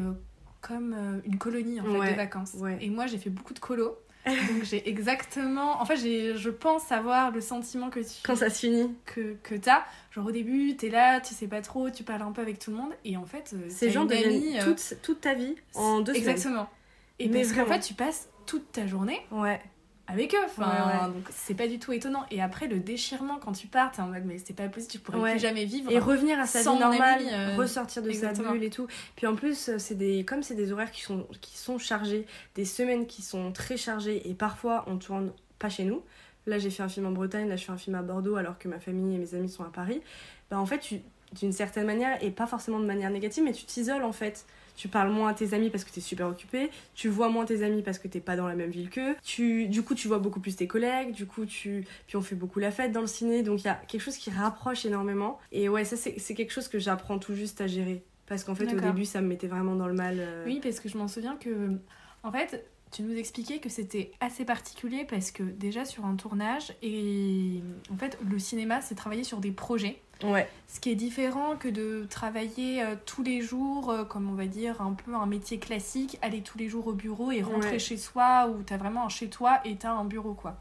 comme 0.67 0.95
euh, 0.95 1.21
une 1.25 1.39
colonie 1.39 1.81
en 1.81 1.85
fait, 1.85 2.13
de 2.13 2.17
vacances. 2.17 2.55
Et 2.81 2.91
moi, 2.91 3.07
j'ai 3.07 3.19
fait 3.19 3.31
beaucoup 3.31 3.55
de 3.55 3.59
colos. 3.59 3.99
Donc 4.27 4.65
j'ai 4.65 4.89
exactement. 4.89 5.83
En 5.83 5.85
fait, 5.85 5.97
je 5.97 6.49
pense 6.49 6.91
avoir 6.91 7.31
le 7.31 7.43
sentiment 7.43 7.91
que 7.91 8.01
tu. 8.01 8.23
Quand 8.23 8.37
ça 8.37 8.49
se 8.49 8.61
finit. 8.61 8.95
Que, 9.05 9.37
que 9.43 9.55
t'as. 9.55 9.85
Genre 10.13 10.27
au 10.27 10.31
début, 10.31 10.77
t'es 10.77 10.89
là, 10.89 11.21
tu 11.21 11.35
sais 11.35 11.47
pas 11.47 11.61
trop, 11.61 11.91
tu 11.91 12.05
parles 12.05 12.23
un 12.23 12.33
peu 12.33 12.41
avec 12.41 12.59
tout 12.59 12.71
le 12.71 12.79
monde. 12.79 12.93
Et 13.05 13.19
en 13.19 13.27
fait, 13.27 13.53
euh, 13.53 13.67
ces 13.69 13.91
gens 13.91 14.07
deviennent 14.07 14.57
euh, 14.57 14.65
toute, 14.65 14.97
toute, 15.03 15.21
ta 15.21 15.35
vie 15.35 15.57
en 15.75 16.01
deux 16.01 16.15
Exactement. 16.15 16.41
semaines. 16.43 16.57
Exactement. 16.57 16.71
Et 17.19 17.29
Mais 17.29 17.43
parce 17.43 17.53
qu'en 17.53 17.67
fait, 17.67 17.81
tu 17.81 17.93
passes 17.93 18.31
toute 18.47 18.73
ta 18.73 18.87
journée. 18.87 19.21
Ouais 19.31 19.61
avec 20.07 20.35
eux. 20.35 20.45
Enfin, 20.45 21.09
donc 21.09 21.25
c'est 21.31 21.55
pas 21.55 21.67
du 21.67 21.79
tout 21.79 21.93
étonnant. 21.93 22.25
Et 22.31 22.43
après, 22.43 22.67
le 22.67 22.79
déchirement 22.79 23.39
quand 23.39 23.53
tu 23.53 23.67
pars, 23.67 23.91
t'es 23.91 24.03
en 24.03 24.09
mode, 24.09 24.25
mais 24.25 24.39
c'est 24.45 24.55
pas 24.55 24.69
possible, 24.69 24.93
tu 24.93 24.99
pourrais 24.99 25.33
plus 25.33 25.41
jamais 25.41 25.65
vivre. 25.65 25.91
Et 25.91 25.99
revenir 25.99 26.39
à 26.39 26.47
sa 26.47 26.61
vie 26.61 26.79
normale, 26.79 27.23
euh, 27.33 27.57
ressortir 27.57 28.03
de 28.03 28.11
sa 28.13 28.33
bulle 28.33 28.63
et 28.63 28.71
tout. 28.71 28.87
Puis 29.17 29.27
en 29.27 29.35
plus, 29.35 29.71
c'est 29.79 29.95
des, 29.95 30.25
comme 30.25 30.43
c'est 30.43 30.55
des 30.55 30.73
horaires 30.73 30.91
qui 30.91 31.03
sont, 31.03 31.27
qui 31.41 31.57
sont 31.57 31.79
chargés, 31.79 32.27
des 32.55 32.65
semaines 32.65 33.07
qui 33.07 33.23
sont 33.23 33.53
très 33.53 33.77
chargées, 33.77 34.29
et 34.29 34.35
parfois 34.35 34.85
on 34.87 34.97
tourne 34.97 35.33
pas 35.59 35.69
chez 35.69 35.85
nous. 35.85 36.03
Là, 36.47 36.59
j'ai 36.59 36.71
fait 36.71 36.83
un 36.83 36.89
film 36.89 37.07
en 37.07 37.13
Bretagne, 37.13 37.49
là, 37.49 37.57
je 37.57 37.65
fais 37.65 37.73
un 37.73 37.79
film 37.79 37.97
à 37.97 38.03
Bordeaux, 38.03 38.37
alors 38.37 38.59
que 38.59 38.69
ma 38.69 38.79
famille 38.79 39.15
et 39.15 39.19
mes 39.19 39.35
amis 39.35 39.49
sont 39.49 39.65
à 39.65 39.71
Paris. 39.71 40.03
Bah, 40.51 40.59
en 40.59 40.67
fait, 40.67 40.79
tu, 40.79 41.01
d'une 41.33 41.53
certaine 41.53 41.87
manière, 41.87 42.23
et 42.23 42.31
pas 42.31 42.47
forcément 42.47 42.79
de 42.79 42.85
manière 42.85 43.11
négative, 43.11 43.45
mais 43.45 43.53
tu 43.53 43.65
t'isoles 43.65 44.05
en 44.05 44.13
fait 44.13 44.45
tu 44.77 44.89
parles 44.89 45.11
moins 45.11 45.31
à 45.31 45.35
tes 45.35 45.55
amis 45.55 45.71
parce 45.71 45.85
que 45.85 45.91
tu 45.91 45.99
es 45.99 46.03
super 46.03 46.29
occupé, 46.29 46.71
tu 46.95 47.09
vois 47.09 47.29
moins 47.29 47.45
tes 47.45 47.63
amis 47.63 47.83
parce 47.83 47.99
que 47.99 48.09
t'es 48.09 48.21
pas 48.21 48.37
dans 48.37 48.49
la 48.49 48.55
même 48.55 48.71
ville 48.71 48.91
qu'eux, 48.91 49.15
tu, 49.23 49.67
du 49.67 49.83
coup 49.83 49.95
tu 49.95 50.09
vois 50.09 50.19
beaucoup 50.19 50.41
plus 50.41 50.57
tes 50.57 50.67
collègues, 50.67 51.13
du 51.13 51.27
coup 51.27 51.47
tu, 51.47 51.87
puis 52.07 52.17
on 52.17 52.23
fait 52.23 52.35
beaucoup 52.35 52.59
la 52.59 52.71
fête 52.71 52.93
dans 52.93 53.01
le 53.01 53.07
ciné, 53.07 53.43
donc 53.43 53.63
il 53.63 53.67
y 53.67 53.71
a 53.71 53.75
quelque 53.75 54.03
chose 54.03 54.17
qui 54.17 54.31
rapproche 54.31 54.85
énormément. 54.85 55.39
Et 55.53 55.69
ouais, 55.69 55.85
ça 55.85 55.97
c'est 55.97 56.35
quelque 56.35 56.53
chose 56.53 56.69
que 56.69 56.79
j'apprends 56.79 57.19
tout 57.19 57.35
juste 57.35 57.61
à 57.61 57.67
gérer. 57.67 58.03
Parce 58.27 58.43
qu'en 58.43 58.55
fait 58.55 58.73
au 58.73 58.81
début 58.81 59.05
ça 59.05 59.21
me 59.21 59.29
mettait 59.29 59.49
vraiment 59.49 59.77
dans 59.77 59.89
le 59.89 59.95
mal. 59.95 60.17
Euh. 60.19 60.45
Oui, 60.47 60.61
parce 60.63 60.81
que 60.81 60.89
je 60.89 60.97
m'en 60.97 61.09
souviens 61.09 61.37
que, 61.37 61.79
en 62.23 62.33
fait, 62.33 62.65
tu 62.91 63.03
nous 63.03 63.17
expliquais 63.17 63.59
que 63.59 63.69
c'était 63.69 64.13
assez 64.21 64.45
particulier 64.45 65.05
parce 65.05 65.31
que 65.31 65.43
déjà 65.43 65.85
sur 65.85 66.05
un 66.07 66.15
tournage, 66.15 66.73
et 66.83 67.61
en 67.93 67.97
fait 67.97 68.17
le 68.29 68.39
cinéma 68.39 68.81
c'est 68.81 68.95
travailler 68.95 69.25
sur 69.25 69.39
des 69.39 69.51
projets. 69.51 70.01
Ouais. 70.23 70.49
Ce 70.69 70.81
qui 70.81 70.91
est 70.91 70.95
différent 70.95 71.57
que 71.57 71.69
de 71.69 72.07
travailler 72.09 72.83
euh, 72.83 72.95
tous 73.07 73.23
les 73.23 73.41
jours, 73.41 73.91
euh, 73.91 74.05
comme 74.05 74.29
on 74.31 74.35
va 74.35 74.47
dire, 74.47 74.81
un 74.81 74.93
peu 74.93 75.15
un 75.15 75.27
métier 75.27 75.59
classique, 75.59 76.19
aller 76.23 76.41
tous 76.41 76.59
les 76.59 76.69
jours 76.69 76.87
au 76.87 76.93
bureau 76.93 77.31
et 77.31 77.43
rentrer 77.43 77.79
chez 77.79 77.97
soi, 77.97 78.49
où 78.49 78.63
t'as 78.63 78.77
vraiment 78.77 79.07
un 79.07 79.09
chez 79.09 79.29
toi 79.29 79.61
et 79.65 79.77
t'as 79.77 79.93
un 79.93 80.05
bureau, 80.05 80.35
quoi. 80.35 80.57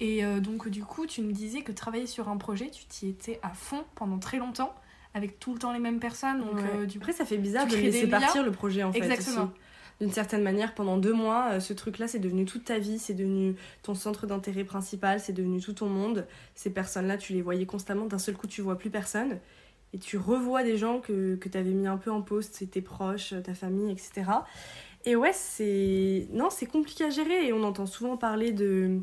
Et 0.00 0.24
euh, 0.24 0.40
donc, 0.40 0.68
du 0.68 0.84
coup, 0.84 1.06
tu 1.06 1.22
me 1.22 1.32
disais 1.32 1.62
que 1.62 1.72
travailler 1.72 2.06
sur 2.06 2.28
un 2.28 2.36
projet, 2.36 2.70
tu 2.70 2.84
t'y 2.84 3.08
étais 3.08 3.40
à 3.42 3.50
fond 3.50 3.84
pendant 3.94 4.18
très 4.18 4.38
longtemps, 4.38 4.72
avec 5.14 5.40
tout 5.40 5.54
le 5.54 5.58
temps 5.58 5.72
les 5.72 5.80
mêmes 5.80 5.98
personnes. 5.98 6.40
Donc, 6.40 6.86
du 6.86 6.98
Après, 6.98 7.12
ça 7.12 7.24
fait 7.24 7.38
bizarre 7.38 7.66
de 7.66 7.76
laisser 7.76 8.06
partir 8.06 8.44
le 8.44 8.52
projet, 8.52 8.84
en 8.84 8.92
fait. 8.92 8.98
Exactement 8.98 9.50
d'une 10.00 10.12
certaine 10.12 10.42
manière, 10.42 10.74
pendant 10.74 10.96
deux 10.96 11.12
mois, 11.12 11.52
euh, 11.52 11.60
ce 11.60 11.72
truc-là, 11.72 12.06
c'est 12.06 12.18
devenu 12.18 12.44
toute 12.44 12.64
ta 12.64 12.78
vie, 12.78 12.98
c'est 12.98 13.14
devenu 13.14 13.56
ton 13.82 13.94
centre 13.94 14.26
d'intérêt 14.26 14.64
principal, 14.64 15.18
c'est 15.20 15.32
devenu 15.32 15.60
tout 15.60 15.72
ton 15.72 15.88
monde. 15.88 16.26
Ces 16.54 16.70
personnes-là, 16.70 17.16
tu 17.16 17.32
les 17.32 17.42
voyais 17.42 17.66
constamment, 17.66 18.06
d'un 18.06 18.18
seul 18.18 18.36
coup, 18.36 18.46
tu 18.46 18.62
vois 18.62 18.78
plus 18.78 18.90
personne. 18.90 19.38
Et 19.92 19.98
tu 19.98 20.16
revois 20.18 20.62
des 20.62 20.76
gens 20.76 21.00
que, 21.00 21.36
que 21.36 21.48
tu 21.48 21.58
avais 21.58 21.72
mis 21.72 21.86
un 21.86 21.96
peu 21.96 22.10
en 22.10 22.22
poste, 22.22 22.54
c'est 22.54 22.66
tes 22.66 22.82
proches, 22.82 23.34
ta 23.42 23.54
famille, 23.54 23.90
etc. 23.90 24.30
Et 25.04 25.16
ouais, 25.16 25.32
c'est. 25.32 26.28
Non, 26.32 26.50
c'est 26.50 26.66
compliqué 26.66 27.04
à 27.04 27.10
gérer. 27.10 27.46
Et 27.46 27.52
on 27.52 27.62
entend 27.64 27.86
souvent 27.86 28.16
parler 28.16 28.52
de 28.52 29.00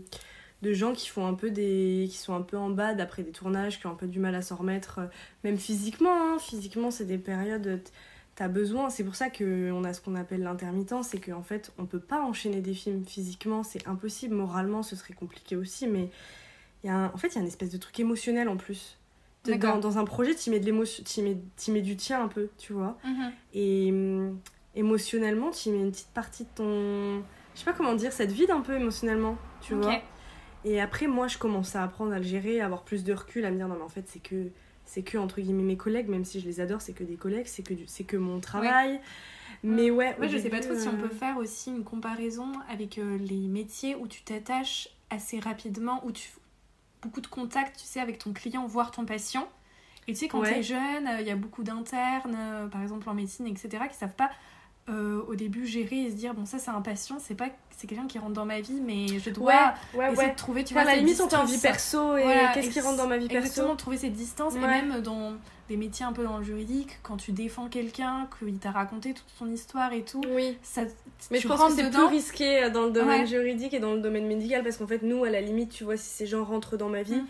de 0.61 0.73
gens 0.73 0.93
qui 0.93 1.09
font 1.09 1.27
un 1.27 1.33
peu 1.33 1.51
des 1.51 2.07
qui 2.09 2.17
sont 2.17 2.33
un 2.33 2.41
peu 2.41 2.57
en 2.57 2.69
bas 2.69 2.93
d'après 2.93 3.23
des 3.23 3.31
tournages 3.31 3.79
qui 3.79 3.87
ont 3.87 3.91
un 3.91 3.95
peu 3.95 4.07
du 4.07 4.19
mal 4.19 4.35
à 4.35 4.41
s'en 4.41 4.55
remettre 4.55 4.99
euh, 4.99 5.05
même 5.43 5.57
physiquement 5.57 6.09
hein. 6.11 6.37
physiquement 6.39 6.91
c'est 6.91 7.05
des 7.05 7.17
périodes 7.17 7.81
t'as 8.35 8.47
besoin. 8.47 8.89
C'est 8.89 9.03
pour 9.03 9.15
ça 9.15 9.29
que 9.29 9.71
on 9.71 9.83
a 9.83 9.93
ce 9.93 10.01
qu'on 10.01 10.15
appelle 10.15 10.43
l'intermittent 10.43 11.03
c'est 11.03 11.19
qu'en 11.19 11.43
fait 11.43 11.71
on 11.77 11.85
peut 11.85 11.99
pas 11.99 12.21
enchaîner 12.21 12.61
des 12.61 12.73
films 12.73 13.05
physiquement 13.05 13.63
c'est 13.63 13.87
impossible. 13.87 14.35
Moralement 14.35 14.83
ce 14.83 14.95
serait 14.95 15.13
compliqué 15.13 15.55
aussi 15.55 15.87
mais 15.87 16.09
y 16.83 16.89
a 16.89 17.11
en 17.13 17.17
fait 17.17 17.29
il 17.29 17.35
y 17.35 17.37
a 17.37 17.41
une 17.41 17.47
espèce 17.47 17.71
de 17.71 17.77
truc 17.77 17.99
émotionnel 17.99 18.49
en 18.49 18.57
plus. 18.57 18.97
Dans, 19.45 19.77
dans, 19.77 19.99
un 19.99 20.05
projet 20.05 20.33
tu 20.33 20.49
mets 20.49 20.59
de 20.59 20.65
l'émotion 20.65 21.03
tu 21.03 21.21
mets, 21.21 21.37
mets 21.67 21.81
du 21.81 21.95
tien 21.95 22.23
un 22.23 22.27
peu 22.27 22.49
tu 22.57 22.73
vois. 22.73 22.97
Mhm. 23.03 23.31
et 23.53 23.91
hum, 23.91 24.39
émotionnellement 24.73 25.51
tu 25.51 25.69
mets 25.69 25.81
une 25.81 25.91
petite 25.91 26.09
partie 26.15 26.45
de 26.45 26.49
ton 26.55 27.23
je 27.53 27.59
sais 27.59 27.65
pas 27.65 27.73
comment 27.73 27.93
dire 27.93 28.11
ça 28.11 28.25
te 28.25 28.31
vide 28.31 28.49
un 28.49 28.61
peu 28.61 28.75
émotionnellement 28.75 29.37
tu 29.61 29.75
vois. 29.75 30.01
Et 30.65 30.81
après, 30.81 31.05
moi, 31.05 31.27
je 31.27 31.37
commence 31.37 31.75
à 31.75 31.83
apprendre 31.83 32.11
à 32.11 32.17
le 32.17 32.23
gérer, 32.23 32.59
à 32.59 32.65
avoir 32.65 32.83
plus 32.83 33.03
de 33.03 33.13
recul, 33.13 33.45
à 33.45 33.51
me 33.51 33.55
dire 33.55 33.67
non, 33.67 33.75
mais 33.75 33.83
en 33.83 33.89
fait, 33.89 34.05
c'est 34.07 34.19
que, 34.19 34.49
c'est 34.85 35.03
que 35.03 35.17
entre 35.17 35.41
guillemets 35.41 35.63
mes 35.63 35.77
collègues, 35.77 36.09
même 36.09 36.25
si 36.25 36.39
je 36.39 36.45
les 36.45 36.59
adore, 36.61 36.81
c'est 36.81 36.93
que 36.93 37.03
des 37.03 37.15
collègues, 37.15 37.47
c'est 37.47 37.63
que, 37.63 37.73
du, 37.73 37.83
c'est 37.87 38.03
que 38.03 38.17
mon 38.17 38.39
travail. 38.39 38.99
Mais 39.63 39.89
ouais, 39.91 40.15
Ouais, 40.19 40.27
au 40.27 40.29
je 40.29 40.37
sais 40.37 40.49
pas 40.49 40.59
trop 40.59 40.75
si 40.75 40.87
on 40.87 40.93
euh, 40.93 40.97
peut 40.97 41.09
faire 41.09 41.37
aussi 41.37 41.71
une 41.71 41.83
comparaison 41.83 42.51
avec 42.69 42.97
euh, 42.97 43.17
les 43.17 43.47
métiers 43.47 43.95
où 43.95 44.07
tu 44.07 44.23
t'attaches 44.23 44.89
assez 45.09 45.39
rapidement, 45.39 46.05
où 46.05 46.11
tu 46.11 46.29
beaucoup 47.01 47.21
de 47.21 47.27
contacts, 47.27 47.77
tu 47.77 47.85
sais, 47.85 47.99
avec 47.99 48.17
ton 48.19 48.33
client, 48.33 48.65
voire 48.65 48.91
ton 48.91 49.05
patient. 49.05 49.47
Et 50.07 50.13
tu 50.13 50.19
sais, 50.19 50.27
quand 50.27 50.41
Ouais. 50.41 50.53
t'es 50.53 50.63
jeune, 50.63 51.07
euh, 51.07 51.21
il 51.21 51.27
y 51.27 51.31
a 51.31 51.35
beaucoup 51.35 51.63
d'internes, 51.63 52.69
par 52.71 52.81
exemple 52.81 53.09
en 53.09 53.13
médecine, 53.13 53.47
etc., 53.47 53.87
qui 53.89 53.95
savent 53.95 54.15
pas 54.15 54.29
euh, 54.89 55.21
au 55.27 55.35
début 55.35 55.65
gérer 55.65 56.03
et 56.03 56.11
se 56.11 56.15
dire 56.15 56.33
bon 56.35 56.45
ça 56.45 56.59
c'est 56.59 56.69
un 56.71 56.81
patient, 56.81 57.17
c'est 57.19 57.33
pas 57.35 57.47
c'est 57.77 57.87
quelqu'un 57.87 58.07
qui 58.07 58.19
rentre 58.19 58.33
dans 58.33 58.45
ma 58.45 58.61
vie, 58.61 58.79
mais 58.85 59.07
je 59.19 59.29
dois 59.31 59.45
Ouais, 59.93 59.99
ouais, 59.99 60.11
essayer 60.13 60.27
ouais. 60.27 60.31
de 60.31 60.37
trouver 60.37 60.63
tu 60.63 60.73
vois 60.73 60.83
la 60.83 60.91
cette 60.91 60.99
limite 60.99 61.19
entre 61.21 61.41
distance. 61.45 61.51
vie 61.51 61.61
perso 61.61 62.17
et 62.17 62.23
Voilà, 62.23 62.51
qu'est-ce 62.53 62.69
qui 62.69 62.79
rentre 62.79 62.97
dans 62.97 63.07
ma 63.07 63.17
vie 63.17 63.27
perso. 63.27 63.45
Exactement, 63.47 63.75
trouver 63.75 63.97
cette 63.97 64.13
distance, 64.13 64.55
et 64.55 64.59
même 64.59 65.01
dans 65.01 65.33
des 65.67 65.77
métiers 65.77 66.05
un 66.05 66.13
peu 66.13 66.23
dans 66.23 66.37
le 66.37 66.43
juridique, 66.43 66.99
quand 67.01 67.17
tu 67.17 67.31
défends 67.31 67.67
quelqu'un, 67.67 68.29
qu'il 68.39 68.57
t'a 68.59 68.69
raconté 68.71 69.13
toute 69.13 69.25
son 69.39 69.51
histoire 69.51 69.91
et 69.93 70.03
tout, 70.03 70.21
Oui, 70.35 70.55
ça, 70.61 70.83
mais 71.31 71.39
je 71.39 71.47
pense 71.47 71.59
que 71.75 71.81
c'est 71.81 71.89
plus 71.89 72.03
risqué 72.05 72.63
euh, 72.65 72.69
dans 72.69 72.83
le 72.85 72.91
domaine 72.91 73.25
juridique 73.25 73.73
et 73.73 73.79
dans 73.79 73.93
le 73.95 73.99
domaine 74.01 74.27
médical 74.27 74.63
parce 74.63 74.77
qu'en 74.77 74.85
fait, 74.87 75.01
nous, 75.01 75.23
à 75.23 75.31
la 75.31 75.41
limite, 75.41 75.71
tu 75.71 75.83
vois, 75.83 75.97
si 75.97 76.07
ces 76.09 76.27
gens 76.27 76.43
rentrent 76.45 76.77
dans 76.77 76.89
ma 76.89 77.01
vie, 77.01 77.15
Mm. 77.15 77.27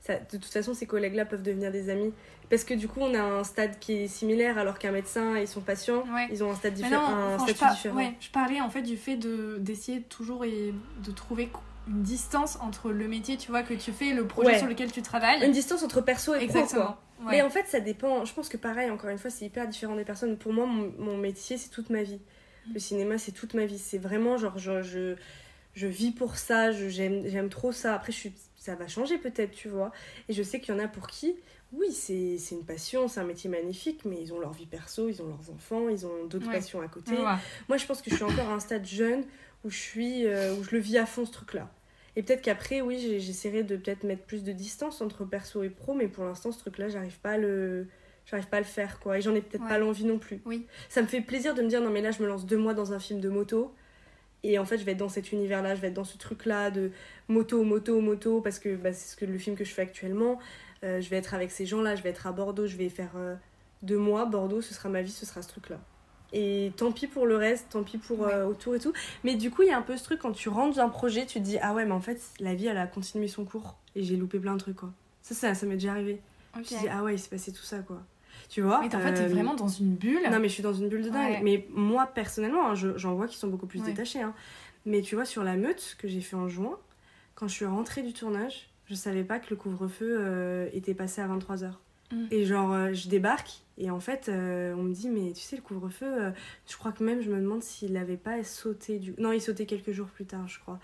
ça, 0.00 0.14
de 0.18 0.36
toute 0.36 0.44
façon, 0.52 0.74
ces 0.74 0.84
collègues-là 0.86 1.24
peuvent 1.24 1.42
devenir 1.42 1.72
des 1.72 1.88
amis. 1.88 2.12
Parce 2.50 2.64
que 2.64 2.74
du 2.74 2.88
coup, 2.88 3.00
on 3.00 3.14
a 3.14 3.20
un 3.22 3.44
stade 3.44 3.78
qui 3.78 3.92
est 3.94 4.08
similaire 4.08 4.56
alors 4.58 4.78
qu'un 4.78 4.92
médecin 4.92 5.34
et 5.34 5.46
son 5.46 5.60
patient, 5.60 6.04
Ouais. 6.14 6.28
ils 6.30 6.42
ont 6.42 6.50
un 6.50 6.54
stade 6.54 6.74
différent, 6.74 7.04
un 7.06 7.34
enfin, 7.34 7.46
je, 7.46 7.52
statut 7.52 7.58
par- 7.60 7.74
différent. 7.74 7.96
ouais, 7.96 8.14
je 8.20 8.30
parlais 8.30 8.60
en 8.60 8.70
fait 8.70 8.82
du 8.82 8.96
fait 8.96 9.16
de 9.16 9.58
d'essayer 9.60 10.00
toujours 10.02 10.44
et 10.44 10.72
de 11.04 11.10
trouver 11.12 11.50
une 11.88 12.02
distance 12.02 12.56
entre 12.60 12.90
le 12.90 13.06
métier, 13.08 13.36
tu 13.36 13.50
vois, 13.50 13.62
que 13.62 13.74
tu 13.74 13.92
fais, 13.92 14.12
le 14.14 14.26
projet 14.26 14.50
Ouais. 14.52 14.58
sur 14.58 14.66
lequel 14.66 14.90
tu 14.92 15.02
travailles. 15.02 15.44
Une 15.44 15.52
distance 15.52 15.82
entre 15.82 16.00
perso 16.00 16.34
et 16.34 16.46
pro, 16.46 16.52
quoi. 16.52 16.60
Exactement. 16.62 16.96
Mais 17.30 17.42
en 17.42 17.50
fait, 17.50 17.66
ça 17.66 17.80
dépend. 17.80 18.24
Je 18.24 18.32
pense 18.32 18.48
que 18.48 18.56
pareil, 18.56 18.90
encore 18.90 19.10
une 19.10 19.18
fois, 19.18 19.30
c'est 19.30 19.44
hyper 19.44 19.66
différent 19.66 19.96
des 19.96 20.04
personnes. 20.04 20.36
Pour 20.38 20.52
moi, 20.52 20.66
mon, 20.66 20.92
mon 20.98 21.16
métier, 21.16 21.58
c'est 21.58 21.68
toute 21.70 21.90
ma 21.90 22.02
vie. 22.02 22.20
Mm. 22.68 22.72
Le 22.74 22.78
cinéma, 22.80 23.18
c'est 23.18 23.32
toute 23.32 23.54
ma 23.54 23.66
vie. 23.66 23.78
C'est 23.78 23.98
vraiment 23.98 24.36
genre, 24.38 24.56
je, 24.56 24.82
je, 24.82 25.16
je 25.74 25.86
vis 25.86 26.12
pour 26.12 26.36
ça, 26.36 26.70
je- 26.72 26.88
j'aime 26.88 27.26
j'aime 27.26 27.48
trop 27.48 27.72
ça. 27.72 27.94
Après, 27.94 28.12
je 28.12 28.18
suis, 28.18 28.32
ça 28.56 28.74
va 28.76 28.86
changer 28.86 29.18
peut-être, 29.18 29.50
tu 29.52 29.68
vois. 29.68 29.90
Et 30.28 30.32
je 30.32 30.42
sais 30.44 30.60
qu'il 30.60 30.74
y 30.74 30.78
en 30.78 30.80
a 30.80 30.86
pour 30.88 31.08
qui, 31.08 31.34
oui, 31.72 31.92
c'est 31.92 32.36
une 32.54 32.64
passion, 32.64 33.08
c'est 33.08 33.20
un 33.20 33.24
métier 33.24 33.50
magnifique, 33.50 34.04
mais 34.04 34.16
ils 34.20 34.32
ont 34.32 34.40
leur 34.40 34.52
vie 34.52 34.66
perso, 34.66 35.08
ils 35.08 35.20
ont 35.22 35.26
leurs 35.28 35.50
enfants, 35.54 35.88
ils 35.88 36.06
ont 36.06 36.24
d'autres 36.26 36.46
Ouais. 36.48 36.54
passions 36.54 36.80
à 36.80 36.88
côté. 36.88 37.12
Ouais. 37.12 37.34
Moi, 37.68 37.76
je 37.76 37.84
pense 37.86 38.00
que 38.02 38.10
je 38.10 38.14
suis 38.16 38.24
encore 38.24 38.48
à 38.48 38.54
un 38.54 38.60
stade 38.60 38.86
jeune 38.86 39.24
où 39.64 39.70
je 39.70 39.76
suis, 39.78 40.26
euh, 40.26 40.54
où 40.54 40.62
je 40.64 40.70
le 40.74 40.78
vis 40.80 40.96
à 40.98 41.04
fond 41.06 41.24
ce 41.26 41.32
truc-là. 41.32 41.70
Et 42.16 42.22
peut-être 42.22 42.42
qu'après, 42.42 42.80
oui, 42.80 43.18
j'essaierai 43.20 43.62
de 43.64 43.76
peut-être 43.76 44.02
mettre 44.04 44.22
plus 44.24 44.42
de 44.42 44.52
distance 44.52 45.00
entre 45.02 45.24
perso 45.24 45.62
et 45.62 45.68
pro, 45.68 45.94
mais 45.94 46.08
pour 46.08 46.24
l'instant, 46.24 46.50
ce 46.52 46.58
truc-là, 46.58 46.88
j'arrive 46.88 47.18
pas 47.20 47.32
à 47.32 47.38
le, 47.38 47.86
j'arrive 48.26 48.48
pas 48.48 48.56
à 48.56 48.60
le 48.60 48.66
faire, 48.66 48.98
quoi. 48.98 49.18
Et 49.18 49.20
j'en 49.20 49.34
ai 49.34 49.40
peut-être 49.40 49.62
Ouais. 49.62 49.68
pas 49.68 49.78
l'envie 49.78 50.04
non 50.04 50.18
plus. 50.18 50.40
Oui. 50.46 50.66
Ça 50.88 51.02
me 51.02 51.06
fait 51.06 51.20
plaisir 51.20 51.54
de 51.54 51.62
me 51.62 51.68
dire, 51.68 51.80
non, 51.82 51.90
mais 51.90 52.00
là, 52.00 52.10
je 52.10 52.22
me 52.22 52.26
lance 52.28 52.46
deux 52.46 52.56
mois 52.58 52.74
dans 52.74 52.92
un 52.92 52.98
film 52.98 53.20
de 53.20 53.28
moto. 53.28 53.72
Et 54.44 54.58
en 54.58 54.64
fait, 54.64 54.78
je 54.78 54.84
vais 54.84 54.92
être 54.92 54.98
dans 54.98 55.08
cet 55.08 55.32
univers-là, 55.32 55.74
je 55.74 55.80
vais 55.80 55.88
être 55.88 55.94
dans 55.94 56.04
ce 56.04 56.16
truc-là 56.16 56.70
de 56.70 56.92
moto, 57.28 57.62
moto, 57.64 58.00
moto, 58.00 58.40
parce 58.40 58.58
que 58.60 58.76
bah, 58.76 58.92
c'est 58.92 59.10
ce 59.10 59.16
que 59.16 59.24
le 59.24 59.36
film 59.36 59.56
que 59.56 59.64
je 59.64 59.72
fais 59.74 59.82
actuellement. 59.82 60.38
Euh, 60.84 61.00
je 61.00 61.08
vais 61.10 61.16
être 61.16 61.34
avec 61.34 61.50
ces 61.50 61.66
gens-là, 61.66 61.96
je 61.96 62.02
vais 62.02 62.10
être 62.10 62.26
à 62.26 62.32
Bordeaux, 62.32 62.66
je 62.66 62.76
vais 62.76 62.88
faire 62.88 63.10
euh, 63.16 63.34
deux 63.82 63.98
mois. 63.98 64.26
Bordeaux, 64.26 64.60
ce 64.62 64.74
sera 64.74 64.88
ma 64.88 65.02
vie, 65.02 65.10
ce 65.10 65.26
sera 65.26 65.42
ce 65.42 65.48
truc-là. 65.48 65.78
Et 66.32 66.72
tant 66.76 66.92
pis 66.92 67.06
pour 67.06 67.26
le 67.26 67.36
reste, 67.36 67.68
tant 67.70 67.82
pis 67.82 67.96
pour 67.98 68.24
euh, 68.26 68.44
autour 68.46 68.74
et 68.74 68.78
tout. 68.78 68.92
Mais 69.24 69.34
du 69.34 69.50
coup, 69.50 69.62
il 69.62 69.68
y 69.68 69.72
a 69.72 69.78
un 69.78 69.82
peu 69.82 69.96
ce 69.96 70.04
truc 70.04 70.20
quand 70.20 70.32
tu 70.32 70.48
rentres 70.50 70.76
dans 70.76 70.82
un 70.82 70.88
projet, 70.90 71.24
tu 71.26 71.38
te 71.40 71.44
dis 71.44 71.58
ah 71.62 71.72
ouais, 71.74 71.84
mais 71.86 71.92
en 71.92 72.00
fait, 72.00 72.20
la 72.38 72.54
vie 72.54 72.66
elle 72.66 72.76
a 72.78 72.86
continué 72.86 73.28
son 73.28 73.44
cours 73.44 73.76
et 73.96 74.02
j'ai 74.02 74.16
loupé 74.16 74.38
plein 74.38 74.52
de 74.54 74.58
trucs 74.60 74.76
quoi. 74.76 74.92
Ça, 75.22 75.34
ça, 75.34 75.54
ça 75.54 75.66
m'est 75.66 75.74
déjà 75.74 75.92
arrivé. 75.92 76.20
Ok. 76.56 76.66
Je 76.70 76.74
me 76.74 76.80
dis 76.80 76.88
ah 76.90 77.02
ouais, 77.02 77.14
il 77.14 77.18
s'est 77.18 77.30
passé 77.30 77.50
tout 77.52 77.62
ça 77.62 77.78
quoi. 77.78 78.02
Tu 78.50 78.60
vois 78.60 78.80
Mais 78.80 78.94
en 78.94 79.00
fait, 79.00 79.14
t'es 79.14 79.26
vraiment 79.26 79.54
dans 79.54 79.68
une 79.68 79.94
bulle. 79.94 80.20
Non, 80.30 80.38
mais 80.38 80.48
je 80.48 80.54
suis 80.54 80.62
dans 80.62 80.72
une 80.74 80.88
bulle 80.88 81.02
de 81.02 81.08
dingue. 81.10 81.32
Ouais. 81.32 81.40
Mais 81.42 81.66
moi, 81.70 82.06
personnellement, 82.06 82.68
hein, 82.68 82.74
je- 82.74 82.96
j'en 82.96 83.14
vois 83.14 83.26
qui 83.26 83.36
sont 83.36 83.48
beaucoup 83.48 83.66
plus 83.66 83.80
Ouais. 83.80 83.86
détachés. 83.86 84.20
hein. 84.22 84.32
Mais 84.86 85.00
tu 85.02 85.16
vois, 85.16 85.24
sur 85.24 85.42
la 85.44 85.56
meute 85.56 85.96
que 85.98 86.08
j'ai 86.08 86.20
fait 86.20 86.36
en 86.36 86.48
juin, 86.48 86.78
quand 87.34 87.48
je 87.48 87.54
suis 87.54 87.64
rentrée 87.66 88.02
du 88.02 88.12
tournage, 88.12 88.68
je 88.88 88.94
savais 88.94 89.24
pas 89.24 89.38
que 89.38 89.50
le 89.50 89.56
couvre-feu 89.56 90.16
euh, 90.20 90.68
était 90.72 90.94
passé 90.94 91.20
à 91.20 91.28
23h. 91.28 91.72
Mm. 92.12 92.24
Et 92.30 92.44
genre, 92.46 92.72
euh, 92.72 92.92
je 92.94 93.08
débarque 93.08 93.62
et 93.76 93.90
en 93.90 94.00
fait, 94.00 94.28
euh, 94.28 94.74
on 94.76 94.82
me 94.82 94.92
dit, 94.94 95.08
mais 95.08 95.32
tu 95.32 95.40
sais, 95.42 95.54
le 95.56 95.62
couvre-feu, 95.62 96.32
je 96.68 96.76
crois 96.76 96.90
que 96.92 97.04
même, 97.04 97.20
je 97.20 97.30
me 97.30 97.36
demande 97.40 97.62
s'il 97.62 97.96
avait 97.96 98.16
pas 98.16 98.42
sauté 98.42 98.98
du. 98.98 99.14
Non, 99.18 99.30
il 99.32 99.40
sautait 99.40 99.66
quelques 99.66 99.92
jours 99.92 100.08
plus 100.08 100.24
tard, 100.24 100.48
je 100.48 100.58
crois. 100.58 100.80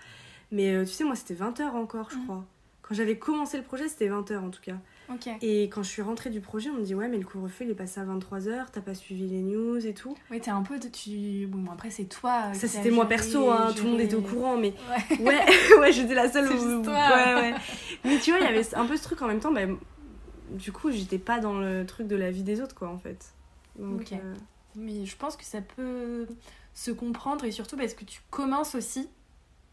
Mais 0.51 0.85
tu 0.85 0.91
sais, 0.93 1.03
moi, 1.03 1.15
c'était 1.15 1.33
20h 1.33 1.63
encore, 1.75 2.09
je 2.11 2.17
Mm. 2.17 2.23
crois. 2.23 2.45
Quand 2.83 2.93
j'avais 2.95 3.17
commencé 3.17 3.57
le 3.57 3.63
projet, 3.63 3.89
c'était 3.89 4.07
20h 4.07 4.37
en 4.37 4.49
tout 4.49 4.61
cas. 4.61 4.77
Et 5.41 5.63
quand 5.63 5.83
je 5.83 5.89
suis 5.89 6.01
rentrée 6.01 6.29
du 6.29 6.41
projet, 6.41 6.69
on 6.69 6.73
me 6.75 6.83
dit, 6.83 6.95
ouais, 6.95 7.07
mais 7.07 7.17
le 7.17 7.25
couvre-feu, 7.25 7.65
il 7.65 7.71
est 7.71 7.75
passé 7.75 7.99
à 7.99 8.05
23h, 8.05 8.65
t'as 8.71 8.81
pas 8.81 8.93
suivi 8.93 9.27
les 9.27 9.41
news 9.41 9.85
et 9.85 9.93
tout. 9.93 10.15
Ouais, 10.31 10.39
t'es 10.39 10.51
un 10.51 10.61
peu. 10.63 10.79
de- 10.79 10.87
Tu... 10.87 11.47
Bon, 11.47 11.71
après, 11.71 11.89
c'est 11.91 12.05
toi. 12.05 12.45
euh, 12.47 12.53
Ça, 12.53 12.67
c'était 12.67 12.91
moi 12.91 13.07
perso, 13.07 13.49
hein, 13.49 13.73
tout 13.75 13.83
le 13.85 13.91
monde 13.91 14.01
était 14.01 14.15
au 14.15 14.21
courant, 14.21 14.57
mais 14.57 14.73
Ouais. 15.09 15.19
ouais, 15.21 15.45
ouais 15.79 15.91
j'étais 15.91 16.15
la 16.15 16.31
seule 16.31 16.51
où- 16.51 16.83
toi. 16.83 16.93
Ouais, 16.93 17.35
ouais. 17.35 17.53
Mais 18.03 18.19
tu 18.19 18.31
vois, 18.31 18.39
il 18.39 18.45
y 18.45 18.47
avait 18.47 18.75
un 18.75 18.85
peu 18.85 18.97
ce 18.97 19.03
truc 19.03 19.21
en 19.21 19.27
même 19.27 19.39
temps, 19.39 19.51
bah, 19.51 19.61
du 20.51 20.71
coup, 20.71 20.91
j'étais 20.91 21.17
pas 21.19 21.39
dans 21.39 21.59
le 21.59 21.85
truc 21.85 22.07
de 22.07 22.15
la 22.15 22.31
vie 22.31 22.43
des 22.43 22.61
autres, 22.61 22.75
quoi, 22.75 22.89
en 22.89 22.97
fait. 22.99 23.33
Donc, 23.79 24.01
Ok. 24.01 24.13
euh, 24.13 24.33
Mais 24.75 25.05
je 25.05 25.15
pense 25.17 25.37
que 25.37 25.45
ça 25.45 25.61
peut 25.61 26.27
se 26.73 26.91
comprendre 26.91 27.45
et 27.45 27.51
surtout 27.51 27.77
parce 27.77 27.93
que 27.93 28.03
tu 28.03 28.19
commences 28.29 28.75
aussi 28.75 29.07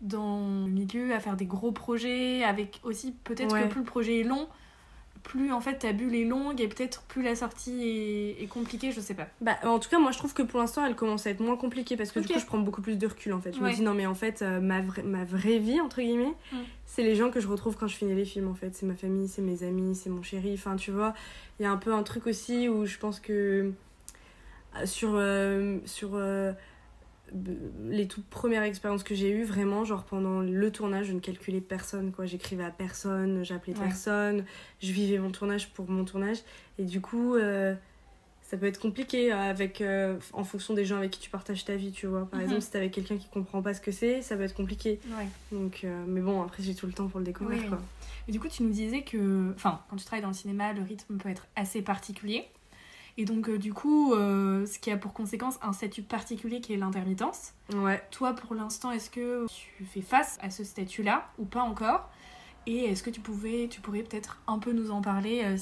dans 0.00 0.64
le 0.64 0.70
milieu 0.70 1.12
à 1.14 1.20
faire 1.20 1.36
des 1.36 1.46
gros 1.46 1.72
projets 1.72 2.44
avec 2.44 2.80
aussi 2.84 3.12
peut-être 3.24 3.52
Ouais. 3.54 3.64
que 3.64 3.68
plus 3.68 3.80
le 3.80 3.86
projet 3.86 4.20
est 4.20 4.24
long, 4.24 4.48
plus 5.22 5.52
en 5.52 5.60
fait 5.60 5.78
ta 5.78 5.92
bulle 5.92 6.14
est 6.14 6.24
longue 6.24 6.60
et 6.60 6.68
peut-être 6.68 7.02
plus 7.02 7.22
la 7.22 7.34
sortie 7.36 7.82
est, 8.38 8.42
est 8.42 8.46
compliquée, 8.46 8.90
je 8.92 9.00
sais 9.00 9.14
pas. 9.14 9.28
Bah, 9.40 9.56
en 9.62 9.78
tout 9.78 9.88
cas, 9.88 9.98
moi, 9.98 10.10
je 10.10 10.18
trouve 10.18 10.34
que 10.34 10.42
pour 10.42 10.58
l'instant, 10.60 10.84
elle 10.84 10.96
commence 10.96 11.26
à 11.26 11.30
être 11.30 11.40
moins 11.40 11.56
compliquée 11.56 11.96
parce 11.96 12.10
que 12.12 12.20
du 12.20 12.28
coup, 12.28 12.38
je 12.38 12.44
prends 12.46 12.58
beaucoup 12.58 12.82
plus 12.82 12.96
de 12.98 13.06
recul, 13.06 13.32
en 13.32 13.40
fait. 13.40 13.54
Je 13.54 13.60
Ouais. 13.60 13.70
me 13.70 13.74
dis, 13.76 13.82
non, 13.82 13.94
mais 13.94 14.06
en 14.06 14.14
fait, 14.14 14.42
euh, 14.42 14.60
ma, 14.60 14.80
vraie- 14.80 15.02
ma 15.04 15.24
vraie 15.24 15.58
vie, 15.58 15.80
entre 15.80 16.00
guillemets, 16.02 16.34
Mm. 16.52 16.56
c'est 16.86 17.02
les 17.04 17.14
gens 17.14 17.30
que 17.30 17.40
je 17.40 17.46
retrouve 17.48 17.76
quand 17.76 17.86
je 17.86 17.96
finis 17.96 18.14
les 18.14 18.24
films, 18.24 18.48
en 18.48 18.54
fait. 18.54 18.74
C'est 18.74 18.84
ma 18.86 18.94
famille, 18.96 19.28
c'est 19.28 19.42
mes 19.42 19.62
amis, 19.62 19.94
c'est 19.94 20.10
mon 20.10 20.22
chéri. 20.22 20.52
Enfin, 20.54 20.76
tu 20.76 20.90
vois, 20.90 21.14
il 21.60 21.62
y 21.62 21.66
a 21.66 21.70
un 21.70 21.76
peu 21.76 21.94
un 21.94 22.02
truc 22.02 22.26
aussi 22.26 22.68
où 22.68 22.84
je 22.86 22.98
pense 22.98 23.20
que 23.20 23.72
euh, 24.76 24.86
sur, 24.86 25.10
euh, 25.14 25.78
sur 25.84 26.10
euh, 26.14 26.52
les 27.88 28.06
toutes 28.08 28.26
premières 28.28 28.62
expériences 28.62 29.02
que 29.02 29.14
j'ai 29.14 29.30
eues, 29.30 29.44
vraiment, 29.44 29.84
genre 29.84 30.04
pendant 30.04 30.40
le 30.40 30.70
tournage, 30.72 31.06
je 31.06 31.12
ne 31.12 31.20
calculais 31.20 31.60
personne, 31.60 32.12
quoi. 32.12 32.26
J'écrivais 32.26 32.64
à 32.64 32.70
personne, 32.70 33.44
j'appelais 33.44 33.72
Ouais. 33.74 33.80
personne, 33.80 34.44
je 34.80 34.92
vivais 34.92 35.18
mon 35.18 35.30
tournage 35.30 35.70
pour 35.72 35.88
mon 35.90 36.04
tournage. 36.04 36.38
Et 36.78 36.84
du 36.84 37.00
coup, 37.00 37.34
euh, 37.36 37.74
ça 38.42 38.56
peut 38.58 38.66
être 38.66 38.80
compliqué 38.80 39.32
avec, 39.32 39.80
euh, 39.80 40.18
en 40.34 40.44
fonction 40.44 40.74
des 40.74 40.84
gens 40.84 40.96
avec 40.98 41.10
qui 41.12 41.20
tu 41.20 41.30
partages 41.30 41.64
ta 41.64 41.74
vie, 41.76 41.90
tu 41.92 42.06
vois. 42.06 42.26
Par 42.28 42.38
Mhm. 42.38 42.44
exemple, 42.44 42.60
si 42.62 42.70
t'es 42.70 42.78
avec 42.78 42.92
quelqu'un 42.92 43.16
qui 43.16 43.28
comprend 43.28 43.62
pas 43.62 43.72
ce 43.72 43.80
que 43.80 43.92
c'est, 43.92 44.20
ça 44.20 44.36
peut 44.36 44.42
être 44.42 44.54
compliqué. 44.54 45.00
Ouais. 45.16 45.28
Donc, 45.50 45.80
euh, 45.84 46.04
mais 46.06 46.20
bon, 46.20 46.42
après, 46.42 46.62
j'ai 46.62 46.74
tout 46.74 46.86
le 46.86 46.92
temps 46.92 47.08
pour 47.08 47.18
le 47.20 47.24
découvrir, 47.24 47.62
Oui. 47.62 47.68
quoi. 47.68 47.80
Et 48.28 48.32
du 48.32 48.38
coup, 48.40 48.48
tu 48.48 48.62
nous 48.62 48.70
disais 48.70 49.02
que, 49.02 49.52
enfin, 49.54 49.80
quand 49.88 49.96
tu 49.96 50.04
travailles 50.04 50.22
dans 50.22 50.28
le 50.28 50.34
cinéma, 50.34 50.72
le 50.74 50.82
rythme 50.82 51.16
peut 51.16 51.30
être 51.30 51.46
assez 51.56 51.80
particulier. 51.82 52.44
Et 53.18 53.24
donc, 53.24 53.48
euh, 53.48 53.58
du 53.58 53.74
coup, 53.74 54.14
euh, 54.14 54.64
ce 54.66 54.78
qui 54.78 54.90
a 54.90 54.96
pour 54.96 55.12
conséquence 55.12 55.58
un 55.62 55.72
statut 55.72 56.02
particulier 56.02 56.60
qui 56.60 56.72
est 56.72 56.76
l'intermittence. 56.76 57.52
Ouais. 57.74 58.02
Toi, 58.10 58.34
pour 58.34 58.54
l'instant, 58.54 58.90
est-ce 58.90 59.10
que 59.10 59.46
tu 59.48 59.84
fais 59.84 60.00
face 60.00 60.38
à 60.40 60.50
ce 60.50 60.64
statut-là 60.64 61.28
ou 61.38 61.44
pas 61.44 61.62
encore? 61.62 62.10
Et 62.66 62.84
est-ce 62.84 63.02
que 63.02 63.10
tu 63.10 63.20
pouvais, 63.20 63.68
tu 63.68 63.80
pourrais 63.80 64.02
peut-être 64.02 64.40
un 64.46 64.58
peu 64.58 64.72
nous 64.72 64.90
en 64.90 65.02
parler 65.02 65.42
euh, 65.44 65.56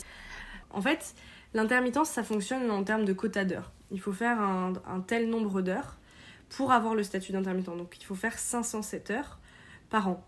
En 0.71 0.81
fait, 0.81 1.15
l'intermittence, 1.55 2.11
ça 2.11 2.23
fonctionne 2.23 2.71
en 2.71 2.85
termes 2.85 3.05
de 3.05 3.13
quota 3.13 3.45
d'heures. 3.45 3.73
Il 3.91 4.01
faut 4.01 4.13
faire 4.13 4.41
un, 4.41 4.75
un 4.87 5.01
tel 5.01 5.29
nombre 5.29 5.61
d'heures 5.61 5.97
pour 6.51 6.71
avoir 6.71 6.95
le 6.95 7.03
statut 7.03 7.33
d'intermittent. 7.33 7.67
Donc, 7.67 7.97
il 7.99 8.05
faut 8.05 8.15
faire 8.15 8.39
507 8.39 9.11
heures 9.11 9.39
par 9.89 10.09
an. 10.09 10.25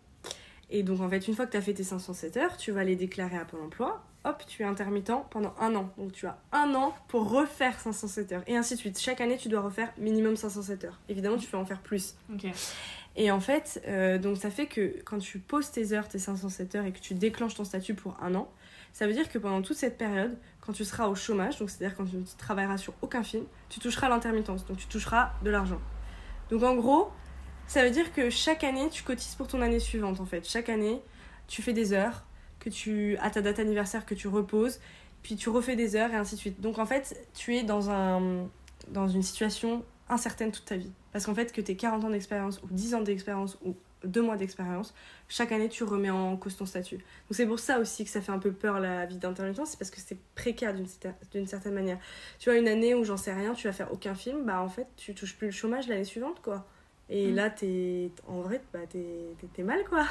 Et 0.70 0.83
donc, 0.83 1.01
en 1.01 1.09
fait, 1.09 1.29
une 1.29 1.35
fois 1.35 1.47
que 1.47 1.53
tu 1.53 1.57
as 1.57 1.62
fait 1.62 1.75
tes 1.75 1.85
507 1.85 2.37
heures, 2.39 2.57
tu 2.57 2.73
vas 2.73 2.83
les 2.83 2.97
déclarer 2.97 3.37
à 3.37 3.45
Pôle 3.45 3.61
emploi. 3.61 4.03
Hop, 4.25 4.45
tu 4.47 4.62
es 4.62 4.64
intermittent 4.64 5.12
pendant 5.31 5.53
un 5.59 5.75
an. 5.75 5.91
Donc, 5.99 6.12
tu 6.12 6.27
as 6.27 6.39
un 6.53 6.75
an 6.75 6.95
pour 7.09 7.31
refaire 7.31 7.79
507 7.81 8.33
heures. 8.33 8.43
Et 8.47 8.57
ainsi 8.57 8.75
de 8.75 8.79
suite. 8.79 9.01
Chaque 9.01 9.20
année, 9.20 9.37
tu 9.37 9.49
dois 9.49 9.61
refaire 9.61 9.93
minimum 9.99 10.37
507 10.37 10.85
heures. 10.85 11.01
Évidemment, 11.09 11.37
tu 11.37 11.49
peux 11.49 11.57
en 11.57 11.64
faire 11.64 11.81
plus. 11.81 12.14
Et 13.14 13.31
en 13.31 13.41
fait, 13.41 13.83
euh, 13.89 14.18
donc 14.18 14.39
ça 14.39 14.51
fait 14.51 14.66
que 14.66 14.97
quand 15.05 15.18
tu 15.18 15.39
poses 15.39 15.70
tes 15.70 15.93
heures, 15.93 16.09
tes 16.09 16.18
507 16.18 16.75
heures, 16.77 16.85
et 16.87 16.93
que 16.93 16.99
tu 16.99 17.14
déclenches 17.14 17.55
ton 17.55 17.64
statut 17.64 17.95
pour 17.95 18.16
un 18.23 18.35
an, 18.35 18.51
ça 18.93 19.07
veut 19.07 19.12
dire 19.12 19.29
que 19.29 19.39
pendant 19.39 19.61
toute 19.61 19.77
cette 19.77 19.99
période, 19.99 20.37
quand 20.61 20.73
tu 20.73 20.85
seras 20.85 21.09
au 21.09 21.14
chômage, 21.14 21.59
donc 21.59 21.68
c'est-à-dire 21.68 21.97
quand 21.97 22.07
tu 22.07 22.16
ne 22.16 22.25
travailleras 22.39 22.79
sur 22.79 22.95
aucun 23.03 23.23
film, 23.23 23.45
tu 23.68 23.81
toucheras 23.81 24.09
l'intermittence, 24.09 24.64
donc 24.64 24.79
tu 24.79 24.87
toucheras 24.87 25.33
de 25.43 25.51
l'argent. 25.51 25.81
Donc 26.51 26.62
en 26.62 26.75
gros, 26.75 27.11
ça 27.66 27.85
veut 27.85 27.91
dire 27.91 28.12
que 28.12 28.31
chaque 28.31 28.64
année, 28.64 28.89
tu 28.91 29.03
cotises 29.03 29.35
pour 29.35 29.47
ton 29.47 29.61
année 29.61 29.81
suivante 29.81 30.20
en 30.20 30.27
fait. 30.27 30.49
Chaque 30.49 30.68
année, 30.68 31.03
tu 31.49 31.62
fais 31.62 31.73
des 31.73 31.93
heures, 31.93 32.25
que 32.63 32.71
tu 32.71 33.17
à 33.19 33.31
ta 33.31 33.43
date 33.43 33.59
anniversaire 33.59 34.07
que 34.07 34.15
tu 34.15 34.29
reposes, 34.29 34.79
puis 35.23 35.37
tu 35.37 35.49
refais 35.49 35.77
des 35.77 35.97
heures 35.97 36.13
et 36.13 36.17
ainsi 36.17 36.37
de 36.37 36.41
suite. 36.41 36.61
Donc 36.61 36.79
en 36.79 36.87
fait, 36.87 37.29
tu 37.35 37.57
es 37.57 37.65
dans, 37.65 37.91
un, 37.91 38.47
dans 38.89 39.09
une 39.09 39.23
situation 39.23 39.85
incertaine 40.09 40.53
toute 40.53 40.65
ta 40.65 40.77
vie. 40.77 40.93
Parce 41.13 41.27
qu'en 41.27 41.35
fait, 41.35 41.53
que 41.53 41.61
tu 41.61 41.73
aies 41.73 41.77
40 41.77 42.05
ans 42.05 42.11
d'expérience 42.11 42.61
ou 42.63 42.69
10 42.71 42.95
ans 42.95 43.01
d'expérience 43.03 43.59
ou 43.65 43.75
2 44.05 44.23
mois 44.23 44.37
d'expérience, 44.37 44.95
chaque 45.29 45.53
année 45.53 45.69
tu 45.69 45.85
remets 45.85 46.11
en 46.11 46.37
cause 46.37 46.57
ton 46.57 46.67
statut. 46.67 46.97
Donc 46.97 47.05
c'est 47.33 47.47
pour 47.47 47.59
ça 47.59 47.79
aussi 47.79 48.05
que 48.05 48.11
ça 48.11 48.21
fait 48.21 48.33
un 48.33 48.39
peu 48.39 48.53
peur 48.53 48.81
la 48.81 49.07
vie 49.07 49.17
d'intermittent, 49.17 49.67
c'est 49.67 49.79
parce 49.79 49.91
que 49.91 50.01
c'est 50.01 50.19
précaire 50.35 50.75
d'une 50.75 51.47
certaine 51.47 51.75
manière. 51.75 51.99
Tu 52.39 52.51
vois, 52.51 52.59
une 52.59 52.69
année 52.69 52.95
où 52.95 53.05
j'en 53.05 53.17
sais 53.17 53.33
rien, 53.33 53.55
tu 53.55 53.67
vas 53.67 53.73
faire 53.73 53.93
aucun 53.93 54.15
film, 54.15 54.45
bah 54.45 54.61
en 54.61 54.69
fait 54.69 54.87
tu 54.97 55.15
touches 55.15 55.37
plus 55.37 55.49
le 55.49 55.53
chômage 55.53 55.89
l'année 55.89 56.05
suivante 56.05 56.41
quoi. 56.43 56.67
Et 57.15 57.31
mm. 57.31 57.35
là, 57.35 57.55
es, 57.63 58.11
en 58.27 58.41
vrai, 58.41 58.63
bah, 58.73 58.81
t'es 58.91 59.63
mal, 59.63 59.85
quoi. 59.89 60.07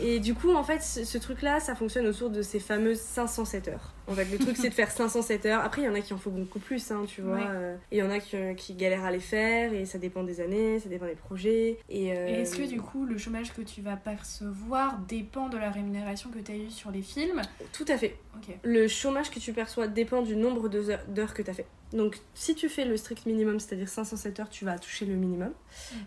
Et 0.00 0.20
du 0.20 0.34
coup, 0.34 0.54
en 0.54 0.62
fait, 0.62 0.80
ce, 0.80 1.18
truc-là, 1.18 1.58
ça 1.58 1.74
fonctionne 1.74 2.06
autour 2.06 2.30
de 2.30 2.42
ces 2.42 2.60
fameuses 2.60 3.00
507 3.00 3.68
heures. 3.68 3.92
En 4.06 4.12
fait, 4.12 4.24
le 4.30 4.38
truc, 4.38 4.56
c'est 4.56 4.68
de 4.68 4.74
faire 4.74 4.90
507 4.90 5.46
heures. 5.46 5.60
Après, 5.62 5.82
il 5.82 5.86
y 5.86 5.88
en 5.88 5.94
a 5.94 6.00
qui 6.00 6.14
en 6.14 6.18
font 6.18 6.30
beaucoup 6.30 6.60
plus, 6.60 6.92
hein, 6.92 7.02
tu 7.08 7.22
vois. 7.22 7.40
Euh, 7.40 7.74
et 7.90 7.96
il 7.96 7.98
y 7.98 8.02
en 8.04 8.10
a 8.10 8.20
qui, 8.20 8.36
euh, 8.36 8.54
qui, 8.54 8.74
galèrent 8.74 9.04
à 9.04 9.10
les 9.10 9.18
faire, 9.18 9.72
et 9.72 9.84
ça 9.84 9.98
dépend 9.98 10.22
des 10.22 10.40
années, 10.40 10.78
ça 10.78 10.88
dépend 10.88 11.06
des 11.06 11.16
projets. 11.16 11.78
Et, 11.88 12.12
euh, 12.12 12.40
est-ce 12.40 12.56
que, 12.56 12.68
du 12.68 12.80
coup, 12.80 13.04
le 13.04 13.18
chômage 13.18 13.52
que 13.52 13.62
tu 13.62 13.82
vas 13.82 13.96
percevoir 13.96 14.98
dépend 15.08 15.48
de 15.48 15.58
la 15.58 15.70
rémunération 15.70 16.30
que 16.30 16.38
tu 16.38 16.52
as 16.52 16.56
eue 16.56 16.70
sur 16.70 16.92
les 16.92 17.02
films? 17.02 17.42
Tout 17.72 17.86
à 17.88 17.98
fait. 17.98 18.16
Le 18.62 18.86
chômage 18.86 19.30
que 19.30 19.40
tu 19.40 19.52
perçois 19.52 19.88
dépend 19.88 20.22
du 20.22 20.36
nombre 20.36 20.68
d'heures 20.68 21.34
que 21.34 21.42
tu 21.42 21.50
as 21.50 21.54
fait. 21.54 21.66
Donc, 21.92 22.18
si 22.34 22.54
tu 22.54 22.68
fais 22.68 22.84
le 22.84 22.96
strict 22.96 23.26
minimum, 23.26 23.60
c'est-à-dire 23.60 23.88
507 23.88 24.40
heures, 24.40 24.48
tu 24.48 24.64
vas 24.64 24.78
toucher 24.78 25.04
le 25.04 25.14
minimum 25.14 25.52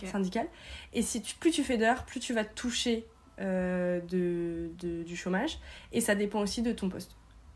syndical. 0.04 0.48
Et 0.94 1.02
si 1.02 1.22
plus 1.40 1.52
tu 1.52 1.64
fais 1.64 1.78
d'heures, 1.78 2.06
plus 2.06 2.20
tu 2.20 2.34
vas 2.34 2.44
toucher 2.44 3.06
euh, 3.40 4.00
de, 4.02 4.70
du 5.04 5.16
chômage. 5.16 5.60
Et 5.92 6.02
ça 6.02 6.16
dépend 6.16 6.40
aussi 6.40 6.62
de 6.62 6.72
ton 6.72 6.90
poste. 6.90 7.16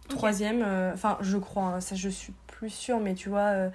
Troisième, 0.09 0.61
euh, 0.63 0.93
enfin, 0.93 1.17
je 1.21 1.37
crois, 1.37 1.65
hein, 1.65 1.81
ça 1.81 1.95
je 1.95 2.09
suis 2.09 2.33
plus 2.47 2.69
sûre, 2.69 2.99
mais 2.99 3.13
tu 3.13 3.29
vois, 3.29 3.47
euh, 3.51 3.69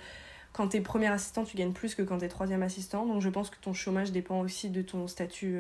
quand 0.53 0.69
tu 0.69 0.77
es 0.77 0.81
premier 0.81 1.07
assistant, 1.07 1.45
tu 1.45 1.57
gagnes 1.57 1.73
plus 1.73 1.95
que 1.95 2.03
quand 2.03 2.19
tu 2.19 2.25
es 2.25 2.29
troisième 2.29 2.63
assistant. 2.63 3.07
Donc, 3.07 3.23
je 3.23 3.29
pense 3.29 3.51
que 3.51 3.57
ton 3.61 3.73
chômage 3.73 4.13
dépend 4.13 4.41
aussi 4.41 4.71
de 4.71 4.83
ton 4.83 5.09
statut. 5.09 5.59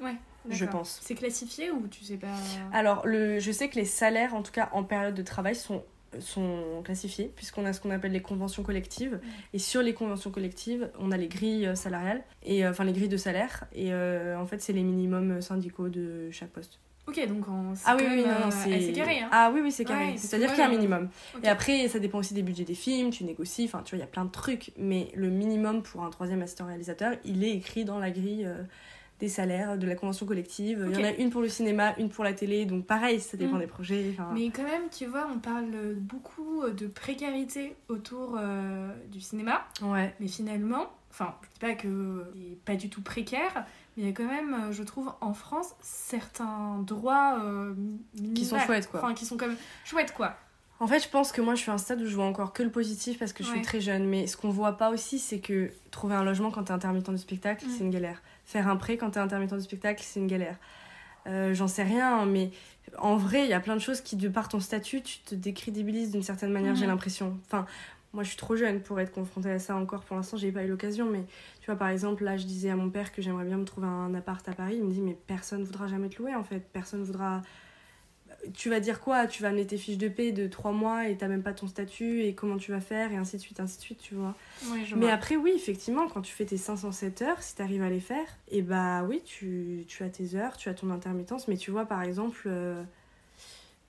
ouais. 0.00 0.16
Je 0.50 0.64
pense. 0.64 0.98
C'est 1.02 1.14
classifié 1.14 1.70
ou 1.70 1.86
tu 1.86 2.04
sais 2.04 2.16
pas? 2.16 2.34
Alors, 2.72 3.06
le, 3.06 3.38
je 3.38 3.52
sais 3.52 3.68
que 3.68 3.76
les 3.76 3.84
salaires, 3.84 4.34
en 4.34 4.42
tout 4.42 4.50
cas 4.50 4.68
en 4.72 4.82
période 4.82 5.14
de 5.14 5.22
travail, 5.22 5.54
sont 5.54 5.84
sont 6.20 6.82
classifiés, 6.84 7.32
puisqu'on 7.34 7.64
a 7.64 7.72
ce 7.72 7.80
qu'on 7.80 7.90
appelle 7.90 8.12
les 8.12 8.22
conventions 8.22 8.62
collectives. 8.62 9.20
Et 9.52 9.58
sur 9.58 9.82
les 9.82 9.94
conventions 9.94 10.30
collectives, 10.30 10.90
on 10.98 11.10
a 11.12 11.16
les 11.16 11.28
grilles 11.28 11.66
euh, 11.66 11.74
salariales, 11.74 12.22
et, 12.42 12.64
euh, 12.64 12.70
enfin 12.70 12.84
les 12.84 12.92
grilles 12.92 13.08
de 13.08 13.16
salaire. 13.16 13.64
Et 13.74 13.92
euh, 13.92 14.38
en 14.38 14.46
fait, 14.46 14.60
c'est 14.60 14.72
les 14.72 14.82
minimums 14.82 15.40
syndicaux 15.40 15.88
de 15.88 16.30
chaque 16.30 16.50
poste. 16.50 16.78
Ok, 17.08 17.18
donc 17.26 17.44
ah 17.84 17.96
oui, 17.96 18.04
oui, 18.08 18.22
non, 18.22 18.50
c'est 18.50 18.92
carré. 18.92 19.18
Hein. 19.18 19.28
Ah 19.32 19.50
oui, 19.52 19.60
oui, 19.60 19.72
c'est 19.72 19.84
carré. 19.84 20.16
C'est-à-dire 20.16 20.50
qu'il 20.50 20.60
y 20.60 20.62
a 20.62 20.66
un 20.66 20.70
minimum. 20.70 21.08
Et 21.42 21.48
après, 21.48 21.88
ça 21.88 21.98
dépend 21.98 22.18
aussi 22.18 22.32
des 22.32 22.42
budgets 22.42 22.64
des 22.64 22.76
films, 22.76 23.10
tu 23.10 23.24
négocies, 23.24 23.64
enfin, 23.64 23.82
tu 23.84 23.96
vois, 23.96 23.98
il 23.98 24.06
y 24.06 24.08
a 24.08 24.10
plein 24.10 24.24
de 24.24 24.30
trucs. 24.30 24.70
Mais 24.78 25.10
le 25.16 25.28
minimum 25.28 25.82
pour 25.82 26.04
un 26.04 26.10
troisième 26.10 26.42
assistant 26.42 26.66
réalisateur, 26.66 27.14
il 27.24 27.42
est 27.42 27.50
écrit 27.50 27.84
dans 27.84 27.98
la 27.98 28.12
grille 28.12 28.48
des 29.22 29.28
salaires, 29.28 29.78
de 29.78 29.86
la 29.86 29.94
convention 29.94 30.26
collective. 30.26 30.84
Il 30.90 30.98
y 30.98 31.00
en 31.00 31.06
a 31.06 31.12
une 31.12 31.30
pour 31.30 31.42
le 31.42 31.48
cinéma, 31.48 31.94
une 31.96 32.08
pour 32.08 32.24
la 32.24 32.32
télé, 32.32 32.66
donc 32.66 32.86
pareil, 32.86 33.20
ça 33.20 33.36
dépend 33.36 33.56
mm. 33.56 33.60
des 33.60 33.66
projets. 33.68 34.16
Mais 34.34 34.50
quand 34.50 34.64
même, 34.64 34.82
tu 34.90 35.06
vois, 35.06 35.28
on 35.32 35.38
parle 35.38 35.94
beaucoup 35.94 36.64
de 36.68 36.88
précarité 36.88 37.76
autour 37.88 38.36
euh, 38.36 38.88
du 39.12 39.20
cinéma. 39.20 39.64
Ouais. 39.80 40.12
Mais 40.18 40.26
finalement, 40.26 40.90
enfin, 41.10 41.36
je 41.42 41.48
dis 41.50 41.60
pas 41.60 41.74
que 41.74 42.26
pas 42.64 42.74
du 42.74 42.90
tout 42.90 43.00
précaire, 43.00 43.64
mais 43.96 44.02
il 44.02 44.06
y 44.08 44.10
a 44.10 44.12
quand 44.12 44.26
même, 44.26 44.54
euh, 44.54 44.72
je 44.72 44.82
trouve, 44.82 45.12
en 45.20 45.34
France, 45.34 45.76
certains 45.80 46.80
droits 46.80 47.38
euh, 47.44 47.74
qui 48.34 48.44
sont 48.44 48.58
chouettes, 48.58 48.90
quoi. 48.90 49.04
Enfin, 49.04 49.14
qui 49.14 49.24
sont 49.24 49.36
comme 49.36 49.54
chouettes, 49.84 50.14
quoi. 50.14 50.36
En 50.82 50.88
fait, 50.88 50.98
je 50.98 51.08
pense 51.08 51.30
que 51.30 51.40
moi, 51.40 51.54
je 51.54 51.60
suis 51.60 51.70
à 51.70 51.74
un 51.74 51.78
stade 51.78 52.00
où 52.00 52.06
je 52.06 52.14
vois 52.16 52.24
encore 52.24 52.52
que 52.52 52.64
le 52.64 52.68
positif 52.68 53.16
parce 53.16 53.32
que 53.32 53.44
je 53.44 53.48
suis 53.50 53.62
très 53.62 53.80
jeune. 53.80 54.04
Mais 54.04 54.26
ce 54.26 54.36
qu'on 54.36 54.50
voit 54.50 54.76
pas 54.76 54.90
aussi, 54.90 55.20
c'est 55.20 55.38
que 55.38 55.70
trouver 55.92 56.16
un 56.16 56.24
logement 56.24 56.50
quand 56.50 56.64
t'es 56.64 56.72
intermittent 56.72 57.08
du 57.08 57.18
spectacle, 57.18 57.64
c'est 57.68 57.84
une 57.84 57.90
galère. 57.90 58.20
Faire 58.46 58.66
un 58.66 58.74
prêt 58.74 58.96
quand 58.96 59.10
t'es 59.10 59.20
intermittent 59.20 59.54
du 59.54 59.62
spectacle, 59.62 60.02
c'est 60.04 60.18
une 60.18 60.26
galère. 60.26 60.56
Euh, 61.28 61.54
j'en 61.54 61.68
sais 61.68 61.84
rien, 61.84 62.26
mais 62.26 62.50
en 62.98 63.16
vrai, 63.16 63.44
il 63.44 63.48
y 63.48 63.52
a 63.52 63.60
plein 63.60 63.76
de 63.76 63.80
choses 63.80 64.00
qui, 64.00 64.16
de 64.16 64.28
par 64.28 64.48
ton 64.48 64.58
statut, 64.58 65.02
tu 65.02 65.20
te 65.20 65.36
décrédibilises 65.36 66.10
d'une 66.10 66.24
certaine 66.24 66.50
manière, 66.50 66.74
j'ai 66.74 66.86
l'impression. 66.86 67.38
Enfin, 67.46 67.64
moi, 68.12 68.24
je 68.24 68.30
suis 68.30 68.36
trop 68.36 68.56
jeune 68.56 68.80
pour 68.80 68.98
être 68.98 69.12
confrontée 69.12 69.52
à 69.52 69.60
ça 69.60 69.76
encore. 69.76 70.02
Pour 70.02 70.16
l'instant, 70.16 70.36
j'ai 70.36 70.50
pas 70.50 70.64
eu 70.64 70.68
l'occasion, 70.68 71.08
mais 71.08 71.22
tu 71.60 71.66
vois, 71.66 71.76
par 71.76 71.90
exemple, 71.90 72.24
là, 72.24 72.36
je 72.36 72.44
disais 72.44 72.70
à 72.70 72.76
mon 72.76 72.90
père 72.90 73.12
que 73.12 73.22
j'aimerais 73.22 73.44
bien 73.44 73.56
me 73.56 73.64
trouver 73.64 73.86
un 73.86 74.12
appart 74.14 74.48
à 74.48 74.52
Paris. 74.52 74.78
Il 74.78 74.84
me 74.84 74.90
dit, 74.90 75.00
mais 75.00 75.16
personne 75.28 75.62
voudra 75.62 75.86
jamais 75.86 76.08
te 76.08 76.20
louer, 76.20 76.34
en 76.34 76.42
fait. 76.42 76.58
Personne 76.72 77.04
voudra 77.04 77.40
tu 78.54 78.70
vas 78.70 78.80
dire 78.80 79.00
quoi? 79.00 79.26
Tu 79.26 79.42
vas 79.42 79.48
amener 79.48 79.66
tes 79.66 79.76
fiches 79.76 79.98
de 79.98 80.08
paie 80.08 80.32
de 80.32 80.46
3 80.46 80.72
mois 80.72 81.08
et 81.08 81.16
t'as 81.16 81.28
même 81.28 81.42
pas 81.42 81.52
ton 81.52 81.66
statut 81.66 82.22
et 82.22 82.34
comment 82.34 82.56
tu 82.56 82.72
vas 82.72 82.80
faire 82.80 83.12
et 83.12 83.16
ainsi 83.16 83.36
de 83.36 83.42
suite, 83.42 83.60
ainsi 83.60 83.76
de 83.78 83.82
suite, 83.82 84.00
tu 84.00 84.14
vois. 84.14 84.34
Mais 84.96 85.10
après, 85.10 85.36
oui, 85.36 85.52
effectivement, 85.54 86.08
quand 86.08 86.22
tu 86.22 86.32
fais 86.32 86.44
tes 86.44 86.56
507 86.56 87.22
heures, 87.22 87.42
si 87.42 87.54
t'arrives 87.54 87.82
à 87.82 87.90
les 87.90 88.00
faire, 88.00 88.26
et 88.50 88.58
eh 88.58 88.62
bah 88.62 89.04
oui, 89.04 89.22
tu, 89.24 89.84
tu, 89.88 90.02
as 90.02 90.08
tes 90.08 90.34
heures, 90.34 90.56
tu 90.56 90.68
as 90.68 90.74
ton 90.74 90.90
intermittence, 90.90 91.48
mais 91.48 91.56
tu 91.56 91.70
vois, 91.70 91.86
par 91.86 92.02
exemple, 92.02 92.42
euh, 92.46 92.82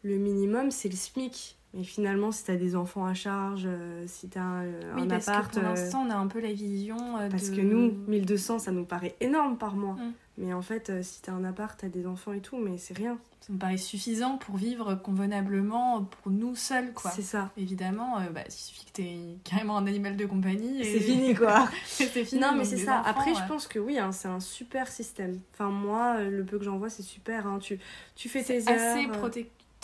le 0.04 0.18
minimum, 0.18 0.72
c'est 0.72 0.90
le 0.90 0.96
SMIC. 0.96 1.58
Mais 1.76 1.84
finalement, 1.84 2.32
si 2.32 2.44
t'as 2.44 2.56
des 2.56 2.76
enfants 2.76 3.04
à 3.04 3.16
charge, 3.16 3.64
euh, 3.66 4.04
si 4.06 4.30
t'as 4.30 4.62
euh, 4.62 4.94
un 4.96 5.08
parce 5.08 5.28
appart. 5.28 5.50
Que 5.50 5.60
pour 5.60 5.64
l'instant, 5.64 6.06
on 6.08 6.12
a 6.12 6.16
un 6.16 6.28
peu 6.28 6.40
la 6.40 6.54
vision. 6.54 6.98
parce 7.32 7.50
que 7.50 7.62
nous, 7.62 7.92
1200, 8.08 8.60
ça 8.60 8.72
nous 8.72 8.86
paraît 8.86 9.16
énorme 9.22 9.58
par 9.58 9.76
mois. 9.76 9.96
Mm. 9.96 10.14
Mais 10.38 10.54
en 10.54 10.62
fait, 10.62 11.04
si 11.04 11.22
t'as 11.22 11.34
un 11.34 11.44
appart, 11.44 11.80
t'as 11.80 11.90
des 11.90 12.08
enfants 12.08 12.34
et 12.34 12.42
tout, 12.42 12.58
mais 12.58 12.78
c'est 12.78 12.98
rien. 12.98 13.20
Ça 13.46 13.52
me 13.52 13.58
paraît 13.58 13.76
suffisant 13.76 14.38
pour 14.38 14.56
vivre 14.56 14.96
convenablement 14.96 16.06
pour 16.06 16.32
nous 16.32 16.56
seuls 16.56 16.94
quoi. 16.94 17.12
C'est 17.12 17.24
ça. 17.24 17.52
Évidemment 17.58 18.18
euh, 18.20 18.30
bah, 18.30 18.40
il 18.48 18.52
suffit 18.54 18.86
que 18.86 18.92
t'aies 18.94 19.20
carrément 19.44 19.78
un 19.78 19.86
animal 19.86 20.16
de 20.16 20.26
compagnie 20.26 20.80
et... 20.80 20.86
c'est 20.86 21.02
fini 21.02 21.36
quoi. 21.36 21.68
C'est 21.86 22.06
fini 22.06 22.40
non 22.40 22.54
mais 22.56 22.64
c'est 22.64 22.78
ça. 22.78 23.02
après 23.06 23.36
je 23.36 23.46
pense 23.46 23.68
que 23.68 23.80
oui 23.80 24.00
hein, 24.00 24.14
c'est 24.14 24.30
un 24.30 24.40
super 24.40 24.88
système. 24.88 25.42
Enfin 25.54 25.70
moi 25.70 26.20
euh, 26.20 26.30
le 26.30 26.46
peu 26.46 26.58
que 26.58 26.64
j'en 26.64 26.78
vois 26.78 26.90
c'est 26.90 27.04
super 27.04 27.46
hein. 27.46 27.60
tu, 27.60 27.80
tu 28.16 28.30
fais 28.30 28.44
tes 28.44 28.62
heures 28.70 28.80
assez 28.80 29.08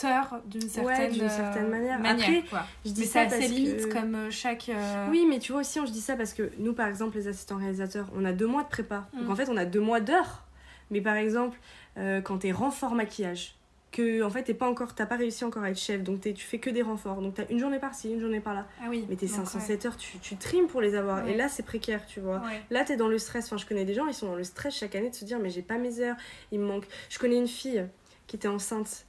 euh, 0.06 0.38
d'une 0.46 0.70
certaine, 0.70 1.12
d'une 1.12 1.30
certaine 1.30 1.70
manière. 1.70 2.00
Après, 2.04 2.44
je 2.86 2.92
dis 2.92 3.02
mais 3.02 3.06
ça 3.06 3.22
assez 3.22 3.48
limite 3.48 3.92
comme 3.92 4.32
chaque. 4.32 4.72
Oui, 5.10 5.26
mais 5.30 5.40
tu 5.40 5.52
vois 5.52 5.62
aussi, 5.62 5.80
on 5.80 5.88
se 5.88 5.92
dit 5.92 6.02
ça 6.02 6.16
parce 6.16 6.34
que 6.34 6.52
nous, 6.60 6.74
par 6.74 6.88
exemple, 6.88 7.18
les 7.18 7.28
assistants 7.28 7.58
réalisateurs, 7.58 8.08
on 8.16 8.26
a 8.26 8.32
deux 8.32 8.48
mois 8.48 8.64
de 8.64 8.70
prépa. 8.70 9.08
Donc 9.14 9.28
mm. 9.28 9.32
en 9.32 9.36
fait, 9.36 9.50
on 9.50 9.58
a 9.58 9.66
deux 9.66 9.82
mois 9.82 10.00
d'heures. 10.00 10.44
Mais 10.92 11.02
par 11.02 11.16
exemple, 11.16 11.60
euh, 11.98 12.22
quand 12.22 12.40
t'es 12.40 12.52
renfort 12.52 12.96
maquillage, 12.96 13.56
que 13.92 14.22
en 14.22 14.30
fait 14.30 14.44
t'es 14.44 14.54
pas 14.54 14.70
encore 14.70 14.94
t'as 14.94 15.06
pas 15.06 15.16
réussi 15.16 15.44
encore 15.46 15.64
à 15.64 15.72
être 15.72 15.80
chef 15.80 16.04
donc 16.04 16.22
tu 16.22 16.36
fais 16.36 16.60
que 16.60 16.70
des 16.70 16.82
renforts 16.82 17.22
donc 17.22 17.34
t'as 17.34 17.48
une 17.50 17.60
journée 17.60 17.80
par-ci 17.80 18.12
une 18.12 18.22
journée 18.22 18.40
par-là 18.40 18.68
ah 18.82 18.86
oui 18.90 19.06
mais 19.10 19.16
tes 19.16 19.28
507 19.28 19.86
heures 19.86 19.98
tu, 19.98 20.20
tu 20.20 20.36
trimes 20.36 20.68
pour 20.68 20.82
les 20.82 20.96
avoir 20.96 21.28
et 21.28 21.36
là 21.36 21.50
c'est 21.50 21.64
précaire 21.64 22.06
tu 22.06 22.20
vois 22.20 22.42
là 22.70 22.84
t'es 22.84 22.98
dans 22.98 23.08
le 23.08 23.18
stress 23.18 23.46
enfin 23.46 23.58
je 23.58 23.66
connais 23.66 23.86
des 23.86 23.96
gens 23.96 24.06
ils 24.06 24.14
sont 24.14 24.28
dans 24.28 24.36
le 24.36 24.44
stress 24.44 24.76
chaque 24.76 24.94
année 24.94 25.10
de 25.10 25.16
se 25.16 25.26
dire 25.26 25.40
mais 25.40 25.50
j'ai 25.50 25.64
pas 25.64 25.78
mes 25.78 26.02
heures 26.02 26.18
il 26.52 26.60
me 26.60 26.68
manque 26.68 26.86
je 27.10 27.18
connais 27.18 27.38
une 27.38 27.48
fille 27.48 27.84
qui 28.28 28.36
était 28.36 28.48
enceinte 28.48 29.08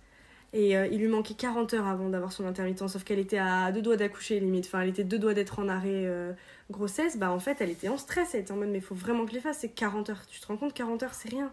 et 0.52 0.76
euh, 0.76 0.86
il 0.90 0.98
lui 0.98 1.06
manquait 1.06 1.34
40 1.34 1.74
heures 1.74 1.86
avant 1.86 2.08
d'avoir 2.08 2.32
son 2.32 2.44
intermittent 2.44 2.88
sauf 2.88 3.04
qu'elle 3.04 3.20
était 3.20 3.38
à 3.38 3.70
deux 3.70 3.82
doigts 3.82 3.96
d'accoucher 3.96 4.40
limite 4.40 4.66
enfin 4.66 4.80
elle 4.80 4.88
était 4.88 5.04
deux 5.04 5.18
doigts 5.18 5.34
d'être 5.34 5.60
en 5.60 5.68
arrêt 5.68 6.06
euh, 6.06 6.32
grossesse, 6.70 7.18
bah 7.18 7.30
en 7.30 7.38
fait, 7.38 7.60
elle 7.60 7.70
était 7.70 7.88
en 7.88 7.98
stress, 7.98 8.34
elle 8.34 8.42
était 8.42 8.52
en 8.52 8.56
mode, 8.56 8.68
mais 8.68 8.78
il 8.78 8.84
faut 8.84 8.94
vraiment 8.94 9.24
que 9.24 9.30
je 9.30 9.36
les 9.36 9.40
fasse, 9.40 9.58
c'est 9.58 9.68
40 9.68 10.10
heures. 10.10 10.26
Tu 10.26 10.40
te 10.40 10.46
rends 10.46 10.56
compte, 10.56 10.72
40 10.72 11.02
heures, 11.02 11.14
c'est 11.14 11.28
rien. 11.28 11.52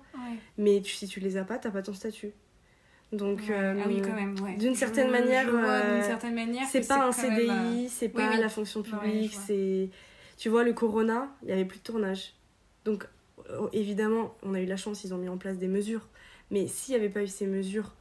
Mais 0.58 0.82
tu, 0.82 0.94
si 0.94 1.08
tu 1.08 1.20
les 1.20 1.38
as 1.38 1.44
pas, 1.44 1.58
t'as 1.58 1.72
pas 1.72 1.82
ton 1.82 1.94
statut. 1.94 2.32
Donc, 3.12 3.50
euh, 3.50 3.82
ah 3.82 3.88
oui, 3.88 4.02
quand 4.02 4.14
même, 4.14 4.36
d'une 4.58 4.76
certaine, 4.76 5.10
manière, 5.10 5.48
certaine 6.04 6.36
manière, 6.36 6.68
c'est 6.70 6.86
pas 6.88 7.06
un 7.08 7.12
CDI, 7.12 7.50
euh, 7.50 7.88
c'est 7.90 8.10
pas 8.10 8.36
la 8.38 8.50
fonction 8.50 8.84
publique, 8.84 9.34
c'est. 9.34 9.90
Tu 10.38 10.50
vois, 10.50 10.64
le 10.64 10.74
Corona, 10.74 11.30
il 11.44 11.50
y 11.50 11.52
avait 11.52 11.66
plus 11.66 11.80
de 11.80 11.84
tournage. 11.84 12.34
Donc, 12.86 13.08
évidemment, 13.74 14.36
on 14.44 14.54
a 14.54 14.62
eu 14.62 14.66
la 14.66 14.78
chance, 14.78 15.04
ils 15.04 15.14
ont 15.14 15.18
mis 15.18 15.30
en 15.30 15.38
place 15.38 15.58
des 15.58 15.68
mesures. 15.68 16.08
Mais 16.52 16.68
s'il 16.68 16.94
n'y 16.94 17.00
avait 17.00 17.10
pas 17.10 17.24
eu 17.24 17.28
ces 17.28 17.48
mesures, 17.48 17.94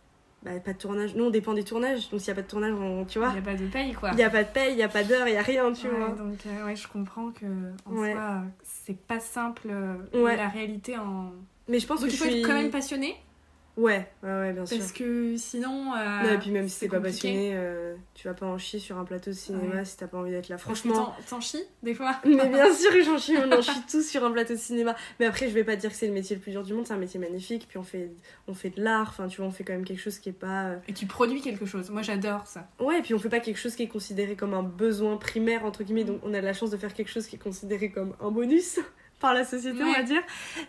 bah, 0.46 0.60
pas 0.60 0.72
de 0.72 0.78
tournage. 0.78 1.16
Nous, 1.16 1.24
on 1.24 1.30
dépend 1.30 1.54
des 1.54 1.64
tournages. 1.64 2.08
Donc, 2.10 2.20
s'il 2.20 2.32
n'y 2.32 2.38
a 2.38 2.42
pas 2.42 2.46
de 2.46 2.50
tournage, 2.50 2.74
tu 3.08 3.18
vois. 3.18 3.30
Il 3.30 3.32
n'y 3.32 3.38
a 3.40 3.42
pas 3.42 3.54
de 3.56 3.66
paye, 3.66 3.92
quoi. 3.94 4.10
Il 4.12 4.16
n'y 4.16 4.22
a 4.22 4.30
pas 4.30 4.44
de 4.44 4.48
paye, 4.48 4.72
il 4.72 4.76
n'y 4.76 4.82
a 4.84 4.88
pas 4.88 5.02
d'heure, 5.02 5.26
il 5.26 5.32
n'y 5.32 5.38
a 5.38 5.42
rien, 5.42 5.72
tu 5.72 5.88
vois. 5.88 6.10
Donc, 6.10 6.38
euh, 6.46 6.66
ouais, 6.66 6.76
je 6.76 6.86
comprends 6.86 7.32
que, 7.32 7.46
en 7.84 7.96
soi, 7.96 8.42
c'est 8.62 8.96
pas 8.96 9.18
simple 9.18 9.68
euh, 9.70 9.96
la 10.36 10.48
réalité 10.48 10.96
en. 10.96 11.32
Mais 11.66 11.80
je 11.80 11.86
pense 11.88 12.00
donc, 12.00 12.10
que 12.10 12.14
il 12.14 12.16
faut 12.16 12.26
être 12.26 12.46
quand 12.46 12.54
même 12.54 12.70
passionné. 12.70 13.16
Ouais, 13.76 14.08
ouais, 14.22 14.28
ouais, 14.30 14.52
bien 14.54 14.64
sûr. 14.64 14.78
Parce 14.78 14.92
que 14.92 15.36
sinon. 15.36 15.92
euh, 15.94 16.22
Non, 16.22 16.30
et 16.32 16.38
puis 16.38 16.50
même 16.50 16.66
si 16.66 16.76
c'est 16.78 16.86
t'es 16.88 16.96
pas 16.96 17.00
passionné, 17.02 17.50
euh, 17.54 17.94
tu 18.14 18.26
vas 18.26 18.32
pas 18.32 18.46
en 18.46 18.56
chier 18.56 18.78
sur 18.80 18.96
un 18.96 19.04
plateau 19.04 19.30
de 19.30 19.36
cinéma 19.36 19.74
Ouais. 19.76 19.84
si 19.84 19.98
t'as 19.98 20.06
pas 20.06 20.16
envie 20.16 20.30
d'être 20.30 20.48
là. 20.48 20.56
Franchement. 20.56 21.14
t'en- 21.28 21.40
chies 21.42 21.62
des 21.82 21.92
fois 21.94 22.18
Mais 22.24 22.48
bien 22.48 22.72
sûr 22.74 22.90
que 22.90 23.02
j'en 23.02 23.18
chie, 23.18 23.34
on 23.36 23.52
en 23.52 23.60
chie 23.60 23.82
tous 23.90 24.00
sur 24.08 24.24
un 24.24 24.30
plateau 24.30 24.54
de 24.54 24.58
cinéma. 24.58 24.96
Mais 25.20 25.26
après, 25.26 25.48
je 25.48 25.52
vais 25.54 25.62
pas 25.64 25.76
dire 25.76 25.90
que 25.90 25.96
c'est 25.96 26.06
le 26.06 26.14
métier 26.14 26.34
le 26.36 26.40
plus 26.42 26.52
dur 26.52 26.62
du 26.62 26.72
monde, 26.72 26.86
c'est 26.86 26.94
un 26.94 26.98
métier 26.98 27.20
magnifique. 27.20 27.66
Puis 27.68 27.76
on 27.76 27.82
fait, 27.82 28.10
on 28.48 28.54
fait 28.54 28.70
de 28.70 28.82
l'art, 28.82 29.08
enfin, 29.10 29.28
tu 29.28 29.36
vois, 29.42 29.46
on 29.46 29.50
fait 29.52 29.64
quand 29.64 29.74
même 29.74 29.84
quelque 29.84 30.00
chose 30.00 30.18
qui 30.18 30.30
est 30.30 30.32
pas. 30.32 30.68
euh, 30.68 30.76
Et 30.88 30.94
tu 30.94 31.04
produis 31.06 31.42
quelque 31.42 31.66
chose. 31.66 31.90
Moi, 31.90 32.00
j'adore 32.00 32.46
ça. 32.46 32.68
Ouais, 32.80 33.00
et 33.00 33.02
puis 33.02 33.12
on 33.12 33.18
fait 33.18 33.28
pas 33.28 33.40
quelque 33.40 33.58
chose 33.58 33.76
qui 33.76 33.82
est 33.82 33.88
considéré 33.88 34.36
comme 34.36 34.54
un 34.54 34.62
besoin 34.62 35.18
primaire, 35.18 35.66
entre 35.66 35.82
guillemets. 35.84 36.04
Donc 36.04 36.20
on 36.22 36.32
a 36.32 36.40
de 36.40 36.46
la 36.46 36.54
chance 36.54 36.70
de 36.70 36.78
faire 36.78 36.94
quelque 36.94 37.10
chose 37.10 37.26
qui 37.26 37.36
est 37.36 37.38
considéré 37.40 37.90
comme 37.90 38.14
un 38.22 38.30
bonus 38.30 38.80
par 39.18 39.32
la 39.34 39.44
société, 39.44 39.82
on 39.82 39.92
va 39.92 40.02
dire. 40.02 40.20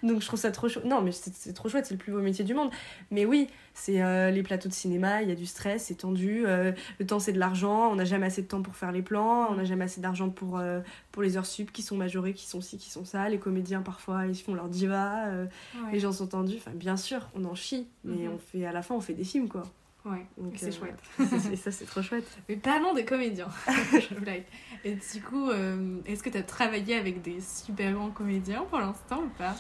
Donc 0.04 0.22
je 0.22 0.28
trouve 0.28 0.40
ça 0.40 0.52
trop 0.52 0.70
chouette. 0.70 0.86
Non, 0.86 1.02
mais 1.02 1.12
c'est 1.12 1.54
trop 1.54 1.68
chouette, 1.70 1.86
c'est 1.86 1.94
le 1.94 1.98
plus 2.00 2.12
beau 2.14 2.20
métier 2.22 2.46
du 2.46 2.54
monde. 2.54 2.70
Mais 3.12 3.26
oui, 3.26 3.48
c'est 3.74 4.02
euh, 4.02 4.32
les 4.32 4.42
plateaux 4.44 4.70
de 4.70 4.74
cinéma, 4.74 5.22
il 5.22 5.30
y 5.30 5.32
a 5.32 5.36
du 5.36 5.46
stress, 5.46 5.86
c'est 5.86 5.96
tendu. 5.96 6.46
euh, 6.48 6.72
le 7.00 7.06
temps, 7.06 7.20
c'est 7.20 7.34
de 7.34 7.40
l'argent. 7.40 7.92
On 7.92 7.96
n'a 7.96 8.06
jamais 8.06 8.26
assez 8.28 8.42
de 8.42 8.48
temps 8.48 8.62
pour 8.62 8.76
faire 8.76 8.92
les 8.92 9.02
plans. 9.02 9.48
On 9.52 9.56
n'a 9.56 9.66
jamais 9.66 9.86
assez 9.86 10.00
d'argent 10.02 10.30
pour, 10.30 10.58
euh, 10.60 10.80
pour 11.12 11.22
les 11.24 11.36
heures 11.38 11.46
sup 11.46 11.72
qui 11.72 11.82
sont 11.82 11.98
majorées, 11.98 12.34
qui 12.34 12.48
sont 12.48 12.62
ci, 12.62 12.78
qui 12.78 12.90
sont 12.90 13.04
ça. 13.06 13.28
Les 13.30 13.38
comédiens, 13.38 13.82
parfois, 13.82 14.26
ils 14.28 14.36
font 14.36 14.54
leur 14.54 14.70
diva. 14.70 15.26
Ouais. 15.30 15.92
Les 15.92 16.00
gens 16.00 16.12
sont 16.14 16.28
tendus. 16.28 16.56
Enfin, 16.58 16.72
bien 16.74 16.98
sûr, 16.98 17.28
on 17.36 17.44
en 17.46 17.56
chie. 17.56 17.88
Mais 18.06 18.28
Mhm. 18.28 18.32
on 18.36 18.38
fait, 18.38 18.66
à 18.66 18.72
la 18.72 18.82
fin, 18.82 18.96
on 18.96 19.02
fait 19.02 19.14
des 19.14 19.24
films, 19.26 19.50
quoi. 19.50 19.64
Ouais, 20.08 20.26
c'est 20.56 20.68
euh, 20.68 20.72
chouette. 20.72 21.00
Et 21.52 21.56
ça, 21.56 21.72
c'est 21.72 21.86
trop 21.86 22.02
chouette. 22.02 22.28
Mais 22.50 22.56
parlons 22.56 22.94
des 22.94 23.04
comédiens. 23.04 23.50
Je 23.92 24.16
blague. 24.16 24.44
Et 24.86 24.96
du 24.96 25.22
coup, 25.22 25.50
euh, 25.50 26.00
est-ce 26.06 26.24
que 26.24 26.30
tu 26.30 26.38
as 26.38 26.44
travaillé 26.44 26.96
avec 26.96 27.22
des 27.22 27.42
super 27.42 27.94
grands 27.94 28.12
comédiens 28.12 28.64
pour 28.70 28.80
l'instant 28.80 29.24
ou 29.24 29.30
pas? 29.38 29.56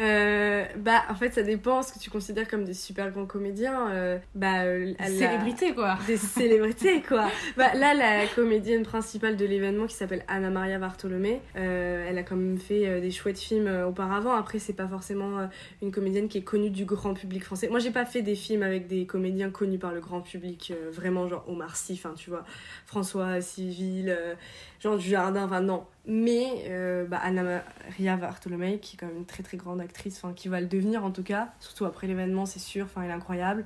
Euh, 0.00 0.64
bah, 0.76 1.02
en 1.08 1.14
fait, 1.14 1.32
ça 1.32 1.42
dépend 1.42 1.82
ce 1.82 1.92
que 1.92 1.98
tu 1.98 2.10
considères 2.10 2.48
comme 2.48 2.64
des 2.64 2.74
super 2.74 3.10
grands 3.10 3.26
comédiens. 3.26 3.88
euh, 3.90 4.18
bah, 4.34 4.62
euh, 4.64 4.92
la- 4.98 5.06
Célébrité, 5.06 5.74
quoi. 5.74 5.96
Des 6.06 6.16
célébrités, 6.16 7.00
quoi. 7.02 7.28
bah, 7.56 7.74
là, 7.74 7.94
la 7.94 8.26
comédienne 8.34 8.82
principale 8.82 9.36
de 9.36 9.44
l'événement 9.44 9.86
qui 9.86 9.94
s'appelle 9.94 10.24
Anna 10.28 10.50
Maria 10.50 10.78
Bartolomé, 10.78 11.40
euh, 11.56 12.06
elle 12.08 12.18
a 12.18 12.22
quand 12.22 12.36
même 12.36 12.58
fait 12.58 12.86
euh, 12.88 13.00
des 13.00 13.10
chouettes 13.10 13.38
films 13.38 13.68
auparavant. 13.86 14.32
Après, 14.34 14.58
c'est 14.58 14.72
pas 14.72 14.88
forcément 14.88 15.48
une 15.82 15.92
comédienne 15.92 16.28
qui 16.28 16.38
est 16.38 16.42
connue 16.44 16.70
du 16.70 16.84
grand 16.84 17.14
public 17.14 17.44
français. 17.44 17.68
Moi, 17.68 17.78
j'ai 17.78 17.90
pas 17.92 18.04
fait 18.04 18.22
des 18.22 18.34
films 18.34 18.62
avec 18.62 18.86
des 18.88 19.06
comédiens 19.06 19.50
connus 19.50 19.78
par 19.78 19.92
le 19.92 20.00
grand 20.00 20.20
public, 20.20 20.72
vraiment 20.92 21.28
genre 21.28 21.44
Omar 21.48 21.76
Sy, 21.76 21.92
enfin, 21.94 22.14
tu 22.16 22.30
vois, 22.30 22.44
François 22.86 23.40
Civil, 23.40 24.08
euh, 24.10 24.34
genre 24.80 24.98
du 24.98 25.08
jardin, 25.08 25.44
enfin, 25.44 25.60
non. 25.60 25.84
Mais 26.06 26.64
euh, 26.68 27.06
bah, 27.06 27.18
Anna 27.22 27.62
Maria 27.88 28.16
Bartolomé, 28.16 28.78
qui 28.78 28.96
est 28.96 28.98
quand 28.98 29.06
même 29.06 29.16
une 29.16 29.24
très 29.24 29.42
très 29.42 29.56
grande 29.56 29.80
actrice, 29.80 30.16
enfin, 30.22 30.34
qui 30.34 30.48
va 30.48 30.60
le 30.60 30.66
devenir 30.66 31.02
en 31.04 31.10
tout 31.10 31.22
cas, 31.22 31.48
surtout 31.60 31.86
après 31.86 32.06
l'événement, 32.06 32.44
c'est 32.44 32.58
sûr, 32.58 32.84
enfin, 32.84 33.02
elle 33.02 33.10
est 33.10 33.14
incroyable. 33.14 33.64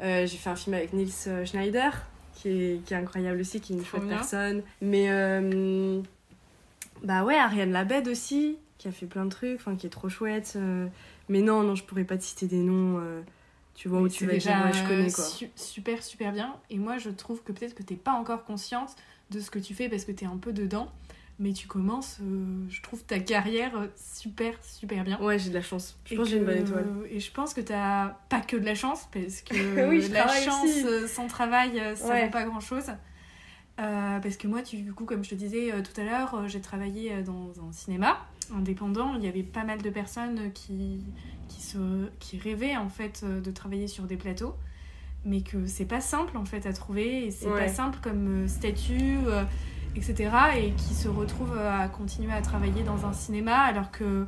Euh, 0.00 0.26
j'ai 0.26 0.36
fait 0.38 0.48
un 0.50 0.56
film 0.56 0.74
avec 0.74 0.92
Nils 0.94 1.12
Schneider, 1.44 1.92
qui 2.34 2.48
est, 2.48 2.84
qui 2.84 2.94
est 2.94 2.96
incroyable 2.96 3.40
aussi, 3.40 3.60
qui 3.60 3.74
est 3.74 3.76
une 3.76 3.84
chouette 3.84 4.02
personne. 4.08 4.62
Mais 4.80 5.10
euh, 5.10 6.00
bah 7.02 7.22
ouais, 7.24 7.36
Ariane 7.36 7.70
Labed 7.72 8.08
aussi, 8.08 8.56
qui 8.78 8.88
a 8.88 8.92
fait 8.92 9.06
plein 9.06 9.24
de 9.26 9.30
trucs, 9.30 9.56
enfin 9.60 9.76
qui 9.76 9.86
est 9.86 9.90
trop 9.90 10.08
chouette. 10.08 10.56
mais 11.28 11.42
non, 11.42 11.62
non, 11.62 11.74
je 11.74 11.84
pourrais 11.84 12.04
pas 12.04 12.16
te 12.16 12.22
citer 12.24 12.46
des 12.46 12.56
noms. 12.62 13.00
tu 13.74 13.88
vois 13.88 14.00
où 14.00 14.08
tu 14.08 14.24
vas 14.24 14.32
dire, 14.32 14.40
déjà 14.40 14.64
ouais, 14.64 14.72
je 14.72 14.88
connais 14.88 15.10
quoi. 15.12 15.24
su- 15.24 15.50
super, 15.54 16.02
super 16.02 16.32
bien. 16.32 16.56
Et 16.70 16.78
moi, 16.78 16.96
je 16.98 17.10
trouve 17.10 17.42
que 17.42 17.52
peut-être 17.52 17.74
que 17.74 17.82
t'es 17.82 17.96
pas 17.96 18.12
encore 18.12 18.44
consciente 18.44 18.96
de 19.30 19.40
ce 19.40 19.50
que 19.50 19.58
tu 19.58 19.74
fais 19.74 19.88
parce 19.88 20.04
que 20.04 20.12
t'es 20.12 20.26
un 20.26 20.36
peu 20.38 20.52
dedans. 20.52 20.90
Mais 21.40 21.52
tu 21.52 21.66
commences, 21.66 22.18
euh, 22.22 22.64
je 22.68 22.80
trouve, 22.80 23.02
ta 23.02 23.18
carrière 23.18 23.76
euh, 23.76 23.86
super, 23.96 24.54
super 24.62 25.02
bien. 25.02 25.18
Ouais, 25.20 25.36
j'ai 25.38 25.48
de 25.50 25.54
la 25.54 25.62
chance. 25.62 25.98
Je 26.04 26.14
Et 26.14 26.16
pense 26.16 26.26
que 26.26 26.30
j'ai 26.30 26.36
une 26.38 26.44
bonne 26.44 26.58
étoile. 26.58 26.88
Et 27.10 27.18
je 27.18 27.30
pense 27.32 27.54
que 27.54 27.60
t'as 27.60 28.10
pas 28.28 28.40
que 28.40 28.56
de 28.56 28.64
la 28.64 28.76
chance, 28.76 29.08
parce 29.12 29.40
que 29.42 29.88
Oui, 29.88 30.06
la 30.12 30.28
chance 30.28 30.64
aussi. 30.64 30.86
euh, 30.86 31.08
sans 31.08 31.26
travail, 31.26 31.80
ça 31.96 32.08
Ouais. 32.08 32.24
vaut 32.26 32.30
pas 32.30 32.44
grand 32.44 32.60
chose. 32.60 32.86
parce 33.76 34.36
que 34.36 34.46
moi, 34.46 34.62
tu, 34.62 34.76
du 34.82 34.92
coup, 34.92 35.04
comme 35.06 35.24
je 35.24 35.30
te 35.30 35.34
disais 35.34 35.72
euh, 35.72 35.82
tout 35.82 36.00
à 36.00 36.04
l'heure, 36.04 36.34
euh, 36.34 36.46
j'ai 36.48 36.60
travaillé 36.60 37.22
dans 37.22 37.50
un 37.68 37.72
cinéma 37.72 38.18
indépendant. 38.54 39.16
Il 39.16 39.24
y 39.24 39.28
avait 39.28 39.42
pas 39.42 39.64
mal 39.64 39.82
de 39.82 39.90
personnes 39.90 40.52
qui, 40.52 41.00
qui, 41.48 41.62
se, 41.62 42.08
qui 42.20 42.38
rêvaient 42.38 42.76
en 42.76 42.88
fait 42.88 43.24
de 43.24 43.50
travailler 43.50 43.88
sur 43.88 44.04
des 44.04 44.16
plateaux, 44.16 44.54
mais 45.24 45.40
que 45.40 45.66
c'est 45.66 45.86
pas 45.86 46.00
simple 46.00 46.36
en 46.36 46.44
fait 46.44 46.64
à 46.66 46.72
trouver 46.72 47.26
et 47.26 47.30
c'est 47.32 47.48
Ouais. 47.48 47.66
pas 47.66 47.68
simple 47.68 47.98
comme 48.02 48.46
statut, 48.46 49.16
etc. 49.96 50.30
Et 50.58 50.70
qui 50.72 50.94
se 50.94 51.08
retrouvent 51.08 51.58
à 51.58 51.88
continuer 51.88 52.32
à 52.32 52.42
travailler 52.42 52.82
dans 52.82 53.06
un 53.06 53.12
cinéma 53.12 53.56
alors 53.58 53.90
que 53.90 54.26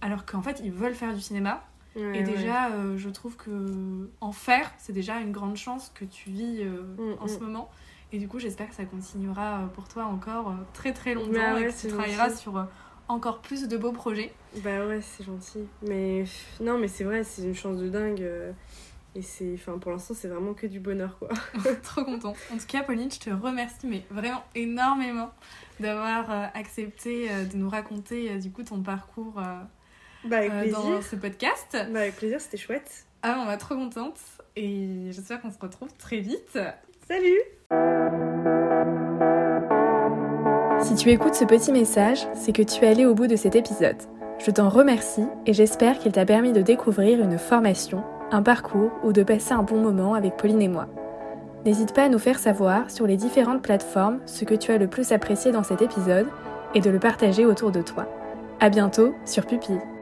alors 0.00 0.24
qu'en 0.26 0.42
fait 0.42 0.60
ils 0.64 0.72
veulent 0.72 0.94
faire 0.94 1.14
du 1.14 1.20
cinéma 1.20 1.62
Ouais, 1.94 2.02
et 2.02 2.06
ouais. 2.18 2.22
déjà 2.24 2.70
euh, 2.72 2.98
je 2.98 3.08
trouve 3.08 3.36
que 3.36 4.10
en 4.20 4.30
faire 4.32 4.70
c'est 4.76 4.92
déjà 4.92 5.18
une 5.20 5.32
grande 5.32 5.56
chance 5.56 5.90
que 5.94 6.04
tu 6.04 6.28
vis 6.28 6.58
euh, 6.60 6.82
Mm, 6.98 7.22
en 7.22 7.26
ce 7.26 7.38
mm. 7.38 7.42
moment 7.44 7.70
et 8.12 8.18
du 8.18 8.28
coup 8.28 8.38
j'espère 8.38 8.68
que 8.68 8.74
ça 8.74 8.84
continuera 8.84 9.60
euh, 9.62 9.66
pour 9.68 9.88
toi 9.88 10.04
encore 10.04 10.52
très 10.74 10.92
très 10.92 11.14
longtemps 11.14 11.32
Bah 11.32 11.54
ouais, 11.54 11.70
et 11.70 11.72
que 11.72 11.80
tu 11.80 11.88
travailleras 11.88 12.28
gentil. 12.28 12.38
sur 12.42 12.66
encore 13.08 13.40
plus 13.40 13.66
de 13.66 13.76
beaux 13.78 13.92
projets 13.92 14.32
Bah 14.62 14.84
ouais, 14.86 15.00
c'est 15.00 15.24
gentil. 15.24 15.60
Mais 15.88 16.24
non, 16.60 16.76
mais 16.76 16.88
c'est 16.88 17.04
vrai, 17.04 17.22
c'est 17.24 17.44
une 17.44 17.54
chance 17.54 17.78
de 17.78 17.88
dingue. 17.88 18.28
Et 19.16 19.22
c'est, 19.22 19.54
enfin, 19.54 19.78
pour 19.78 19.90
l'instant, 19.92 20.14
c'est 20.14 20.28
vraiment 20.28 20.52
que 20.54 20.66
du 20.66 20.78
bonheur 20.80 21.18
quoi. 21.18 21.28
trop 21.82 22.04
contente 22.04 22.36
en 22.52 22.56
tout 22.56 22.66
cas 22.68 22.82
Pauline 22.82 23.10
je 23.10 23.18
te 23.18 23.30
remercie 23.30 23.86
mais 23.86 24.02
vraiment 24.10 24.42
énormément 24.54 25.30
d'avoir 25.80 26.30
euh, 26.30 26.44
accepté 26.54 27.28
euh, 27.30 27.44
de 27.44 27.56
nous 27.56 27.68
raconter 27.68 28.30
euh, 28.32 28.38
du 28.38 28.50
coup 28.50 28.62
ton 28.62 28.82
parcours 28.82 29.34
Bah 30.24 30.36
avec 30.38 30.52
euh, 30.52 30.70
dans 30.70 31.00
ce 31.02 31.16
podcast 31.16 31.76
Bah 31.92 32.00
avec 32.00 32.16
plaisir, 32.16 32.40
c'était 32.40 32.56
chouette. 32.56 33.06
ah 33.22 33.38
on 33.42 33.46
va 33.46 33.56
trop 33.56 33.74
contente 33.74 34.18
et 34.54 35.08
j'espère 35.10 35.40
qu'on 35.40 35.50
se 35.50 35.58
retrouve 35.58 35.92
très 35.98 36.18
vite 36.20 36.58
Salut 37.08 37.40
Si 40.82 40.94
tu 40.94 41.10
écoutes 41.10 41.34
ce 41.34 41.44
petit 41.44 41.72
message, 41.72 42.26
c'est 42.34 42.52
que 42.52 42.62
tu 42.62 42.84
es 42.84 42.88
allé 42.88 43.06
au 43.06 43.14
bout 43.14 43.26
de 43.26 43.36
cet 43.36 43.56
épisode. 43.56 43.96
Je 44.38 44.50
t'en 44.50 44.68
remercie 44.68 45.24
et 45.46 45.52
j'espère 45.52 45.98
qu'il 45.98 46.12
t'a 46.12 46.24
permis 46.26 46.52
de 46.52 46.60
découvrir 46.62 47.20
une 47.22 47.38
formation, 47.38 48.04
un 48.30 48.42
parcours 48.42 48.90
ou 49.04 49.12
de 49.12 49.22
passer 49.22 49.52
un 49.52 49.62
bon 49.62 49.80
moment 49.80 50.14
avec 50.14 50.36
Pauline 50.36 50.62
et 50.62 50.68
moi. 50.68 50.86
N'hésite 51.64 51.94
pas 51.94 52.04
à 52.04 52.08
nous 52.08 52.18
faire 52.18 52.38
savoir 52.38 52.90
sur 52.90 53.06
les 53.06 53.16
différentes 53.16 53.62
plateformes 53.62 54.20
ce 54.26 54.44
que 54.44 54.54
tu 54.54 54.70
as 54.70 54.78
le 54.78 54.86
plus 54.86 55.12
apprécié 55.12 55.52
dans 55.52 55.64
cet 55.64 55.82
épisode 55.82 56.26
et 56.74 56.80
de 56.80 56.90
le 56.90 56.98
partager 56.98 57.44
autour 57.44 57.72
de 57.72 57.82
toi. 57.82 58.06
À 58.60 58.68
bientôt 58.68 59.14
sur 59.24 59.46
Pupille. 59.46 59.95